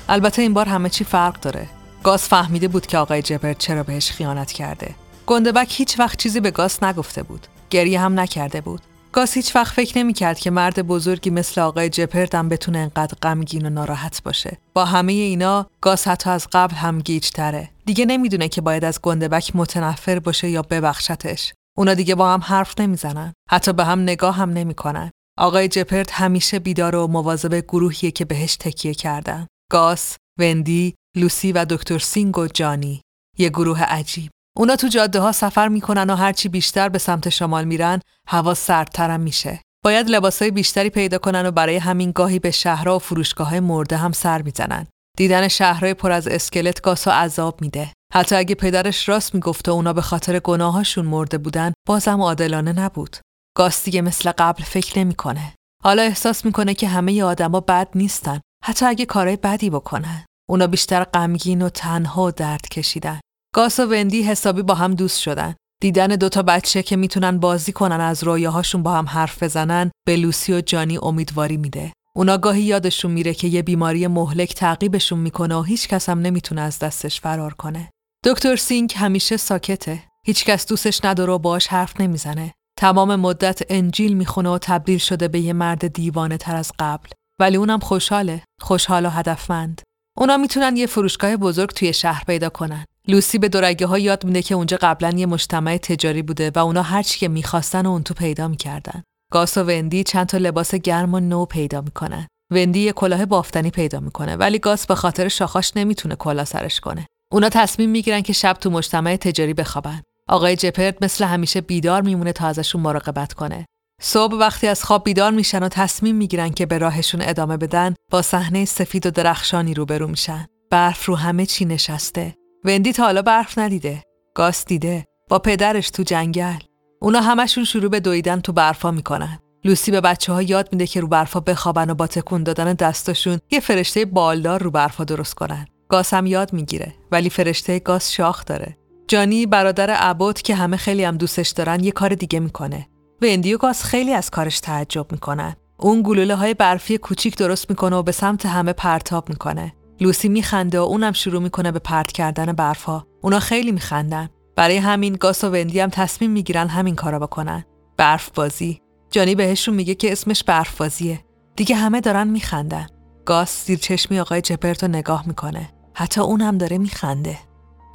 البته 0.10 0.42
این 0.42 0.54
بار 0.54 0.66
همه 0.66 0.90
چی 0.90 1.04
فرق 1.04 1.40
داره 1.40 1.68
گاز 2.04 2.24
فهمیده 2.24 2.68
بود 2.68 2.86
که 2.86 2.98
آقای 2.98 3.22
جبرت 3.22 3.58
چرا 3.58 3.84
بهش 3.84 4.12
خیانت 4.12 4.52
کرده 4.52 4.96
گندبک 5.26 5.74
هیچ 5.80 6.00
وقت 6.00 6.18
چیزی 6.20 6.40
به 6.40 6.52
گاز 6.52 6.84
نگفته 6.84 7.24
بود 7.24 7.48
گریه 7.70 8.00
هم 8.00 8.20
نکرده 8.20 8.62
بود 8.62 8.82
گاز 9.12 9.34
هیچ 9.34 9.56
وقت 9.56 9.74
فکر 9.74 9.98
نمی 9.98 10.14
کرد 10.14 10.40
که 10.40 10.52
مرد 10.52 10.82
بزرگی 10.82 11.30
مثل 11.30 11.62
آقای 11.62 11.90
جپرد 11.90 12.36
هم 12.36 12.50
بتونه 12.50 12.80
انقدر 12.80 13.18
غمگین 13.22 13.66
و 13.66 13.70
ناراحت 13.70 14.24
باشه. 14.24 14.58
با 14.74 14.86
همه 14.86 15.14
اینا 15.14 15.68
گاز 15.82 16.08
حتی 16.08 16.30
از 16.30 16.48
قبل 16.52 16.76
هم 16.76 17.00
گیج 17.00 17.30
تره. 17.30 17.70
دیگه 17.86 18.06
نمی‌دونه 18.06 18.48
که 18.48 18.62
باید 18.62 18.86
از 18.86 19.02
گندبک 19.02 19.52
متنفر 19.56 20.20
باشه 20.20 20.50
یا 20.50 20.62
ببخشتش. 20.62 21.54
اونا 21.77 21.93
دیگه 21.93 22.15
با 22.15 22.34
هم 22.34 22.39
حرف 22.39 22.80
نمی‌زنن. 22.80 23.34
حتی 23.52 23.73
به 23.73 23.85
هم 23.85 24.02
نگاه 24.02 24.35
هم 24.35 24.49
نمی‌کنن. 24.49 25.11
آقای 25.38 25.68
جپرد 25.68 26.10
همیشه 26.11 26.60
بیدار 26.60 26.95
و 26.95 27.07
مواظب 27.07 27.56
گروهیه 27.56 28.11
که 28.11 28.26
بهش 28.26 28.56
تکیه 28.56 28.93
کردن. 28.93 29.47
گاس، 29.72 30.18
وندی، 30.39 30.95
لوسی 31.18 31.52
و 31.52 31.65
دکتر 31.65 31.99
سینگ 31.99 32.38
و 32.38 32.47
جانی. 32.47 33.02
یه 33.38 33.49
گروه 33.49 33.84
عجیب. 33.84 34.31
اونا 34.57 34.76
تو 34.76 34.88
جاده 34.88 35.19
ها 35.19 35.31
سفر 35.31 35.68
می‌کنن 35.68 36.10
و 36.10 36.15
هرچی 36.15 36.49
بیشتر 36.49 36.89
به 36.89 36.97
سمت 36.97 37.30
شمال 37.30 37.65
میرن 37.65 37.99
هوا 38.27 38.53
سردترم 38.53 39.19
میشه. 39.19 39.61
باید 39.84 40.10
لباسای 40.10 40.52
بیشتری 40.52 40.89
پیدا 40.89 41.18
کنن 41.18 41.45
و 41.45 41.52
برای 41.52 41.77
همین 41.77 42.11
گاهی 42.11 42.39
به 42.39 42.52
شهرها 42.52 42.95
و 42.95 42.99
فروشگاه 42.99 43.60
مرده 43.60 43.97
هم 43.97 44.11
سر 44.11 44.41
می‌زنن. 44.41 44.88
دیدن 45.18 45.48
شهرهای 45.48 45.94
پر 45.94 46.12
از 46.12 46.28
اسکلت 46.28 46.82
گاسو 46.82 47.11
عذاب 47.12 47.62
میده. 47.62 47.94
حتی 48.14 48.36
اگه 48.36 48.56
پدرش 48.56 49.10
راست 49.10 49.36
می‌گفت 49.36 49.70
و 49.70 49.72
اونا 49.72 49.94
به 49.94 50.02
خاطر 50.02 50.40
گناهاشون 50.40 51.06
مرده 51.06 51.38
بودن 51.38 51.74
بازم 51.88 52.22
عادلانه 52.22 52.74
نبود. 52.74 53.18
گاس 53.58 53.84
دیگه 53.84 54.02
مثل 54.02 54.32
قبل 54.32 54.64
فکر 54.64 55.00
نمی‌کنه. 55.00 55.54
حالا 55.84 56.02
احساس 56.02 56.46
می‌کنه 56.46 56.74
که 56.74 56.88
همه 56.88 57.24
آدما 57.24 57.60
بد 57.60 57.88
نیستن 57.96 58.40
حتی 58.64 58.86
اگه 58.86 59.06
کارهای 59.06 59.36
بدی 59.36 59.70
بکنن. 59.70 60.26
اونا 60.50 60.68
بیشتر 60.68 61.04
غمگین 61.04 61.62
و 61.62 61.70
تنها 61.70 62.24
و 62.24 62.32
درد 62.32 62.70
کشیدن. 62.70 63.20
گاس 63.56 63.80
و 63.80 63.86
وندی 63.86 64.24
حسابی 64.24 64.62
با 64.62 64.74
هم 64.74 64.94
دوست 64.94 65.20
شدن. 65.20 65.56
دیدن 65.82 66.08
دوتا 66.08 66.44
بچه 66.44 66.84
که 66.84 66.96
می‌تونن 66.96 67.40
بازی 67.40 67.72
کنن 67.72 68.02
از 68.02 68.24
رویاهاشون 68.24 68.84
با 68.84 68.94
هم 68.94 69.06
حرف 69.06 69.44
بزنن 69.44 69.92
به 70.08 70.16
لوسی 70.16 70.54
و 70.54 70.62
جانی 70.62 70.98
امیدواری 70.98 71.58
میده. 71.58 71.94
اونا 72.18 72.38
گاهی 72.38 72.62
یادشون 72.62 73.12
میره 73.12 73.34
که 73.34 73.48
یه 73.48 73.62
بیماری 73.62 74.08
مهلک 74.08 74.54
تعقیبشون 74.54 75.20
می‌کنه 75.20 75.56
و 75.56 75.62
هیچ 75.62 75.88
کس 75.88 76.10
هم 76.10 76.20
نمی‌تونه 76.20 76.62
از 76.62 76.80
دستش 76.80 77.22
فرار 77.22 77.54
کنه. 77.54 77.90
دکتر 78.26 78.56
سینگ 78.56 78.94
همیشه 78.96 79.38
ساکته. 79.38 80.04
هیچ 80.26 80.46
کس 80.46 80.66
دوستش 80.68 81.06
نداره 81.06 81.34
و 81.34 81.38
باش 81.38 81.68
حرف 81.68 82.02
نمی‌زنه. 82.02 82.54
تمام 82.80 83.16
مدت 83.16 83.62
انجیل 83.70 84.14
می‌خونه 84.14 84.50
و 84.50 84.58
تبدیل 84.62 84.98
شده 84.98 85.28
به 85.28 85.40
یه 85.40 85.54
مرد 85.54 85.88
دیوانه 85.88 86.38
تر 86.38 86.56
از 86.56 86.72
قبل. 86.80 87.10
ولی 87.40 87.58
اونم 87.58 87.80
خوشحاله. 87.80 88.44
خوشحال 88.62 89.06
و 89.06 89.10
هدفمند. 89.10 89.82
اونا 90.18 90.38
می‌تونن 90.38 90.78
یه 90.78 90.88
فروشگاه 90.88 91.38
بزرگ 91.38 91.70
توی 91.70 91.94
شهر 91.94 92.24
پیدا 92.24 92.50
کنن. 92.50 92.86
لوسی 93.08 93.38
به 93.38 93.50
دورگه 93.50 93.86
ها 93.86 94.00
یاد 94.00 94.26
میده 94.26 94.42
که 94.42 94.56
اونجا 94.56 94.78
قبلا 94.82 95.10
یه 95.10 95.26
مجتمع 95.26 95.78
تجاری 95.78 96.22
بوده 96.22 96.52
و 96.56 96.60
اونا 96.60 96.82
هر 96.82 97.04
چی 97.04 97.20
که 97.20 97.28
می‌خواستن 97.28 97.86
و 97.86 97.90
اون 97.90 98.04
تو 98.04 98.14
پیدا 98.14 98.48
می‌کردن. 98.48 99.04
گاس 99.31 99.57
و 99.57 99.64
وندی 99.64 100.03
چند 100.03 100.27
تا 100.27 100.38
لباس 100.38 100.76
گرم 100.76 101.14
و 101.14 101.19
نو 101.19 101.45
پیدا 101.45 101.81
می‌کنن. 101.81 102.27
وندی 102.52 102.80
یه 102.80 102.91
کلاه 102.91 103.26
بافتنی 103.26 103.69
پیدا 103.72 103.99
می‌کنه 103.99 104.35
ولی 104.35 104.60
گاس 104.60 104.88
به 104.88 104.95
خاطر 104.95 105.27
شاخاش 105.27 105.72
نمی‌تونه 105.76 106.15
کلاه 106.15 106.45
سرش 106.45 106.80
کنه. 106.80 107.07
اونا 107.31 107.49
تصمیم 107.49 107.89
می‌گیرن 107.89 108.22
که 108.22 108.34
شب 108.34 108.53
تو 108.53 108.69
مجتمع 108.69 109.15
تجاری 109.15 109.53
بخوابن. 109.53 110.02
آقای 110.30 110.56
جپرد 110.56 111.03
مثل 111.03 111.26
همیشه 111.26 111.61
بیدار 111.61 112.02
میمونه 112.02 112.31
تا 112.31 112.47
ازشون 112.47 112.81
مراقبت 112.81 113.34
کنه. 113.34 113.65
صبح 114.02 114.35
وقتی 114.35 114.68
از 114.68 114.84
خواب 114.84 115.03
بیدار 115.03 115.31
میشن 115.31 115.64
و 115.64 115.69
تصمیم 115.69 116.15
می‌گیرن 116.15 116.49
که 116.49 116.65
به 116.65 116.77
راهشون 116.77 117.22
ادامه 117.22 117.57
بدن 117.57 117.95
با 118.11 118.22
صحنه 118.22 118.65
سفید 118.65 119.06
و 119.06 119.11
درخشانی 119.11 119.73
روبرو 119.73 120.07
میشن. 120.07 120.47
برف 120.72 121.06
رو 121.06 121.15
همه 121.15 121.45
چی 121.45 121.65
نشسته. 121.65 122.35
وندی 122.64 122.93
تا 122.93 123.03
حالا 123.03 123.22
برف 123.22 123.57
ندیده. 123.57 124.03
گاس 124.35 124.65
دیده. 124.65 125.06
با 125.30 125.39
پدرش 125.39 125.89
تو 125.89 126.03
جنگل. 126.03 126.60
اونا 127.01 127.22
همشون 127.22 127.63
شروع 127.63 127.89
به 127.89 127.99
دویدن 127.99 128.39
تو 128.39 128.51
برفا 128.51 128.91
می‌کنن. 128.91 129.39
لوسی 129.63 129.91
به 129.91 130.01
بچه 130.01 130.34
ها 130.34 130.41
یاد 130.41 130.69
میده 130.72 130.88
که 130.88 131.01
رو 131.01 131.07
برفا 131.07 131.39
بخوابن 131.39 131.89
و 131.89 131.93
با 131.93 132.07
تکون 132.07 132.43
دادن 132.43 132.73
دستاشون 132.73 133.39
یه 133.51 133.59
فرشته 133.59 134.05
بالدار 134.05 134.63
رو 134.63 134.72
برفا 134.72 135.03
درست 135.03 135.34
کنن. 135.34 135.67
گاس 135.89 136.13
هم 136.13 136.26
یاد 136.26 136.53
می‌گیره 136.53 136.93
ولی 137.11 137.30
فرشته 137.30 137.80
گاس 137.80 138.11
شاخ 138.11 138.45
داره. 138.45 138.77
جانی 139.07 139.45
برادر 139.45 139.89
عبود 139.89 140.41
که 140.41 140.55
همه 140.55 140.77
خیلی 140.77 141.03
هم 141.03 141.17
دوستش 141.17 141.49
دارن 141.49 141.84
یه 141.84 141.91
کار 141.91 142.09
دیگه 142.09 142.39
می‌کنه. 142.39 142.88
وندی 143.22 143.53
و 143.53 143.57
گاس 143.57 143.84
خیلی 143.84 144.13
از 144.13 144.30
کارش 144.30 144.59
تعجب 144.59 145.11
می‌کنن. 145.11 145.55
اون 145.80 146.01
گلوله 146.01 146.35
های 146.35 146.53
برفی 146.53 146.97
کوچیک 146.97 147.38
درست 147.38 147.69
می‌کنه 147.69 147.95
و 147.95 148.03
به 148.03 148.11
سمت 148.11 148.45
همه 148.45 148.73
پرتاب 148.73 149.30
می‌کنه. 149.30 149.73
لوسی 149.99 150.30
میخنده 150.30 150.80
و 150.80 150.84
اونم 150.84 151.11
شروع 151.11 151.41
می‌کنه 151.41 151.72
به 151.72 151.80
پرت 151.80 152.11
کردن 152.11 152.53
برفها. 152.53 153.07
اونا 153.22 153.39
خیلی 153.39 153.72
میخندن. 153.72 154.30
برای 154.56 154.77
همین 154.77 155.14
گاس 155.14 155.44
و 155.44 155.49
وندی 155.49 155.80
هم 155.80 155.90
تصمیم 155.90 156.32
می‌گیرن 156.32 156.68
همین 156.68 156.95
کارا 156.95 157.19
بکنن. 157.19 157.65
برف 157.98 158.30
بازی. 158.30 158.82
جانی 159.11 159.36
بهشون 159.36 159.76
میگه 159.76 159.95
که 159.95 160.11
اسمش 160.11 160.44
برف 160.44 160.77
بازیه. 160.77 161.19
دیگه 161.56 161.76
همه 161.76 162.02
دارن 162.02 162.27
میخندن. 162.27 162.88
گاس 163.26 163.65
زیر 163.65 163.80
چشمی 163.80 164.19
آقای 164.19 164.41
جپرت 164.41 164.84
رو 164.84 164.90
نگاه 164.90 165.27
می‌کنه. 165.27 165.69
حتی 165.94 166.22
اون 166.22 166.41
هم 166.41 166.57
داره 166.57 166.77
میخنده. 166.77 167.38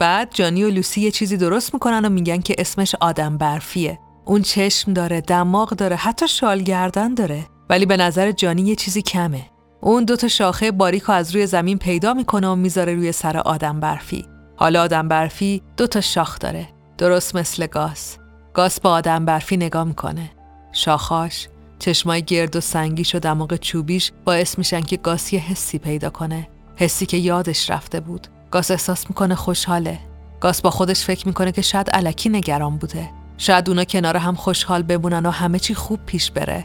بعد 0.01 0.28
جانی 0.35 0.65
و 0.65 0.70
لوسی 0.70 1.01
یه 1.01 1.11
چیزی 1.11 1.37
درست 1.37 1.74
می‌کنن 1.74 2.05
و 2.05 2.09
میگن 2.09 2.41
که 2.41 2.55
اسمش 2.59 2.95
آدم 3.01 3.39
برفیه. 3.39 3.99
اون 4.24 4.43
چشم 4.43 4.93
داره، 4.93 5.20
دماغ 5.20 5.70
داره، 5.70 5.97
حتی 5.97 6.28
شال 6.28 6.62
گردن 6.62 7.15
داره. 7.15 7.47
ولی 7.70 7.87
به 7.87 7.97
نظر 7.97 8.32
جانی 8.32 8.62
یه 8.62 8.74
چیزی 8.74 9.03
کمه. 9.03 9.43
اون 9.81 10.05
دوتا 10.05 10.28
شاخه 10.28 10.70
باریک 10.70 11.11
از 11.11 11.35
روی 11.35 11.47
زمین 11.47 11.78
پیدا 11.78 12.15
می‌کنه 12.15 12.49
و 12.49 12.55
می‌ذاره 12.55 12.95
روی 12.95 13.12
سر 13.12 13.37
آدم 13.37 13.81
برفی. 13.81 14.27
حالا 14.61 14.82
آدم 14.82 15.09
برفی 15.09 15.62
دو 15.77 15.87
تا 15.87 16.01
شاخ 16.01 16.39
داره. 16.39 16.69
درست 16.99 17.37
مثل 17.37 17.66
گاس. 17.66 18.16
گاس 18.55 18.81
با 18.81 18.91
آدم 18.91 19.24
برفی 19.24 19.57
نگاه 19.57 19.85
می‌کنه. 19.85 20.31
شاخاش 20.73 21.49
چشمای 21.78 22.23
گرد 22.23 22.57
و 22.57 22.61
سنگیش 22.61 23.15
و 23.15 23.19
دماغ 23.19 23.57
چوبیش 23.57 24.12
باعث 24.24 24.59
میشن 24.59 24.81
که 24.81 24.97
گاس 24.97 25.32
یه 25.32 25.41
حسی 25.41 25.78
پیدا 25.78 26.11
کنه. 26.11 26.49
حسی 26.77 27.07
که 27.07 27.16
یادش 27.16 27.70
رفته 27.70 28.01
بود. 28.01 28.27
گاس 28.51 28.70
احساس 28.70 29.09
می‌کنه 29.09 29.35
خوشحاله. 29.35 29.99
گاس 30.41 30.62
با 30.62 30.70
خودش 30.70 31.05
فکر 31.05 31.27
می‌کنه 31.27 31.53
که 31.53 31.62
شاید 31.62 31.91
علکی 31.91 32.28
نگران 32.28 32.77
بوده. 32.77 33.11
شاید 33.39 33.69
اونا 33.69 33.85
کنار 33.85 34.16
هم 34.16 34.35
خوشحال 34.35 34.82
بمونن 34.82 35.27
و 35.27 35.31
همه 35.31 35.59
چی 35.59 35.74
خوب 35.74 36.01
پیش 36.07 36.31
بره. 36.31 36.65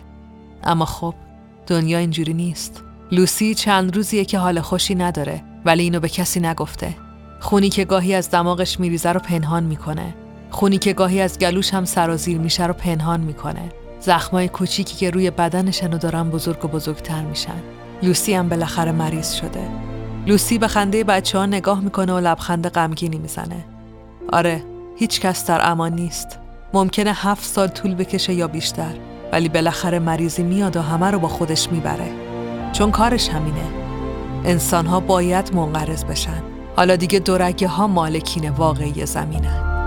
اما 0.64 0.86
خب 0.86 1.16
دنیا 1.68 1.98
اینجوری 1.98 2.34
نیست. 2.34 2.84
لوسی 3.12 3.56
چند 3.56 3.96
روزیه 3.96 4.26
که 4.26 4.38
حال 4.40 4.62
خوشی 4.62 4.96
نداره 4.96 5.44
ولی 5.66 5.84
اینو 5.84 6.00
به 6.00 6.10
کسی 6.10 6.40
نگفته. 6.40 7.05
خونی 7.46 7.70
که 7.70 7.86
گاهی 7.86 8.14
از 8.14 8.32
دماغش 8.32 8.80
میریزه 8.80 9.12
رو 9.12 9.20
پنهان 9.20 9.64
می‌کنه. 9.64 10.16
خونی 10.50 10.78
که 10.78 10.94
گاهی 10.94 11.22
از 11.22 11.40
گلوش 11.40 11.74
هم 11.74 11.86
سرازیر 11.86 12.38
میشه 12.38 12.68
رو 12.68 12.74
پنهان 12.74 13.20
می‌کنه. 13.20 13.70
زخمای 14.00 14.48
کوچیکی 14.48 14.96
که 14.96 15.10
روی 15.10 15.32
بدنشن 15.32 15.94
و 15.94 15.98
دارن 15.98 16.30
بزرگ 16.30 16.66
و 16.66 16.68
بزرگتر 16.68 17.22
میشن. 17.22 17.64
لوسی 18.04 18.34
هم 18.34 18.50
بالاخره 18.50 18.92
مریض 18.92 19.34
شده. 19.34 19.70
لوسی 20.28 20.58
به 20.58 20.68
خنده 20.68 21.04
بچه 21.04 21.38
ها 21.38 21.46
نگاه 21.46 21.80
می‌کنه 21.80 22.14
و 22.14 22.20
لبخند 22.20 22.68
غمگینی 22.68 23.18
می‌زنه. 23.18 23.66
آره، 24.34 24.64
هیچ 24.98 25.22
کس 25.22 25.48
در 25.48 25.72
امان 25.72 25.94
نیست. 25.94 26.40
ممکنه 26.74 27.14
هفت 27.14 27.44
سال 27.44 27.68
طول 27.68 27.96
بکشه 27.96 28.34
یا 28.34 28.48
بیشتر 28.48 28.94
ولی 29.32 29.50
بالاخره 29.50 30.00
مریضی 30.00 30.44
میاد 30.44 30.78
و 30.78 30.82
همه 30.82 31.12
رو 31.12 31.20
با 31.20 31.28
خودش 31.28 31.72
می‌بره. 31.72 32.12
چون 32.72 32.92
کارش 32.92 33.30
همینه. 33.30 33.68
انسان 34.46 35.00
باید 35.00 35.56
منقرض 35.56 36.06
بشن. 36.06 36.55
حالا 36.76 36.96
دیگه 36.96 37.20
دورگه 37.20 37.68
ها 37.68 37.88
مالکین 37.88 38.50
واقعی 38.50 39.06
زمینن. 39.06 39.85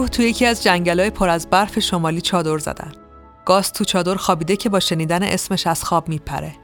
گروه 0.00 0.10
تو 0.10 0.22
یکی 0.22 0.46
از 0.46 0.62
جنگلای 0.62 1.10
پر 1.10 1.28
از 1.28 1.50
برف 1.50 1.78
شمالی 1.78 2.20
چادر 2.20 2.58
زدن. 2.58 2.92
گاس 3.44 3.70
تو 3.70 3.84
چادر 3.84 4.14
خوابیده 4.14 4.56
که 4.56 4.68
با 4.68 4.80
شنیدن 4.80 5.22
اسمش 5.22 5.66
از 5.66 5.84
خواب 5.84 6.08
میپره. 6.08 6.56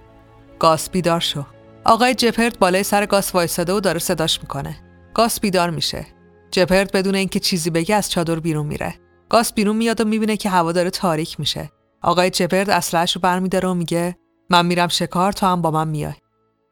گاس 0.58 0.90
بیدار 0.90 1.20
شو. 1.20 1.44
آقای 1.84 2.14
جپرد 2.14 2.58
بالای 2.58 2.82
سر 2.82 3.06
گاس 3.06 3.34
وایساده 3.34 3.72
و 3.72 3.80
داره 3.80 3.98
صداش 3.98 4.40
می‌کنه. 4.42 4.76
گاس 5.14 5.40
بیدار 5.40 5.70
میشه. 5.70 6.06
جپرد 6.50 6.92
بدون 6.92 7.14
اینکه 7.14 7.40
چیزی 7.40 7.70
بگه 7.70 7.94
از 7.94 8.10
چادر 8.10 8.40
بیرون 8.40 8.66
میره. 8.66 8.94
گاس 9.28 9.52
بیرون 9.52 9.76
میاد 9.76 10.00
و 10.00 10.04
می‌بینه 10.04 10.36
که 10.36 10.50
هوا 10.50 10.72
داره 10.72 10.90
تاریک 10.90 11.40
میشه. 11.40 11.70
آقای 12.02 12.30
جپرد 12.30 12.70
اسلحه‌ش 12.70 13.16
رو 13.16 13.20
برمیداره 13.20 13.68
و 13.68 13.74
میگه 13.74 14.16
من 14.50 14.66
میرم 14.66 14.88
شکار 14.88 15.32
تو 15.32 15.46
هم 15.46 15.62
با 15.62 15.70
من 15.70 15.88
میای. 15.88 16.14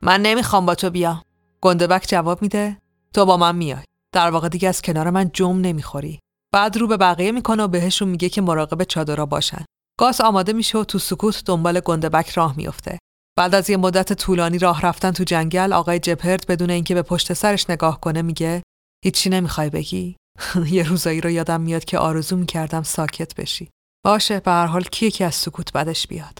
من 0.02 0.22
نمی‌خوام 0.22 0.66
با 0.66 0.74
تو 0.74 0.90
بیام. 0.90 1.22
گندبک 1.60 2.04
جواب 2.08 2.42
میده 2.42 2.76
تو 3.14 3.26
با 3.26 3.36
من 3.36 3.56
میای. 3.56 3.84
در 4.12 4.30
واقع 4.30 4.48
دیگه 4.48 4.68
از 4.68 4.82
کنار 4.82 5.10
من 5.10 5.30
جم 5.32 5.60
نمی‌خوری. 5.60 6.20
بعد 6.54 6.76
رو 6.76 6.86
به 6.86 6.96
بقیه 6.96 7.32
می‌کنه 7.32 7.62
و 7.62 7.68
بهشون 7.68 8.08
میگه 8.08 8.28
که 8.28 8.42
مراقب 8.42 8.84
چادرها 8.84 9.26
باشن. 9.26 9.64
گاس 10.00 10.20
آماده 10.20 10.52
میشه 10.52 10.78
و 10.78 10.84
تو 10.84 10.98
سکوت 10.98 11.42
دنبال 11.46 11.80
گندبک 11.80 12.30
راه 12.30 12.56
میفته. 12.56 12.98
بعد 13.38 13.54
از 13.54 13.70
یه 13.70 13.76
مدت 13.76 14.12
طولانی 14.12 14.58
راه 14.58 14.82
رفتن 14.82 15.10
تو 15.10 15.24
جنگل 15.24 15.72
آقای 15.72 15.98
جپرد 15.98 16.46
بدون 16.46 16.70
اینکه 16.70 16.94
به 16.94 17.02
پشت 17.02 17.32
سرش 17.32 17.70
نگاه 17.70 18.00
کنه 18.00 18.22
میگه 18.22 18.62
هیچی 19.04 19.30
نمی‌خوای 19.30 19.70
بگی؟ 19.70 20.16
یه 20.76 20.88
روزایی 20.88 21.20
رو 21.20 21.30
یادم 21.30 21.60
میاد 21.60 21.84
که 21.84 21.98
آرزو 21.98 22.36
می‌کردم 22.36 22.82
ساکت 22.82 23.34
بشی. 23.34 23.70
باشه 24.04 24.40
به 24.40 24.50
هر 24.50 24.66
حال 24.66 24.82
کیه 24.82 25.10
که 25.10 25.24
از 25.24 25.34
سکوت 25.34 25.72
بدش 25.72 26.06
بیاد. 26.06 26.38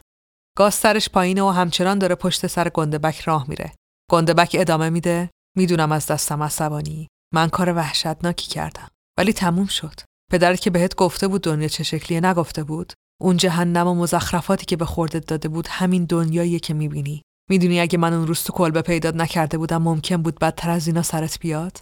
گاز 0.58 0.74
سرش 0.74 1.08
پایینه 1.08 1.42
و 1.42 1.48
همچنان 1.48 1.98
داره 1.98 2.14
پشت 2.14 2.46
سر 2.46 2.68
گندبک 2.68 3.20
راه 3.20 3.48
میره. 3.48 3.72
گندبک 4.10 4.56
ادامه 4.58 4.90
میده 4.90 5.30
می‌دونم 5.56 5.92
از 5.92 6.06
دستم 6.06 6.42
عصبانی. 6.42 7.08
من 7.34 7.48
کار 7.48 7.72
وحشتناکی 7.72 8.48
کردم. 8.48 8.88
ولی 9.18 9.32
تموم 9.32 9.66
شد. 9.66 10.00
پدرت 10.30 10.60
که 10.60 10.70
بهت 10.70 10.94
گفته 10.94 11.28
بود 11.28 11.42
دنیا 11.42 11.68
چه 11.68 11.84
شکلیه 11.84 12.20
نگفته 12.20 12.64
بود. 12.64 12.92
اون 13.20 13.36
جهنم 13.36 13.86
و 13.86 13.94
مزخرفاتی 13.94 14.66
که 14.66 14.76
به 14.76 14.84
خوردت 14.84 15.26
داده 15.26 15.48
بود 15.48 15.68
همین 15.68 16.04
دنیاییه 16.04 16.58
که 16.58 16.74
می‌بینی. 16.74 17.22
می‌دونی 17.50 17.80
اگه 17.80 17.98
من 17.98 18.12
اون 18.12 18.26
روز 18.26 18.42
تو 18.42 18.52
کلبه 18.52 18.82
پیدات 18.82 19.14
نکرده 19.14 19.58
بودم 19.58 19.82
ممکن 19.82 20.16
بود 20.16 20.38
بدتر 20.38 20.70
از 20.70 20.86
اینا 20.86 21.02
سرت 21.02 21.38
بیاد؟ 21.40 21.80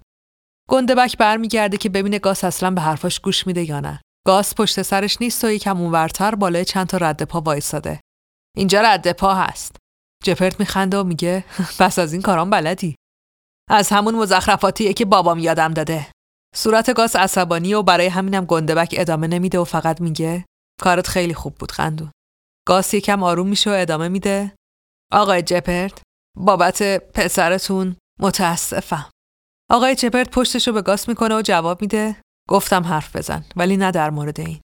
گندبک 0.68 1.18
برمیگرده 1.18 1.76
که 1.76 1.88
ببینه 1.88 2.18
گاس 2.18 2.44
اصلا 2.44 2.70
به 2.70 2.80
حرفاش 2.80 3.20
گوش 3.20 3.46
میده 3.46 3.68
یا 3.68 3.80
نه. 3.80 4.00
گاس 4.26 4.54
پشت 4.54 4.82
سرش 4.82 5.16
نیست 5.20 5.44
و 5.44 5.50
یکم 5.50 5.80
اونورتر 5.80 6.34
بالای 6.34 6.64
چند 6.64 6.86
تا 6.86 6.96
رد 6.96 7.22
پا 7.22 7.40
وایساده. 7.40 8.00
اینجا 8.56 8.80
رد 8.80 9.12
پا 9.12 9.34
هست. 9.34 9.76
جپرت 10.24 10.60
میخنده 10.60 10.98
و 10.98 11.04
میگه 11.04 11.44
پس 11.80 11.98
از 11.98 12.12
این 12.12 12.22
کارام 12.22 12.50
بلدی. 12.50 12.94
از 13.70 13.88
همون 13.88 14.14
مزخرفاتیه 14.14 14.92
که 14.92 15.04
بابام 15.04 15.38
یادم 15.38 15.74
داده. 15.74 16.06
صورت 16.54 16.94
گاس 16.94 17.16
عصبانی 17.16 17.74
و 17.74 17.82
برای 17.82 18.06
همینم 18.06 18.44
گندبک 18.44 18.94
ادامه 18.98 19.26
نمیده 19.26 19.58
و 19.58 19.64
فقط 19.64 20.00
میگه 20.00 20.44
کارت 20.80 21.06
خیلی 21.06 21.34
خوب 21.34 21.54
بود 21.54 21.72
خندون 21.72 22.10
گاس 22.66 22.94
یکم 22.94 23.22
آروم 23.22 23.48
میشه 23.48 23.70
و 23.70 23.74
ادامه 23.76 24.08
میده. 24.08 24.54
آقای 25.12 25.42
جپرت 25.42 26.02
بابت 26.36 26.82
پسرتون 27.12 27.96
متاسفم. 28.20 29.10
آقای 29.70 29.94
جپرت 29.94 30.30
پشتشو 30.30 30.72
به 30.72 30.82
گاس 30.82 31.08
می‌کنه 31.08 31.36
و 31.36 31.42
جواب 31.42 31.82
میده 31.82 32.16
گفتم 32.48 32.82
حرف 32.82 33.16
بزن 33.16 33.44
ولی 33.56 33.76
نه 33.76 33.90
در 33.90 34.10
مورد 34.10 34.40
این. 34.40 34.60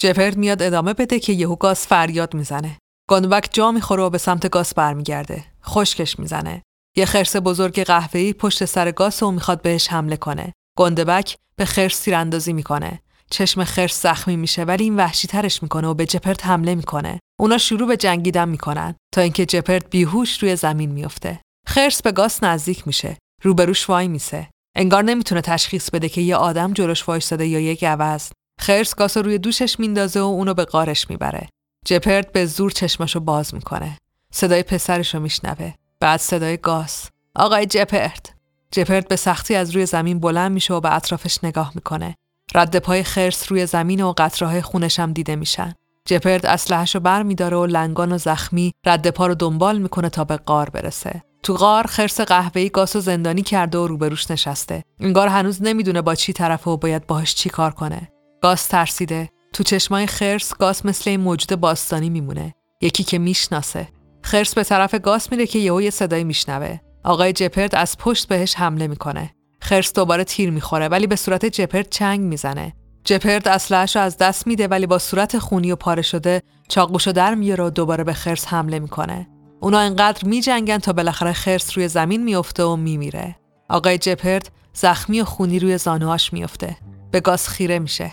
جپرت 0.00 0.36
میاد 0.36 0.62
ادامه 0.62 0.94
بده 0.94 1.20
که 1.20 1.32
یهو 1.32 1.56
گاس 1.56 1.86
فریاد 1.86 2.34
می‌زنه. 2.34 2.78
گندبک 3.10 3.48
جا 3.52 3.72
می‌خوره 3.72 4.02
و 4.02 4.10
به 4.10 4.18
سمت 4.18 4.48
گاس 4.50 4.74
برمیگرده. 4.74 5.44
خشکش 5.64 6.18
می‌زنه. 6.18 6.62
یه 6.96 7.06
خرس 7.06 7.36
بزرگ 7.36 7.82
قهوه‌ای 7.82 8.32
پشت 8.32 8.64
سر 8.64 8.90
گاس 8.90 9.22
و 9.22 9.30
می‌خواد 9.30 9.62
بهش 9.62 9.88
حمله 9.88 10.16
کنه. 10.16 10.52
گندبک 10.76 11.36
به 11.56 11.64
خرس 11.64 12.00
تیراندازی 12.00 12.52
می‌کنه. 12.52 13.00
چشم 13.30 13.64
خرس 13.64 14.02
زخمی 14.02 14.36
میشه 14.36 14.64
ولی 14.64 14.84
این 14.84 14.96
وحشی 14.96 15.28
ترش 15.28 15.62
می‌کنه 15.62 15.88
و 15.88 15.94
به 15.94 16.06
جپرت 16.06 16.46
حمله 16.46 16.74
می‌کنه. 16.74 17.20
اونا 17.40 17.58
شروع 17.58 17.88
به 17.88 17.96
جنگیدن 17.96 18.48
می‌کنن 18.48 18.94
تا 19.14 19.20
اینکه 19.20 19.46
جپرت 19.46 19.90
بیهوش 19.90 20.42
روی 20.42 20.56
زمین 20.56 20.90
میفته 20.90 21.40
خرس 21.66 22.02
به 22.02 22.12
گاس 22.12 22.42
نزدیک 22.42 22.86
میشه. 22.86 23.16
روبروش 23.42 23.90
وای 23.90 24.08
میسه. 24.08 24.48
انگار 24.76 25.02
نمی‌تونه 25.02 25.40
تشخیص 25.40 25.90
بده 25.90 26.08
که 26.08 26.20
یه 26.20 26.36
آدم 26.36 26.72
جلوش 26.72 27.08
وایستاده 27.08 27.46
یا 27.46 27.60
یه 27.60 27.74
گوز 27.74 28.30
خرس 28.60 28.94
گاس 28.94 29.16
روی 29.16 29.38
دوشش 29.38 29.80
میندازه 29.80 30.20
و 30.20 30.24
اونو 30.24 30.54
به 30.54 30.64
قارش 30.64 31.10
می‌بره. 31.10 31.48
جپرت 31.84 32.32
به 32.32 32.46
زور 32.46 32.70
چشمشو 32.70 33.20
باز 33.20 33.54
می‌کنه. 33.54 33.98
صدای 34.32 34.62
پسرشو 34.62 35.20
میشنوه. 35.20 35.72
بعد 36.00 36.20
صدای 36.20 36.56
گاس 36.56 37.08
آقای 37.34 37.66
جپرت 37.66 38.35
جپرت 38.70 39.08
به 39.08 39.16
سختی 39.16 39.54
از 39.54 39.70
روی 39.70 39.86
زمین 39.86 40.20
بلند 40.20 40.52
میشه 40.52 40.74
و 40.74 40.80
به 40.80 40.94
اطرافش 40.94 41.44
نگاه 41.44 41.72
می‌کنه 41.74 42.14
رد 42.54 42.78
پای 42.78 43.02
خرس 43.02 43.52
روی 43.52 43.66
زمین 43.66 44.02
و 44.02 44.14
قطره‌های 44.16 44.62
خونش 44.62 45.00
هم 45.00 45.12
دیده 45.12 45.36
میشن. 45.36 45.74
جپرد 46.04 46.46
اسلحه‌شو 46.46 47.00
بر 47.00 47.22
میداره 47.22 47.56
و 47.56 47.66
لنگان 47.66 48.12
و 48.12 48.18
زخمی 48.18 48.72
رد 48.86 49.10
پا 49.10 49.26
رو 49.26 49.34
دنبال 49.34 49.78
می‌کنه 49.78 50.08
تا 50.08 50.24
به 50.24 50.36
قار 50.36 50.70
برسه. 50.70 51.22
تو 51.42 51.54
غار 51.54 51.86
خرس 51.86 52.20
قهوه‌ای 52.20 52.70
گاس 52.70 52.96
و 52.96 53.00
زندانی 53.00 53.42
کرده 53.42 53.78
و 53.78 53.86
روبروش 53.86 54.30
نشسته. 54.30 54.82
انگار 55.00 55.28
هنوز 55.28 55.62
نمی‌دونه 55.62 56.02
با 56.02 56.14
چی 56.14 56.32
طرفه 56.32 56.70
و 56.70 56.76
باید 56.76 57.06
باهاش 57.06 57.34
چی 57.34 57.50
کار 57.50 57.70
کنه. 57.70 58.08
گاس 58.42 58.66
ترسیده. 58.66 59.28
تو 59.52 59.62
چشمای 59.62 60.06
خرس 60.06 60.54
گاس 60.54 60.86
مثل 60.86 61.10
این 61.10 61.20
موجود 61.20 61.60
باستانی 61.60 62.10
میمونه. 62.10 62.54
یکی 62.80 63.04
که 63.04 63.18
می‌شناسه. 63.18 63.88
خرس 64.22 64.54
به 64.54 64.64
طرف 64.64 64.94
گاس 64.94 65.32
میره 65.32 65.46
که 65.46 65.58
یهو 65.58 65.82
یه 65.82 65.90
صدایی 65.90 66.24
میشنوه. 66.24 66.78
آقای 67.06 67.32
جپرد 67.32 67.74
از 67.74 67.98
پشت 67.98 68.28
بهش 68.28 68.54
حمله 68.54 68.86
می‌کنه. 68.86 69.30
خرس 69.60 69.92
دوباره 69.92 70.24
تیر 70.24 70.50
می‌خوره 70.50 70.88
ولی 70.88 71.06
به 71.06 71.16
صورت 71.16 71.46
جپرد 71.46 71.88
چنگ 71.88 72.20
می‌زنه. 72.20 72.72
جپرد 73.04 73.48
اسلحه‌اش 73.48 73.96
رو 73.96 74.02
از 74.02 74.18
دست 74.18 74.46
میده 74.46 74.68
ولی 74.68 74.86
با 74.86 74.98
صورت 74.98 75.38
خونی 75.38 75.72
و 75.72 75.76
پاره 75.76 76.02
شده 76.02 76.42
چاقوشو 76.68 77.12
در 77.12 77.34
میاره 77.34 77.64
و 77.64 77.70
دوباره 77.70 78.04
به 78.04 78.12
خرس 78.12 78.46
حمله 78.46 78.78
می‌کنه. 78.78 79.28
اونا 79.60 79.78
انقدر 79.78 80.24
میجنگن 80.24 80.78
تا 80.78 80.92
بالاخره 80.92 81.32
خرس 81.32 81.76
روی 81.76 81.88
زمین 81.88 82.24
میفته 82.24 82.64
و 82.64 82.76
میمیره. 82.76 83.36
آقای 83.68 83.98
جپرد 83.98 84.50
زخمی 84.72 85.20
و 85.20 85.24
خونی 85.24 85.58
روی 85.58 85.78
زانوهاش 85.78 86.32
میفته 86.32 86.76
به 87.10 87.20
گاز 87.20 87.48
خیره 87.48 87.78
میشه. 87.78 88.12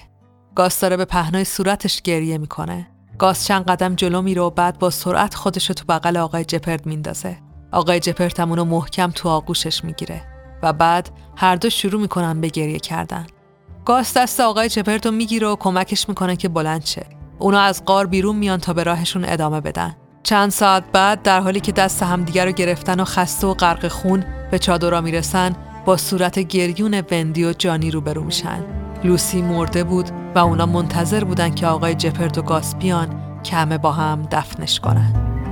گاز 0.55 0.79
داره 0.79 0.97
به 0.97 1.05
پهنای 1.05 1.43
صورتش 1.43 2.01
گریه 2.01 2.37
می‌کنه. 2.37 2.87
گاز 3.17 3.45
چند 3.45 3.65
قدم 3.65 3.95
جلو 3.95 4.21
میره 4.21 4.41
و 4.41 4.49
بعد 4.49 4.79
با 4.79 4.89
سرعت 4.89 5.35
خودشو 5.35 5.73
تو 5.73 5.85
بغل 5.89 6.17
آقای 6.17 6.45
جپرد 6.45 6.85
میندازه. 6.85 7.37
آقای 7.73 7.99
جپرد 7.99 8.39
هم 8.39 8.49
اونو 8.49 8.65
محکم 8.65 9.11
تو 9.11 9.29
آغوشش 9.29 9.83
می‌گیره 9.83 10.21
و 10.63 10.73
بعد 10.73 11.09
هر 11.37 11.55
دو 11.55 11.69
شروع 11.69 12.01
می‌کنن 12.01 12.41
به 12.41 12.47
گریه 12.47 12.79
کردن. 12.79 13.25
گاس 13.85 14.17
دست 14.17 14.39
آقای 14.39 14.69
چپرتو 14.69 15.11
می‌گیره 15.11 15.47
و 15.47 15.55
کمکش 15.55 16.09
می‌کنه 16.09 16.35
که 16.35 16.49
بلند 16.49 16.85
شه. 16.85 17.05
اونا 17.39 17.59
از 17.59 17.85
قار 17.85 18.07
بیرون 18.07 18.35
میان 18.35 18.59
تا 18.59 18.73
به 18.73 18.83
راهشون 18.83 19.25
ادامه 19.25 19.61
بدن. 19.61 19.95
چند 20.23 20.51
ساعت 20.51 20.83
بعد 20.91 21.21
در 21.21 21.39
حالی 21.39 21.59
که 21.59 21.71
دست 21.71 22.03
همدیگر 22.03 22.45
رو 22.45 22.51
گرفتن 22.51 22.99
و 22.99 23.05
خسته 23.05 23.47
و 23.47 23.53
غرق 23.53 23.87
خون 23.87 24.25
به 24.51 24.59
چادرها 24.59 25.01
می‌رسن 25.01 25.55
با 25.85 25.97
صورت 25.97 26.39
گریون 26.39 27.03
وندی 27.11 27.45
و 27.45 27.53
جانی 27.53 27.91
روبرو 27.91 28.23
میشن. 28.23 28.63
لوسی 29.03 29.41
مرده 29.41 29.83
بود 29.83 30.09
و 30.35 30.39
اونا 30.39 30.65
منتظر 30.65 31.23
بودن 31.23 31.55
که 31.55 31.67
آقای 31.67 31.95
جپرت 31.95 32.37
و 32.37 32.41
گاس 32.41 32.75
بیان 32.75 33.39
که 33.43 33.55
همه 33.55 33.77
با 33.77 33.91
هم 33.91 34.27
دفنش 34.31 34.79
کنن. 34.79 35.42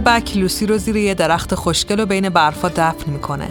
بک 0.00 0.36
لوسی 0.36 0.66
رو 0.66 0.78
زیر 0.78 0.96
یه 0.96 1.14
درخت 1.14 1.54
خوشگل 1.54 2.00
و 2.00 2.06
بین 2.06 2.28
برفا 2.28 2.68
دفن 2.68 3.10
می‌کنه. 3.10 3.48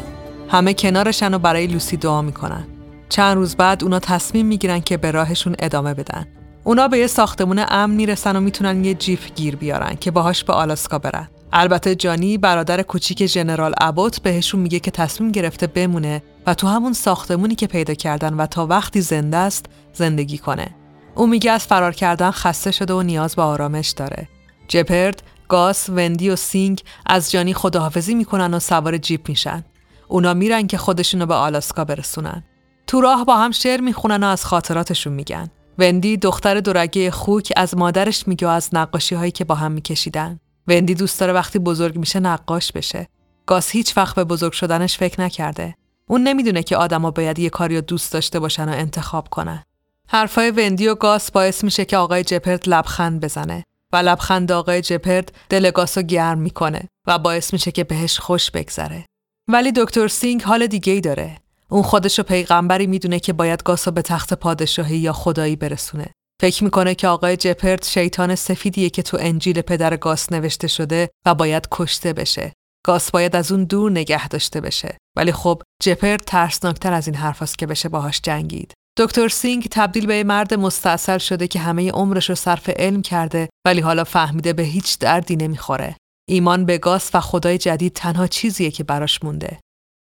همه 0.54 0.74
کنارشن 0.74 1.34
و 1.34 1.40
برای 1.40 1.68
لوسی 1.68 1.98
دعا 1.98 2.22
می‌کنن. 2.22 2.68
چند 3.10 3.36
روز 3.36 3.56
بعد 3.56 3.84
اونا 3.84 4.00
تصمیم 4.00 4.46
می‌گیرن 4.46 4.80
که 4.80 4.98
به 4.98 5.12
راهشون 5.12 5.56
ادامه 5.60 5.94
بدن. 5.94 6.28
اونا 6.64 6.88
به 6.88 6.98
یه 6.98 7.08
ساختمون 7.08 7.66
امن 7.68 7.96
می‌رسن 7.96 8.36
و 8.36 8.40
می‌تونن 8.40 8.86
یه 8.86 8.94
جیپ 8.94 9.20
گیر 9.36 9.56
بیارن 9.56 9.96
که 9.96 10.12
باهاش 10.12 10.44
به 10.44 10.54
آلاسکا 10.54 11.00
برن. 11.00 11.30
البته 11.54 11.96
جانی 11.96 12.38
برادر 12.38 12.82
کوچیک 12.82 13.26
ژنرال 13.26 13.74
ابوت 13.82 14.22
بهشون 14.22 14.60
میگه 14.60 14.80
که 14.80 14.92
تصمیم 14.92 15.32
گرفته 15.32 15.68
بمونه 15.68 16.24
و 16.48 16.54
تو 16.54 16.68
همون 16.68 16.94
ساختمونی 16.94 17.56
که 17.56 17.68
پیدا 17.68 17.94
کردن 17.94 18.34
و 18.34 18.46
تا 18.46 18.68
وقتی 18.68 19.02
زنده 19.02 19.38
است 19.38 19.66
زندگی 19.94 20.38
کنه. 20.38 20.68
او 21.16 21.28
میگه 21.28 21.52
از 21.52 21.64
فرار 21.64 21.94
کردن 21.94 22.32
خسته 22.32 22.72
شده 22.72 22.94
و 22.94 23.02
نیاز 23.02 23.36
به 23.36 23.42
آرامش 23.42 23.90
داره. 23.90 24.28
جپرد 24.68 25.24
گاس، 25.48 25.90
وندی 25.90 26.30
و 26.30 26.36
سینگ 26.36 26.82
از 27.06 27.32
جانی 27.32 27.54
خداحافظی 27.54 28.16
می‌کنن 28.16 28.54
و 28.54 28.60
سوار 28.60 28.98
جیپ 28.98 29.30
میشن. 29.30 29.64
اونا 30.08 30.34
میرن 30.34 30.68
که 30.68 30.78
خودشونو 30.78 31.26
به 31.26 31.34
آلاسکا 31.34 31.86
برسونن. 31.86 32.44
تو 32.88 33.02
راه 33.02 33.26
با 33.26 33.38
هم 33.38 33.52
شعر 33.52 33.82
می‌خونن 33.82 34.24
و 34.24 34.28
از 34.28 34.46
خاطراتشون 34.46 35.14
میگن. 35.14 35.50
وندی 35.78 36.18
دختر 36.18 36.60
دورگه 36.60 37.12
خوک 37.12 37.54
از 37.56 37.78
مادرش 37.78 38.28
میگه 38.28 38.50
از 38.50 38.70
نقاشی 38.74 39.16
هایی 39.16 39.32
که 39.32 39.44
با 39.46 39.56
هم 39.56 39.72
میکشیدن. 39.72 40.40
وندی 40.68 40.96
دوست 40.96 41.20
داره 41.20 41.34
وقتی 41.34 41.60
بزرگ 41.60 41.98
میشه 41.98 42.20
نقاش 42.20 42.72
بشه. 42.72 43.08
گاس 43.46 43.72
هیچ 43.72 43.98
وقت 43.98 44.16
به 44.16 44.24
بزرگ 44.24 44.52
شدنش 44.52 44.98
فکر 44.98 45.22
نکرده. 45.22 45.76
اون 46.08 46.24
نمی‌دونه 46.24 46.64
که 46.64 46.78
آدما 46.78 47.12
باید 47.12 47.40
یه 47.40 47.50
کاری 47.50 47.76
رو 47.76 47.82
دوست 47.82 48.14
داشته 48.14 48.40
باشن 48.40 48.70
و 48.70 48.72
انتخاب 48.72 49.30
کنن. 49.30 49.64
حرفای 50.08 50.52
وندی 50.52 50.88
و 50.88 50.96
گاس 50.96 51.32
باعث 51.32 51.64
میشه 51.64 51.86
که 51.86 51.98
آقای 51.98 52.24
جپرد 52.24 52.70
لبخند 52.70 53.22
بزنه 53.22 53.64
و 53.94 53.98
لبخند 53.98 54.52
آقای 54.52 54.82
جپرد 54.82 55.32
دل 55.50 55.72
گاسو 55.72 56.02
گرم 56.02 56.38
می‌کنه 56.38 56.90
و 57.08 57.20
باعث 57.20 57.54
میشه 57.54 57.72
که 57.72 57.84
بهش 57.84 58.20
خوش 58.20 58.52
بگذره. 58.52 59.06
ولی 59.48 59.72
دکتر 59.76 60.08
سینگ 60.08 60.42
حال 60.42 60.68
دیگه 60.68 60.94
ای 60.94 61.02
داره. 61.02 61.38
اون 61.70 61.82
خودش 61.82 62.18
رو 62.18 62.24
پیغمبری 62.24 62.88
می‌دونه 62.88 63.20
که 63.20 63.34
باید 63.34 63.64
گاسو 63.64 63.92
به 63.92 64.02
تخت 64.02 64.34
پادشاهی 64.34 64.98
یا 64.98 65.14
خدایی 65.14 65.56
برسونه. 65.56 66.06
فکر 66.42 66.64
می‌کنه 66.64 66.96
که 66.96 67.08
آقای 67.08 67.38
جپرد 67.38 67.84
شیطان 67.84 68.36
سفیدیه 68.36 68.90
که 68.90 69.02
تو 69.02 69.18
انجیل 69.20 69.62
پدر 69.62 69.98
گاس 69.98 70.32
نوشته 70.32 70.68
شده 70.68 71.10
و 71.26 71.36
باید 71.36 71.68
کشته 71.72 72.14
بشه. 72.14 72.54
گاس 72.86 73.12
باید 73.12 73.36
از 73.36 73.52
اون 73.52 73.64
دور 73.64 73.92
نگه 73.92 74.28
داشته 74.28 74.62
بشه. 74.62 74.98
ولی 75.18 75.32
خب 75.32 75.62
جپرد 75.84 76.24
ترسناکتر 76.24 76.94
از 76.94 77.08
این 77.08 77.16
حرفاست 77.16 77.58
که 77.58 77.68
بشه 77.68 77.90
باهاش 77.90 78.22
جنگید. 78.24 78.74
دکتر 78.98 79.28
سینگ 79.28 79.68
تبدیل 79.72 80.06
به 80.06 80.24
مرد 80.24 80.54
مستاصلی 80.54 81.18
شده 81.18 81.48
که 81.48 81.60
همه 81.60 81.92
عمرش 81.92 82.30
رو 82.30 82.36
صرف 82.36 82.70
علم 82.70 83.02
کرده 83.02 83.50
ولی 83.66 83.82
حالا 83.82 84.04
فهمیده 84.04 84.54
به 84.54 84.64
هیچ 84.64 85.00
دردی 85.00 85.36
نمی‌خوره. 85.36 85.96
ایمان 86.30 86.66
به 86.66 86.78
گاس 86.78 87.10
و 87.14 87.20
خدای 87.20 87.58
جدید 87.58 87.94
تنها 87.94 88.28
چیزیه 88.28 88.72
که 88.72 88.84
براش 88.84 89.24
مونده. 89.24 89.60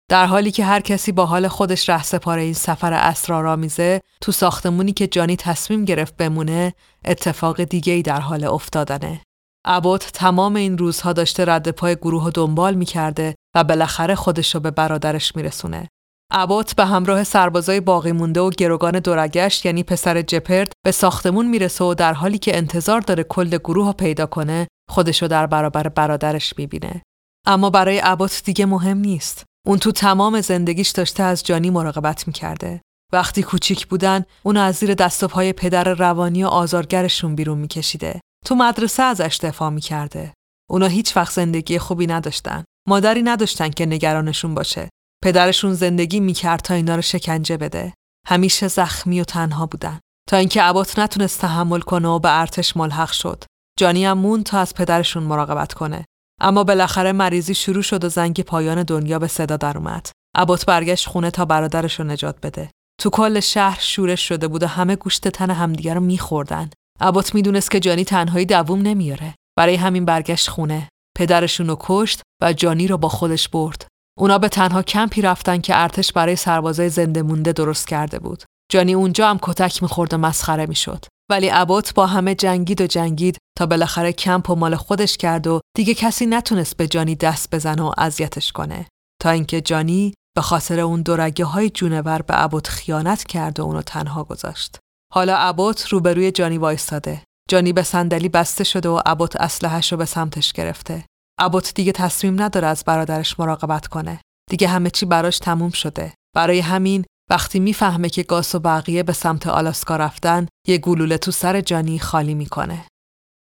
در 0.09 0.25
حالی 0.25 0.51
که 0.51 0.65
هر 0.65 0.79
کسی 0.79 1.11
با 1.11 1.25
حال 1.25 1.47
خودش 1.47 1.89
ره 1.89 2.03
سپاره 2.03 2.41
این 2.41 2.53
سفر 2.53 2.93
اسرارآمیزه 2.93 4.01
تو 4.21 4.31
ساختمونی 4.31 4.93
که 4.93 5.07
جانی 5.07 5.35
تصمیم 5.35 5.85
گرفت 5.85 6.17
بمونه 6.17 6.73
اتفاق 7.05 7.63
دیگه 7.63 7.93
ای 7.93 8.01
در 8.01 8.19
حال 8.19 8.43
افتادنه. 8.43 9.21
عبود 9.65 10.01
تمام 10.01 10.55
این 10.55 10.77
روزها 10.77 11.13
داشته 11.13 11.45
رد 11.45 11.71
پای 11.71 11.95
گروه 11.95 12.23
و 12.23 12.31
دنبال 12.33 12.73
می‌کرده 12.73 13.35
و 13.55 13.63
بالاخره 13.63 14.15
خودش 14.15 14.55
رو 14.55 14.61
به 14.61 14.71
برادرش 14.71 15.35
میرسونه. 15.35 15.87
عبات 16.31 16.75
به 16.75 16.85
همراه 16.85 17.23
سربازای 17.23 17.79
باقی 17.79 18.11
مونده 18.11 18.41
و 18.41 18.49
گروگان 18.49 18.99
دورگشت 18.99 19.65
یعنی 19.65 19.83
پسر 19.83 20.21
جپرد 20.21 20.73
به 20.85 20.91
ساختمون 20.91 21.47
می‌رسه 21.47 21.83
و 21.83 21.93
در 21.93 22.13
حالی 22.13 22.37
که 22.37 22.57
انتظار 22.57 23.01
داره 23.01 23.23
کل 23.23 23.57
گروه 23.57 23.87
رو 23.87 23.93
پیدا 23.93 24.25
کنه 24.25 24.67
خودشو 24.91 25.27
در 25.27 25.45
برابر 25.45 25.87
برادرش 25.87 26.53
می‌بینه. 26.57 27.01
اما 27.47 27.69
برای 27.69 27.99
عبات 27.99 28.41
دیگه 28.45 28.65
مهم 28.65 28.97
نیست. 28.97 29.43
اون 29.67 29.79
تو 29.79 29.91
تمام 29.91 30.41
زندگیش 30.41 30.89
داشته 30.89 31.23
از 31.23 31.43
جانی 31.43 31.69
مراقبت 31.69 32.27
می‌کرده. 32.27 32.81
وقتی 33.13 33.43
کوچیک 33.43 33.87
بودن 33.87 34.23
اون 34.43 34.57
از 34.57 34.75
زیر 34.75 34.93
دست 34.93 35.23
و 35.23 35.27
پای 35.27 35.53
پدر 35.53 35.83
روانی 35.83 36.43
و 36.43 36.47
آزارگرشون 36.47 37.35
بیرون 37.35 37.57
میکشیده. 37.57 38.19
تو 38.45 38.55
مدرسه 38.55 39.03
ازش 39.03 39.39
دفاع 39.43 39.69
می‌کرده. 39.69 40.33
اونا 40.69 40.87
هیچ 40.87 41.17
وقت 41.17 41.33
زندگی 41.33 41.79
خوبی 41.79 42.07
نداشتن. 42.07 42.63
مادری 42.87 43.21
نداشتن 43.21 43.69
که 43.69 43.85
نگرانشون 43.85 44.55
باشه. 44.55 44.89
پدرشون 45.23 45.73
زندگی 45.73 46.19
می‌کرد 46.19 46.59
تا 46.59 46.73
اینا 46.73 46.95
رو 46.95 47.01
شکنجه 47.01 47.57
بده. 47.57 47.93
همیشه 48.27 48.67
زخمی 48.67 49.21
و 49.21 49.23
تنها 49.23 49.65
بودن. 49.65 49.99
تا 50.29 50.37
اینکه 50.37 50.61
عبات 50.61 50.99
نتونست 50.99 51.41
تحمل 51.41 51.79
کنه 51.79 52.07
و 52.07 52.19
به 52.19 52.39
ارتش 52.39 52.77
ملحق 52.77 53.11
شد. 53.11 53.43
جانی 53.79 54.05
هم 54.05 54.17
مون 54.17 54.43
تا 54.43 54.59
از 54.59 54.73
پدرشون 54.73 55.23
مراقبت 55.23 55.73
کنه. 55.73 56.05
اما 56.41 56.63
بالاخره 56.63 57.11
مریضی 57.11 57.53
شروع 57.53 57.81
شد 57.81 58.03
و 58.03 58.09
زنگ 58.09 58.41
پایان 58.41 58.83
دنیا 58.83 59.19
به 59.19 59.27
صدا 59.27 59.57
در 59.57 59.77
اومد. 59.77 60.09
عبات 60.35 60.65
برگشت 60.65 61.07
خونه 61.07 61.31
تا 61.31 61.45
برادرش 61.45 61.99
رو 61.99 62.05
نجات 62.05 62.35
بده. 62.43 62.71
تو 63.01 63.09
کل 63.09 63.39
شهر 63.39 63.79
شورش 63.81 64.27
شده 64.27 64.47
بود 64.47 64.63
و 64.63 64.67
همه 64.67 64.95
گوشت 64.95 65.27
تن 65.27 65.49
همدیگه 65.49 65.93
رو 65.93 66.01
میخوردن. 66.01 66.69
عبات 66.99 67.35
می‌دونست 67.35 67.71
که 67.71 67.79
جانی 67.79 68.03
تنهایی 68.03 68.45
دووم 68.45 68.81
نمیاره. 68.81 69.35
برای 69.57 69.75
همین 69.75 70.05
برگشت 70.05 70.49
خونه. 70.49 70.89
پدرشون 71.17 71.67
رو 71.67 71.77
کشت 71.79 72.21
و 72.41 72.53
جانی 72.53 72.87
رو 72.87 72.97
با 72.97 73.09
خودش 73.09 73.49
برد. 73.49 73.87
اونا 74.19 74.37
به 74.37 74.49
تنها 74.49 74.81
کمپی 74.81 75.21
رفتن 75.21 75.61
که 75.61 75.81
ارتش 75.81 76.11
برای 76.13 76.35
سربازای 76.35 76.89
زنده 76.89 77.21
مونده 77.21 77.53
درست 77.53 77.87
کرده 77.87 78.19
بود. 78.19 78.43
جانی 78.71 78.93
اونجا 78.93 79.29
هم 79.29 79.39
کتک 79.41 79.83
می‌خورد 79.83 80.13
و 80.13 80.17
مسخره 80.17 80.65
می‌شد. 80.65 81.05
ولی 81.31 81.47
عبات 81.47 81.93
با 81.93 82.05
همه 82.07 82.35
جنگید 82.35 82.81
و 82.81 82.87
جنگید 82.87 83.37
تا 83.57 83.65
بالاخره 83.65 84.13
کمپ 84.13 84.49
و 84.49 84.55
مال 84.55 84.75
خودش 84.75 85.17
کرد 85.17 85.47
و 85.47 85.61
دیگه 85.75 85.93
کسی 85.93 86.25
نتونست 86.25 86.77
به 86.77 86.87
جانی 86.87 87.15
دست 87.15 87.55
بزنه 87.55 87.81
و 87.81 87.91
اذیتش 87.97 88.51
کنه 88.51 88.87
تا 89.21 89.29
اینکه 89.29 89.61
جانی 89.61 90.13
به 90.35 90.41
خاطر 90.41 90.79
اون 90.79 91.01
دورگه 91.01 91.45
های 91.45 91.69
جونور 91.69 92.21
به 92.21 92.33
عبات 92.33 92.67
خیانت 92.67 93.23
کرد 93.23 93.59
و 93.59 93.63
اونو 93.63 93.81
تنها 93.81 94.23
گذاشت. 94.23 94.77
حالا 95.13 95.37
عبات 95.37 95.87
روبروی 95.87 96.31
جانی 96.31 96.57
وایستاده. 96.57 97.21
جانی 97.49 97.73
به 97.73 97.83
صندلی 97.83 98.29
بسته 98.29 98.63
شده 98.63 98.89
و 98.89 99.01
اسلحه‌ش 99.39 99.91
رو 99.91 99.97
به 99.97 100.05
سمتش 100.05 100.53
گرفته. 100.53 101.05
عبات 101.39 101.73
دیگه 101.75 101.91
تصمیم 101.91 102.41
نداره 102.41 102.67
از 102.67 102.83
برادرش 102.85 103.39
مراقبت 103.39 103.87
کنه. 103.87 104.21
دیگه 104.49 104.67
همه 104.67 104.89
چی 104.89 105.05
براش 105.05 105.39
تموم 105.39 105.71
شده. 105.71 106.13
برای 106.35 106.59
همین 106.59 107.05
وقتی 107.31 107.59
می‌فهمه 107.59 108.09
که 108.09 108.23
گاس 108.23 108.55
و 108.55 108.59
بقیه 108.59 109.03
به 109.03 109.13
سمت 109.13 109.47
آلاسکا 109.47 109.95
رفتن، 109.95 110.47
یه 110.67 110.77
گلوله 110.77 111.17
تو 111.17 111.31
سر 111.31 111.61
جانی 111.61 111.99
خالی 111.99 112.33
می‌کنه. 112.33 112.87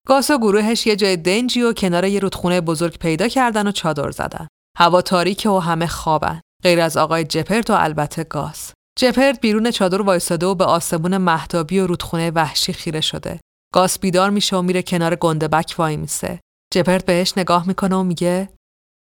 گاس 0.07 0.31
و 0.31 0.37
گروهش 0.37 0.87
یه 0.87 0.95
جای 0.95 1.17
دنجی 1.17 1.61
و 1.61 1.73
کنار 1.73 2.05
یه 2.05 2.19
رودخونه 2.19 2.61
بزرگ 2.61 2.97
پیدا 2.97 3.27
کردن 3.27 3.67
و 3.67 3.71
چادر 3.71 4.11
زدن. 4.11 4.47
هوا 4.77 5.01
تاریکه 5.01 5.49
و 5.49 5.59
همه 5.59 5.87
خوابن. 5.87 6.41
غیر 6.63 6.81
از 6.81 6.97
آقای 6.97 7.23
جپرت 7.23 7.69
و 7.69 7.73
البته 7.73 8.23
گاس. 8.23 8.73
جپرت 8.99 9.41
بیرون 9.41 9.71
چادر 9.71 10.01
وایساده 10.01 10.45
و 10.45 10.55
به 10.55 10.65
آسمون 10.65 11.17
مهتابی 11.17 11.79
و 11.79 11.87
رودخونه 11.87 12.31
وحشی 12.31 12.73
خیره 12.73 13.01
شده. 13.01 13.39
گاس 13.73 13.99
بیدار 13.99 14.29
میشه 14.29 14.55
و 14.57 14.61
میره 14.61 14.81
کنار 14.81 15.15
گندبک 15.15 15.75
وای 15.77 15.97
میسه. 15.97 16.39
جپرت 16.73 17.05
بهش 17.05 17.33
نگاه 17.37 17.67
می‌کنه 17.67 17.95
و 17.95 18.03
میگه 18.03 18.49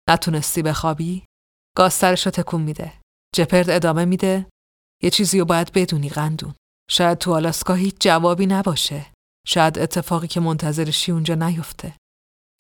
نتونستی 0.10 0.62
بخوابی؟ 0.62 1.26
گاز 1.78 1.94
سرش 1.94 2.26
رو 2.26 2.32
تکون 2.32 2.62
میده. 2.62 2.94
جپرت 3.36 3.70
ادامه 3.70 4.06
میده 4.06 4.48
یه 5.04 5.10
چیزی 5.10 5.40
رو 5.40 5.46
باید 5.46 5.72
بدونی 5.74 6.10
قندون. 6.10 6.54
شاید 6.90 7.18
تو 7.18 7.34
آلاسکا 7.34 7.74
هیچ 7.74 7.96
جوابی 8.00 8.46
نباشه. 8.46 9.06
شاید 9.48 9.80
اتفاقی 9.80 10.28
که 10.28 10.40
منتظرشی 10.40 11.12
اونجا 11.12 11.36
نیفته. 11.36 11.96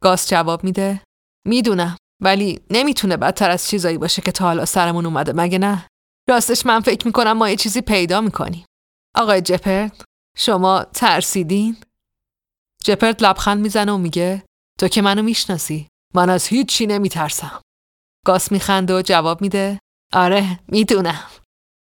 گاز 0.01 0.29
جواب 0.29 0.63
میده 0.63 1.01
می‌دونم 1.47 1.97
ولی 2.21 2.59
نمی‌تونه 2.69 3.17
بدتر 3.17 3.49
از 3.49 3.67
چیزایی 3.67 3.97
باشه 3.97 4.21
که 4.21 4.31
تا 4.31 4.45
حالا 4.45 4.65
سرمون 4.65 5.05
اومده 5.05 5.33
مگه 5.33 5.57
نه؟ 5.57 5.87
راستش 6.29 6.65
من 6.65 6.79
فکر 6.79 7.07
می‌کنم 7.07 7.31
ما 7.31 7.49
یه 7.49 7.55
چیزی 7.55 7.81
پیدا 7.81 8.21
می‌کنیم. 8.21 8.65
آقای 9.15 9.41
جپرت 9.41 10.03
شما 10.37 10.83
ترسیدین؟ 10.83 11.77
جپرت 12.83 13.23
لبخند 13.23 13.61
می‌زنه 13.61 13.91
و 13.91 13.97
میگه 13.97 14.43
تو 14.79 14.87
که 14.87 15.01
منو 15.01 15.21
می‌شناسی 15.21 15.87
من 16.15 16.29
از 16.29 16.47
هیچی 16.47 16.85
نمیترسم 16.85 17.61
گاس 18.25 18.51
میخنده 18.51 18.97
و 18.97 19.01
جواب 19.01 19.41
میده 19.41 19.79
آره 20.15 20.59
می‌دونم. 20.67 21.19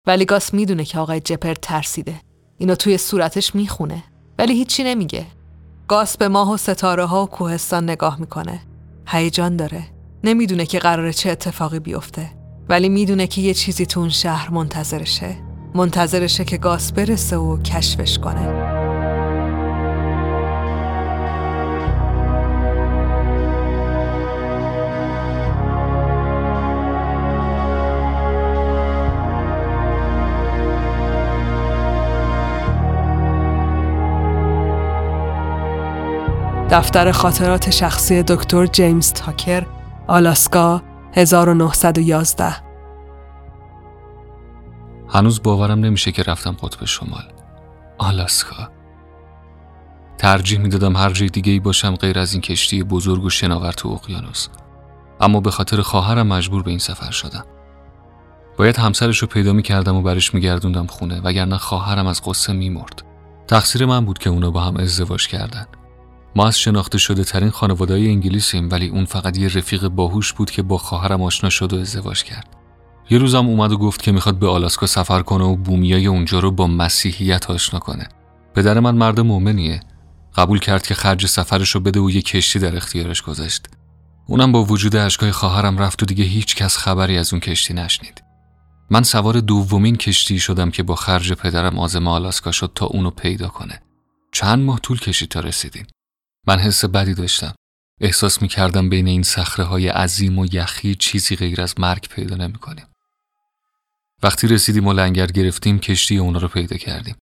ولی 0.06 0.24
گاس 0.24 0.55
می‌دونه 0.55 0.85
که 0.85 0.98
آقای 0.98 1.20
جپر 1.20 1.55
ترسیده. 1.55 2.15
اینو 2.59 2.74
توی 2.74 2.98
صورتش 2.98 3.55
می‌خونه. 3.55 4.05
ولی 4.39 4.55
هیچی 4.55 4.85
نمیگه. 4.85 5.27
گاس 5.89 6.16
به 6.16 6.28
ماه 6.28 6.52
و 6.52 6.56
ستاره 6.56 7.05
ها 7.05 7.23
و 7.23 7.27
کوهستان 7.27 7.90
نگاه 7.90 8.20
می‌کنه. 8.20 8.61
هیجان 9.09 9.56
داره. 9.56 9.85
نمی‌دونه 10.24 10.66
که 10.66 10.78
قراره 10.78 11.12
چه 11.12 11.31
اتفاقی 11.31 11.78
بیفته. 11.78 12.31
ولی 12.69 12.89
می‌دونه 12.89 13.27
که 13.27 13.40
یه 13.40 13.55
چیزی 13.55 13.86
تو 13.86 14.01
اون 14.01 14.09
شهر 14.09 14.51
منتظرشه. 14.51 15.36
منتظرشه 15.74 16.44
که 16.44 16.56
گاس 16.56 16.93
برسه 16.93 17.36
و 17.36 17.62
کشفش 17.62 18.19
کنه. 18.19 18.84
دفتر 36.75 37.13
خاطرات 37.13 37.71
شخصی 37.71 38.23
دکتر 38.23 38.67
جیمز 38.67 39.13
تاکر 39.13 39.67
آلاسکا 40.07 40.83
1911 41.13 42.57
هنوز 45.09 45.43
باورم 45.43 45.79
نمیشه 45.79 46.13
که 46.13 46.23
رفتم 46.23 46.51
قطب 46.53 46.85
شمال. 46.85 47.33
آلاسکا. 47.99 48.69
ترجیح 50.19 50.59
می‌دادم 50.59 50.97
هر 50.97 51.11
جای 51.11 51.29
دیگه 51.29 51.53
ای 51.53 51.61
باشم 51.61 51.97
غیر 51.97 52.19
از 52.19 52.33
این 52.33 52.43
کشتی 52.43 52.83
بزرگ 52.83 53.25
و 53.25 53.31
شناور 53.31 53.73
تو 53.73 53.89
اقیانوس. 53.89 54.49
اما 55.21 55.41
به 55.41 55.51
خاطر 55.51 55.83
خواهرم 55.83 56.27
مجبور 56.27 56.63
به 56.63 56.71
این 56.71 56.79
سفر 56.79 57.11
شدم. 57.11 57.45
باید 58.57 58.77
همسرش 58.77 59.19
رو 59.19 59.29
پیدا 59.29 59.53
می‌کردم 59.53 59.97
و 59.97 60.03
برش 60.03 60.35
میگردوندم 60.35 60.87
خونه 60.87 61.21
وگرنه 61.21 61.57
خواهرم 61.57 62.07
از 62.07 62.23
قصه 62.25 62.53
میمرد. 62.53 63.03
تقصیر 63.49 63.87
من 63.87 64.05
بود 64.05 64.19
که 64.19 64.31
اونا 64.31 64.51
با 64.51 64.61
هم 64.61 64.77
ازدواج 64.77 65.29
کردن. 65.29 65.67
ما 66.36 66.47
از 66.47 66.59
شناخته 66.59 66.98
شده 66.98 67.24
ترین 67.24 67.51
خانواده 67.51 67.94
انگلیسیم 67.94 68.69
ولی 68.70 68.89
اون 68.89 69.05
فقط 69.05 69.39
یه 69.39 69.48
رفیق 69.48 69.89
باهوش 69.89 70.32
بود 70.32 70.51
که 70.51 70.62
با 70.62 70.78
خواهرم 70.78 71.23
آشنا 71.23 71.51
شد 71.51 71.73
و 71.73 71.81
ازدواج 71.81 72.23
کرد. 72.23 72.56
یه 73.11 73.19
روزم 73.19 73.47
اومد 73.47 73.73
و 73.73 73.78
گفت 73.78 74.02
که 74.02 74.12
می‌خواد 74.12 74.39
به 74.39 74.48
آلاسکا 74.48 74.86
سفر 74.86 75.23
کنه 75.23 75.44
و 75.44 75.56
بومیای 75.56 76.06
اونجا 76.06 76.39
رو 76.39 76.51
با 76.51 76.66
مسیحیت 76.66 77.51
آشنا 77.51 77.81
کنه. 77.81 78.09
پدر 78.55 78.81
من 78.81 78.94
مرد 78.94 79.20
مؤمنیه. 79.20 79.81
قبول 80.36 80.59
کرد 80.59 80.86
که 80.86 80.94
خرج 80.94 81.27
سفرش 81.27 81.70
رو 81.70 81.81
بده 81.81 82.01
و 82.01 82.11
یه 82.11 82.23
کشتی 82.23 82.59
در 82.59 82.77
اختیارش 82.77 83.23
گذاشت. 83.23 83.66
اونم 84.27 84.52
با 84.52 84.65
وجود 84.65 84.97
اشکای 84.97 85.32
خواهرم 85.32 85.78
رفت 85.78 86.02
و 86.02 86.06
دیگه 86.06 86.24
هیچ 86.24 86.56
کس 86.56 86.77
خبری 86.77 87.19
از 87.19 87.32
اون 87.32 87.40
کشتی 87.40 87.74
نشنید. 87.74 88.23
من 88.90 89.02
سوار 89.02 89.40
دومین 89.40 89.97
کشتی 89.97 90.39
شدم 90.39 90.70
که 90.70 90.82
با 90.82 90.94
خرج 90.94 91.32
پدرم 91.32 91.78
آزم 91.78 92.09
آلاسکا 92.09 92.52
شد 92.52 92.73
تا 92.74 92.86
اونو 92.86 93.11
پیدا 93.11 93.48
کنه. 93.48 93.82
چند 94.32 94.65
ماه 94.65 94.81
طول 94.81 94.98
کشید 94.98 95.28
تا 95.28 95.40
رسیدیم. 95.40 95.86
من 96.47 96.59
حس 96.59 96.85
بدی 96.85 97.15
داشتم. 97.15 97.55
احساس 98.01 98.43
می 98.43 98.49
کردم 98.49 98.89
بین 98.89 99.07
این 99.07 99.23
صخره 99.23 99.65
های 99.65 99.89
عظیم 99.89 100.39
و 100.39 100.47
یخی 100.53 100.95
چیزی 100.95 101.37
غیر 101.37 101.61
از 101.61 101.81
مرگ 101.81 102.09
پیدا 102.09 102.37
نمی 102.37 102.59
کنیم. 102.59 102.87
وقتی 104.23 104.49
رسیدیم 104.49 104.87
و 104.87 104.93
لنگر 104.93 105.27
گرفتیم 105.27 105.79
کشتی 105.79 106.19
اونا 106.19 106.39
رو 106.39 106.49
پیدا 106.49 106.77
کردیم. 106.77 107.16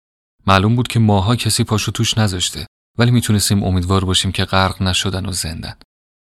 معلوم 0.47 0.77
بود 0.77 0.89
که 0.89 1.01
ماها 1.01 1.37
کسی 1.37 1.65
پاشو 1.65 1.93
توش 1.93 2.19
نذاشته 2.19 2.67
ولی 2.99 3.11
می‌تونستیم 3.11 3.65
امیدوار 3.65 4.05
باشیم 4.05 4.33
که 4.33 4.45
غرق 4.45 4.83
نشدن 4.83 5.27
و 5.27 5.33
زندن. 5.33 5.75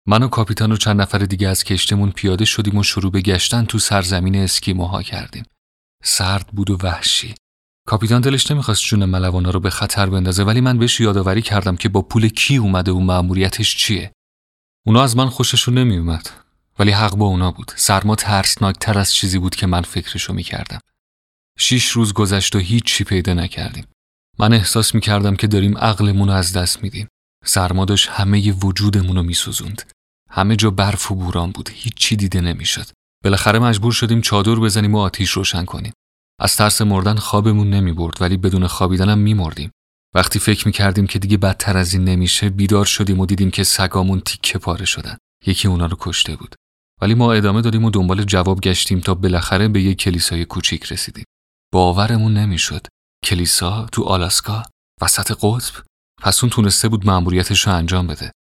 من 0.08 0.24
و 0.24 0.28
کاپیتان 0.28 0.72
و 0.72 0.78
چند 0.78 1.02
نفر 1.02 1.18
دیگه 1.18 1.48
از 1.48 1.64
کشتمون 1.64 2.12
پیاده 2.12 2.46
شدیم 2.46 2.78
و 2.78 2.84
شروع 2.84 3.12
به 3.12 3.22
گشتن 3.22 3.66
تو 3.66 3.80
سرزمین 3.80 4.36
اسکیموها 4.36 5.04
کردیم. 5.04 5.46
سرد 6.04 6.48
بود 6.48 6.70
و 6.70 6.78
وحشی. 6.84 7.36
کاپیتان 7.88 8.22
دلش 8.22 8.52
نمی‌خواست 8.52 8.84
جون 8.84 9.06
ملوانا 9.06 9.50
رو 9.50 9.60
به 9.60 9.70
خطر 9.70 10.06
بندازه 10.06 10.44
ولی 10.44 10.62
من 10.62 10.78
بهش 10.78 11.00
یادآوری 11.00 11.42
کردم 11.42 11.76
که 11.76 11.90
با 11.90 12.02
پول 12.02 12.28
کی 12.28 12.58
اومده 12.58 12.92
و 12.92 13.00
مأموریتش 13.00 13.78
چیه. 13.78 14.12
اونا 14.86 15.04
از 15.04 15.18
من 15.18 15.30
خوششون 15.30 15.78
نمیومد 15.78 16.30
ولی 16.80 16.92
حق 16.92 17.16
با 17.16 17.26
اونا 17.26 17.52
بود. 17.52 17.72
سرما 17.76 18.16
ترسناکتر 18.16 19.00
از 19.00 19.14
چیزی 19.14 19.40
بود 19.40 19.56
که 19.56 19.68
من 19.68 19.82
فکرشو 19.82 20.34
می‌کردم. 20.34 20.80
شیش 21.60 21.88
روز 21.88 22.14
گذشت 22.14 22.56
و 22.56 22.60
هیچ 22.60 23.04
پیدا 23.04 23.34
نکردیم. 23.34 23.88
من 24.40 24.54
احساس 24.54 24.96
می‌کردم 24.96 25.36
که 25.36 25.48
داریم 25.48 25.78
عقلمون 25.78 26.28
رو 26.28 26.34
از 26.34 26.54
دست 26.54 26.84
میدیم. 26.84 27.08
سرما 27.46 27.86
داشت 27.86 28.10
همه 28.10 28.52
وجودمون 28.52 29.16
رو 29.16 29.24
میسوزوند. 29.24 29.92
همه 30.30 30.56
جا 30.56 30.70
برف 30.70 31.12
و 31.12 31.16
بوران 31.16 31.52
بود. 31.52 31.70
هیچی 31.74 32.16
دیده 32.16 32.42
نمی‌شد. 32.42 32.86
بالاخره 33.24 33.60
مجبور 33.60 33.92
شدیم 33.92 34.22
چادر 34.22 34.56
بزنیم 34.56 34.96
و 34.96 35.00
آتیش 35.00 35.32
روشن 35.32 35.66
کنیم. 35.66 35.94
از 36.40 36.56
ترس 36.56 36.82
مردن 36.82 37.16
خوابمون 37.16 37.70
نمی 37.70 37.94
برد 37.94 38.22
ولی 38.22 38.38
بدون 38.38 38.68
خوابیدنم 38.68 39.18
میمردیم. 39.18 39.72
وقتی 40.16 40.40
فکر 40.40 40.68
می‌کردیم 40.68 41.08
که 41.08 41.20
دیگه 41.20 41.38
بدتر 41.38 41.78
از 41.78 41.94
این 41.94 42.04
نمیشه 42.04 42.50
بیدار 42.50 42.86
شدیم 42.86 43.20
و 43.20 43.26
دیدیم 43.26 43.52
که 43.52 43.64
سگامون 43.64 44.20
تیکه 44.20 44.60
پاره 44.60 44.86
شدن. 44.86 45.18
یکی 45.46 45.68
اونا 45.68 45.86
رو 45.86 45.98
کشته 46.00 46.36
بود. 46.36 46.56
ولی 47.02 47.14
ما 47.14 47.34
ادامه 47.34 47.62
دادیم 47.62 47.86
و 47.86 47.90
دنبال 47.90 48.24
جواب 48.24 48.62
گشتیم 48.62 49.00
تا 49.00 49.14
بالاخره 49.14 49.68
به 49.68 49.82
یک 49.82 49.98
کلیسای 49.98 50.46
کوچیک 50.46 50.84
رسیدیم. 50.84 51.26
باورمون 51.74 52.34
نمی‌شد. 52.34 52.88
کلیسا 53.24 53.86
تو 53.92 54.04
آلاسکا 54.04 54.64
وسط 55.02 55.32
قطب 55.32 55.84
پس 56.22 56.44
اون 56.44 56.50
تونسته 56.50 56.90
بود 56.90 57.06
مأموریتش 57.06 57.68
رو 57.68 57.74
انجام 57.74 58.08
بده. 58.08 58.32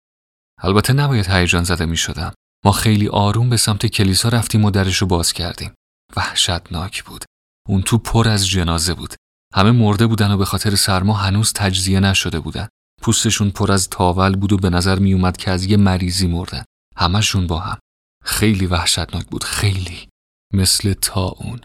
البته 0.63 0.93
نباید 0.93 1.31
هیجان 1.31 1.65
زده 1.65 1.87
می 1.87 1.97
شدم. 1.97 2.35
ما 2.65 2.73
خیلی 2.73 3.09
آروم 3.09 3.51
به 3.51 3.57
سمت 3.57 3.87
کلیسا 3.87 4.29
رفتیم 4.29 4.65
و 4.65 4.71
درش 4.71 4.97
رو 4.97 5.07
باز 5.07 5.33
کردیم. 5.33 5.75
وحشتناک 6.17 7.05
بود. 7.05 7.25
اون 7.69 7.83
تو 7.83 7.99
پر 7.99 8.29
از 8.29 8.49
جنازه 8.49 8.95
بود. 8.95 9.15
همه 9.55 9.71
مرده 9.71 10.07
بودن 10.07 10.31
و 10.31 10.37
به 10.37 10.45
خاطر 10.45 10.75
سرما 10.75 11.15
هنوز 11.15 11.53
تجزیه 11.53 12.01
نشده 12.01 12.41
بودن. 12.41 12.69
پوستشون 13.03 13.51
پر 13.51 13.73
از 13.73 13.89
تاول 13.89 14.37
بود 14.37 14.53
و 14.53 14.57
به 14.57 14.71
نظر 14.71 14.99
می 14.99 15.13
اومد 15.13 15.37
که 15.37 15.51
از 15.51 15.65
یه 15.65 15.77
مریضی 15.77 16.27
مردن. 16.27 16.65
همشون 16.97 17.47
با 17.47 17.59
هم. 17.59 17.79
خیلی 18.25 18.67
وحشتناک 18.67 19.27
بود. 19.27 19.45
خیلی. 19.45 20.09
مثل 20.53 20.93
تا 20.93 21.25
اون. 21.25 21.61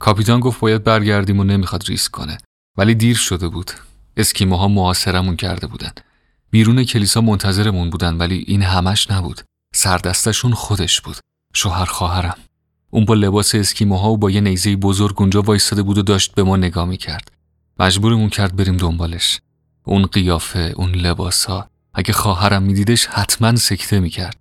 کاپیتان 0.00 0.40
گفت 0.40 0.60
باید 0.60 0.84
برگردیم 0.84 1.40
و 1.40 1.44
نمی‌خواد 1.44 1.84
ریسک 1.84 2.10
کنه. 2.10 2.38
ولی 2.76 2.94
دیر 2.94 3.16
شده 3.16 3.48
بود. 3.48 3.70
اسکیموها 4.16 4.68
محاصرمون 4.68 5.36
کرده 5.36 5.66
بودن. 5.66 5.92
بیرون 6.50 6.84
کلیسا 6.84 7.20
منتظرمون 7.20 7.90
بودن 7.90 8.16
ولی 8.16 8.44
این 8.46 8.62
همش 8.62 9.10
نبود. 9.10 9.42
سردستشون 9.74 10.54
خودش 10.54 11.00
بود. 11.00 11.16
شوهر 11.54 11.84
خواهرم. 11.84 12.38
اون 12.90 13.04
با 13.04 13.14
لباس 13.14 13.54
اسکیموها 13.54 14.10
و 14.10 14.16
با 14.16 14.30
یه 14.30 14.40
نیزه 14.40 14.76
بزرگ 14.76 15.20
اونجا 15.20 15.42
وایستاده 15.42 15.82
بود 15.82 15.98
و 15.98 16.02
داشت 16.02 16.34
به 16.34 16.42
ما 16.42 16.56
نگاه 16.56 16.84
می‌کرد. 16.84 17.30
مجبورمون 17.80 18.28
کرد 18.28 18.56
بریم 18.56 18.76
دنبالش. 18.76 19.40
اون 19.84 20.06
قیافه، 20.06 20.72
اون 20.76 20.94
لباسا. 20.94 21.68
اگه 21.94 22.12
خواهرم 22.12 22.62
میدیدش 22.62 23.06
حتما 23.06 23.56
سکته 23.56 24.00
می‌کرد. 24.00 24.36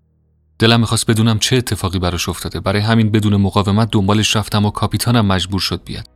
دلم 0.60 0.80
می‌خواست 0.80 1.12
بدونم 1.12 1.40
چه 1.40 1.58
اتفاقی 1.58 2.00
براش 2.00 2.30
افتاده. 2.30 2.60
برای 2.60 2.82
همین 2.82 3.12
بدون 3.12 3.36
مقاومت 3.36 3.90
دنبالش 3.92 4.36
رفتم 4.36 4.66
و 4.66 4.72
کاپیتانم 4.72 5.26
مجبور 5.26 5.60
شد 5.60 5.84
بیاد. 5.86 6.08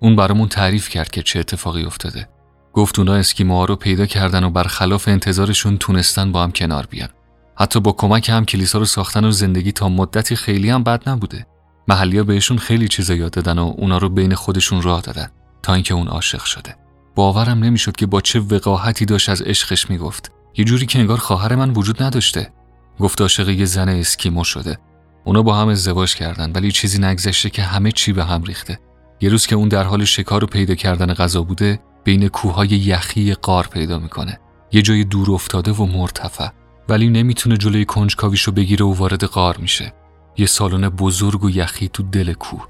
اون 0.00 0.16
برامون 0.16 0.48
تعریف 0.48 0.88
کرد 0.88 1.10
که 1.10 1.22
چه 1.22 1.40
اتفاقی 1.40 1.84
افتاده. 1.84 2.28
گفت 2.72 2.98
اونا 2.98 3.14
اسکیموها 3.14 3.64
رو 3.64 3.76
پیدا 3.76 4.06
کردن 4.06 4.44
و 4.44 4.50
برخلاف 4.50 5.08
انتظارشون 5.08 5.78
تونستن 5.78 6.32
با 6.32 6.42
هم 6.42 6.52
کنار 6.52 6.86
بیان. 6.86 7.08
حتی 7.54 7.80
با 7.80 7.92
کمک 7.92 8.28
هم 8.28 8.44
کلیسا 8.44 8.78
رو 8.78 8.84
ساختن 8.84 9.24
و 9.24 9.30
زندگی 9.30 9.72
تا 9.72 9.88
مدتی 9.88 10.36
خیلی 10.36 10.70
هم 10.70 10.82
بد 10.82 11.08
نبوده. 11.08 11.46
محلیا 11.88 12.24
بهشون 12.24 12.58
خیلی 12.58 12.88
چیزا 12.88 13.14
یاد 13.14 13.32
دادن 13.32 13.58
و 13.58 13.74
اونا 13.76 13.98
رو 13.98 14.08
بین 14.08 14.34
خودشون 14.34 14.82
راه 14.82 15.00
دادن 15.00 15.28
تا 15.62 15.74
اینکه 15.74 15.94
اون 15.94 16.08
عاشق 16.08 16.44
شده. 16.44 16.76
باورم 17.14 17.64
نمی‌شد 17.64 17.96
که 17.96 18.06
با 18.06 18.20
چه 18.20 18.40
وقاحتی 18.40 19.04
داشت 19.04 19.28
از 19.28 19.42
عشقش 19.42 19.90
می‌گفت. 19.90 20.32
یه 20.56 20.64
جوری 20.64 20.86
که 20.86 20.98
انگار 20.98 21.18
خواهر 21.18 21.54
من 21.54 21.70
وجود 21.70 22.02
نداشته. 22.02 22.52
گفت 23.00 23.20
عاشق 23.20 23.48
یه 23.48 23.64
زن 23.64 23.88
اسکیمو 23.88 24.44
شده. 24.44 24.78
اونا 25.24 25.42
با 25.42 25.56
هم 25.56 25.68
ازدواج 25.68 26.14
کردن 26.14 26.52
ولی 26.52 26.72
چیزی 26.72 26.98
نگذشته 26.98 27.50
که 27.50 27.62
همه 27.62 27.92
چی 27.92 28.12
به 28.12 28.24
هم 28.24 28.42
ریخته. 28.42 28.78
یه 29.20 29.30
روز 29.30 29.46
که 29.46 29.56
اون 29.56 29.68
در 29.68 29.84
حال 29.84 30.04
شکار 30.04 30.44
و 30.44 30.46
پیدا 30.46 30.74
کردن 30.74 31.14
غذا 31.14 31.42
بوده 31.42 31.80
بین 32.04 32.28
کوههای 32.28 32.68
یخی 32.68 33.34
قار 33.34 33.66
پیدا 33.66 33.98
می‌کنه 33.98 34.38
یه 34.72 34.82
جای 34.82 35.04
دور 35.04 35.32
افتاده 35.32 35.72
و 35.72 35.86
مرتفع 35.86 36.48
ولی 36.88 37.08
نمی‌تونه 37.08 37.56
جلوی 37.56 37.84
کنجکاویشو 37.84 38.52
بگیره 38.52 38.84
و 38.86 38.92
وارد 38.92 39.24
قار 39.24 39.56
میشه 39.56 39.92
یه 40.38 40.46
سالن 40.46 40.88
بزرگ 40.88 41.44
و 41.44 41.50
یخی 41.50 41.88
تو 41.88 42.02
دل 42.02 42.32
کوه 42.32 42.66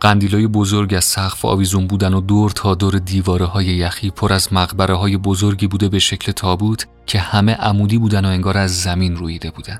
قندیلای 0.00 0.46
بزرگ 0.46 0.94
از 0.94 1.04
سقف 1.04 1.44
آویزون 1.44 1.86
بودن 1.86 2.14
و 2.14 2.20
دور 2.20 2.50
تا 2.50 2.74
دور 2.74 2.98
دیواره 2.98 3.44
های 3.44 3.66
یخی 3.66 4.10
پر 4.10 4.32
از 4.32 4.52
مقبره 4.52 4.94
های 4.94 5.16
بزرگی 5.16 5.66
بوده 5.66 5.88
به 5.88 5.98
شکل 5.98 6.32
تابوت 6.32 6.86
که 7.06 7.18
همه 7.18 7.54
عمودی 7.54 7.98
بودن 7.98 8.24
و 8.24 8.28
انگار 8.28 8.58
از 8.58 8.82
زمین 8.82 9.16
رویده 9.16 9.50
بودن. 9.50 9.78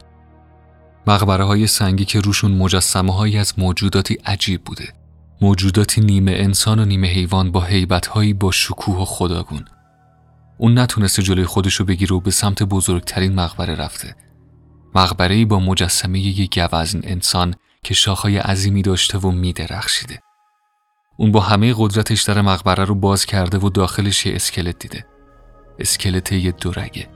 مقبره 1.07 1.45
های 1.45 1.67
سنگی 1.67 2.05
که 2.05 2.21
روشون 2.21 2.53
مجسمه 2.53 3.15
هایی 3.15 3.39
از 3.39 3.59
موجوداتی 3.59 4.15
عجیب 4.15 4.65
بوده. 4.65 4.89
موجوداتی 5.43 6.01
نیمه 6.01 6.33
انسان 6.33 6.79
و 6.79 6.85
نیمه 6.85 7.09
حیوان 7.09 7.53
با 7.53 7.61
حیبتهایی 7.61 8.33
با 8.33 8.51
شکوه 8.51 9.03
و 9.03 9.05
خداگون 9.05 9.65
اون 10.59 10.79
نتونسته 10.79 11.23
جلوی 11.23 11.45
خودشو 11.45 11.85
بگیره 11.85 12.17
و 12.17 12.21
به 12.21 12.31
سمت 12.31 12.63
بزرگترین 12.63 13.35
مقبره 13.35 13.75
رفته 13.75 14.17
مقبره 14.95 15.45
با 15.45 15.59
مجسمه 15.59 16.21
یک 16.21 16.59
گوزن 16.59 17.01
انسان 17.05 17.55
که 17.83 17.95
شاخهای 17.95 18.39
عظیمی 18.39 18.83
داشته 18.83 19.19
و 19.19 19.31
میدرخشیده. 19.31 20.21
اون 21.17 21.33
با 21.33 21.41
همه 21.41 21.75
قدرتش 21.77 22.23
در 22.23 22.41
مقبره 22.41 22.85
رو 22.85 22.95
باز 22.95 23.27
کرده 23.27 23.59
و 23.59 23.69
داخلش 23.69 24.27
یه 24.27 24.35
اسکلت 24.35 24.79
دیده. 24.79 25.07
اسکلت 25.79 26.33
یه 26.33 26.53
دورگه. 26.53 27.09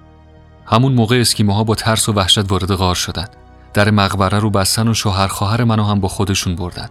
همون 0.66 0.93
موقع 0.93 1.20
اسکیموها 1.20 1.65
با 1.65 1.74
ترس 1.74 2.09
و 2.09 2.12
وحشت 2.12 2.51
وارد 2.51 2.74
غار 2.74 2.94
شدن. 2.94 3.28
در 3.74 3.90
مقبره 3.90 4.39
رو 4.39 4.51
بستن 4.51 4.89
و 4.89 4.94
شوهر 4.94 5.27
خواهر 5.27 5.65
منو 5.65 5.85
هم 5.85 6.01
با 6.01 6.09
خودشون 6.09 6.57
بردن. 6.57 6.89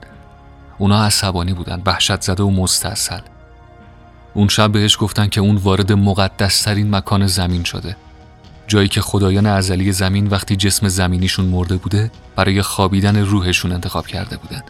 اونا 0.78 1.04
عصبانی 1.04 1.54
بودن 1.54 1.82
وحشت 1.86 2.22
زده 2.22 2.44
و 2.44 2.50
مستاصل 2.50 3.22
اون 4.34 4.48
شب 4.48 4.72
بهش 4.72 4.98
گفتن 5.00 5.28
که 5.28 5.42
اون 5.42 5.56
وارد 5.56 5.92
مقدسترین 5.92 6.96
مکان 6.96 7.28
زمین 7.28 7.64
شده. 7.64 7.98
جایی 8.68 8.88
که 8.88 9.02
خدایان 9.02 9.46
ازلی 9.46 9.92
زمین 9.92 10.28
وقتی 10.28 10.56
جسم 10.56 10.88
زمینیشون 10.88 11.46
مرده 11.46 11.78
بوده 11.78 12.12
برای 12.36 12.62
خوابیدن 12.62 13.18
روحشون 13.18 13.72
انتخاب 13.72 14.08
کرده 14.08 14.38
بودن. 14.38 14.64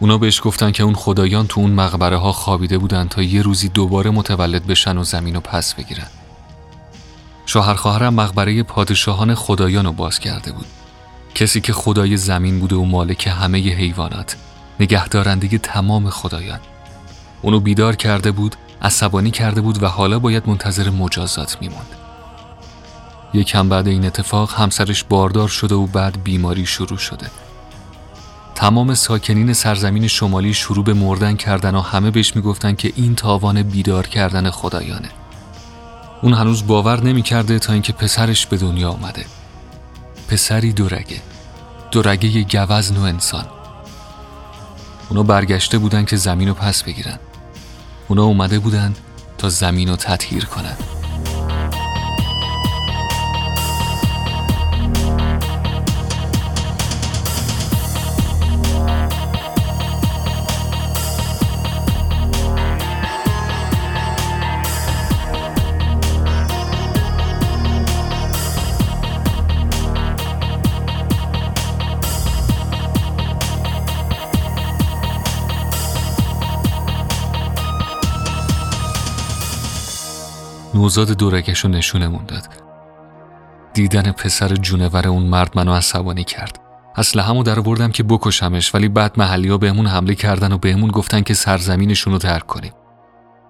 اونا 0.00 0.18
بهش 0.18 0.40
گفتن 0.44 0.72
که 0.72 0.82
اون 0.82 0.94
خدایان 0.94 1.46
تو 1.46 1.60
اون 1.60 1.70
مقبره 1.70 2.16
ها 2.16 2.32
خوابیده 2.32 2.78
بودن 2.78 3.08
تا 3.08 3.22
یه 3.22 3.42
روزی 3.42 3.68
دوباره 3.68 4.10
متولد 4.10 4.66
بشن 4.66 4.98
و 4.98 5.04
زمین 5.04 5.34
رو 5.34 5.40
پس 5.40 5.74
بگیرن. 5.74 6.06
شوهر 7.46 7.74
خواهرم 7.74 8.14
مقبره 8.14 8.62
پادشاهان 8.62 9.34
خدایان 9.34 9.84
رو 9.84 9.92
باز 9.92 10.18
کرده 10.18 10.52
بود. 10.52 10.66
کسی 11.34 11.60
که 11.60 11.72
خدای 11.72 12.16
زمین 12.16 12.60
بوده 12.60 12.76
و 12.76 12.84
مالک 12.84 13.26
همه 13.26 13.58
حیوانات 13.58 14.36
نگهدارندگی 14.80 15.58
تمام 15.58 16.10
خدایان. 16.10 16.60
اونو 17.42 17.60
بیدار 17.60 17.96
کرده 17.96 18.32
بود 18.32 18.56
عصبانی 18.82 19.30
کرده 19.30 19.60
بود 19.60 19.82
و 19.82 19.86
حالا 19.86 20.18
باید 20.18 20.48
منتظر 20.48 20.90
مجازات 20.90 21.56
میموند. 21.60 21.99
یکم 23.34 23.68
بعد 23.68 23.88
این 23.88 24.04
اتفاق 24.04 24.54
همسرش 24.54 25.04
باردار 25.04 25.48
شده 25.48 25.74
و 25.74 25.86
بعد 25.86 26.22
بیماری 26.24 26.66
شروع 26.66 26.98
شده. 26.98 27.30
تمام 28.54 28.94
ساکنین 28.94 29.52
سرزمین 29.52 30.06
شمالی 30.06 30.54
شروع 30.54 30.84
به 30.84 30.94
مردن 30.94 31.36
کردن 31.36 31.74
و 31.74 31.80
همه 31.80 32.10
بهش 32.10 32.36
می‌گفتن 32.36 32.74
که 32.74 32.92
این 32.96 33.14
تاوان 33.14 33.62
بیدار 33.62 34.06
کردن 34.06 34.50
خدایانه. 34.50 35.08
اون 36.22 36.32
هنوز 36.32 36.66
باور 36.66 37.02
نمی‌کرده 37.02 37.58
تا 37.58 37.72
اینکه 37.72 37.92
پسرش 37.92 38.46
به 38.46 38.56
دنیا 38.56 38.90
آمده 38.90 39.24
پسری 40.28 40.72
دورگه. 40.72 41.20
دورگه 41.90 42.42
گوزن 42.66 42.96
و 42.96 43.00
انسان. 43.00 43.44
اونا 45.08 45.22
برگشته 45.22 45.78
بودن 45.78 46.04
که 46.04 46.16
زمین 46.16 46.48
رو 46.48 46.54
پس 46.54 46.82
بگیرن. 46.82 47.18
اونا 48.08 48.24
اومده 48.24 48.58
بودن 48.58 48.94
تا 49.38 49.48
زمین 49.48 49.88
رو 49.88 49.96
تطهیر 49.96 50.44
کنن. 50.44 50.76
نوزاد 80.80 81.10
دورگش 81.10 81.60
رو 81.60 81.70
نشونمون 81.70 82.24
داد. 82.24 82.48
دیدن 83.74 84.12
پسر 84.12 84.48
جونور 84.48 85.08
اون 85.08 85.22
مرد 85.22 85.58
منو 85.58 85.72
عصبانی 85.72 86.24
کرد. 86.24 86.60
همو 87.16 87.42
در 87.42 87.60
بردم 87.60 87.90
که 87.90 88.02
بکشمش 88.02 88.74
ولی 88.74 88.88
بعد 88.88 89.18
محلی 89.18 89.48
ها 89.48 89.58
بهمون 89.58 89.86
حمله 89.86 90.14
کردن 90.14 90.52
و 90.52 90.58
بهمون 90.58 90.90
گفتن 90.90 91.22
که 91.22 91.34
سرزمینشون 91.34 92.12
رو 92.12 92.18
ترک 92.18 92.46
کنیم. 92.46 92.72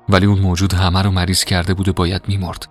ولی 0.09 0.27
اون 0.27 0.39
موجود 0.39 0.75
همه 0.75 1.03
رو 1.03 1.11
مریض 1.11 1.45
کرده 1.45 1.75
بود 1.75 1.89
و 1.89 1.93
باید 1.93 2.23
میمرد. 2.29 2.69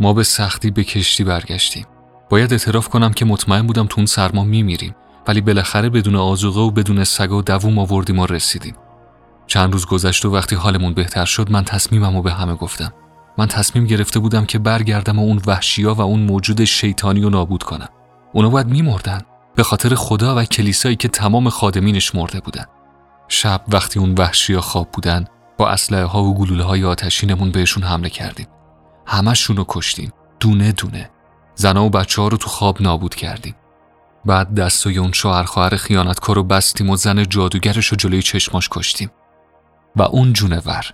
ما 0.00 0.12
به 0.12 0.22
سختی 0.22 0.70
به 0.70 0.84
کشتی 0.84 1.24
برگشتیم. 1.24 1.86
باید 2.30 2.52
اعتراف 2.52 2.88
کنم 2.88 3.12
که 3.12 3.24
مطمئن 3.24 3.66
بودم 3.66 3.86
تو 3.86 3.94
اون 3.96 4.06
سرما 4.06 4.44
میمیریم. 4.44 4.94
ولی 5.28 5.40
بالاخره 5.40 5.88
بدون 5.88 6.16
آزوقه 6.16 6.60
و 6.60 6.70
بدون 6.70 7.04
سگ 7.04 7.32
و 7.32 7.42
دووم 7.42 7.78
آوردیم 7.78 8.18
و 8.18 8.26
رسیدیم. 8.26 8.74
چند 9.46 9.72
روز 9.72 9.86
گذشت 9.86 10.24
و 10.24 10.34
وقتی 10.34 10.56
حالمون 10.56 10.94
بهتر 10.94 11.24
شد 11.24 11.50
من 11.50 11.64
تصمیمم 11.64 12.16
و 12.16 12.22
به 12.22 12.32
همه 12.32 12.54
گفتم. 12.54 12.92
من 13.38 13.46
تصمیم 13.46 13.86
گرفته 13.86 14.20
بودم 14.20 14.46
که 14.46 14.58
برگردم 14.58 15.18
و 15.18 15.22
اون 15.22 15.40
وحشیا 15.46 15.94
و 15.94 16.00
اون 16.00 16.20
موجود 16.20 16.64
شیطانی 16.64 17.20
رو 17.20 17.30
نابود 17.30 17.62
کنم. 17.62 17.88
اونا 18.32 18.50
باید 18.50 18.66
میمردن 18.66 19.20
به 19.54 19.62
خاطر 19.62 19.94
خدا 19.94 20.36
و 20.36 20.44
کلیسایی 20.44 20.96
که 20.96 21.08
تمام 21.08 21.48
خادمینش 21.48 22.14
مرده 22.14 22.40
بودن. 22.40 22.64
شب 23.28 23.62
وقتی 23.68 24.00
اون 24.00 24.14
وحشیا 24.18 24.60
خواب 24.60 24.90
بودن 24.92 25.24
با 25.58 25.68
اسلحه 25.68 26.04
ها 26.04 26.22
و 26.22 26.34
گلوله 26.34 26.64
های 26.64 26.84
آتشینمون 26.84 27.50
بهشون 27.50 27.82
حمله 27.82 28.10
کردیم. 28.10 28.46
همشون 29.06 29.56
رو 29.56 29.64
کشتیم 29.68 30.12
دونه 30.40 30.72
دونه. 30.72 31.10
زنا 31.54 31.84
و 31.84 31.90
بچه 31.90 32.22
ها 32.22 32.28
رو 32.28 32.36
تو 32.36 32.48
خواب 32.48 32.82
نابود 32.82 33.14
کردیم. 33.14 33.54
بعد 34.24 34.54
دستای 34.54 34.98
اون 34.98 35.12
شوهر 35.12 35.42
خواهر 35.42 35.76
خیانتکار 35.76 36.36
رو 36.36 36.42
بستیم 36.44 36.90
و 36.90 36.96
زن 36.96 37.24
جادوگرش 37.24 37.86
رو 37.86 37.96
جلوی 37.96 38.22
چشماش 38.22 38.68
کشتیم. 38.72 39.10
و 39.96 40.02
اون 40.02 40.32
جونور 40.32 40.84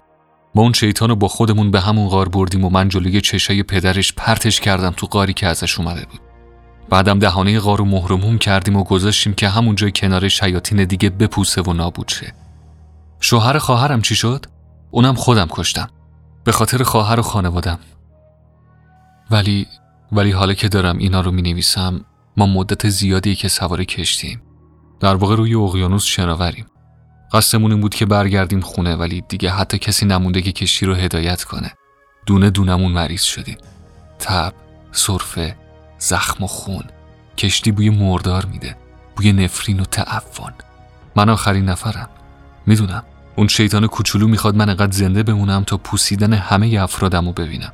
ما 0.57 0.63
اون 0.63 0.73
شیطان 0.73 1.09
رو 1.09 1.17
با 1.17 1.29
خودمون 1.29 1.71
به 1.71 1.81
همون 1.81 2.09
غار 2.09 2.29
بردیم 2.29 2.65
و 2.65 2.71
من 2.71 2.89
جلوی 2.89 3.21
چشای 3.21 3.63
پدرش 3.63 4.13
پرتش 4.13 4.61
کردم 4.61 4.91
تو 4.91 5.07
غاری 5.07 5.33
که 5.33 5.47
ازش 5.47 5.79
اومده 5.79 6.07
بود. 6.11 6.21
بعدم 6.91 7.19
دهانه 7.19 7.61
غار 7.61 7.79
رو 7.79 7.85
مهرموم 7.85 8.39
کردیم 8.39 8.77
و 8.77 8.85
گذاشتیم 8.85 9.35
که 9.35 9.49
همونجا 9.49 9.91
کنار 9.91 10.29
شیاطین 10.29 10.85
دیگه 10.85 11.11
بپوسه 11.11 11.63
و 11.63 11.73
نابود 11.73 12.09
شه. 12.09 12.35
شوهر 13.21 13.59
خواهرم 13.59 14.03
چی 14.03 14.15
شد؟ 14.15 14.47
اونم 14.91 15.15
خودم 15.15 15.47
کشتم. 15.51 15.89
به 16.45 16.53
خاطر 16.53 16.83
خواهر 16.83 17.21
و 17.21 17.23
خانوادم. 17.23 17.79
ولی 19.31 19.67
ولی 20.13 20.31
حالا 20.31 20.55
که 20.55 20.69
دارم 20.69 20.99
اینا 20.99 21.21
رو 21.21 21.31
می 21.31 21.43
نویسم 21.43 22.05
ما 22.37 22.47
مدت 22.47 22.89
زیادی 22.89 23.35
که 23.35 23.49
سوار 23.49 23.85
کشتیم. 23.85 24.43
در 25.01 25.15
واقع 25.15 25.37
روی 25.37 25.55
اقیانوس 25.55 26.05
شناوریم. 26.05 26.67
قصدمون 27.33 27.73
این 27.73 27.81
بود 27.81 27.95
که 27.95 28.07
برگردیم 28.07 28.61
خونه 28.61 28.97
ولی 28.97 29.25
دیگه 29.29 29.51
حتی 29.51 29.79
کسی 29.79 30.07
نمونده 30.07 30.43
که 30.43 30.53
کشتی 30.53 30.87
رو 30.87 30.95
هدایت 30.95 31.45
کنه. 31.45 31.73
دونه 32.27 32.51
دونمون 32.51 32.93
مریض 32.93 33.23
شدیم. 33.23 33.57
تب 34.19 34.53
سرفه 34.93 35.57
زخم 35.99 36.45
و 36.45 36.47
خون. 36.47 36.85
کشتی 37.39 37.73
بوی 37.73 37.91
مردار 37.91 38.45
میده 38.45 38.77
بوی 39.17 39.33
نفرین 39.33 39.81
و 39.81 39.85
تعفن. 39.85 40.55
من 41.17 41.29
آخرین 41.29 41.65
نفرم. 41.65 42.09
می‌دونم. 42.67 43.03
اون 43.37 43.49
شیطان 43.49 43.87
کوچولو 43.87 44.29
می‌خواد 44.29 44.57
من 44.57 44.69
انقدر 44.69 44.93
زنده 44.93 45.23
بمونم 45.23 45.65
تا 45.65 45.77
پوسیدن 45.77 46.33
همه 46.33 46.79
افرادم 46.81 47.27
رو 47.27 47.33
ببینم. 47.33 47.73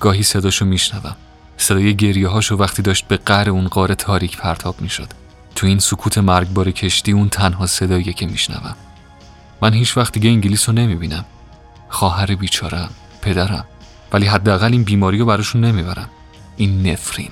گاهی 0.00 0.22
صداشو 0.22 0.64
میشنوم. 0.64 1.16
صدای 1.56 1.96
گریه 1.96 2.28
هاشو 2.28 2.56
وقتی 2.56 2.82
داشت 2.82 3.08
به 3.08 3.16
قهر 3.16 3.50
اون 3.50 3.68
قار 3.68 3.94
تاریک 3.94 4.36
پرتاب 4.36 4.80
می‌شد. 4.80 5.08
تو 5.54 5.66
این 5.66 5.78
سکوت 5.78 6.18
مرگبار 6.18 6.70
کشتی 6.70 7.12
اون 7.12 7.28
تنها 7.28 7.66
صدایی 7.66 8.12
که 8.12 8.26
میشنوم. 8.26 8.76
من 9.62 9.72
هیچ 9.72 9.96
وقت 9.96 10.12
دیگه 10.12 10.30
انگلیس 10.30 10.68
رو 10.68 10.74
نمی‌بینم. 10.74 11.24
خواهر 11.88 12.34
بیچارم 12.34 12.90
پدرم. 13.22 13.64
ولی 14.12 14.26
حداقل 14.26 14.72
این 14.72 14.84
بیماری 14.84 15.18
رو 15.18 15.26
براشون 15.26 15.64
نمی‌برم. 15.64 16.08
این 16.56 16.86
نفرین. 16.86 17.30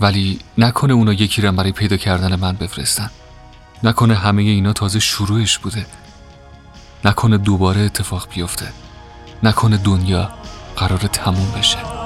ولی 0.00 0.38
نکنه 0.58 0.92
اونا 0.92 1.12
یکی 1.12 1.42
رو 1.42 1.52
برای 1.52 1.72
پیدا 1.72 1.96
کردن 1.96 2.36
من 2.36 2.52
بفرستن. 2.52 3.10
نکنه 3.82 4.14
همه 4.14 4.42
اینا 4.42 4.72
تازه 4.72 5.00
شروعش 5.00 5.58
بوده. 5.58 5.86
نکنه 7.04 7.38
دوباره 7.38 7.80
اتفاق 7.80 8.28
بیفته. 8.34 8.72
نکنه 9.42 9.76
دنیا 9.76 10.30
قرار 10.76 10.98
تموم 10.98 11.52
بشه. 11.58 11.99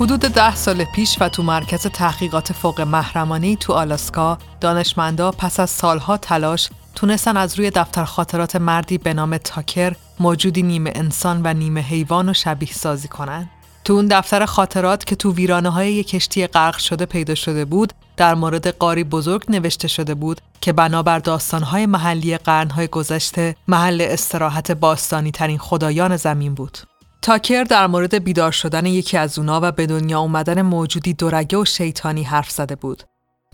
حدود 0.00 0.20
ده 0.20 0.54
سال 0.54 0.84
پیش 0.84 1.16
و 1.20 1.28
تو 1.28 1.42
مرکز 1.42 1.86
تحقیقات 1.86 2.52
فوق 2.52 2.80
محرمانی 2.80 3.56
تو 3.56 3.72
آلاسکا 3.72 4.38
دانشمندا 4.60 5.30
پس 5.30 5.60
از 5.60 5.70
سالها 5.70 6.16
تلاش 6.16 6.68
تونستن 6.94 7.36
از 7.36 7.58
روی 7.58 7.70
دفتر 7.70 8.04
خاطرات 8.04 8.56
مردی 8.56 8.98
به 8.98 9.14
نام 9.14 9.38
تاکر 9.38 9.96
موجودی 10.20 10.62
نیمه 10.62 10.92
انسان 10.94 11.40
و 11.44 11.54
نیمه 11.54 11.80
حیوان 11.80 12.28
و 12.28 12.32
شبیه 12.32 12.72
سازی 12.72 13.08
کنن. 13.08 13.50
تو 13.84 13.92
اون 13.92 14.06
دفتر 14.06 14.46
خاطرات 14.46 15.04
که 15.04 15.16
تو 15.16 15.32
ویرانه 15.32 15.68
های 15.70 15.92
یک 15.92 16.08
کشتی 16.08 16.46
غرق 16.46 16.78
شده 16.78 17.06
پیدا 17.06 17.34
شده 17.34 17.64
بود 17.64 17.92
در 18.16 18.34
مورد 18.34 18.68
قاری 18.68 19.04
بزرگ 19.04 19.44
نوشته 19.48 19.88
شده 19.88 20.14
بود 20.14 20.40
که 20.60 20.72
بنابر 20.72 21.18
داستانهای 21.18 21.86
محلی 21.86 22.38
قرنهای 22.38 22.86
گذشته 22.86 23.56
محل 23.68 24.06
استراحت 24.10 24.72
باستانی 24.72 25.30
ترین 25.30 25.58
خدایان 25.58 26.16
زمین 26.16 26.54
بود. 26.54 26.78
تاکر 27.22 27.64
در 27.64 27.86
مورد 27.86 28.24
بیدار 28.24 28.52
شدن 28.52 28.86
یکی 28.86 29.16
از 29.16 29.38
اونا 29.38 29.60
و 29.62 29.72
به 29.72 29.86
دنیا 29.86 30.20
اومدن 30.20 30.62
موجودی 30.62 31.14
دورگه 31.14 31.58
و 31.58 31.64
شیطانی 31.64 32.22
حرف 32.22 32.50
زده 32.50 32.76
بود. 32.76 33.02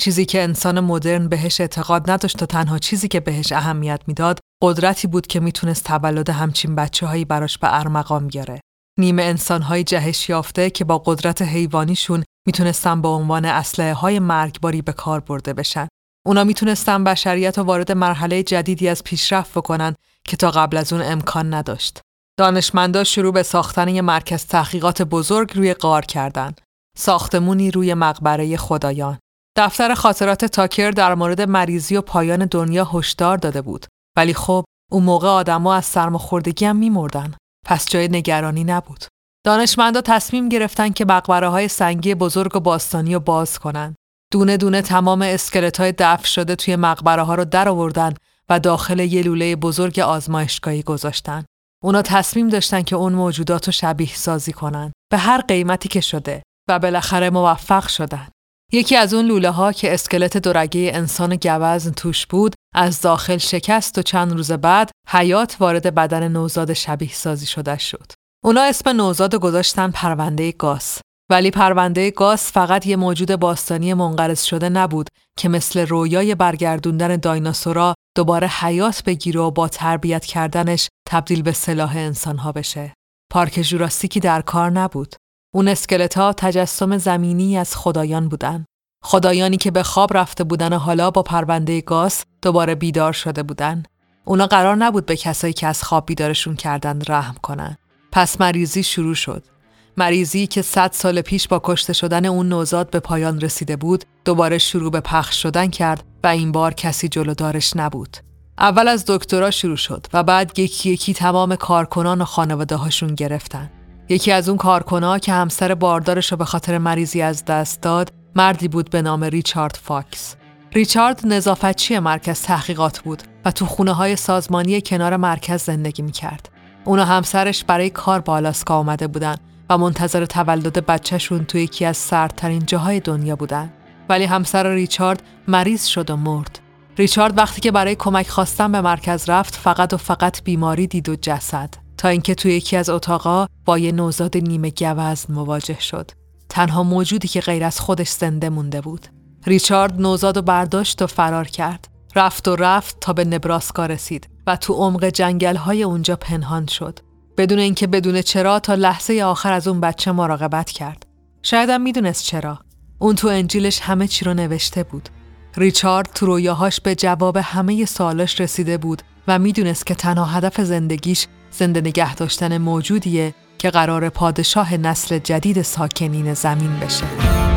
چیزی 0.01 0.25
که 0.25 0.43
انسان 0.43 0.81
مدرن 0.81 1.29
بهش 1.29 1.61
اعتقاد 1.61 2.11
نداشت 2.11 2.43
و 2.43 2.47
تنها 2.47 2.79
چیزی 2.79 3.09
که 3.09 3.21
بهش 3.21 3.53
اهمیت 3.53 4.01
می‌داد 4.07 4.39
قدرتی 4.63 5.07
بود 5.07 5.27
که 5.27 5.41
می‌تونست 5.41 5.85
تولد 5.85 6.31
همچین 6.31 6.75
بچه 6.75 7.07
هایی 7.07 7.25
براش 7.25 7.59
به 7.59 7.79
ارمغان 7.79 8.27
بیاره. 8.27 8.61
نیمه 8.99 9.23
انسان 9.23 9.63
های 9.63 9.85
جهش 9.85 10.29
یافته 10.29 10.71
که 10.71 10.85
با 10.85 10.99
قدرت 10.99 11.43
حیوانیشون 11.43 12.25
می‌تونستن 12.47 13.03
به 13.03 13.09
عنوان 13.09 13.45
اسلحه 13.45 13.95
های 13.95 14.19
مرگباری 14.19 14.83
به 14.83 14.93
کار 14.93 15.21
برده 15.21 15.53
بشن. 15.53 15.89
اونا 16.27 16.45
می‌تونستن 16.45 17.05
بشریت 17.05 17.59
رو 17.59 17.65
وارد 17.65 17.93
مرحله 17.93 18.43
جدیدی 18.43 18.89
از 18.89 19.05
پیشرفت 19.05 19.51
بکنن 19.51 19.95
که 20.25 20.37
تا 20.37 20.51
قبل 20.51 20.77
از 20.77 20.93
اون 20.93 21.03
امکان 21.03 21.55
نداشت. 21.55 22.01
دانشمندا 22.39 23.05
شروع 23.05 23.33
به 23.33 23.43
ساختن 23.43 23.89
یک 23.89 24.03
مرکز 24.03 24.47
تحقیقات 24.47 25.03
بزرگ 25.03 25.53
روی 25.55 25.75
غار 25.75 26.05
کردند. 26.05 26.61
ساختمونی 26.97 27.71
روی 27.71 27.95
مقبره 27.95 28.57
خدایان. 28.57 29.19
دفتر 29.57 29.95
خاطرات 29.95 30.45
تاکر 30.45 30.91
در 30.91 31.15
مورد 31.15 31.41
مریضی 31.41 31.97
و 31.97 32.01
پایان 32.01 32.47
دنیا 32.47 32.85
هشدار 32.93 33.37
داده 33.37 33.63
بود. 33.63 33.87
ولی 34.17 34.35
خب 34.35 34.65
اون 34.91 35.03
موقع 35.03 35.29
آدما 35.29 35.75
از 35.75 35.85
سرماخوردگی 35.85 36.65
هم 36.65 36.77
میمردن. 36.77 37.35
پس 37.67 37.89
جای 37.89 38.09
نگرانی 38.09 38.65
نبود. 38.65 39.05
دانشمندا 39.45 40.01
تصمیم 40.01 40.49
گرفتن 40.49 40.89
که 40.89 41.05
مقبره 41.05 41.49
های 41.49 41.69
سنگی 41.69 42.15
بزرگ 42.15 42.57
و 42.57 42.61
باستانی 42.61 43.15
رو 43.15 43.21
باز 43.21 43.59
کنن. 43.59 43.95
دونه 44.33 44.57
دونه 44.57 44.83
تمام 44.83 45.23
اسکلت 45.23 45.81
های 45.81 45.93
دفن 45.99 46.25
شده 46.25 46.57
توی 46.57 46.77
مقبره 46.77 47.23
ها 47.23 47.35
رو 47.35 47.45
در 47.45 47.69
آوردن 47.69 48.15
و 48.49 48.61
داخل 48.61 48.99
یه 48.99 49.23
لوله 49.23 49.57
بزرگ 49.57 49.99
آزمایشگاهی 49.99 50.83
گذاشتن. 50.83 51.45
اونا 51.82 52.03
تصمیم 52.03 52.48
داشتن 52.48 52.82
که 52.82 52.97
اون 52.97 53.12
موجودات 53.12 53.66
رو 53.66 53.73
شبیه 53.73 54.15
سازی 54.15 54.53
کنن 54.53 54.93
به 55.12 55.19
هر 55.19 55.40
قیمتی 55.40 55.89
که 55.89 56.01
شده 56.01 56.43
و 56.69 56.78
بالاخره 56.78 57.31
موفق 57.31 57.89
شدن. 57.89 58.28
یکی 58.73 58.97
از 58.97 59.15
اون 59.15 59.27
لوله 59.27 59.51
ها 59.51 59.73
که 59.73 59.94
اسکلت 59.94 60.36
دورگه 60.36 60.90
انسان 60.94 61.36
گوزن 61.36 61.90
توش 61.90 62.27
بود 62.27 62.55
از 62.74 63.01
داخل 63.01 63.36
شکست 63.36 63.98
و 63.98 64.03
چند 64.03 64.32
روز 64.32 64.53
بعد 64.53 64.90
حیات 65.09 65.57
وارد 65.61 65.94
بدن 65.94 66.28
نوزاد 66.28 66.73
شبیه 66.73 67.12
سازی 67.12 67.47
شده 67.47 67.78
شد. 67.78 68.12
اونا 68.44 68.62
اسم 68.62 68.90
نوزاد 68.90 69.35
گذاشتن 69.35 69.90
پرونده 69.90 70.53
گاس 70.53 70.98
ولی 71.31 71.51
پرونده 71.51 72.11
گاس 72.11 72.53
فقط 72.53 72.86
یه 72.86 72.97
موجود 72.97 73.36
باستانی 73.36 73.94
منقرض 73.94 74.43
شده 74.43 74.69
نبود 74.69 75.09
که 75.39 75.49
مثل 75.49 75.87
رویای 75.87 76.35
برگردوندن 76.35 77.17
دایناسورا 77.17 77.95
دوباره 78.17 78.49
حیات 78.49 79.03
بگیره 79.05 79.41
و 79.41 79.51
با 79.51 79.69
تربیت 79.69 80.25
کردنش 80.25 80.89
تبدیل 81.09 81.43
به 81.43 81.53
سلاح 81.53 81.97
انسانها 81.97 82.53
بشه. 82.53 82.95
پارک 83.33 83.61
جوراسیکی 83.61 84.21
در 84.21 84.41
کار 84.41 84.71
نبود. 84.71 85.17
اون 85.55 85.69
اسکلت 85.69 86.19
ها 86.19 86.33
تجسم 86.33 86.99
زمینی 86.99 87.59
از 87.59 87.77
خدایان 87.77 88.29
بودن. 88.29 88.65
خدایانی 89.05 89.57
که 89.57 89.71
به 89.71 89.83
خواب 89.83 90.17
رفته 90.17 90.45
بودن 90.45 90.73
و 90.73 90.79
حالا 90.79 91.11
با 91.11 91.23
پرونده 91.23 91.81
گاز 91.81 92.25
دوباره 92.43 92.75
بیدار 92.75 93.13
شده 93.13 93.43
بودن. 93.43 93.83
اونا 94.25 94.47
قرار 94.47 94.77
نبود 94.77 95.07
به 95.07 95.17
کسایی 95.17 95.53
که 95.53 95.67
از 95.67 95.83
خواب 95.83 96.07
بیدارشون 96.07 96.57
کردن 96.57 97.03
رحم 97.09 97.35
کنن. 97.43 97.77
پس 98.13 98.41
مریضی 98.41 98.83
شروع 98.83 99.15
شد. 99.15 99.56
مریضی 99.98 100.47
که 100.47 100.62
صد 100.62 100.93
سال 100.93 101.20
پیش 101.20 101.48
با 101.48 101.60
کشته 101.64 101.93
شدن 101.93 102.27
اون 102.27 102.48
نوزاد 102.48 102.90
به 102.90 103.01
پایان 103.01 103.40
رسیده 103.40 103.77
بود 103.77 104.05
دوباره 104.24 104.59
شروع 104.59 104.90
به 104.90 105.01
پخش 105.01 105.43
شدن 105.43 105.66
کرد 105.66 106.05
و 106.24 106.27
این 106.27 106.52
بار 106.52 106.74
کسی 106.74 107.09
جلودارش 107.09 107.77
نبود. 107.77 108.16
اول 108.59 108.89
از 108.89 109.05
دکترا 109.09 109.51
شروع 109.51 109.77
شد 109.77 110.06
و 110.12 110.23
بعد 110.23 110.59
یکی 110.59 110.90
یکی 110.90 111.14
تمام 111.14 111.56
کارکنان 111.56 112.20
و 112.20 112.24
خانواده 112.24 112.77
هاشون 112.77 113.14
گرفتن. 113.14 113.70
یکی 114.09 114.32
از 114.32 114.48
اون 114.48 114.59
کارکنها 114.59 115.18
که 115.18 115.32
همسر 115.32 115.74
باردارش 115.74 116.32
رو 116.32 116.36
به 116.36 116.44
خاطر 116.44 116.78
مریضی 116.78 117.23
از 117.23 117.44
دست 117.44 117.81
داد 117.82 118.12
مردی 118.35 118.68
بود 118.68 118.90
به 118.90 119.02
نام 119.02 119.24
ریچارد 119.24 119.78
فاکس. 119.82 120.36
ریچارد 120.73 121.20
نظافتچی 121.27 121.98
مرکز 121.98 122.43
تحقیقات 122.43 123.01
بود 123.01 123.23
و 123.44 123.51
تو 123.51 123.66
خونه 123.66 123.93
های 123.93 124.16
سازمانی 124.16 124.81
کنار 124.81 125.16
مرکز 125.16 125.62
زندگی 125.62 126.02
می 126.02 126.12
کرد. 126.12 126.48
اونا 126.85 127.05
همسرش 127.05 127.64
برای 127.64 127.90
کار 127.90 128.20
با 128.20 128.32
آلاسکا 128.32 128.74
آمده 128.74 129.06
بودن 129.06 129.36
و 129.71 129.79
منتظر 129.79 130.27
تولد 130.27 130.87
بچهشون 130.87 131.45
تو 131.45 131.59
یکی 131.59 131.85
از 131.85 131.97
سردترین 131.97 132.67
جاهای 132.67 133.01
دنیا 133.01 133.37
بودن. 133.37 133.73
ولی 134.09 134.25
همسر 134.25 134.75
ریچارد 134.75 135.23
مریض 135.49 135.85
شد 135.85 136.11
و 136.11 136.17
مرد. 136.17 136.59
ریچارد 136.99 137.39
وقتی 137.39 137.61
که 137.61 137.71
برای 137.71 137.95
کمک 137.95 138.29
خواستن 138.29 138.73
به 138.73 138.81
مرکز 138.81 139.31
رفت 139.31 139.57
فقط 139.57 139.93
و 139.93 139.97
فقط 139.97 140.43
بیماری 140.45 140.87
دید 140.87 141.09
و 141.09 141.17
جسد 141.17 141.75
تا 141.97 142.09
اینکه 142.09 142.35
توی 142.35 142.53
یکی 142.53 142.77
از 142.77 142.91
اتاقا 142.91 143.47
با 143.65 143.79
یه 143.79 143.93
نوزاد 143.93 144.37
نیمه 144.37 144.71
گوزن 144.71 145.35
مواجه 145.35 145.81
شد. 145.81 146.11
تنها 146.49 146.83
موجودی 146.83 147.29
که 147.29 147.41
غیر 147.41 147.65
از 147.65 147.81
خودش 147.81 148.09
زنده 148.09 148.49
مونده 148.49 148.81
بود. 148.81 149.07
ریچارد 149.47 150.01
نوزاد 150.01 150.37
و 150.37 150.43
برداشت 150.43 151.03
و 151.03 151.07
فرار 151.07 151.49
کرد. 151.49 151.89
رفت 152.17 152.49
و 152.49 152.57
رفت 152.57 152.97
تا 153.01 153.13
به 153.13 153.25
نبراسکا 153.25 153.87
رسید 153.87 154.29
و 154.47 154.57
تو 154.57 154.75
عمق 154.75 155.05
جنگل 155.05 155.57
های 155.57 155.83
اونجا 155.83 156.17
پنهان 156.17 156.67
شد. 156.67 156.99
بدون 157.39 157.59
اینکه 157.59 157.87
بدون 157.87 158.23
چرا 158.23 158.59
تا 158.61 158.75
لحظه 158.75 159.23
آخر 159.23 159.53
از 159.53 159.69
اون 159.69 159.81
بچه 159.81 160.13
مراقبت 160.13 160.71
کرد. 160.71 161.07
شایدم 161.43 161.81
می‌دونست 161.81 162.25
چرا. 162.25 162.59
اون 162.99 163.15
تو 163.15 163.29
انجیلش 163.29 163.81
همه 163.81 164.09
چی 164.09 164.25
رو 164.25 164.35
نوشته 164.35 164.83
بود. 164.83 165.09
ریچارد 165.57 166.11
تو 166.15 166.27
رویاهاش 166.27 166.81
به 166.81 166.95
جواب 166.95 167.37
همه 167.37 167.85
سوالش 167.85 168.41
رسیده 168.41 168.79
بود 168.79 169.03
و 169.29 169.39
می‌دونست 169.39 169.87
که 169.87 169.95
تنها 169.95 170.25
هدف 170.25 170.61
زندگیش 170.61 171.27
زنده 171.51 171.81
نگه 171.81 172.15
داشتن 172.15 172.59
موجودیه 172.59 173.35
که 173.59 173.71
قرار 173.71 174.09
پادشاه 174.09 174.77
نسل 174.77 175.19
جدید 175.19 175.63
ساکنین 175.63 176.35
زمین 176.35 176.79
بشه. 176.81 177.56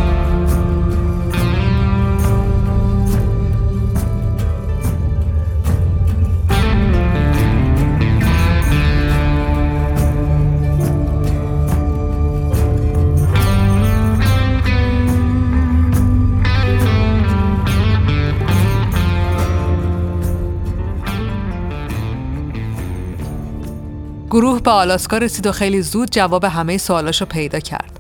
گروه 24.30 24.62
به 24.62 24.72
آلاسکا 24.72 25.18
رسید 25.18 25.48
و 25.48 25.52
خیلی 25.52 25.82
زود 25.82 26.10
جواب 26.10 26.46
همه 26.46 26.78
سوالاشو 26.78 27.26
پیدا 27.26 27.60
کرد. 27.60 28.00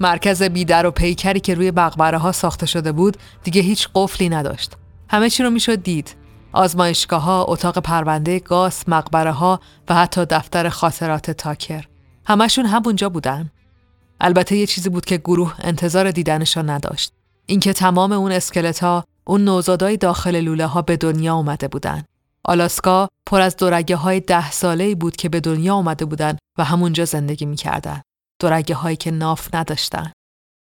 مرکز 0.00 0.42
بیدر 0.42 0.86
و 0.86 0.90
پیکری 0.90 1.40
که 1.40 1.54
روی 1.54 1.70
مقبره 1.70 2.18
ها 2.18 2.32
ساخته 2.32 2.66
شده 2.66 2.92
بود 2.92 3.16
دیگه 3.44 3.60
هیچ 3.62 3.88
قفلی 3.94 4.28
نداشت. 4.28 4.76
همه 5.08 5.30
چی 5.30 5.42
رو 5.42 5.50
می‌شد 5.50 5.82
دید. 5.82 6.16
آزمایشگاه 6.52 7.22
ها، 7.22 7.44
اتاق 7.48 7.78
پرونده 7.78 8.38
گاز، 8.38 8.84
مقبره 8.88 9.32
ها 9.32 9.60
و 9.88 9.94
حتی 9.94 10.24
دفتر 10.24 10.68
خاطرات 10.68 11.30
تاکر. 11.30 11.84
همشون 12.26 12.66
همونجا 12.66 13.08
بودن. 13.08 13.50
البته 14.20 14.56
یه 14.56 14.66
چیزی 14.66 14.88
بود 14.88 15.04
که 15.04 15.16
گروه 15.16 15.54
انتظار 15.60 16.10
دیدنش 16.10 16.56
نداشت. 16.56 17.12
اینکه 17.46 17.72
تمام 17.72 18.12
اون 18.12 18.32
اسکلت 18.32 18.82
ها، 18.82 19.04
اون 19.24 19.44
نوزادای 19.44 19.96
داخل 19.96 20.40
لوله 20.40 20.66
ها 20.66 20.82
به 20.82 20.96
دنیا 20.96 21.34
اومده 21.34 21.68
بودن. 21.68 22.04
آلاسکا 22.44 23.08
پر 23.26 23.40
از 23.40 23.56
دورگه 23.56 23.96
های 23.96 24.20
ده 24.20 24.50
ساله 24.50 24.94
بود 24.94 25.16
که 25.16 25.28
به 25.28 25.40
دنیا 25.40 25.74
آمده 25.74 26.04
بودن 26.04 26.36
و 26.58 26.64
همونجا 26.64 27.04
زندگی 27.04 27.46
می‌کردن. 27.46 28.02
دورگه 28.40 28.74
هایی 28.74 28.96
که 28.96 29.10
ناف 29.10 29.54
نداشتن. 29.54 30.12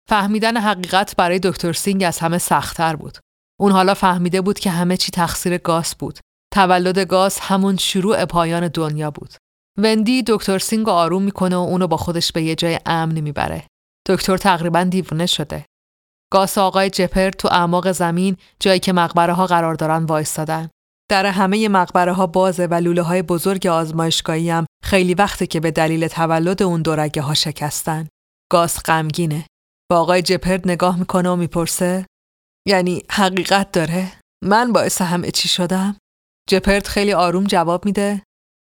فهمیدن 0.08 0.56
حقیقت 0.56 1.16
برای 1.16 1.38
دکتر 1.38 1.72
سینگ 1.72 2.04
از 2.04 2.18
همه 2.18 2.38
سختتر 2.38 2.96
بود. 2.96 3.18
اون 3.60 3.72
حالا 3.72 3.94
فهمیده 3.94 4.40
بود 4.40 4.58
که 4.58 4.70
همه 4.70 4.96
چی 4.96 5.12
تقصیر 5.12 5.58
گاس 5.58 5.94
بود. 5.98 6.18
تولد 6.54 6.98
گاس 6.98 7.38
همون 7.38 7.76
شروع 7.76 8.24
پایان 8.24 8.68
دنیا 8.68 9.10
بود. 9.10 9.34
وندی 9.78 10.24
دکتر 10.26 10.58
سینگ 10.58 10.86
رو 10.86 10.92
آروم 10.92 11.22
می‌کنه 11.22 11.56
و 11.56 11.58
اونو 11.58 11.86
با 11.86 11.96
خودش 11.96 12.32
به 12.32 12.42
یه 12.42 12.54
جای 12.54 12.78
امن 12.86 13.20
می‌بره. 13.20 13.66
دکتر 14.08 14.36
تقریبا 14.36 14.84
دیوونه 14.84 15.26
شده. 15.26 15.64
گاس 16.32 16.50
و 16.50 16.58
آقای 16.58 16.90
جپرد 16.90 17.30
تو 17.30 17.48
اعماق 17.48 17.92
زمین 17.92 18.36
جایی 18.60 18.80
که 18.80 18.92
مقبره 18.92 19.32
ها 19.32 19.46
قرار 19.46 19.74
دارن 19.74 20.04
وایستادن. 20.04 20.68
در 21.10 21.26
همه 21.26 21.68
مقبره 21.68 22.12
ها 22.12 22.26
بازه 22.26 22.66
و 22.66 22.74
لوله 22.74 23.02
های 23.02 23.22
بزرگ 23.22 23.66
آزمایشگاهی 23.66 24.50
هم 24.50 24.66
خیلی 24.84 25.14
وقته 25.14 25.46
که 25.46 25.60
به 25.60 25.70
دلیل 25.70 26.08
تولد 26.08 26.62
اون 26.62 26.82
دورگه 26.82 27.22
ها 27.22 27.34
شکستن. 27.34 28.08
گاز 28.52 28.82
غمگینه. 28.84 29.46
با 29.90 30.00
آقای 30.00 30.22
جپرد 30.22 30.68
نگاه 30.68 30.98
می‌کنه 30.98 31.30
و 31.30 31.36
می‌پرسه 31.36 32.06
یعنی 32.66 33.02
حقیقت 33.10 33.72
داره؟ 33.72 34.12
من 34.44 34.72
باعث 34.72 35.02
همه 35.02 35.30
چی 35.30 35.48
شدم؟ 35.48 35.96
جپرد 36.48 36.86
خیلی 36.86 37.12
آروم 37.12 37.44
جواب 37.44 37.84
میده 37.84 38.22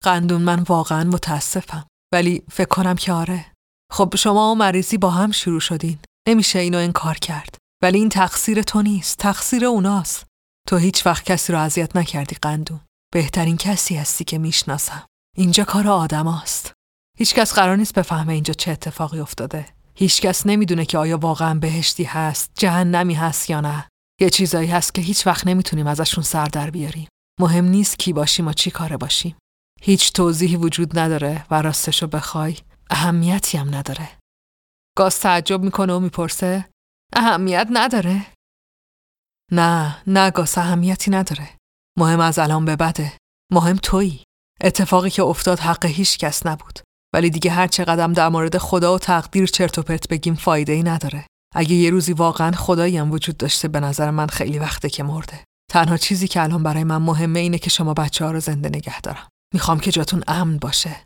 قندون 0.05 0.43
من 0.43 0.63
واقعا 0.69 1.05
متاسفم 1.05 1.87
ولی 2.15 2.43
فکر 2.51 2.69
کنم 2.69 2.95
که 2.95 3.13
آره. 3.13 3.53
خب 3.93 4.17
شما 4.17 4.53
و 4.53 4.55
مریضی 4.55 4.99
با 4.99 5.11
هم 5.11 5.31
شروع 5.31 5.61
شدین. 5.61 5.99
نمیشه 6.29 6.59
اینو 6.59 6.79
انکار 6.79 7.15
کرد. 7.15 7.57
ولی 7.83 7.99
این 7.99 8.09
تقصیر 8.09 8.63
تو 8.63 8.83
نیست. 8.83 9.19
تقصیر 9.19 9.65
اوناست. 9.65 10.27
تو 10.69 10.77
هیچ 10.77 11.07
وقت 11.07 11.25
کسی 11.25 11.53
رو 11.53 11.59
اذیت 11.59 11.97
نکردی 11.97 12.37
قندون. 12.43 12.81
بهترین 13.13 13.57
کسی 13.57 13.97
هستی 13.97 14.25
که 14.25 14.39
می‌شناسم. 14.39 15.07
اینجا 15.37 15.65
کار 15.65 15.89
آدم 15.89 16.29
هست. 16.29 16.73
هیچکس 17.19 17.53
قرار 17.53 17.77
نیست 17.77 17.95
بفهمه 17.95 18.33
اینجا 18.33 18.55
چه 18.55 18.71
اتفاقی 18.71 19.21
افتاده. 19.21 19.67
هیچکس 19.95 20.47
نمی‌دونه 20.47 20.85
که 20.85 20.99
آیا 20.99 21.19
واقعا 21.19 21.55
بهشتی 21.55 22.05
هست، 22.05 22.51
جهنمی 22.55 23.15
هست 23.15 23.51
یا 23.51 23.61
نه. 23.61 23.89
یه 24.21 24.31
چیزایی 24.31 24.69
هست 24.69 24.95
که 24.95 25.03
هیچ 25.03 25.27
وقت 25.27 25.47
نمی‌تونیم 25.47 25.87
ازشون 25.87 26.25
سر 26.25 26.47
در 26.47 26.71
بیاریم. 26.71 27.09
مهم 27.41 27.65
نیست 27.65 27.99
کی 27.99 28.13
باشیم 28.13 28.47
و 28.47 28.53
چی 28.53 28.71
کاره 28.71 28.97
باشیم. 28.97 29.37
هیچ 29.83 30.13
توضیحی 30.13 30.57
وجود 30.57 30.99
نداره 30.99 31.47
و 31.51 31.63
راستشو 31.63 32.07
بخوای 32.07 32.57
اهمیتی 32.91 33.59
هم 33.59 33.75
نداره. 33.75 34.09
گاز 34.99 35.21
تعجب 35.21 35.63
می‌کنه 35.63 35.93
و 35.93 36.01
می‌پرسه 36.01 36.69
اهمیت 37.17 37.69
نداره؟ 37.71 38.27
نه 39.53 40.03
نه 40.07 40.31
گاس 40.31 40.59
اهمیتی 40.59 41.11
نداره. 41.11 41.49
مهم 41.99 42.21
از 42.21 42.39
الان 42.39 42.65
به 42.65 42.77
بده 42.77 43.13
مهم 43.53 43.77
تویی. 43.83 44.25
اتفاقی 44.61 45.11
که 45.11 45.23
افتاد 45.23 45.59
حق 45.59 45.85
هیچ 45.85 46.19
کس 46.19 46.47
نبود. 46.47 46.79
ولی 47.15 47.31
دیگه 47.31 47.51
هر 47.51 47.67
چه 47.67 47.85
قدم 47.85 48.13
در 48.13 48.29
مورد 48.29 48.59
خدا 48.59 48.95
و 48.95 48.99
تقدیر 48.99 49.47
چرت 49.47 49.79
و 49.79 49.83
پرت 49.83 50.09
بگیم 50.09 50.35
فایده 50.35 50.73
ای 50.73 50.83
نداره. 50.83 51.27
اگه 51.55 51.75
یه 51.75 51.91
روزی 51.91 52.13
واقعا 52.13 52.53
خدایی 52.53 52.97
هم 52.97 53.13
وجود 53.13 53.37
داشته 53.37 53.69
به 53.69 53.81
نظر 53.81 54.11
من 54.11 54.27
خیلی 54.27 54.59
وقته 54.59 54.91
که 54.91 55.03
مرده. 55.03 55.45
تنها 55.71 55.97
چیزی 55.97 56.29
که 56.29 56.43
الان 56.43 56.63
برای 56.63 56.85
من 56.85 56.97
مهمه 56.97 57.41
اینه 57.41 57.59
که 57.59 57.71
شما 57.71 57.95
بچه 57.95 58.25
ها 58.25 58.31
رو 58.31 58.41
زنده 58.41 58.69
نگه 58.69 59.01
دارم. 59.01 59.29
می‌خوام 59.55 59.81
که 59.81 59.91
جاتون 59.91 60.25
امن 60.29 60.59
باشه. 60.59 61.05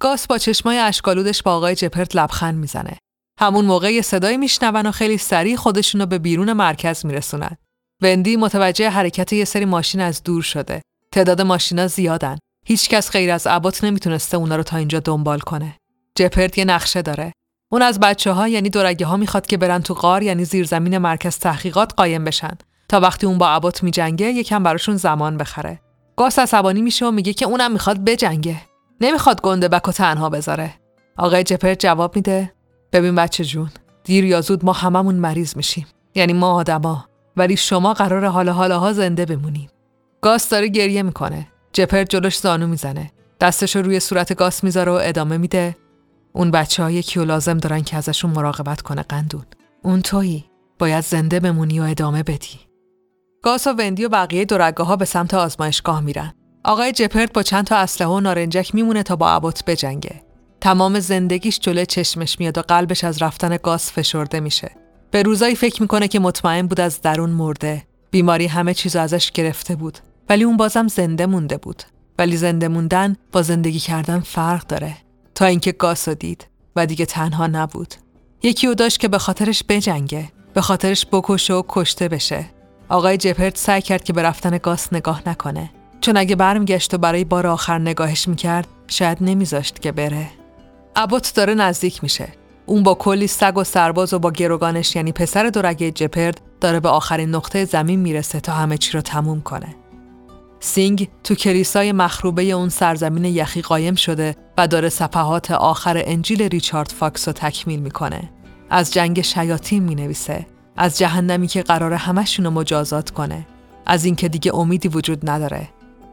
گاس 0.00 0.26
با 0.26 0.38
چشمای 0.38 0.78
اشکالودش 0.78 1.42
با 1.42 1.54
آقای 1.54 1.74
جپرت 1.74 2.16
لبخند 2.16 2.54
می‌زنه. 2.54 2.98
همون 3.38 3.64
موقع 3.64 3.92
یه 3.92 4.02
صدایی 4.02 4.36
میشنون 4.36 4.86
و 4.86 4.90
خیلی 4.90 5.18
سریع 5.18 5.56
خودشونو 5.56 6.06
به 6.06 6.18
بیرون 6.18 6.52
مرکز 6.52 7.06
میرسونن. 7.06 7.56
وندی 8.02 8.36
متوجه 8.36 8.90
حرکت 8.90 9.32
یه 9.32 9.44
سری 9.44 9.64
ماشین 9.64 10.00
از 10.00 10.22
دور 10.22 10.42
شده. 10.42 10.82
تعداد 11.12 11.42
ماشینا 11.42 11.86
زیادن. 11.86 12.38
هیچکس 12.66 13.10
غیر 13.10 13.30
از 13.30 13.46
عبات 13.46 13.84
نمی‌تونسته 13.84 14.36
اونا 14.36 14.56
رو 14.56 14.62
تا 14.62 14.76
اینجا 14.76 15.00
دنبال 15.00 15.38
کنه. 15.38 15.76
جپرد 16.14 16.58
یه 16.58 16.64
نقشه 16.64 17.02
داره. 17.02 17.32
اون 17.72 17.82
از 17.82 18.00
بچه 18.00 18.32
ها 18.32 18.48
یعنی 18.48 18.70
دورگه 18.70 19.06
ها 19.06 19.16
می‌خواد 19.16 19.46
که 19.46 19.56
برن 19.56 19.82
تو 19.82 19.94
غار 19.94 20.22
یعنی 20.22 20.44
زیرزمین 20.44 20.98
مرکز 20.98 21.38
تحقیقات 21.38 21.94
قایم 21.96 22.24
بشن 22.24 22.58
تا 22.88 23.00
وقتی 23.00 23.26
اون 23.26 23.38
با 23.38 23.48
عبات 23.48 23.82
میجنگه 23.82 24.26
یکم 24.26 24.62
براشون 24.62 24.96
زمان 24.96 25.36
بخره. 25.36 25.80
گاس 26.16 26.38
عصبانی 26.38 26.82
میشه 26.82 27.06
و 27.06 27.10
میگه 27.10 27.32
که 27.32 27.46
اونم 27.46 27.72
می‌خواد 27.72 28.04
بجنگه. 28.04 28.60
نمی‌خواد 29.00 29.40
گنده 29.40 29.68
بک 29.68 29.90
تنها 29.90 30.30
بذاره. 30.30 30.74
آقای 31.18 31.42
جپرد 31.42 31.80
جواب 31.80 32.16
میده 32.16 32.52
ببین 32.92 33.14
بچه 33.14 33.44
جون 33.44 33.70
دیر 34.04 34.24
یا 34.24 34.40
زود 34.40 34.64
ما 34.64 34.72
هممون 34.72 35.14
مریض 35.14 35.56
میشیم. 35.56 35.86
یعنی 36.14 36.32
ما 36.32 36.52
آدما. 36.52 37.04
ولی 37.36 37.56
شما 37.56 37.94
قرار 37.94 38.26
حالا 38.26 38.52
حالاها 38.52 38.92
زنده 38.92 39.26
بمونیم 39.26 39.70
گاس 40.20 40.48
داره 40.48 40.68
گریه 40.68 41.02
می‌کنه. 41.02 41.48
جپر 41.72 42.04
جلوش 42.04 42.38
زانو 42.38 42.66
می‌زنه. 42.66 43.10
دستش 43.40 43.76
رو 43.76 43.82
روی 43.82 44.00
صورت 44.00 44.34
گاس 44.34 44.64
می‌ذاره 44.64 44.92
و 44.92 44.98
ادامه 45.02 45.36
میده. 45.36 45.76
اون 46.32 46.50
بچه 46.50 46.82
های 46.82 47.02
کیو 47.02 47.24
لازم 47.24 47.58
دارن 47.58 47.82
که 47.82 47.96
ازشون 47.96 48.30
مراقبت 48.30 48.82
کنه 48.82 49.02
قندون. 49.02 49.44
اون 49.82 50.02
تویی. 50.02 50.44
باید 50.78 51.04
زنده 51.04 51.40
بمونی 51.40 51.80
و 51.80 51.82
ادامه 51.82 52.22
بدی. 52.22 52.60
گاس 53.42 53.66
و 53.66 53.70
وندی 53.78 54.04
و 54.04 54.08
بقیه 54.08 54.44
دورگاه 54.44 54.86
ها 54.86 54.96
به 54.96 55.04
سمت 55.04 55.34
آزمایشگاه 55.34 56.00
میرن. 56.00 56.32
آقای 56.64 56.92
جپرت 56.92 57.32
با 57.32 57.42
چند 57.42 57.64
تا 57.64 57.76
اسلحه 57.76 58.10
و 58.10 58.20
نارنجک 58.20 58.74
میمونه 58.74 59.02
تا 59.02 59.16
با 59.16 59.30
عبات 59.30 59.64
بجنگه. 59.64 60.22
تمام 60.60 61.00
زندگیش 61.00 61.60
جلوی 61.60 61.86
چشمش 61.86 62.40
میاد 62.40 62.58
و 62.58 62.62
قلبش 62.62 63.04
از 63.04 63.22
رفتن 63.22 63.58
گاز 63.62 63.92
فشرده 63.92 64.40
میشه. 64.40 64.70
به 65.10 65.22
روزایی 65.22 65.54
فکر 65.54 65.82
می‌کنه 65.82 66.08
که 66.08 66.18
مطمئن 66.18 66.66
بود 66.66 66.80
از 66.80 67.02
درون 67.02 67.30
مرده. 67.30 67.82
بیماری 68.10 68.46
همه 68.46 68.74
چیز 68.74 68.96
ازش 68.96 69.30
گرفته 69.30 69.76
بود. 69.76 69.98
ولی 70.28 70.44
اون 70.44 70.56
بازم 70.56 70.88
زنده 70.88 71.26
مونده 71.26 71.56
بود. 71.56 71.82
ولی 72.18 72.36
زنده 72.36 72.68
موندن 72.68 73.16
با 73.32 73.42
زندگی 73.42 73.78
کردن 73.78 74.20
فرق 74.20 74.66
داره. 74.66 74.96
تا 75.34 75.44
اینکه 75.44 75.72
گاس 75.72 76.08
دید 76.08 76.46
و 76.76 76.86
دیگه 76.86 77.06
تنها 77.06 77.46
نبود. 77.46 77.94
یکی 78.42 78.66
او 78.66 78.74
داشت 78.74 79.00
که 79.00 79.08
به 79.08 79.18
خاطرش 79.18 79.62
بجنگه. 79.68 80.32
به 80.54 80.60
خاطرش 80.60 81.06
بکشه 81.12 81.54
و 81.54 81.62
کشته 81.68 82.08
بشه. 82.08 82.44
آقای 82.88 83.16
جپرت 83.16 83.58
سعی 83.58 83.82
کرد 83.82 84.04
که 84.04 84.12
به 84.12 84.22
رفتن 84.22 84.58
گاس 84.58 84.92
نگاه 84.92 85.22
نکنه. 85.26 85.70
چون 86.00 86.16
اگه 86.16 86.36
برمیگشت 86.36 86.94
و 86.94 86.98
برای 86.98 87.24
بار 87.24 87.46
آخر 87.46 87.78
نگاهش 87.78 88.28
می‌کرد 88.28 88.68
شاید 88.86 89.18
نمیذاشت 89.20 89.80
که 89.80 89.92
بره. 89.92 90.26
ابوت 91.00 91.32
داره 91.34 91.54
نزدیک 91.54 92.02
میشه. 92.02 92.28
اون 92.66 92.82
با 92.82 92.94
کلی 92.94 93.26
سگ 93.26 93.56
و 93.56 93.64
سرباز 93.64 94.14
و 94.14 94.18
با 94.18 94.30
گروگانش 94.30 94.96
یعنی 94.96 95.12
پسر 95.12 95.46
دورگه 95.46 95.90
جپرد 95.90 96.40
داره 96.60 96.80
به 96.80 96.88
آخرین 96.88 97.34
نقطه 97.34 97.64
زمین 97.64 98.00
می‌رسه 98.00 98.40
تا 98.40 98.52
همه 98.52 98.78
چی 98.78 98.92
رو 98.92 99.00
تموم 99.00 99.40
کنه. 99.40 99.74
سینگ 100.60 101.08
تو 101.24 101.34
کلیسای 101.34 101.92
مخروبه 101.92 102.42
اون 102.42 102.68
سرزمین 102.68 103.24
یخی 103.24 103.62
قایم 103.62 103.94
شده 103.94 104.36
و 104.58 104.66
داره 104.66 104.88
صفحات 104.88 105.50
آخر 105.50 106.02
انجیل 106.06 106.42
ریچارد 106.42 106.92
فاکس 106.98 107.28
رو 107.28 107.32
تکمیل 107.32 107.80
می‌کنه. 107.80 108.30
از 108.70 108.92
جنگ 108.92 109.20
شیاطین 109.20 109.82
می 109.82 109.94
نویسه. 109.94 110.46
از 110.76 110.98
جهنمی 110.98 111.46
که 111.46 111.62
قراره 111.62 111.92
همشون 111.92 112.44
رو 112.44 112.50
مجازات 112.50 113.10
کنه. 113.10 113.46
از 113.86 114.04
اینکه 114.04 114.28
دیگه 114.28 114.54
امیدی 114.54 114.88
وجود 114.88 115.30
نداره. 115.30 115.68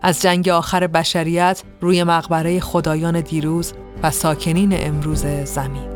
از 0.05 0.21
جنگ 0.21 0.49
آخر 0.49 0.87
بشریت 0.87 1.63
روی 1.81 2.03
مقبره 2.03 2.59
خدایان 2.59 3.21
دیروز 3.21 3.73
و 4.03 4.11
ساکنین 4.11 4.69
امروز 4.73 5.25
زمین. 5.25 5.95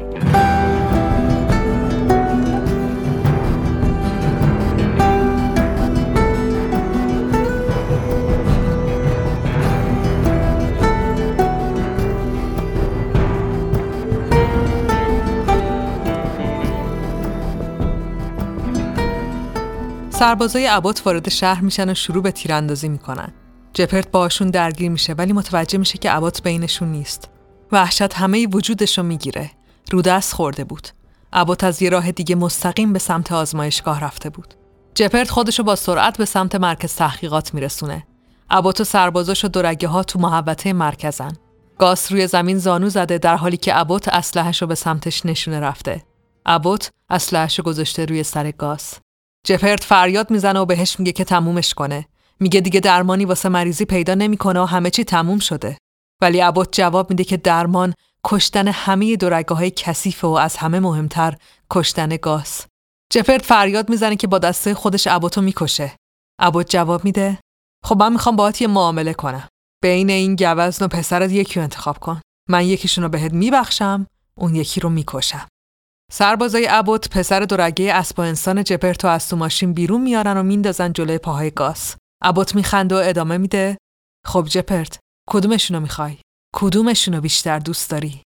سربازای 20.10 20.66
عبات 20.66 21.02
وارد 21.06 21.30
شهر 21.30 21.62
میشن 21.62 21.90
و 21.90 21.94
شروع 21.94 22.24
به 22.24 22.32
تیراندازی 22.32 22.90
می‌کنن. 22.90 23.34
جپرت 23.74 24.12
باشون 24.12 24.50
درگیر 24.50 24.92
میشه 24.92 25.14
ولی 25.14 25.34
متوجه 25.34 25.78
میشه 25.78 25.98
که 25.98 26.12
عبات 26.12 26.44
بینشون 26.44 26.92
نیست. 26.92 27.30
وحشت 27.72 28.14
همه 28.14 28.48
وجودش 28.48 28.98
رو 28.98 29.04
می‌گیره. 29.04 29.52
رودست 29.92 30.34
خورده 30.34 30.64
بود. 30.64 30.88
عبات 31.34 31.64
از 31.64 31.82
یه 31.82 31.90
راه 31.90 32.12
دیگه 32.12 32.36
مستقیم 32.36 32.94
به 32.94 33.00
سمت 33.00 33.32
آزمایشگاه 33.32 34.00
رفته 34.00 34.30
بود. 34.30 34.54
جپرت 34.96 35.30
خودشو 35.30 35.64
با 35.64 35.76
سرعت 35.76 36.18
به 36.18 36.26
سمت 36.26 36.56
مرکز 36.56 36.96
تحقیقات 36.96 37.54
میرسونه. 37.54 38.08
عبات 38.50 38.82
و 38.82 38.84
سربازاش 38.84 39.46
و 39.46 39.48
دورگه 39.48 39.88
ها 39.88 40.04
تو 40.04 40.20
محوطه 40.20 40.74
مرکزن. 40.74 41.34
گاس 41.78 42.12
روی 42.12 42.28
زمین 42.28 42.58
زانو 42.58 42.90
زده 42.90 43.18
در 43.18 43.36
حالی 43.36 43.58
که 43.58 43.74
عبات 43.74 44.08
اسلحه‌شو 44.08 44.68
به 44.68 44.76
سمتش 44.76 45.26
نشونه 45.26 45.60
رفته. 45.60 46.04
عبات 46.46 46.92
اسلحه‌شو 47.10 47.64
گذاشته 47.64 48.06
روی 48.06 48.24
سر 48.24 48.52
گاس. 48.52 48.94
جپرت 49.44 49.84
فریاد 49.84 50.32
می‌زنه 50.32 50.60
و 50.60 50.66
بهش 50.66 51.00
میگه 51.00 51.12
که 51.12 51.24
تمومش 51.24 51.74
کنه. 51.74 52.06
میگه 52.40 52.62
دیگه 52.62 52.80
درمانی 52.80 53.26
واسه 53.26 53.50
مریضی 53.50 53.86
پیدا 53.86 54.16
نمی‌کنه 54.16 54.60
و 54.60 54.66
همه 54.66 54.90
چی 54.90 55.04
تموم 55.04 55.40
شده. 55.40 55.78
ولی 56.22 56.40
عبات 56.40 56.70
جواب 56.72 57.10
میده 57.10 57.24
که 57.24 57.38
درمان 57.38 57.94
کشتن 58.24 58.68
همه 58.68 59.16
دورگاه 59.16 59.58
های 59.58 59.72
کثیف 59.72 60.24
و 60.24 60.28
از 60.28 60.58
همه 60.58 60.80
مهمتر 60.80 61.38
کشتن 61.70 62.10
گاس. 62.10 62.66
جپرت 63.12 63.46
فریاد 63.46 63.90
می‌زنه 63.90 64.16
که 64.16 64.28
با 64.28 64.40
دسته 64.40 64.74
خودش 64.74 65.08
عباتو 65.08 65.42
می‌کشه. 65.42 65.96
عبات 66.40 66.70
جواب 66.70 67.06
میده 67.06 67.40
خب 67.86 67.98
من 68.00 68.14
می‌خوام 68.14 68.36
باهات 68.36 68.62
یه 68.62 68.68
معامله 68.68 69.14
کنم. 69.14 69.48
بین 69.84 70.10
این 70.10 70.36
گوزن 70.36 70.86
و 70.86 70.88
پسرت 70.88 71.32
یکی 71.32 71.56
رو 71.56 71.64
انتخاب 71.64 72.00
کن. 72.00 72.22
من 72.50 72.66
یکیشون 72.66 73.04
رو 73.04 73.10
بهت 73.10 73.34
میبخشم، 73.34 74.08
اون 74.36 74.56
یکی 74.56 74.80
رو 74.80 74.90
می‌کشم. 74.90 75.48
سربازای 76.12 76.68
ابوت 76.70 77.10
پسر 77.10 77.40
دورگه 77.40 77.94
اسب 77.94 78.20
انسان 78.20 78.64
جپرتو 78.64 79.08
از 79.08 79.30
تو 79.30 79.36
ماشین 79.36 79.74
بیرون 79.74 80.02
میارن 80.02 80.38
و 80.38 80.44
میندازن 80.44 80.94
جلوی 80.94 81.18
پاهای 81.18 81.52
گاس. 81.52 81.96
ابوت 82.24 82.56
میخنده 82.56 82.96
و 82.96 83.02
ادامه 83.04 83.38
میده 83.38 83.78
خب 84.26 84.46
جپرت 84.50 85.00
کدومشونو 85.30 85.80
می‌خوای؟ 85.80 86.18
کدومشونو 86.56 87.22
بیشتر 87.22 87.60
دوست 87.60 87.90
داری؟ 87.90 88.22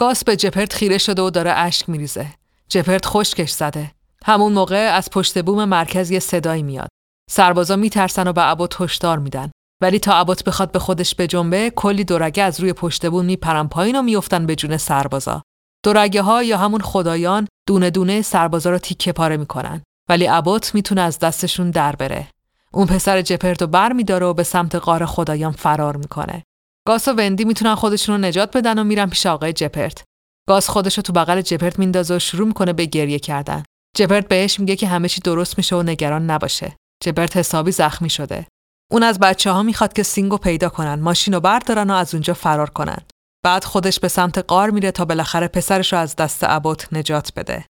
گاس 0.00 0.24
به 0.24 0.36
جپرت 0.36 0.72
خیره 0.72 0.98
شده 0.98 1.22
و 1.22 1.30
داره 1.30 1.52
اشک 1.52 1.88
میریزه. 1.88 2.34
جپرت 2.68 3.06
خشکش 3.06 3.50
زده. 3.50 3.92
همون 4.24 4.52
موقع 4.52 4.90
از 4.94 5.10
پشت 5.10 5.42
بوم 5.42 5.64
مرکز 5.64 6.10
یه 6.10 6.18
صدایی 6.18 6.62
میاد. 6.62 6.88
سربازا 7.30 7.76
میترسن 7.76 8.28
و 8.28 8.32
به 8.32 8.50
ابوت 8.50 8.80
هشدار 8.80 9.18
میدن. 9.18 9.50
ولی 9.82 9.98
تا 9.98 10.14
ابوت 10.14 10.44
بخواد 10.44 10.72
به 10.72 10.78
خودش 10.78 11.14
بجنبه 11.14 11.70
کلی 11.76 12.04
دورگه 12.04 12.42
از 12.42 12.60
روی 12.60 12.72
پشت 12.72 13.06
بوم 13.06 13.24
میپرن 13.24 13.68
پایین 13.68 13.96
و 13.96 14.02
میفتن 14.02 14.46
به 14.46 14.56
جون 14.56 14.76
سربازا. 14.76 15.42
دورگه 15.84 16.22
ها 16.22 16.42
یا 16.42 16.58
همون 16.58 16.80
خدایان 16.80 17.48
دونه 17.68 17.90
دونه 17.90 18.22
سربازا 18.22 18.70
رو 18.70 18.78
تیکه 18.78 19.12
پاره 19.12 19.36
می‌کنن 19.36 19.82
ولی 20.08 20.28
ابوت 20.28 20.74
می‌تونه 20.74 21.00
از 21.00 21.18
دستشون 21.18 21.70
در 21.70 21.96
بره 21.96 22.28
اون 22.72 22.86
پسر 22.86 23.22
جپرتو 23.22 23.66
بر 23.66 23.92
میداره 23.92 24.26
و 24.26 24.34
به 24.34 24.42
سمت 24.42 24.74
قار 24.74 25.06
خدایان 25.06 25.52
فرار 25.52 25.96
می‌کنه 25.96 26.42
گاس 26.86 27.08
و 27.08 27.12
وندی 27.12 27.44
می‌تونن 27.44 27.74
خودشون 27.74 28.14
رو 28.14 28.28
نجات 28.28 28.56
بدن 28.56 28.78
و 28.78 28.84
میرن 28.84 29.06
پیش 29.06 29.26
آقای 29.26 29.52
جپرت 29.52 30.04
گاس 30.48 30.68
خودش 30.68 30.96
رو 30.96 31.02
تو 31.02 31.12
بغل 31.12 31.40
جپرت 31.40 31.78
میندازه 31.78 32.16
و 32.16 32.18
شروع 32.18 32.46
می‌کنه 32.46 32.72
به 32.72 32.84
گریه 32.84 33.18
کردن 33.18 33.62
جپرت 33.96 34.28
بهش 34.28 34.60
میگه 34.60 34.76
که 34.76 34.86
همه 34.86 35.08
چی 35.08 35.20
درست 35.20 35.58
میشه 35.58 35.76
و 35.76 35.82
نگران 35.82 36.30
نباشه 36.30 36.76
جپرت 37.04 37.36
حسابی 37.36 37.72
زخمی 37.72 38.10
شده 38.10 38.46
اون 38.90 39.02
از 39.02 39.18
بچه 39.18 39.50
ها 39.50 39.62
می‌خواد 39.62 39.92
که 39.92 40.02
سینگو 40.02 40.36
پیدا 40.36 40.68
کنن 40.68 40.94
ماشین 40.94 41.34
رو 41.34 41.40
بردارن 41.40 41.90
و 41.90 41.94
از 41.94 42.14
اونجا 42.14 42.34
فرار 42.34 42.70
کنن 42.70 42.98
بعد 43.44 43.64
خودش 43.64 44.00
به 44.00 44.08
سمت 44.08 44.38
قار 44.38 44.70
میره 44.70 44.90
تا 44.90 45.04
بالاخره 45.04 45.48
پسرش 45.48 45.92
رو 45.92 45.98
از 45.98 46.16
دست 46.16 46.40
ابوت 46.42 46.92
نجات 46.92 47.32
بده. 47.36 47.64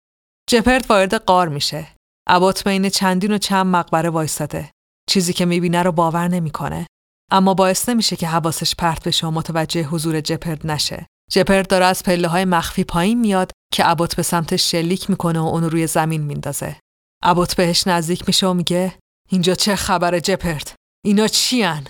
جپرت 0.50 0.92
وارد 0.92 1.14
قار 1.14 1.48
میشه. 1.48 1.88
ابوت 2.28 2.64
بین 2.64 2.90
چندین 2.90 3.32
و 3.32 3.38
چند 3.38 3.66
مقبره 3.66 4.10
وایستاده. 4.10 4.72
چیزی 5.10 5.34
که 5.34 5.45
می‌بینه 5.45 5.84
رو 5.84 5.91
باور 5.91 6.27
نمی‌کنه. 6.27 6.88
اما 7.32 7.53
باعث 7.53 7.90
نمیشه 7.90 8.15
که 8.15 8.27
حواسش 8.27 8.76
پرت 8.76 9.07
بشه 9.07 9.27
و 9.27 9.32
متوجه 9.32 9.84
حضور 9.84 10.22
جپرت 10.22 10.65
نشه. 10.65 11.07
جپرت 11.32 11.68
داره 11.68 11.86
از 11.86 12.03
پله 12.03 12.27
های 12.27 12.45
مخفی 12.45 12.84
پایین 12.84 13.19
میاد 13.19 13.52
که 13.73 13.90
ابوت 13.90 14.15
به 14.15 14.23
سمتش 14.23 14.72
شلیک 14.72 15.10
می‌کنه 15.10 15.40
و 15.40 15.45
اونو 15.45 15.69
روی 15.69 15.88
زمین 15.88 16.22
میندازه. 16.22 16.76
ابوت 17.23 17.56
بهش 17.56 17.88
نزدیک 17.88 18.23
میشه 18.27 18.48
و 18.48 18.53
میگه 18.53 18.95
اینجا 19.30 19.56
چه 19.56 19.76
خبر 19.76 20.19
جپرت؟ 20.19 20.76
اینا 21.06 21.27
چیان؟ 21.27 21.88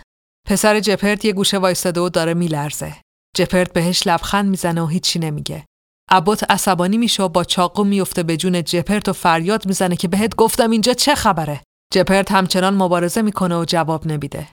پسر 0.47 0.79
جپرت 0.79 1.25
یه 1.25 1.33
گوشه 1.33 1.57
وایستاده 1.57 2.01
و 2.01 2.09
داره 2.09 2.33
میلرزه. 2.33 2.95
جپرت 3.35 3.73
بهش 3.73 4.07
لبخند 4.07 4.49
می‌زنه 4.49 4.81
و 4.81 4.87
هیچی 4.87 5.19
نمیگه. 5.19 5.65
ابوت 6.11 6.51
عصبانی 6.51 6.97
میشه 6.97 7.23
و 7.23 7.29
با 7.29 7.43
چاقو 7.43 7.83
میفته 7.83 8.23
به 8.23 8.37
جون 8.37 8.63
جپرت 8.63 9.09
و 9.09 9.13
فریاد 9.13 9.65
می‌زنه 9.65 9.95
که 9.95 10.07
بهت 10.07 10.35
گفتم 10.35 10.71
اینجا 10.71 10.93
چه 10.93 11.15
خبره؟ 11.15 11.61
جپرت 11.95 12.31
همچنان 12.31 12.75
مبارزه 12.75 13.21
می‌کنه 13.21 13.57
و 13.57 13.65
جواب 13.65 14.07
نمیده. 14.07 14.47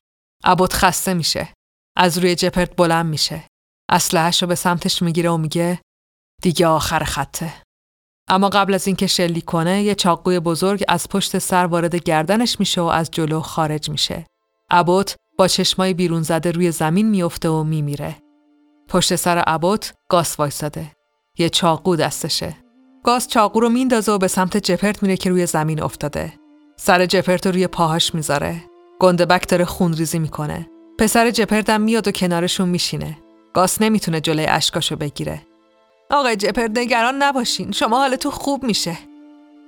ابوت 0.44 0.72
خسته 0.72 1.14
میشه. 1.14 1.48
از 1.96 2.18
روی 2.18 2.34
جپرت 2.34 2.76
بلند 2.76 3.06
میشه. 3.06 3.44
اسلحه‌ش 3.88 4.42
رو 4.42 4.48
به 4.48 4.54
سمتش 4.54 5.02
می‌گیره 5.02 5.30
و 5.30 5.36
میگه 5.36 5.80
دیگه 6.42 6.66
آخر 6.66 7.04
خطه. 7.04 7.54
اما 8.28 8.48
قبل 8.48 8.74
از 8.74 8.86
اینکه 8.86 9.06
شلیک 9.06 9.44
کنه 9.44 9.82
یه 9.82 9.94
چاقوی 9.94 10.40
بزرگ 10.40 10.84
از 10.88 11.08
پشت 11.08 11.38
سر 11.38 11.66
وارد 11.66 11.94
گردنش 11.94 12.60
میشه 12.60 12.80
و 12.80 12.84
از 12.84 13.10
جلو 13.10 13.40
خارج 13.40 13.90
میشه. 13.90 14.26
ابوت 14.70 15.16
با 15.38 15.48
چشمای 15.48 15.94
بیرون 15.94 16.22
زده 16.22 16.50
روی 16.50 16.70
زمین 16.70 17.10
میفته 17.10 17.48
و 17.48 17.64
میمیره. 17.64 18.16
پشت 18.88 19.16
سر 19.16 19.42
ابوت 19.46 19.94
گاس 20.08 20.38
وایساده. 20.38 20.92
یه 21.38 21.48
چاقو 21.48 21.96
دستشه. 21.96 22.56
گاس 23.04 23.28
چاقو 23.28 23.60
رو 23.60 23.68
میندازه 23.68 24.12
و 24.12 24.18
به 24.18 24.28
سمت 24.28 24.56
جپرت 24.56 25.02
میره 25.02 25.16
که 25.16 25.30
روی 25.30 25.46
زمین 25.46 25.82
افتاده. 25.82 26.41
سر 26.84 27.06
جپرت 27.06 27.46
رو 27.46 27.52
روی 27.52 27.66
پاهاش 27.66 28.14
می‌ذاره. 28.14 28.64
گندبک 28.98 29.48
داره 29.48 29.64
خونریزی 29.64 30.18
می‌کنه. 30.18 30.70
پسر 30.98 31.30
جپرت 31.30 31.70
هم 31.70 31.80
میاد 31.80 32.08
و 32.08 32.10
کنارشون 32.10 32.68
میشینه. 32.68 33.18
گاس 33.54 33.82
نمی‌تونه 33.82 34.20
جلوی 34.20 34.46
اشکاشو 34.46 34.96
بگیره. 34.96 35.42
آقای 36.10 36.36
جپرت 36.36 36.70
نگران 36.74 37.22
نباشین. 37.22 37.72
شما 37.72 37.98
حالتون 37.98 38.32
خوب 38.32 38.64
میشه. 38.64 38.98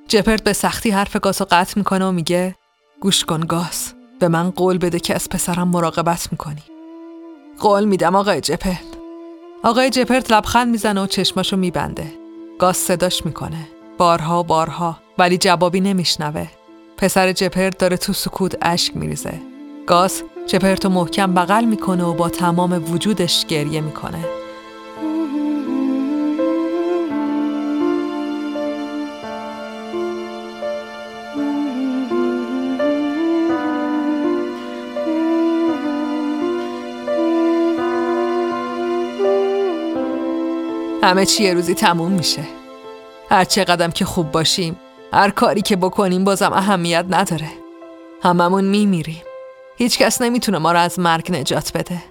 جپرت 0.09 0.45
به 0.45 0.53
سختی 0.53 0.91
حرف 0.91 1.17
گاس 1.17 1.41
رو 1.41 1.47
قطع 1.51 1.75
می‌کنه 1.77 2.05
و 2.05 2.13
میگه 2.13 2.55
گوش 3.01 3.25
کن 3.25 3.41
گاس. 3.41 3.93
به 4.21 4.29
من 4.29 4.51
قول 4.51 4.79
بده 4.79 5.01
که 5.01 5.15
از 5.15 5.29
پسرم 5.29 5.69
مراقبت 5.69 6.29
می‌کنی. 6.33 6.63
قول 7.61 7.85
میدم 7.85 8.17
آقای 8.17 8.41
جپرت. 8.41 8.85
آقای 9.63 9.91
جپرت 9.91 10.33
لبخند 10.33 10.69
می‌زنه 10.69 11.03
و 11.03 11.07
چشماشو 11.07 11.57
میبنده. 11.57 12.13
گاز 12.59 12.77
صداش 12.77 13.27
می‌کنه. 13.27 13.69
بارها 13.99 14.43
بارها 14.43 14.99
ولی 15.19 15.39
جوابی 15.39 15.81
نمیشنوه. 15.81 16.47
پسر 16.97 17.33
جپرد 17.33 17.77
داره 17.77 17.97
تو 17.97 18.13
سکوت 18.13 18.55
اشک 18.63 18.97
میریزه. 18.97 19.41
گاس 19.87 20.23
جپرتو 20.47 20.89
محکم 20.89 21.35
بغل 21.35 21.65
می‌کنه 21.65 22.05
و 22.05 22.15
با 22.15 22.29
تمام 22.29 22.93
وجودش 22.93 23.47
گریه 23.47 23.81
می‌کنه. 23.81 24.25
همه 41.03 41.27
چی 41.27 41.51
روزی 41.51 41.75
تموم 41.75 42.13
میشه 42.13 42.45
هر 43.31 43.45
قدم 43.45 43.91
که 43.91 44.05
خوب 44.05 44.31
باشیم 44.31 44.77
هر 45.15 45.31
کاری 45.31 45.63
که 45.63 45.77
بکنیم 45.77 46.25
بازم 46.25 46.53
اهمیت 46.53 47.07
نداره. 47.11 47.51
هممون 48.23 48.65
میمیریم. 48.65 49.23
هیچ 49.77 49.99
کس 49.99 50.23
نمی‌تونه 50.23 50.59
ما 50.59 50.73
رو 50.73 50.79
از 50.79 50.99
مرگ 50.99 51.33
نجات 51.33 51.73
بده. 51.77 52.03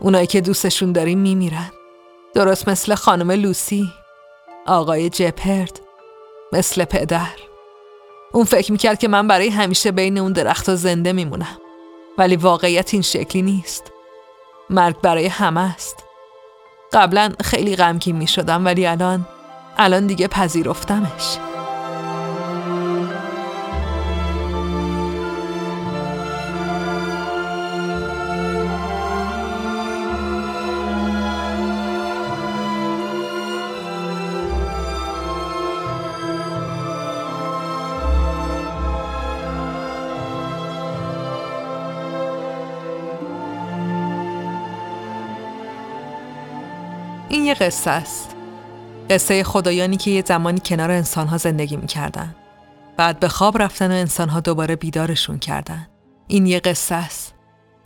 اونایی 0.00 0.26
که 0.26 0.40
دوستشون 0.40 0.92
داریم 0.92 1.18
میمیرن. 1.18 1.70
درست 2.34 2.68
مثل 2.68 2.94
خانم 2.94 3.30
لوسی 3.30 3.88
آقای 4.66 5.10
جپرد 5.10 5.80
مثل 6.52 6.84
پدر. 6.84 7.34
اون 8.32 8.44
فکر 8.44 8.72
می‌کرد 8.72 8.98
که 8.98 9.08
من 9.08 9.28
برای 9.28 9.48
همیشه 9.48 9.90
بین 9.92 10.18
اون 10.18 10.32
درخت 10.32 10.74
زنده 10.74 11.12
میمونم. 11.12 11.58
ولی 12.18 12.36
واقعیت 12.36 12.94
این 12.94 13.02
شکلی 13.02 13.42
نیست. 13.42 13.92
مرگ 14.70 15.00
برای 15.00 15.26
همه 15.26 15.74
است. 15.74 16.04
قبلا 16.92 17.32
خیلی 17.44 17.76
غمگین 17.76 18.16
می‌شدم 18.16 18.64
ولی 18.64 18.86
الان 18.86 19.26
الان 19.76 20.06
دیگه 20.06 20.28
پذیرفتمش. 20.28 21.38
قصه 47.60 47.90
است. 47.90 48.36
قصه 49.10 49.44
خدایانی 49.44 49.96
که 49.96 50.10
یه 50.10 50.22
زمانی 50.26 50.60
کنار 50.64 50.90
انسانها 50.90 51.38
زندگی 51.38 51.76
می‌کردن. 51.76 52.34
بعد 52.96 53.20
به 53.20 53.28
خواب 53.28 53.62
رفتن 53.62 53.90
و 53.90 53.94
انسانها 53.94 54.40
دوباره 54.40 54.76
بیدارشون 54.76 55.38
کردن. 55.38 55.88
این 56.26 56.46
یه 56.46 56.60
قصه 56.60 56.94
است. 56.94 57.34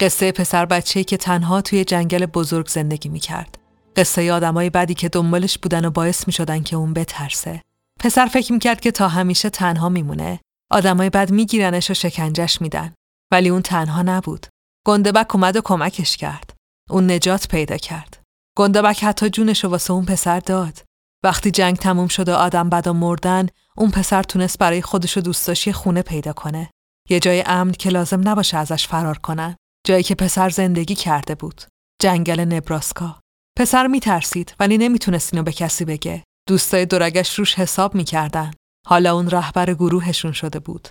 قصه 0.01 0.33
پسر 0.33 0.67
بچه 0.67 1.05
که 1.05 1.17
تنها 1.17 1.61
توی 1.61 1.85
جنگل 1.85 2.27
بزرگ 2.27 2.69
زندگی 2.69 3.09
می‌کرد. 3.09 3.59
قصه 3.97 4.33
آدمای 4.33 4.71
بدی 4.71 4.95
که 4.95 5.09
دنبالش 5.09 5.59
بودن 5.59 5.85
و 5.85 5.91
باعث 5.91 6.27
می‌شدن 6.27 6.63
که 6.63 6.77
اون 6.77 6.93
بترسه. 6.93 7.63
پسر 8.01 8.27
فکر 8.27 8.53
می‌کرد 8.53 8.81
که 8.81 8.91
تا 8.91 9.09
همیشه 9.09 9.51
تنها 9.51 9.89
میمونه. 9.89 10.41
آدمای 10.71 11.11
بد 11.11 11.31
میگیرنش 11.31 11.91
و 11.91 11.95
شکنجش 11.95 12.61
میدن. 12.61 12.95
ولی 13.33 13.49
اون 13.49 13.63
تنها 13.63 14.03
نبود. 14.03 14.47
گندبک 14.87 15.35
اومد 15.35 15.57
و 15.57 15.61
کمکش 15.61 16.17
کرد. 16.17 16.51
اون 16.91 17.11
نجات 17.11 17.49
پیدا 17.49 17.77
کرد. 17.77 18.22
گندبک 18.59 19.05
حتی 19.05 19.31
جونش 19.31 19.65
واسه 19.65 19.93
اون 19.93 20.05
پسر 20.05 20.41
داد. 20.41 20.85
وقتی 21.25 21.51
جنگ 21.51 21.77
تموم 21.77 22.09
شد 22.09 22.29
و 22.29 22.35
آدم 22.35 22.71
بدا 22.71 22.93
مردن، 22.93 23.47
اون 23.77 23.91
پسر 23.91 24.23
تونست 24.23 24.59
برای 24.59 24.83
خودش 24.83 25.17
و 25.17 25.21
دوستاشی 25.21 25.73
خونه 25.73 26.03
پیدا 26.03 26.33
کنه. 26.33 26.71
یه 27.11 27.21
جای 27.21 27.43
امن 27.47 27.73
که 27.73 27.91
لازم 27.91 28.29
نباشه 28.29 28.57
ازش 28.57 28.87
فرار 28.87 29.19
کنن. 29.19 29.57
جایی 29.87 30.03
که 30.03 30.15
پسر 30.15 30.49
زندگی 30.49 30.95
کرده 30.95 31.35
بود. 31.35 31.63
جنگل 32.03 32.41
نبراسکا. 32.41 33.21
پسر 33.59 33.87
میترسید 33.87 34.55
ولی 34.61 34.79
نمی‌تونست 34.79 35.35
اینو 35.35 35.45
به 35.45 35.53
کسی 35.53 35.85
بگه. 35.85 36.25
دوستای 36.49 36.87
دورگش 36.87 37.39
روش 37.39 37.55
حساب 37.55 37.95
می‌کردن. 37.95 38.51
حالا 38.87 39.15
اون 39.15 39.31
رهبر 39.31 39.75
گروهشون 39.75 40.33
شده 40.33 40.59
بود. 40.59 40.89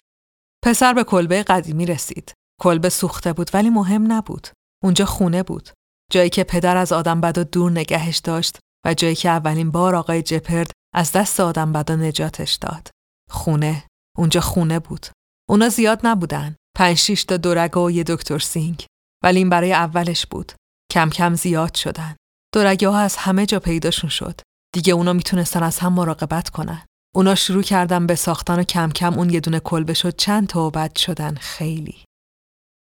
پسر 0.64 0.94
به 0.94 1.04
کلبه 1.04 1.44
قدیمی 1.44 1.86
رسید. 1.86 2.34
کلبه 2.62 2.90
سوخته 2.90 3.34
بود 3.34 3.52
ولی 3.54 3.70
مهم 3.70 4.12
نبود. 4.12 4.48
اونجا 4.84 5.06
خونه 5.06 5.44
بود. 5.44 5.70
جایی 6.12 6.30
که 6.30 6.44
پدر 6.44 6.78
از 6.78 6.92
آدم 6.92 7.22
بدا 7.22 7.44
دور 7.44 7.72
نگهش 7.72 8.18
داشت 8.18 8.60
و 8.86 8.94
جایی 8.94 9.16
که 9.16 9.30
اولین 9.30 9.72
بار 9.72 9.96
آقای 9.96 10.22
جپرد 10.22 10.72
از 10.96 11.12
دست 11.12 11.40
آدم 11.40 11.74
بدا 11.74 11.96
نجاتش 11.96 12.54
داد. 12.54 12.90
خونه. 13.30 13.84
اونجا 14.18 14.42
خونه 14.42 14.80
بود. 14.80 15.06
اونا 15.50 15.70
زیاد 15.70 16.00
نبودن. 16.04 16.56
پنج 16.78 16.98
شیش 16.98 17.24
تا 17.24 17.38
دورگه 17.38 17.80
و 17.80 17.92
یه 17.92 18.04
دکتر 18.04 18.40
سینگ. 18.40 18.86
ولی 19.24 19.38
این 19.38 19.50
برای 19.50 19.74
اولش 19.74 20.26
بود. 20.26 20.52
کم 20.92 21.10
کم 21.10 21.36
زیاد 21.36 21.76
شدن. 21.76 22.16
دورگه 22.54 22.90
ها 22.90 23.00
از 23.00 23.16
همه 23.18 23.46
جا 23.46 23.60
پیداشون 23.60 24.10
شد. 24.10 24.42
دیگه 24.74 24.94
اونا 24.94 25.14
می‌تونستن 25.14 25.64
از 25.64 25.80
هم 25.80 25.94
مراقبت 25.94 26.50
کنن. 26.50 26.86
اونا 27.16 27.36
شروع 27.36 27.64
کردن 27.64 28.08
به 28.08 28.16
ساختن 28.16 28.60
و 28.60 28.64
کم 28.64 28.90
کم 28.90 29.14
اون 29.14 29.30
یه 29.30 29.40
دونه 29.40 29.60
کلبه 29.60 29.94
شد 29.94 30.16
چند 30.16 30.48
تا 30.48 30.68
و 30.68 30.72
بد 30.72 30.96
شدن 30.96 31.36
خیلی. 31.36 32.06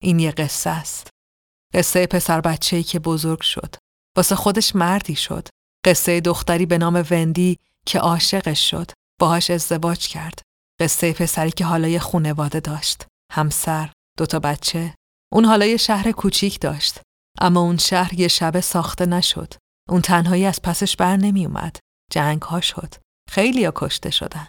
این 0.02 0.19
یه 0.19 0.31
قصه 0.31 0.70
است. 0.70 1.11
قصه 1.75 2.07
پسر 2.07 2.41
بچه‌ای 2.41 2.83
که 2.83 2.99
بزرگ 2.99 3.41
شد. 3.41 3.75
واسه 4.17 4.37
خودش 4.37 4.77
مردی 4.77 5.17
شد. 5.17 5.49
قصه 5.85 6.21
دختری 6.21 6.67
به 6.67 6.79
نام 6.79 7.05
وندی 7.11 7.59
که 7.87 7.99
عاشقش 7.99 8.71
شد. 8.71 8.91
باهاش 9.21 9.51
ازدواج 9.51 10.09
کرد. 10.09 10.43
قصه 10.81 11.13
پسری 11.13 11.51
که 11.51 11.65
حالا 11.65 11.89
یه 11.89 11.99
خونواده 11.99 12.61
داشت. 12.61 13.07
همسر، 13.33 13.93
دوتا 14.19 14.39
بچه. 14.39 14.95
اون 15.33 15.45
حالا 15.45 15.67
یه 15.67 15.77
شهر 15.77 16.13
کوچیک 16.13 16.61
داشت. 16.61 17.01
اما 17.41 17.61
اون 17.61 17.77
شهر 17.77 18.21
یه 18.21 18.29
شبه 18.29 18.61
ساخته 18.61 19.07
نشد. 19.07 19.55
اون 19.89 20.01
تنهایی 20.01 20.47
از 20.47 20.63
پسش 20.63 20.97
بر 20.97 21.17
نمی 21.17 21.47
اومد. 21.47 21.77
جنگ 22.13 22.43
ها 22.43 22.61
شد. 22.61 22.95
خیلی 23.31 23.65
ها 23.65 23.73
کشته 23.77 24.11
شدن. 24.11 24.49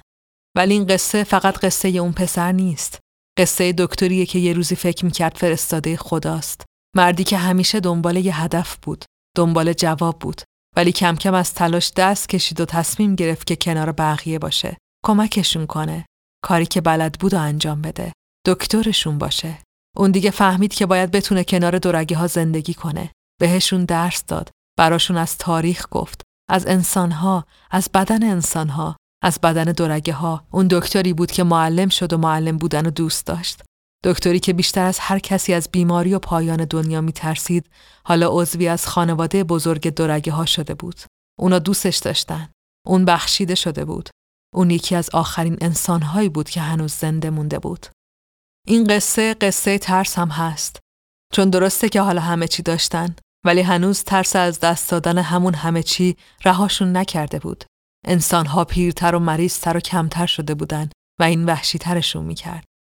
ولی 0.57 0.73
این 0.73 0.85
قصه 0.87 1.23
فقط 1.23 1.57
قصه 1.57 1.87
اون 1.87 2.11
پسر 2.11 2.51
نیست. 2.51 2.99
قصه 3.37 3.73
دکتریه 3.77 4.25
که 4.25 4.39
یه 4.39 4.53
روزی 4.53 4.75
فکر 4.75 5.05
می‌کرد 5.05 5.37
فرستاده 5.37 5.97
خداست. 5.97 6.65
مردی 6.95 7.23
که 7.23 7.37
همیشه 7.37 7.79
دنبال 7.79 8.17
یه 8.17 8.41
هدف 8.41 8.77
بود، 8.81 9.05
دنبال 9.37 9.73
جواب 9.73 10.19
بود، 10.19 10.41
ولی 10.75 10.91
کم 10.91 11.15
کم 11.15 11.33
از 11.33 11.53
تلاش 11.53 11.91
دست 11.97 12.29
کشید 12.29 12.59
و 12.59 12.65
تصمیم 12.65 13.15
گرفت 13.15 13.47
که 13.47 13.55
کنار 13.55 13.91
بقیه 13.91 14.39
باشه، 14.39 14.77
کمکشون 15.05 15.65
کنه، 15.65 16.05
کاری 16.43 16.65
که 16.65 16.81
بلد 16.81 17.19
بود 17.19 17.33
و 17.33 17.37
انجام 17.37 17.81
بده، 17.81 18.13
دکترشون 18.47 19.17
باشه. 19.17 19.57
اون 19.97 20.11
دیگه 20.11 20.31
فهمید 20.31 20.73
که 20.73 20.85
باید 20.85 21.11
بتونه 21.11 21.43
کنار 21.43 21.79
دورگی 21.79 22.13
ها 22.13 22.27
زندگی 22.27 22.73
کنه، 22.73 23.11
بهشون 23.39 23.85
درس 23.85 24.25
داد، 24.25 24.49
براشون 24.77 25.17
از 25.17 25.37
تاریخ 25.37 25.85
گفت، 25.91 26.21
از 26.49 26.67
انسانها، 26.67 27.45
از 27.71 27.89
بدن 27.93 28.23
انسانها، 28.23 28.95
از 29.23 29.39
بدن 29.43 29.63
دورگه 29.63 30.13
ها، 30.13 30.45
اون 30.51 30.67
دکتری 30.71 31.13
بود 31.13 31.31
که 31.31 31.43
معلم 31.43 31.89
شد 31.89 32.13
و 32.13 32.17
معلم 32.17 32.57
بودن 32.57 32.85
و 32.85 32.89
دوست 32.89 33.25
داشت. 33.25 33.61
دکتری 34.03 34.39
که 34.39 34.53
بیشتر 34.53 34.85
از 34.85 34.99
هر 34.99 35.19
کسی 35.19 35.53
از 35.53 35.69
بیماری 35.71 36.13
و 36.13 36.19
پایان 36.19 36.65
دنیا 36.65 37.01
می 37.01 37.11
ترسید 37.11 37.69
حالا 38.03 38.29
عضوی 38.31 38.67
از 38.67 38.87
خانواده 38.87 39.43
بزرگ 39.43 39.87
دورگه 39.87 40.31
ها 40.31 40.45
شده 40.45 40.73
بود. 40.73 41.01
اونا 41.39 41.59
دوستش 41.59 41.97
داشتن. 41.97 42.49
اون 42.87 43.05
بخشیده 43.05 43.55
شده 43.55 43.85
بود. 43.85 44.09
اون 44.55 44.69
یکی 44.69 44.95
از 44.95 45.09
آخرین 45.09 45.57
انسانهایی 45.61 46.29
بود 46.29 46.49
که 46.49 46.61
هنوز 46.61 46.93
زنده 46.93 47.29
مونده 47.29 47.59
بود. 47.59 47.85
این 48.67 48.83
قصه 48.83 49.33
قصه 49.33 49.77
ترس 49.77 50.19
هم 50.19 50.29
هست. 50.29 50.79
چون 51.33 51.49
درسته 51.49 51.89
که 51.89 52.01
حالا 52.01 52.21
همه 52.21 52.47
چی 52.47 52.63
داشتن 52.63 53.15
ولی 53.45 53.61
هنوز 53.61 54.03
ترس 54.03 54.35
از 54.35 54.59
دست 54.59 54.91
دادن 54.91 55.17
همون 55.17 55.53
همه 55.53 55.83
چی 55.83 56.17
رهاشون 56.45 56.97
نکرده 56.97 57.39
بود. 57.39 57.63
انسانها 58.07 58.65
پیرتر 58.65 59.15
و 59.15 59.19
مریضتر 59.19 59.77
و 59.77 59.79
کمتر 59.79 60.25
شده 60.25 60.55
بودن 60.55 60.89
و 61.19 61.23
این 61.23 61.45
وحشی 61.45 61.77
ترشون 61.77 62.25
می‌کرد. 62.25 62.70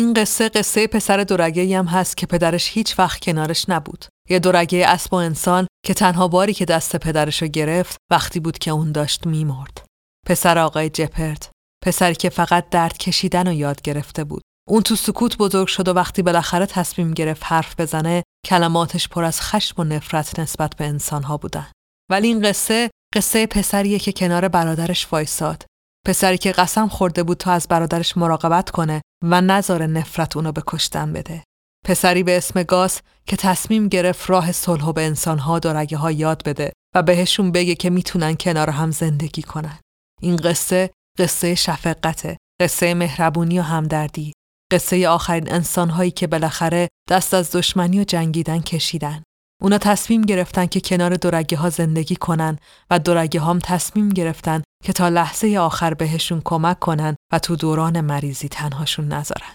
این 0.00 0.14
قصه 0.14 0.48
قصه 0.48 0.86
پسر 0.86 1.24
دورگه 1.24 1.78
هم 1.78 1.86
هست 1.86 2.16
که 2.16 2.26
پدرش 2.26 2.70
هیچ 2.70 2.98
وقت 2.98 3.20
کنارش 3.20 3.68
نبود. 3.68 4.04
یه 4.28 4.38
دورگه 4.38 4.86
اسب 4.86 5.14
و 5.14 5.16
انسان 5.16 5.66
که 5.86 5.94
تنها 5.94 6.28
باری 6.28 6.54
که 6.54 6.64
دست 6.64 6.96
پدرشو 6.96 7.46
گرفت 7.46 7.96
وقتی 8.10 8.40
بود 8.40 8.58
که 8.58 8.70
اون 8.70 8.92
داشت 8.92 9.26
میمرد. 9.26 9.86
پسر 10.26 10.58
آقای 10.58 10.90
جپرد. 10.90 11.50
پسری 11.84 12.14
که 12.14 12.28
فقط 12.28 12.68
درد 12.68 12.98
کشیدن 12.98 13.48
و 13.48 13.52
یاد 13.52 13.82
گرفته 13.82 14.24
بود. 14.24 14.42
اون 14.68 14.82
تو 14.82 14.96
سکوت 14.96 15.36
بزرگ 15.36 15.68
شد 15.68 15.88
و 15.88 15.92
وقتی 15.92 16.22
بالاخره 16.22 16.66
تصمیم 16.66 17.14
گرفت 17.14 17.42
حرف 17.44 17.80
بزنه 17.80 18.22
کلماتش 18.46 19.08
پر 19.08 19.24
از 19.24 19.40
خشم 19.40 19.80
و 19.80 19.84
نفرت 19.84 20.38
نسبت 20.38 20.76
به 20.76 20.84
انسانها 20.84 21.36
بودن. 21.36 21.66
ولی 22.10 22.28
این 22.28 22.42
قصه 22.42 22.90
قصه 23.14 23.46
پسریه 23.46 23.98
که 23.98 24.12
کنار 24.12 24.48
برادرش 24.48 25.12
وایساد 25.12 25.64
پسری 26.06 26.38
که 26.38 26.52
قسم 26.52 26.88
خورده 26.88 27.22
بود 27.22 27.36
تا 27.36 27.52
از 27.52 27.68
برادرش 27.68 28.16
مراقبت 28.16 28.70
کنه 28.70 29.00
و 29.22 29.40
نظر 29.40 29.86
نفرت 29.86 30.36
اونو 30.36 30.52
به 30.52 30.62
کشتن 30.66 31.12
بده. 31.12 31.44
پسری 31.86 32.22
به 32.22 32.36
اسم 32.36 32.62
گاس 32.62 33.00
که 33.26 33.36
تصمیم 33.36 33.88
گرفت 33.88 34.30
راه 34.30 34.52
صلح 34.52 34.84
و 34.84 34.92
به 34.92 35.06
انسانها 35.06 35.58
دارگه 35.58 35.96
ها 35.96 36.10
یاد 36.10 36.42
بده 36.44 36.72
و 36.94 37.02
بهشون 37.02 37.52
بگه 37.52 37.74
که 37.74 37.90
می‌تونن 37.90 38.34
کنار 38.34 38.70
هم 38.70 38.90
زندگی 38.90 39.42
کنن. 39.42 39.78
این 40.20 40.36
قصه 40.36 40.90
قصه 41.18 41.54
شفقته، 41.54 42.36
قصه 42.60 42.94
مهربونی 42.94 43.58
و 43.58 43.62
همدردی، 43.62 44.32
قصه 44.72 45.08
آخرین 45.08 45.52
انسانهایی 45.52 46.10
که 46.10 46.26
بالاخره 46.26 46.88
دست 47.10 47.34
از 47.34 47.50
دشمنی 47.50 48.00
و 48.00 48.04
جنگیدن 48.04 48.60
کشیدن. 48.60 49.22
اونا 49.62 49.78
تصمیم 49.78 50.22
گرفتن 50.22 50.66
که 50.66 50.80
کنار 50.80 51.16
دورگه 51.16 51.56
ها 51.56 51.70
زندگی 51.70 52.16
کنن 52.16 52.58
و 52.90 52.98
دورگه 52.98 53.40
هم 53.40 53.58
تصمیم 53.58 54.08
گرفتن 54.08 54.62
که 54.84 54.92
تا 54.92 55.08
لحظه 55.08 55.58
آخر 55.58 55.94
بهشون 55.94 56.42
کمک 56.44 56.78
کنن 56.78 57.16
و 57.32 57.38
تو 57.38 57.56
دوران 57.56 58.00
مریضی 58.00 58.48
تنهاشون 58.48 59.08
نذارن. 59.08 59.54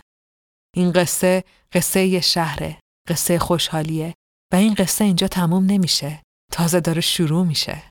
این 0.76 0.92
قصه 0.92 1.44
قصه 1.74 2.22
شهره، 2.22 2.80
قصه 3.10 3.40
خوشحالیه 3.40 4.14
و 4.54 4.56
این 4.56 4.74
قصه 4.74 5.06
اینجا 5.06 5.28
تموم 5.28 5.66
نمیشه. 5.66 6.22
تازه 6.52 6.80
داره 6.80 7.02
شروع 7.02 7.46
میشه. 7.46 7.84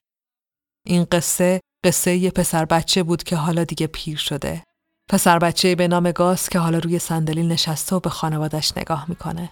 این 0.87 1.03
قصه 1.11 1.59
قصه 1.85 2.15
یه 2.15 2.31
پسر 2.31 2.65
بچه 2.65 3.03
بود 3.03 3.23
که 3.23 3.35
حالا 3.35 3.63
دیگه 3.63 3.87
پیر 3.87 4.17
شده. 4.17 4.63
پسر 5.09 5.39
بچه 5.39 5.75
به 5.75 5.87
نام 5.87 6.11
گاس 6.11 6.49
که 6.49 6.59
حالا 6.59 6.79
روی 6.79 6.99
صندلی 6.99 7.43
نشسته 7.43 7.95
و 7.95 7.99
به 7.99 8.09
خانوادش 8.09 8.77
نگاه 8.77 9.05
می‌کنه. 9.09 9.49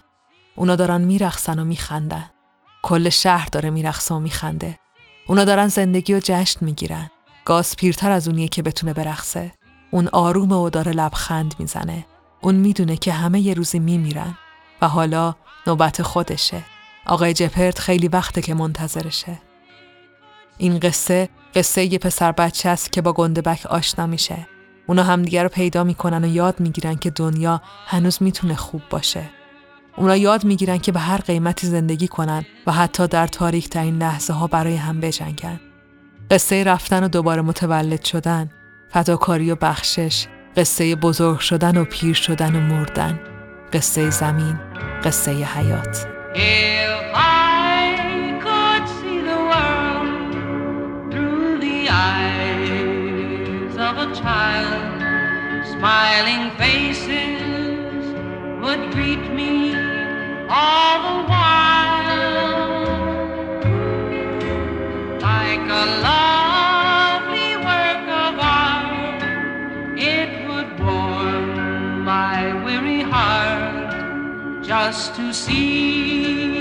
اونا 0.56 0.76
دارن 0.76 1.00
میرخصن 1.00 1.58
و 1.58 1.64
میخندن. 1.64 2.30
کل 2.82 3.08
شهر 3.08 3.48
داره 3.52 3.70
میرخصه 3.70 4.14
و 4.14 4.18
میخنده. 4.18 4.78
اونا 5.26 5.44
دارن 5.44 5.68
زندگی 5.68 6.14
و 6.14 6.20
جشن 6.24 6.64
می‌گیرن. 6.64 7.10
گاز 7.44 7.76
پیرتر 7.76 8.10
از 8.10 8.28
اونیه 8.28 8.48
که 8.48 8.62
بتونه 8.62 8.92
برخصه. 8.92 9.52
اون 9.90 10.08
آروم 10.08 10.52
و 10.52 10.70
داره 10.70 10.92
لبخند 10.92 11.54
می‌زنه. 11.58 12.06
اون 12.40 12.54
می‌دونه 12.54 12.96
که 12.96 13.12
همه 13.12 13.40
یه 13.40 13.54
روزی 13.54 13.78
میمیرن 13.78 14.38
و 14.82 14.88
حالا 14.88 15.34
نوبت 15.66 16.02
خودشه. 16.02 16.64
آقای 17.06 17.34
جپرت 17.34 17.78
خیلی 17.78 18.08
وقته 18.08 18.42
که 18.42 18.54
منتظرشه. 18.54 19.38
این 20.58 20.78
قصه 20.78 21.28
قصه 21.54 21.84
یه 21.84 21.98
پسر 21.98 22.32
بچه 22.32 22.68
است 22.68 22.92
که 22.92 23.02
با 23.02 23.12
گندبک 23.12 23.66
آشنا 23.66 24.06
میشه. 24.06 24.46
اونا 24.86 25.02
همدیگه 25.02 25.42
رو 25.42 25.48
پیدا 25.48 25.84
می‌کنن 25.84 26.24
و 26.24 26.28
یاد 26.28 26.60
می‌گیرن 26.60 26.94
که 26.94 27.10
دنیا 27.10 27.62
هنوز 27.86 28.22
می‌تونه 28.22 28.54
خوب 28.54 28.82
باشه. 28.90 29.30
اونا 29.96 30.16
یاد 30.16 30.44
می‌گیرن 30.44 30.78
که 30.78 30.92
به 30.92 31.00
هر 31.00 31.18
قیمتی 31.18 31.66
زندگی 31.66 32.08
کنن 32.08 32.44
و 32.66 32.72
حتی 32.72 33.06
در 33.06 33.26
تاریک 33.26 33.68
ترین 33.68 33.98
لحظه 33.98 34.32
ها 34.32 34.46
برای 34.46 34.76
هم 34.76 35.00
بجنگن. 35.00 35.60
قصه 36.30 36.64
رفتن 36.64 37.04
و 37.04 37.08
دوباره 37.08 37.42
متولد 37.42 38.04
شدن، 38.04 38.50
فداکاری 38.88 39.50
و 39.50 39.54
بخشش، 39.54 40.26
قصه 40.56 40.96
بزرگ 40.96 41.38
شدن 41.38 41.76
و 41.76 41.84
پیر 41.84 42.14
شدن 42.14 42.56
و 42.56 42.60
مردن، 42.60 43.20
قصه 43.72 44.10
زمین، 44.10 44.58
قصه 45.04 45.32
حیات. 45.32 46.06
All 60.56 61.02
the 61.04 61.14
while 61.30 62.83
like 65.56 65.70
a 65.70 65.86
lovely 66.02 67.56
work 67.56 68.08
of 68.24 68.34
art. 68.40 69.22
It 69.96 70.48
would 70.48 70.80
warm 70.80 72.04
my 72.04 72.64
weary 72.64 73.02
heart 73.02 74.64
just 74.64 75.14
to 75.14 75.32
see 75.32 76.53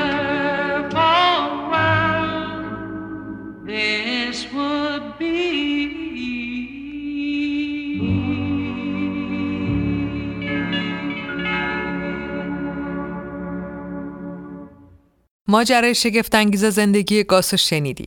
world 1.71 2.67
this 3.69 4.39
would 4.55 5.05
be. 5.19 5.37
ماجرای 15.49 15.95
شگفتانگیز 15.95 16.65
زندگی 16.65 17.25
گاسو 17.25 17.57
شنیدی. 17.57 18.07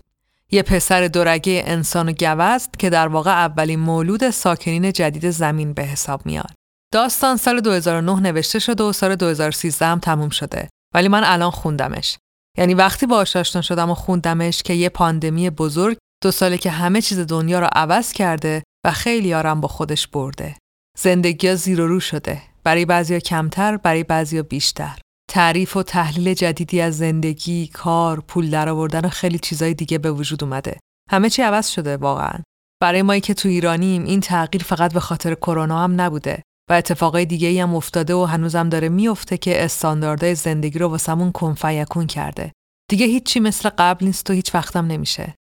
یه 0.52 0.64
پسر 0.64 1.07
دورگه 1.07 1.64
انسان 1.65 2.10
و 2.10 2.11
گوزد 2.11 2.69
که 2.80 2.90
در 2.90 3.07
واقع 3.07 3.31
اولین 3.31 3.80
مولود 3.80 4.30
ساکنین 4.30 4.91
جدید 4.91 5.30
زمین 5.30 5.73
به 5.73 5.84
حساب 5.84 6.26
میاد. 6.26 6.59
داستان 6.93 7.37
سال 7.37 7.61
2009 7.61 8.19
نوشته 8.19 8.59
شده 8.59 8.83
و 8.83 8.93
سال 8.93 9.15
2013 9.15 9.85
هم 9.85 9.99
تموم 9.99 10.29
شده. 10.29 10.69
ولی 10.95 11.07
من 11.07 11.23
الان 11.23 11.51
خوندمش. 11.51 12.17
یعنی 12.57 12.73
وقتی 12.73 13.05
باهاش 13.05 13.35
آشنا 13.35 13.61
شدم 13.61 13.89
و 13.89 13.93
خوندمش 13.93 14.63
که 14.63 14.73
یه 14.73 14.89
پاندمی 14.89 15.49
بزرگ 15.49 15.97
دو 16.23 16.31
ساله 16.31 16.57
که 16.57 16.69
همه 16.69 17.01
چیز 17.01 17.19
دنیا 17.19 17.59
رو 17.59 17.67
عوض 17.75 18.11
کرده 18.11 18.63
و 18.85 18.91
خیلی 18.91 19.33
آرام 19.33 19.61
با 19.61 19.67
خودش 19.67 20.07
برده. 20.07 20.55
زندگی 20.97 21.47
ها 21.47 21.55
زیر 21.55 21.81
و 21.81 21.87
رو 21.87 21.99
شده. 21.99 22.41
برای 22.63 22.85
بعضیا 22.85 23.19
کمتر، 23.19 23.77
برای 23.77 24.03
بعضیا 24.03 24.43
بیشتر. 24.43 24.99
تعریف 25.31 25.77
و 25.77 25.83
تحلیل 25.83 26.33
جدیدی 26.33 26.81
از 26.81 26.97
زندگی، 26.97 27.67
کار، 27.67 28.19
پول 28.19 28.49
درآوردن 28.49 29.05
و 29.05 29.09
خیلی 29.09 29.39
چیزای 29.39 29.73
دیگه 29.73 29.97
به 29.97 30.11
وجود 30.11 30.43
اومده. 30.43 30.77
همه 31.11 31.29
چی 31.29 31.41
عوض 31.41 31.67
شده 31.67 31.97
واقعا. 31.97 32.39
برای 32.81 33.01
ما 33.01 33.19
که 33.19 33.33
تو 33.33 33.49
ایرانیم 33.49 34.03
این 34.03 34.19
تغییر 34.19 34.63
فقط 34.63 34.93
به 34.93 34.99
خاطر 34.99 35.35
کرونا 35.35 35.83
هم 35.83 36.01
نبوده 36.01 36.43
و 36.69 36.73
اتفاقای 36.73 37.25
دیگه 37.25 37.47
ای 37.47 37.59
هم 37.59 37.75
افتاده 37.75 38.13
و 38.13 38.25
هنوزم 38.25 38.69
داره 38.69 38.89
میفته 38.89 39.37
که 39.37 39.63
استانداردهای 39.63 40.35
زندگی 40.35 40.79
رو 40.79 40.87
واسمون 40.87 41.31
کنفیکون 41.31 42.07
کرده. 42.07 42.51
دیگه 42.89 43.05
هیچی 43.05 43.39
مثل 43.39 43.69
قبل 43.69 44.05
نیست 44.05 44.29
و 44.29 44.33
هیچ 44.33 44.55
وقتم 44.55 44.87
نمیشه. 44.87 45.35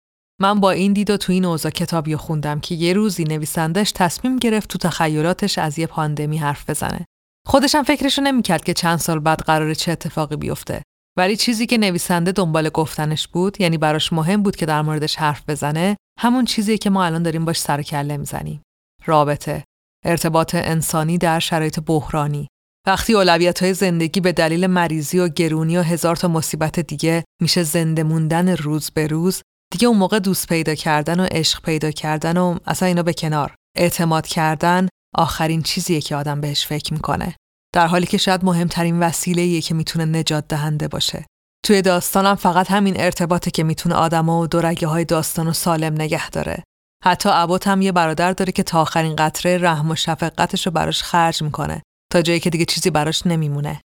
من 0.41 0.60
با 0.60 0.72
این 0.72 0.93
دید 0.93 1.10
و 1.10 1.18
تو 1.18 1.31
این 1.31 1.45
اوضاع 1.45 1.72
کتابی 1.72 2.15
خوندم 2.15 2.60
که 2.60 2.76
یه 2.76 2.93
روزی 2.93 3.23
نویسندش 3.23 3.91
تصمیم 3.91 4.38
گرفت 4.38 4.69
تو 4.69 4.77
تخیلاتش 4.77 5.57
از 5.57 5.80
یه 5.80 5.88
پاندمی 5.88 6.38
حرف 6.38 6.69
بزنه. 6.69 7.06
خودش 7.47 7.76
هم 7.76 7.84
فکرشو 7.84 8.22
نمی‌کرد 8.22 8.64
که 8.64 8.73
چند 8.73 8.97
سال 8.97 9.19
بعد 9.19 9.41
قراره 9.41 9.76
چه 9.76 9.91
اتفاقی 9.91 10.35
بیفته. 10.35 10.81
ولی 11.18 11.38
چیزی 11.38 11.65
که 11.65 11.77
نویسنده 11.77 12.31
دنبال 12.31 12.69
گفتنش 12.69 13.27
بود 13.27 13.61
یعنی 13.61 13.77
براش 13.77 14.14
مهم 14.14 14.43
بود 14.43 14.56
که 14.56 14.65
در 14.65 14.81
موردش 14.81 15.15
حرف 15.15 15.43
بزنه 15.47 15.97
همون 16.19 16.45
چیزی 16.45 16.77
که 16.77 16.89
ما 16.89 17.06
الان 17.06 17.23
داریم 17.23 17.45
باش 17.45 17.61
سر 17.61 17.81
کله 17.81 18.18
می‌زنیم 18.18 18.61
رابطه 19.06 19.64
ارتباط 20.06 20.56
انسانی 20.56 21.18
در 21.18 21.40
شرایط 21.40 21.80
بحرانی. 21.80 22.48
وقتی 22.88 23.14
اولویت 23.14 23.64
های 23.64 23.73
زندگی 23.73 24.19
به 24.19 24.32
دلیل 24.32 24.68
مریضی 24.68 25.19
و 25.19 25.27
گرونی 25.27 25.77
و 25.77 25.82
هزار 25.82 26.15
تا 26.15 26.27
مصیبت 26.27 26.80
دیگه 26.80 27.23
میشه 27.41 27.64
زنده 27.64 28.03
موندن 28.03 28.49
روز 28.49 28.91
به 28.91 29.07
روز 29.07 29.41
دیگه 29.72 29.88
اون 29.88 29.98
موقع 29.98 30.19
دوست 30.19 30.48
پیدا 30.48 30.76
کردن 30.76 31.19
و 31.19 31.27
عشق 31.32 31.61
پیدا 31.61 31.91
کردن 31.91 32.38
و 32.38 32.57
اصلا 32.65 32.88
اینا 32.88 33.03
به 33.03 33.14
کنار. 33.14 33.56
اعتماد 33.77 34.27
کردن 34.27 34.88
آخرین 35.15 35.61
چیزیه 35.61 36.02
که 36.02 36.15
آدم 36.15 36.41
بهش 36.41 36.65
فکر 36.65 36.94
می‌کنه. 36.94 37.36
در 37.73 37.88
حالی 37.88 38.06
که 38.06 38.18
شاید 38.18 38.45
مهمترین 38.45 38.99
وسیله 38.99 39.61
که 39.61 39.73
می‌تونه 39.73 40.06
نجات 40.06 40.48
دهنده 40.48 40.88
باشه. 40.88 41.26
توی 41.65 41.82
داستانم 41.82 42.36
فقط 42.36 42.72
همین 42.72 42.99
ارتباطه 42.99 43.52
که 43.52 43.64
می‌تونه 43.64 43.95
آدم 43.95 44.30
و 44.30 44.48
دورگه 44.48 44.88
های 44.88 45.06
داستان 45.06 45.48
و 45.48 45.53
سالم 45.53 45.94
نگه 45.94 46.30
داره. 46.30 46.64
حتی 47.06 47.30
عبات 47.30 47.68
هم 47.68 47.82
یه 47.82 47.91
برادر 47.91 48.34
داره 48.34 48.52
که 48.52 48.64
تا 48.64 48.82
آخرین 48.82 49.15
قطره 49.15 49.57
رحم 49.57 49.91
و 49.91 49.95
شفقتش 49.95 50.65
رو 50.65 50.72
براش 50.72 51.03
خرج 51.03 51.44
می‌کنه 51.44 51.82
تا 52.11 52.22
جایی 52.22 52.40
که 52.40 52.49
دیگه 52.49 52.65
چیزی 52.65 52.90
براش 52.90 53.27
نمیمونه. 53.27 53.82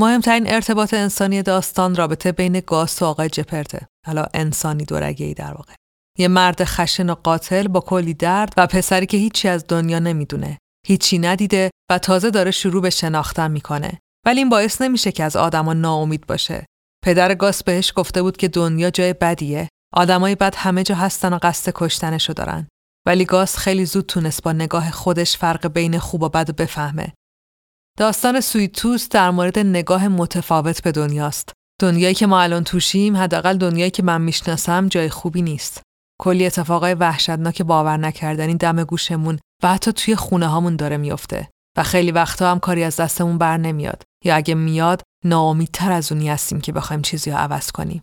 مهمترین 0.00 0.52
ارتباط 0.52 0.94
انسانی 0.94 1.42
داستان 1.42 1.96
رابطه 1.96 2.32
بین 2.32 2.60
گاس 2.60 3.02
و 3.02 3.04
آقای 3.04 3.28
جپرته 3.28 3.86
حالا 4.06 4.26
انسانی 4.34 4.84
دورگه 4.84 5.26
ای 5.26 5.34
در 5.34 5.54
واقع. 5.54 5.74
یه 6.18 6.28
مرد 6.28 6.64
خشن 6.64 7.10
و 7.10 7.14
قاتل 7.14 7.68
با 7.68 7.80
کلی 7.80 8.14
درد 8.14 8.54
و 8.56 8.66
پسری 8.66 9.06
که 9.06 9.16
هیچی 9.16 9.48
از 9.48 9.64
دنیا 9.68 9.98
نمی‌دونه 9.98 10.58
هیچی 10.86 11.18
ندیده 11.18 11.70
و 11.90 11.98
تازه 11.98 12.30
داره 12.30 12.50
شروع 12.50 12.82
به 12.82 12.90
شناختن 12.90 13.50
می‌کنه. 13.50 13.98
ولی 14.26 14.40
این 14.40 14.48
باعث 14.48 14.82
نمیشه 14.82 15.12
که 15.12 15.24
از 15.24 15.36
آدما 15.36 15.72
ناامید 15.72 16.26
باشه. 16.26 16.66
پدر 17.04 17.34
گاس 17.34 17.62
بهش 17.62 17.92
گفته 17.96 18.22
بود 18.22 18.36
که 18.36 18.48
دنیا 18.48 18.90
جای 18.90 19.12
بدیه. 19.12 19.68
آدمای 19.94 20.34
بد 20.34 20.54
همه 20.56 20.82
جا 20.82 20.94
هستن 20.94 21.32
و 21.32 21.38
قصد 21.42 21.72
کشتنشو 21.74 22.32
دارن. 22.32 22.68
ولی 23.06 23.24
گاس 23.24 23.56
خیلی 23.56 23.84
زود 23.84 24.06
تونست 24.06 24.42
با 24.42 24.52
نگاه 24.52 24.90
خودش 24.90 25.36
فرق 25.36 25.66
بین 25.66 25.98
خوب 25.98 26.22
و 26.22 26.28
بد 26.28 26.56
بفهمه. 26.56 27.12
داستان 27.98 28.40
سویتوس 28.40 29.08
در 29.08 29.30
مورد 29.30 29.58
نگاه 29.58 30.08
متفاوت 30.08 30.82
به 30.82 30.92
دنیاست. 30.92 31.52
دنیایی 31.80 32.14
که 32.14 32.26
ما 32.26 32.40
الان 32.40 32.64
توشیم 32.64 33.16
حداقل 33.16 33.56
دنیایی 33.56 33.90
که 33.90 34.02
من 34.02 34.20
می‌شناسم 34.20 34.88
جای 34.88 35.08
خوبی 35.08 35.42
نیست. 35.42 35.82
کلی 36.20 36.46
اتفاقای 36.46 36.94
وحشتناک 36.94 37.62
باور 37.62 37.96
نکردنی 37.96 38.54
دم 38.54 38.84
گوشمون 38.84 39.38
و 39.62 39.68
حتی 39.68 39.92
توی 39.92 40.16
خونه 40.16 40.46
هامون 40.46 40.76
داره 40.76 40.96
میافته. 40.96 41.48
و 41.76 41.82
خیلی 41.82 42.10
وقتا 42.10 42.50
هم 42.50 42.58
کاری 42.58 42.84
از 42.84 42.96
دستمون 42.96 43.38
بر 43.38 43.56
نمیاد. 43.56 44.02
یا 44.24 44.36
اگه 44.36 44.54
میاد 44.54 45.02
ناامیدتر 45.24 45.92
از 45.92 46.12
اونی 46.12 46.28
هستیم 46.28 46.60
که 46.60 46.72
بخوایم 46.72 47.02
چیزی 47.02 47.30
رو 47.30 47.36
عوض 47.36 47.70
کنیم. 47.70 48.02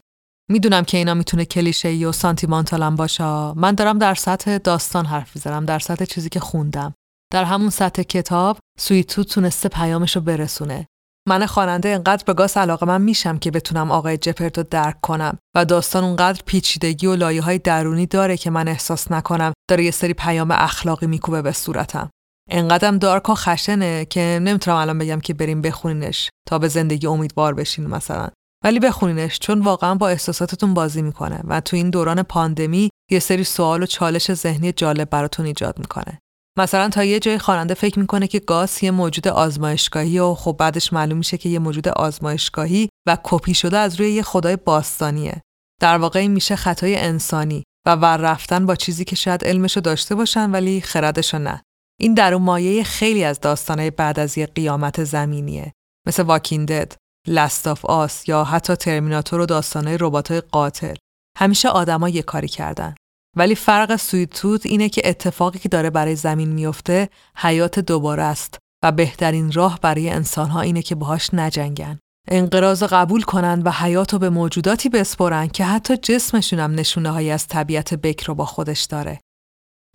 می‌دونم 0.51 0.83
که 0.83 0.97
اینا 0.97 1.13
می‌تونه 1.13 1.45
کلیشه 1.45 1.89
و 1.89 2.11
سانتیمانتالم 2.11 2.95
باشه. 2.95 3.53
من 3.53 3.75
دارم 3.75 3.99
در 3.99 4.15
سطح 4.15 4.57
داستان 4.57 5.05
حرف 5.05 5.35
می‌زنم 5.35 5.65
در 5.65 5.79
سطح 5.79 6.05
چیزی 6.05 6.29
که 6.29 6.39
خوندم. 6.39 6.93
در 7.33 7.43
همون 7.43 7.69
سطح 7.69 8.03
کتاب 8.03 8.57
سویتو 8.79 9.23
تونسته 9.23 9.69
پیامش 9.69 10.15
رو 10.15 10.21
برسونه. 10.21 10.87
من 11.27 11.45
خواننده 11.45 11.89
انقدر 11.89 12.23
به 12.25 12.33
گاس 12.33 12.57
علاقه 12.57 12.85
من 12.85 13.01
میشم 13.01 13.37
که 13.37 13.51
بتونم 13.51 13.91
آقای 13.91 14.17
جپرت 14.17 14.57
رو 14.57 14.63
درک 14.69 15.01
کنم 15.01 15.37
و 15.55 15.65
داستان 15.65 16.03
اونقدر 16.03 16.41
پیچیدگی 16.45 17.07
و 17.07 17.15
لایه 17.15 17.41
های 17.41 17.59
درونی 17.59 18.05
داره 18.05 18.37
که 18.37 18.49
من 18.49 18.67
احساس 18.67 19.11
نکنم 19.11 19.53
داره 19.69 19.83
یه 19.83 19.91
سری 19.91 20.13
پیام 20.13 20.51
اخلاقی 20.51 21.07
میکوبه 21.07 21.41
به 21.41 21.51
صورتم. 21.51 22.09
انقدرم 22.51 22.97
دارک 22.97 23.29
و 23.29 23.35
خشنه 23.35 24.05
که 24.05 24.39
نمی‌تونم 24.41 24.77
الان 24.77 24.97
بگم 24.97 25.19
که 25.19 25.33
بریم 25.33 25.61
بخونینش 25.61 26.29
تا 26.47 26.59
به 26.59 26.67
زندگی 26.67 27.07
امیدوار 27.07 27.53
بشین 27.53 27.87
مثلا. 27.87 28.29
ولی 28.65 28.79
بخونینش 28.79 29.39
چون 29.39 29.61
واقعا 29.61 29.95
با 29.95 30.09
احساساتتون 30.09 30.73
بازی 30.73 31.01
می‌کنه 31.01 31.41
و 31.43 31.61
تو 31.61 31.75
این 31.75 31.89
دوران 31.89 32.23
پاندمی 32.23 32.89
یه 33.11 33.19
سری 33.19 33.43
سوال 33.43 33.83
و 33.83 33.85
چالش 33.85 34.33
ذهنی 34.33 34.71
جالب 34.71 35.09
براتون 35.09 35.45
ایجاد 35.45 35.79
می‌کنه. 35.79 36.19
مثلا 36.57 36.89
تا 36.89 37.03
یه 37.03 37.19
جای 37.19 37.37
خواننده 37.37 37.73
فکر 37.73 37.99
می‌کنه 37.99 38.27
که 38.27 38.39
گاس 38.39 38.83
یه 38.83 38.91
موجود 38.91 39.27
آزمایشگاهی 39.27 40.19
و 40.19 40.33
خب 40.33 40.55
بعدش 40.59 40.93
معلوم 40.93 41.17
میشه 41.17 41.37
که 41.37 41.49
یه 41.49 41.59
موجود 41.59 41.87
آزمایشگاهی 41.87 42.89
و 43.07 43.17
کپی 43.23 43.53
شده 43.53 43.77
از 43.77 43.99
روی 43.99 44.11
یه 44.11 44.23
خدای 44.23 44.55
باستانیه. 44.55 45.41
در 45.81 45.97
واقع 45.97 46.19
این 46.19 46.31
میشه 46.31 46.55
خطای 46.55 46.97
انسانی 46.97 47.63
و 47.87 47.95
ور 47.95 48.17
رفتن 48.17 48.65
با 48.65 48.75
چیزی 48.75 49.05
که 49.05 49.15
شاید 49.15 49.45
علمشو 49.45 49.79
داشته 49.79 50.15
باشن 50.15 50.51
ولی 50.51 50.81
خردشو 50.81 51.39
نه. 51.39 51.61
این 51.99 52.13
در 52.13 52.35
مایه 52.35 52.83
خیلی 52.83 53.23
از 53.23 53.39
داستانهای 53.39 53.91
بعد 53.91 54.19
از 54.19 54.37
یه 54.37 54.45
قیامت 54.45 55.03
زمینیه. 55.03 55.73
مثل 56.07 56.23
Walking 56.23 56.64
Dead، 56.64 56.93
Last 57.27 57.67
of 57.67 57.85
Us 57.85 58.29
یا 58.29 58.43
حتی 58.43 58.75
Terminator 58.75 59.39
و 59.39 59.45
داستانهای 59.45 59.97
رباتای 59.99 60.41
قاتل 60.41 60.95
همیشه 61.37 61.69
آدما 61.69 62.09
یه 62.09 62.21
کاری 62.21 62.47
کردن 62.47 62.95
ولی 63.35 63.55
فرق 63.55 63.95
Sweet 63.95 64.30
Tooth 64.30 64.65
اینه 64.65 64.89
که 64.89 65.01
اتفاقی 65.05 65.59
که 65.59 65.69
داره 65.69 65.89
برای 65.89 66.15
زمین 66.15 66.49
میفته 66.49 67.09
حیات 67.37 67.79
دوباره 67.79 68.23
است 68.23 68.57
و 68.83 68.91
بهترین 68.91 69.51
راه 69.51 69.79
برای 69.81 70.09
انسانها 70.09 70.61
اینه 70.61 70.81
که 70.81 70.95
باهاش 70.95 71.33
نجنگن. 71.33 71.99
انقراضو 72.27 72.83
قبول 72.83 73.21
کنن 73.21 73.61
و 73.61 73.71
حیات 73.71 74.13
رو 74.13 74.19
به 74.19 74.29
موجوداتی 74.29 74.89
بسپرن 74.89 75.47
که 75.47 75.65
حتی 75.65 75.97
جسمشون 75.97 76.59
هم 76.59 76.71
نشونه 76.71 77.09
های 77.09 77.31
از 77.31 77.47
طبیعت 77.47 77.93
بکر 77.93 78.27
رو 78.27 78.35
با 78.35 78.45
خودش 78.45 78.83
داره. 78.83 79.19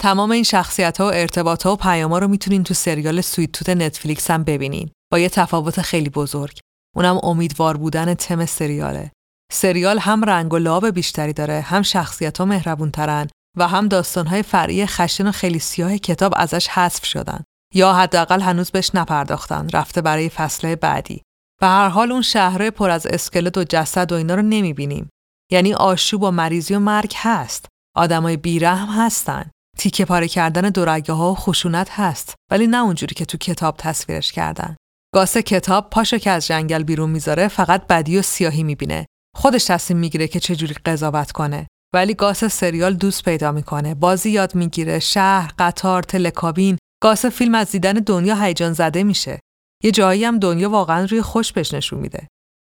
تمام 0.01 0.31
این 0.31 0.43
شخصیت 0.43 1.01
ها 1.01 1.07
و 1.07 1.13
ارتباط 1.15 1.63
ها 1.63 1.73
و 1.73 1.77
پیام 1.77 2.13
ها 2.13 2.19
رو 2.19 2.29
می‌تونین 2.29 2.65
تو 2.65 2.75
سریال 2.75 3.21
Sweet 3.21 3.45
Tooth 3.45 3.69
نتفلیکس 3.69 4.31
هم 4.31 4.45
ببینین 4.45 4.91
با 5.13 5.19
یه 5.19 5.29
تفاوت 5.29 5.81
خیلی 5.81 6.09
بزرگ. 6.09 6.59
اونم 6.97 7.21
امیدوار 7.23 7.77
بودن 7.77 8.15
تم 8.15 8.47
سریاله. 8.47 9.11
سریال 9.53 9.99
هم 9.99 10.25
رنگ 10.25 10.53
و 10.53 10.59
لاب 10.59 10.91
بیشتری 10.91 11.33
داره 11.33 11.61
هم 11.61 11.83
شخصیت 11.83 12.39
ها 12.39 12.45
مهربون 12.45 12.91
ترن 12.91 13.29
و 13.59 13.69
هم 13.69 13.89
داستان 13.89 14.27
های 14.27 14.43
فرعی 14.43 14.87
خشن 14.87 15.27
و 15.27 15.33
خیلی 15.33 15.59
سیاه 15.59 15.99
کتاب 15.99 16.33
ازش 16.37 16.69
حذف 16.69 17.05
شدن. 17.05 17.45
یا 17.75 17.93
حداقل 17.93 18.41
هنوز 18.41 18.71
بهش 18.71 18.91
نپرداختن 18.95 19.69
رفته 19.69 20.01
برای 20.01 20.29
فصله 20.29 20.77
بعدی. 20.77 21.23
به 21.61 21.67
هر 21.67 21.89
حال 21.89 22.13
اون 22.13 22.23
شهره 22.23 22.71
پر 22.71 22.91
از 22.91 23.07
اسکلت 23.07 23.59
و 23.59 23.65
جسد 23.65 24.13
و 24.13 24.15
اینا 24.15 24.35
رو 24.35 24.43
نمی‌بینیم. 24.43 25.09
یعنی 25.53 25.75
آشوب 25.75 26.23
و 26.23 26.31
مریضی 26.31 26.75
و 26.75 26.79
مرگ 26.79 27.13
هست. 27.17 27.67
آدمای 27.97 28.37
بیرحم 28.37 28.89
هستن. 28.89 29.51
تیکه 29.79 30.05
پاره 30.05 30.29
کردن 30.29 30.71
دورگه 30.71 31.13
ها 31.13 31.33
و 31.33 31.35
خشونت 31.35 31.91
هست. 31.91 32.35
ولی 32.51 32.67
نه 32.67 32.83
اونجوری 32.83 33.15
که 33.15 33.25
تو 33.25 33.39
کتاب 33.39 33.77
تصویرش 33.79 34.33
کردن. 34.33 34.77
گاس 35.15 35.37
کتاب 35.37 35.91
پاشو 35.91 36.19
که 36.19 36.31
از 36.31 36.47
جنگل 36.47 36.83
بیرون 36.83 37.11
می‌ذاره 37.11 37.49
فقط 37.49 37.87
بدی 37.87 38.19
و 38.19 38.23
سیاهی 38.23 38.63
می‌بینه. 38.63 39.07
خودش 39.37 39.65
تصمیم 39.65 39.99
می‌گیره 39.99 40.29
که 40.29 40.41
چجوری 40.41 40.75
قضاوت 40.75 41.33
کنه. 41.33 41.67
ولی 41.95 42.15
گاس 42.15 42.45
سریال 42.45 42.95
دوست 42.95 43.25
پیدا 43.25 43.53
می‌کنه. 43.53 43.95
بازی 43.95 44.31
یاد 44.31 44.55
می‌گیره. 44.55 44.99
شهر 44.99 45.55
قطار 45.59 46.03
تلکابین 46.03 46.79
گاس 47.03 47.27
فیلم 47.27 47.55
از 47.55 47.71
دیدن 47.71 47.93
دنیا 47.93 48.35
هیجان 48.35 48.73
زده 48.73 49.03
میشه. 49.03 49.41
یه 49.85 49.91
جایی 49.91 50.25
هم 50.25 50.39
دنیا 50.39 50.71
واقعا 50.71 51.05
روی 51.05 51.23
خوش 51.23 51.53
بهش 51.53 51.75
نشون 51.75 52.01
میده. 52.01 52.29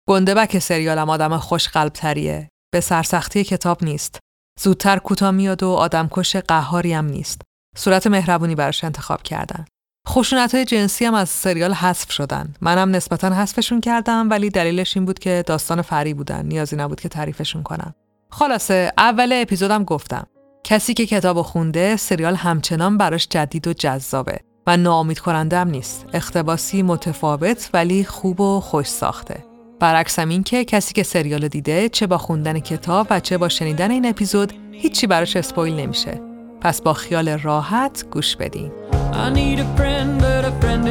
گنده 0.10 0.34
بک 0.34 0.60
سریالم 0.60 1.10
آدم 1.10 1.38
خوش 1.38 1.68
قلب 1.68 1.94
تریه 1.94 2.50
به 2.74 2.82
سرسختی 2.82 3.44
کتاب 3.44 3.84
نیست. 3.84 4.20
زودتر 4.60 4.98
کوتاه 4.98 5.32
میاد 5.32 5.64
و 5.64 5.70
آدمکش 5.70 6.36
قهاری 6.36 6.94
هم 6.94 7.06
نیست. 7.06 7.42
صورت 7.78 8.08
مهربونی 8.08 8.56
براش 8.56 8.84
انتخاب 8.84 9.24
کردن. 9.24 9.66
خشونت 10.08 10.56
های 10.56 10.66
جنسی 10.66 11.06
هم 11.06 11.14
از 11.14 11.30
سریال 11.30 11.74
حذف 11.74 12.12
شدن. 12.12 12.54
منم 12.62 12.96
نسبتا 12.96 13.30
حذفشون 13.30 13.82
کردم 13.82 14.30
ولی 14.30 14.50
دلیلش 14.50 14.98
این 14.98 15.06
بود 15.06 15.20
که 15.20 15.44
داستان 15.48 15.82
فری 15.82 16.14
بودن. 16.14 16.46
نیازی 16.46 16.76
نبود 16.76 17.02
که 17.02 17.10
تعریفشون 17.10 17.64
کنم. 17.64 17.96
خلاصه 18.32 18.92
اول 18.98 19.32
اپیزودم 19.34 19.84
گفتم. 19.84 20.28
کسی 20.64 20.94
که 20.94 21.06
کتاب 21.06 21.42
خونده 21.42 21.96
سریال 21.96 22.36
همچنان 22.36 22.98
براش 22.98 23.28
جدید 23.30 23.68
و 23.68 23.74
جذابه 23.74 24.40
و 24.68 24.78
ناامید 24.78 25.20
کننده 25.20 25.58
هم 25.58 25.68
نیست. 25.68 26.06
اختباسی 26.14 26.82
متفاوت 26.82 27.70
ولی 27.74 28.04
خوب 28.04 28.42
و 28.42 28.60
خوش 28.60 28.88
ساخته. 28.88 29.44
برعکس 29.80 30.20
این 30.20 30.44
که 30.44 30.66
کسی 30.66 30.94
که 30.94 31.04
سریال 31.04 31.48
دیده 31.48 31.90
چه 31.90 32.08
با 32.08 32.18
خوندن 32.18 32.60
کتاب 32.60 33.08
و 33.10 33.20
چه 33.20 33.38
با 33.38 33.50
شنیدن 33.50 33.92
این 33.92 34.06
اپیزود 34.06 34.54
هیچی 34.72 35.08
براش 35.08 35.36
اسپویل 35.36 35.74
نمیشه. 35.74 36.31
پس 36.62 36.82
با 36.82 36.94
خیال 36.94 37.30
راحت 37.30 38.06
گوش 38.12 38.36
بدین 38.36 38.72
I 39.14 39.30
need 39.30 39.60
a 39.60 39.68
friend, 39.78 40.12
but 40.22 40.44
a 40.50 40.54
friend 40.62 40.82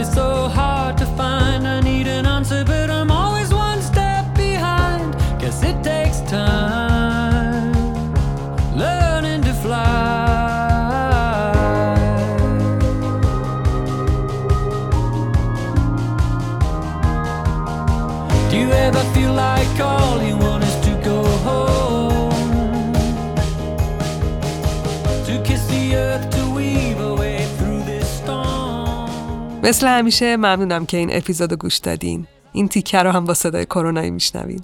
مثل 29.62 29.86
همیشه 29.86 30.36
ممنونم 30.36 30.86
که 30.86 30.96
این 30.96 31.16
اپیزودو 31.16 31.56
گوش 31.56 31.76
دادین. 31.76 32.26
این 32.52 32.68
تیکه 32.68 32.98
رو 32.98 33.10
هم 33.10 33.24
با 33.24 33.34
صدای 33.34 33.64
کرونایی 33.64 34.10
میشنوین. 34.10 34.60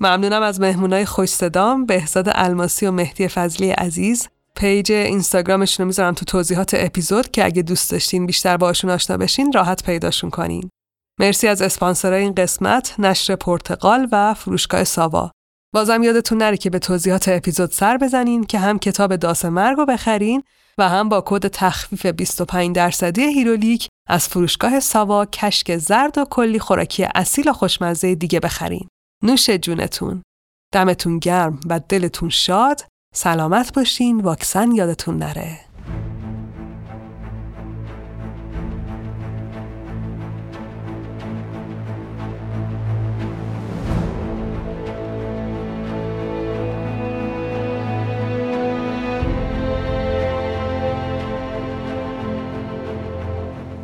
ممنونم 0.00 0.42
از 0.42 0.60
مهمونای 0.60 1.04
خوش 1.04 1.28
صدام 1.28 1.86
بهزاد 1.86 2.28
الماسی 2.32 2.86
و 2.86 2.90
مهدی 2.90 3.28
فضلی 3.28 3.70
عزیز. 3.70 4.28
پیج 4.56 4.92
اینستاگرامشون 4.92 5.84
رو 5.84 5.86
می‌ذارم 5.86 6.14
تو 6.14 6.24
توضیحات 6.24 6.74
اپیزود 6.74 7.30
که 7.30 7.44
اگه 7.44 7.62
دوست 7.62 7.90
داشتین 7.90 8.26
بیشتر 8.26 8.56
باشون 8.56 8.90
آشنا 8.90 9.16
بشین 9.16 9.52
راحت 9.52 9.84
پیداشون 9.84 10.30
کنین. 10.30 10.70
مرسی 11.20 11.48
از 11.48 11.62
اسپانسرای 11.62 12.22
این 12.22 12.34
قسمت 12.34 12.94
نشر 12.98 13.36
پرتقال 13.36 14.08
و 14.12 14.34
فروشگاه 14.34 14.84
ساوا. 14.84 15.30
بازم 15.74 16.02
یادتون 16.02 16.38
نره 16.38 16.56
که 16.56 16.70
به 16.70 16.78
توضیحات 16.78 17.28
اپیزود 17.28 17.70
سر 17.70 17.96
بزنین 17.96 18.44
که 18.44 18.58
هم 18.58 18.78
کتاب 18.78 19.16
داس 19.16 19.44
مرگ 19.44 19.76
رو 19.76 19.86
بخرین 19.86 20.42
و 20.78 20.88
هم 20.88 21.08
با 21.08 21.22
کد 21.26 21.46
تخفیف 21.46 22.06
25 22.06 22.76
درصدی 22.76 23.22
Herolic 23.22 23.88
از 24.08 24.28
فروشگاه 24.28 24.80
ساوا 24.80 25.26
کشک 25.26 25.76
زرد 25.76 26.18
و 26.18 26.24
کلی 26.24 26.58
خوراکی 26.58 27.08
اصیل 27.14 27.48
و 27.48 27.52
خوشمزه 27.52 28.14
دیگه 28.14 28.40
بخرین. 28.40 28.88
نوش 29.22 29.50
جونتون. 29.50 30.22
دمتون 30.72 31.18
گرم 31.18 31.60
و 31.66 31.80
دلتون 31.88 32.28
شاد. 32.28 32.80
سلامت 33.14 33.74
باشین 33.74 34.20
واکسن 34.20 34.72
یادتون 34.72 35.16
نره. 35.16 35.71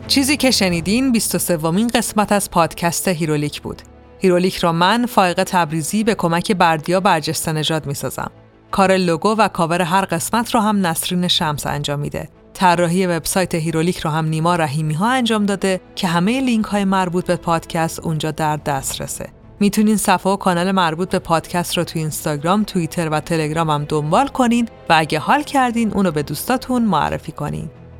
چیزی 0.08 0.36
که 0.36 0.50
شنیدین 0.50 1.12
23 1.12 1.56
ومین 1.56 1.86
قسمت 1.86 2.32
از 2.32 2.50
پادکست 2.50 3.08
هیرولیک 3.08 3.62
بود. 3.62 3.82
هیرولیک 4.18 4.56
را 4.56 4.72
من 4.72 5.06
فائق 5.06 5.44
تبریزی 5.44 6.04
به 6.04 6.14
کمک 6.14 6.52
بردیا 6.52 7.00
برجسته 7.00 7.52
نژاد 7.52 7.86
می‌سازم. 7.86 8.30
کار 8.70 8.96
لوگو 8.96 9.34
و 9.38 9.48
کاور 9.48 9.82
هر 9.82 10.04
قسمت 10.04 10.54
را 10.54 10.60
هم 10.60 10.86
نسرین 10.86 11.28
شمس 11.28 11.66
انجام 11.66 12.00
میده. 12.00 12.28
طراحی 12.54 13.06
وبسایت 13.06 13.54
هیرولیک 13.54 13.98
را 13.98 14.10
هم 14.10 14.24
نیما 14.24 14.56
رحیمی 14.56 14.94
ها 14.94 15.10
انجام 15.10 15.46
داده 15.46 15.80
که 15.94 16.06
همه 16.06 16.40
لینک 16.40 16.64
های 16.64 16.84
مربوط 16.84 17.26
به 17.26 17.36
پادکست 17.36 18.00
اونجا 18.00 18.30
در 18.30 18.56
دسترسه. 18.56 19.28
می‌تونین 19.60 19.96
صفحه 19.96 20.32
و 20.32 20.36
کانال 20.36 20.72
مربوط 20.72 21.10
به 21.10 21.18
پادکست 21.18 21.78
رو 21.78 21.84
تو 21.84 21.98
اینستاگرام، 21.98 22.64
توییتر 22.64 23.08
و 23.08 23.20
تلگرام 23.20 23.70
هم 23.70 23.84
دنبال 23.84 24.28
کنین 24.28 24.68
و 24.88 24.94
اگه 24.98 25.18
حال 25.18 25.42
کردین 25.42 25.92
اونو 25.92 26.10
به 26.10 26.22
دوستاتون 26.22 26.82
معرفی 26.82 27.32
کنین. 27.32 27.70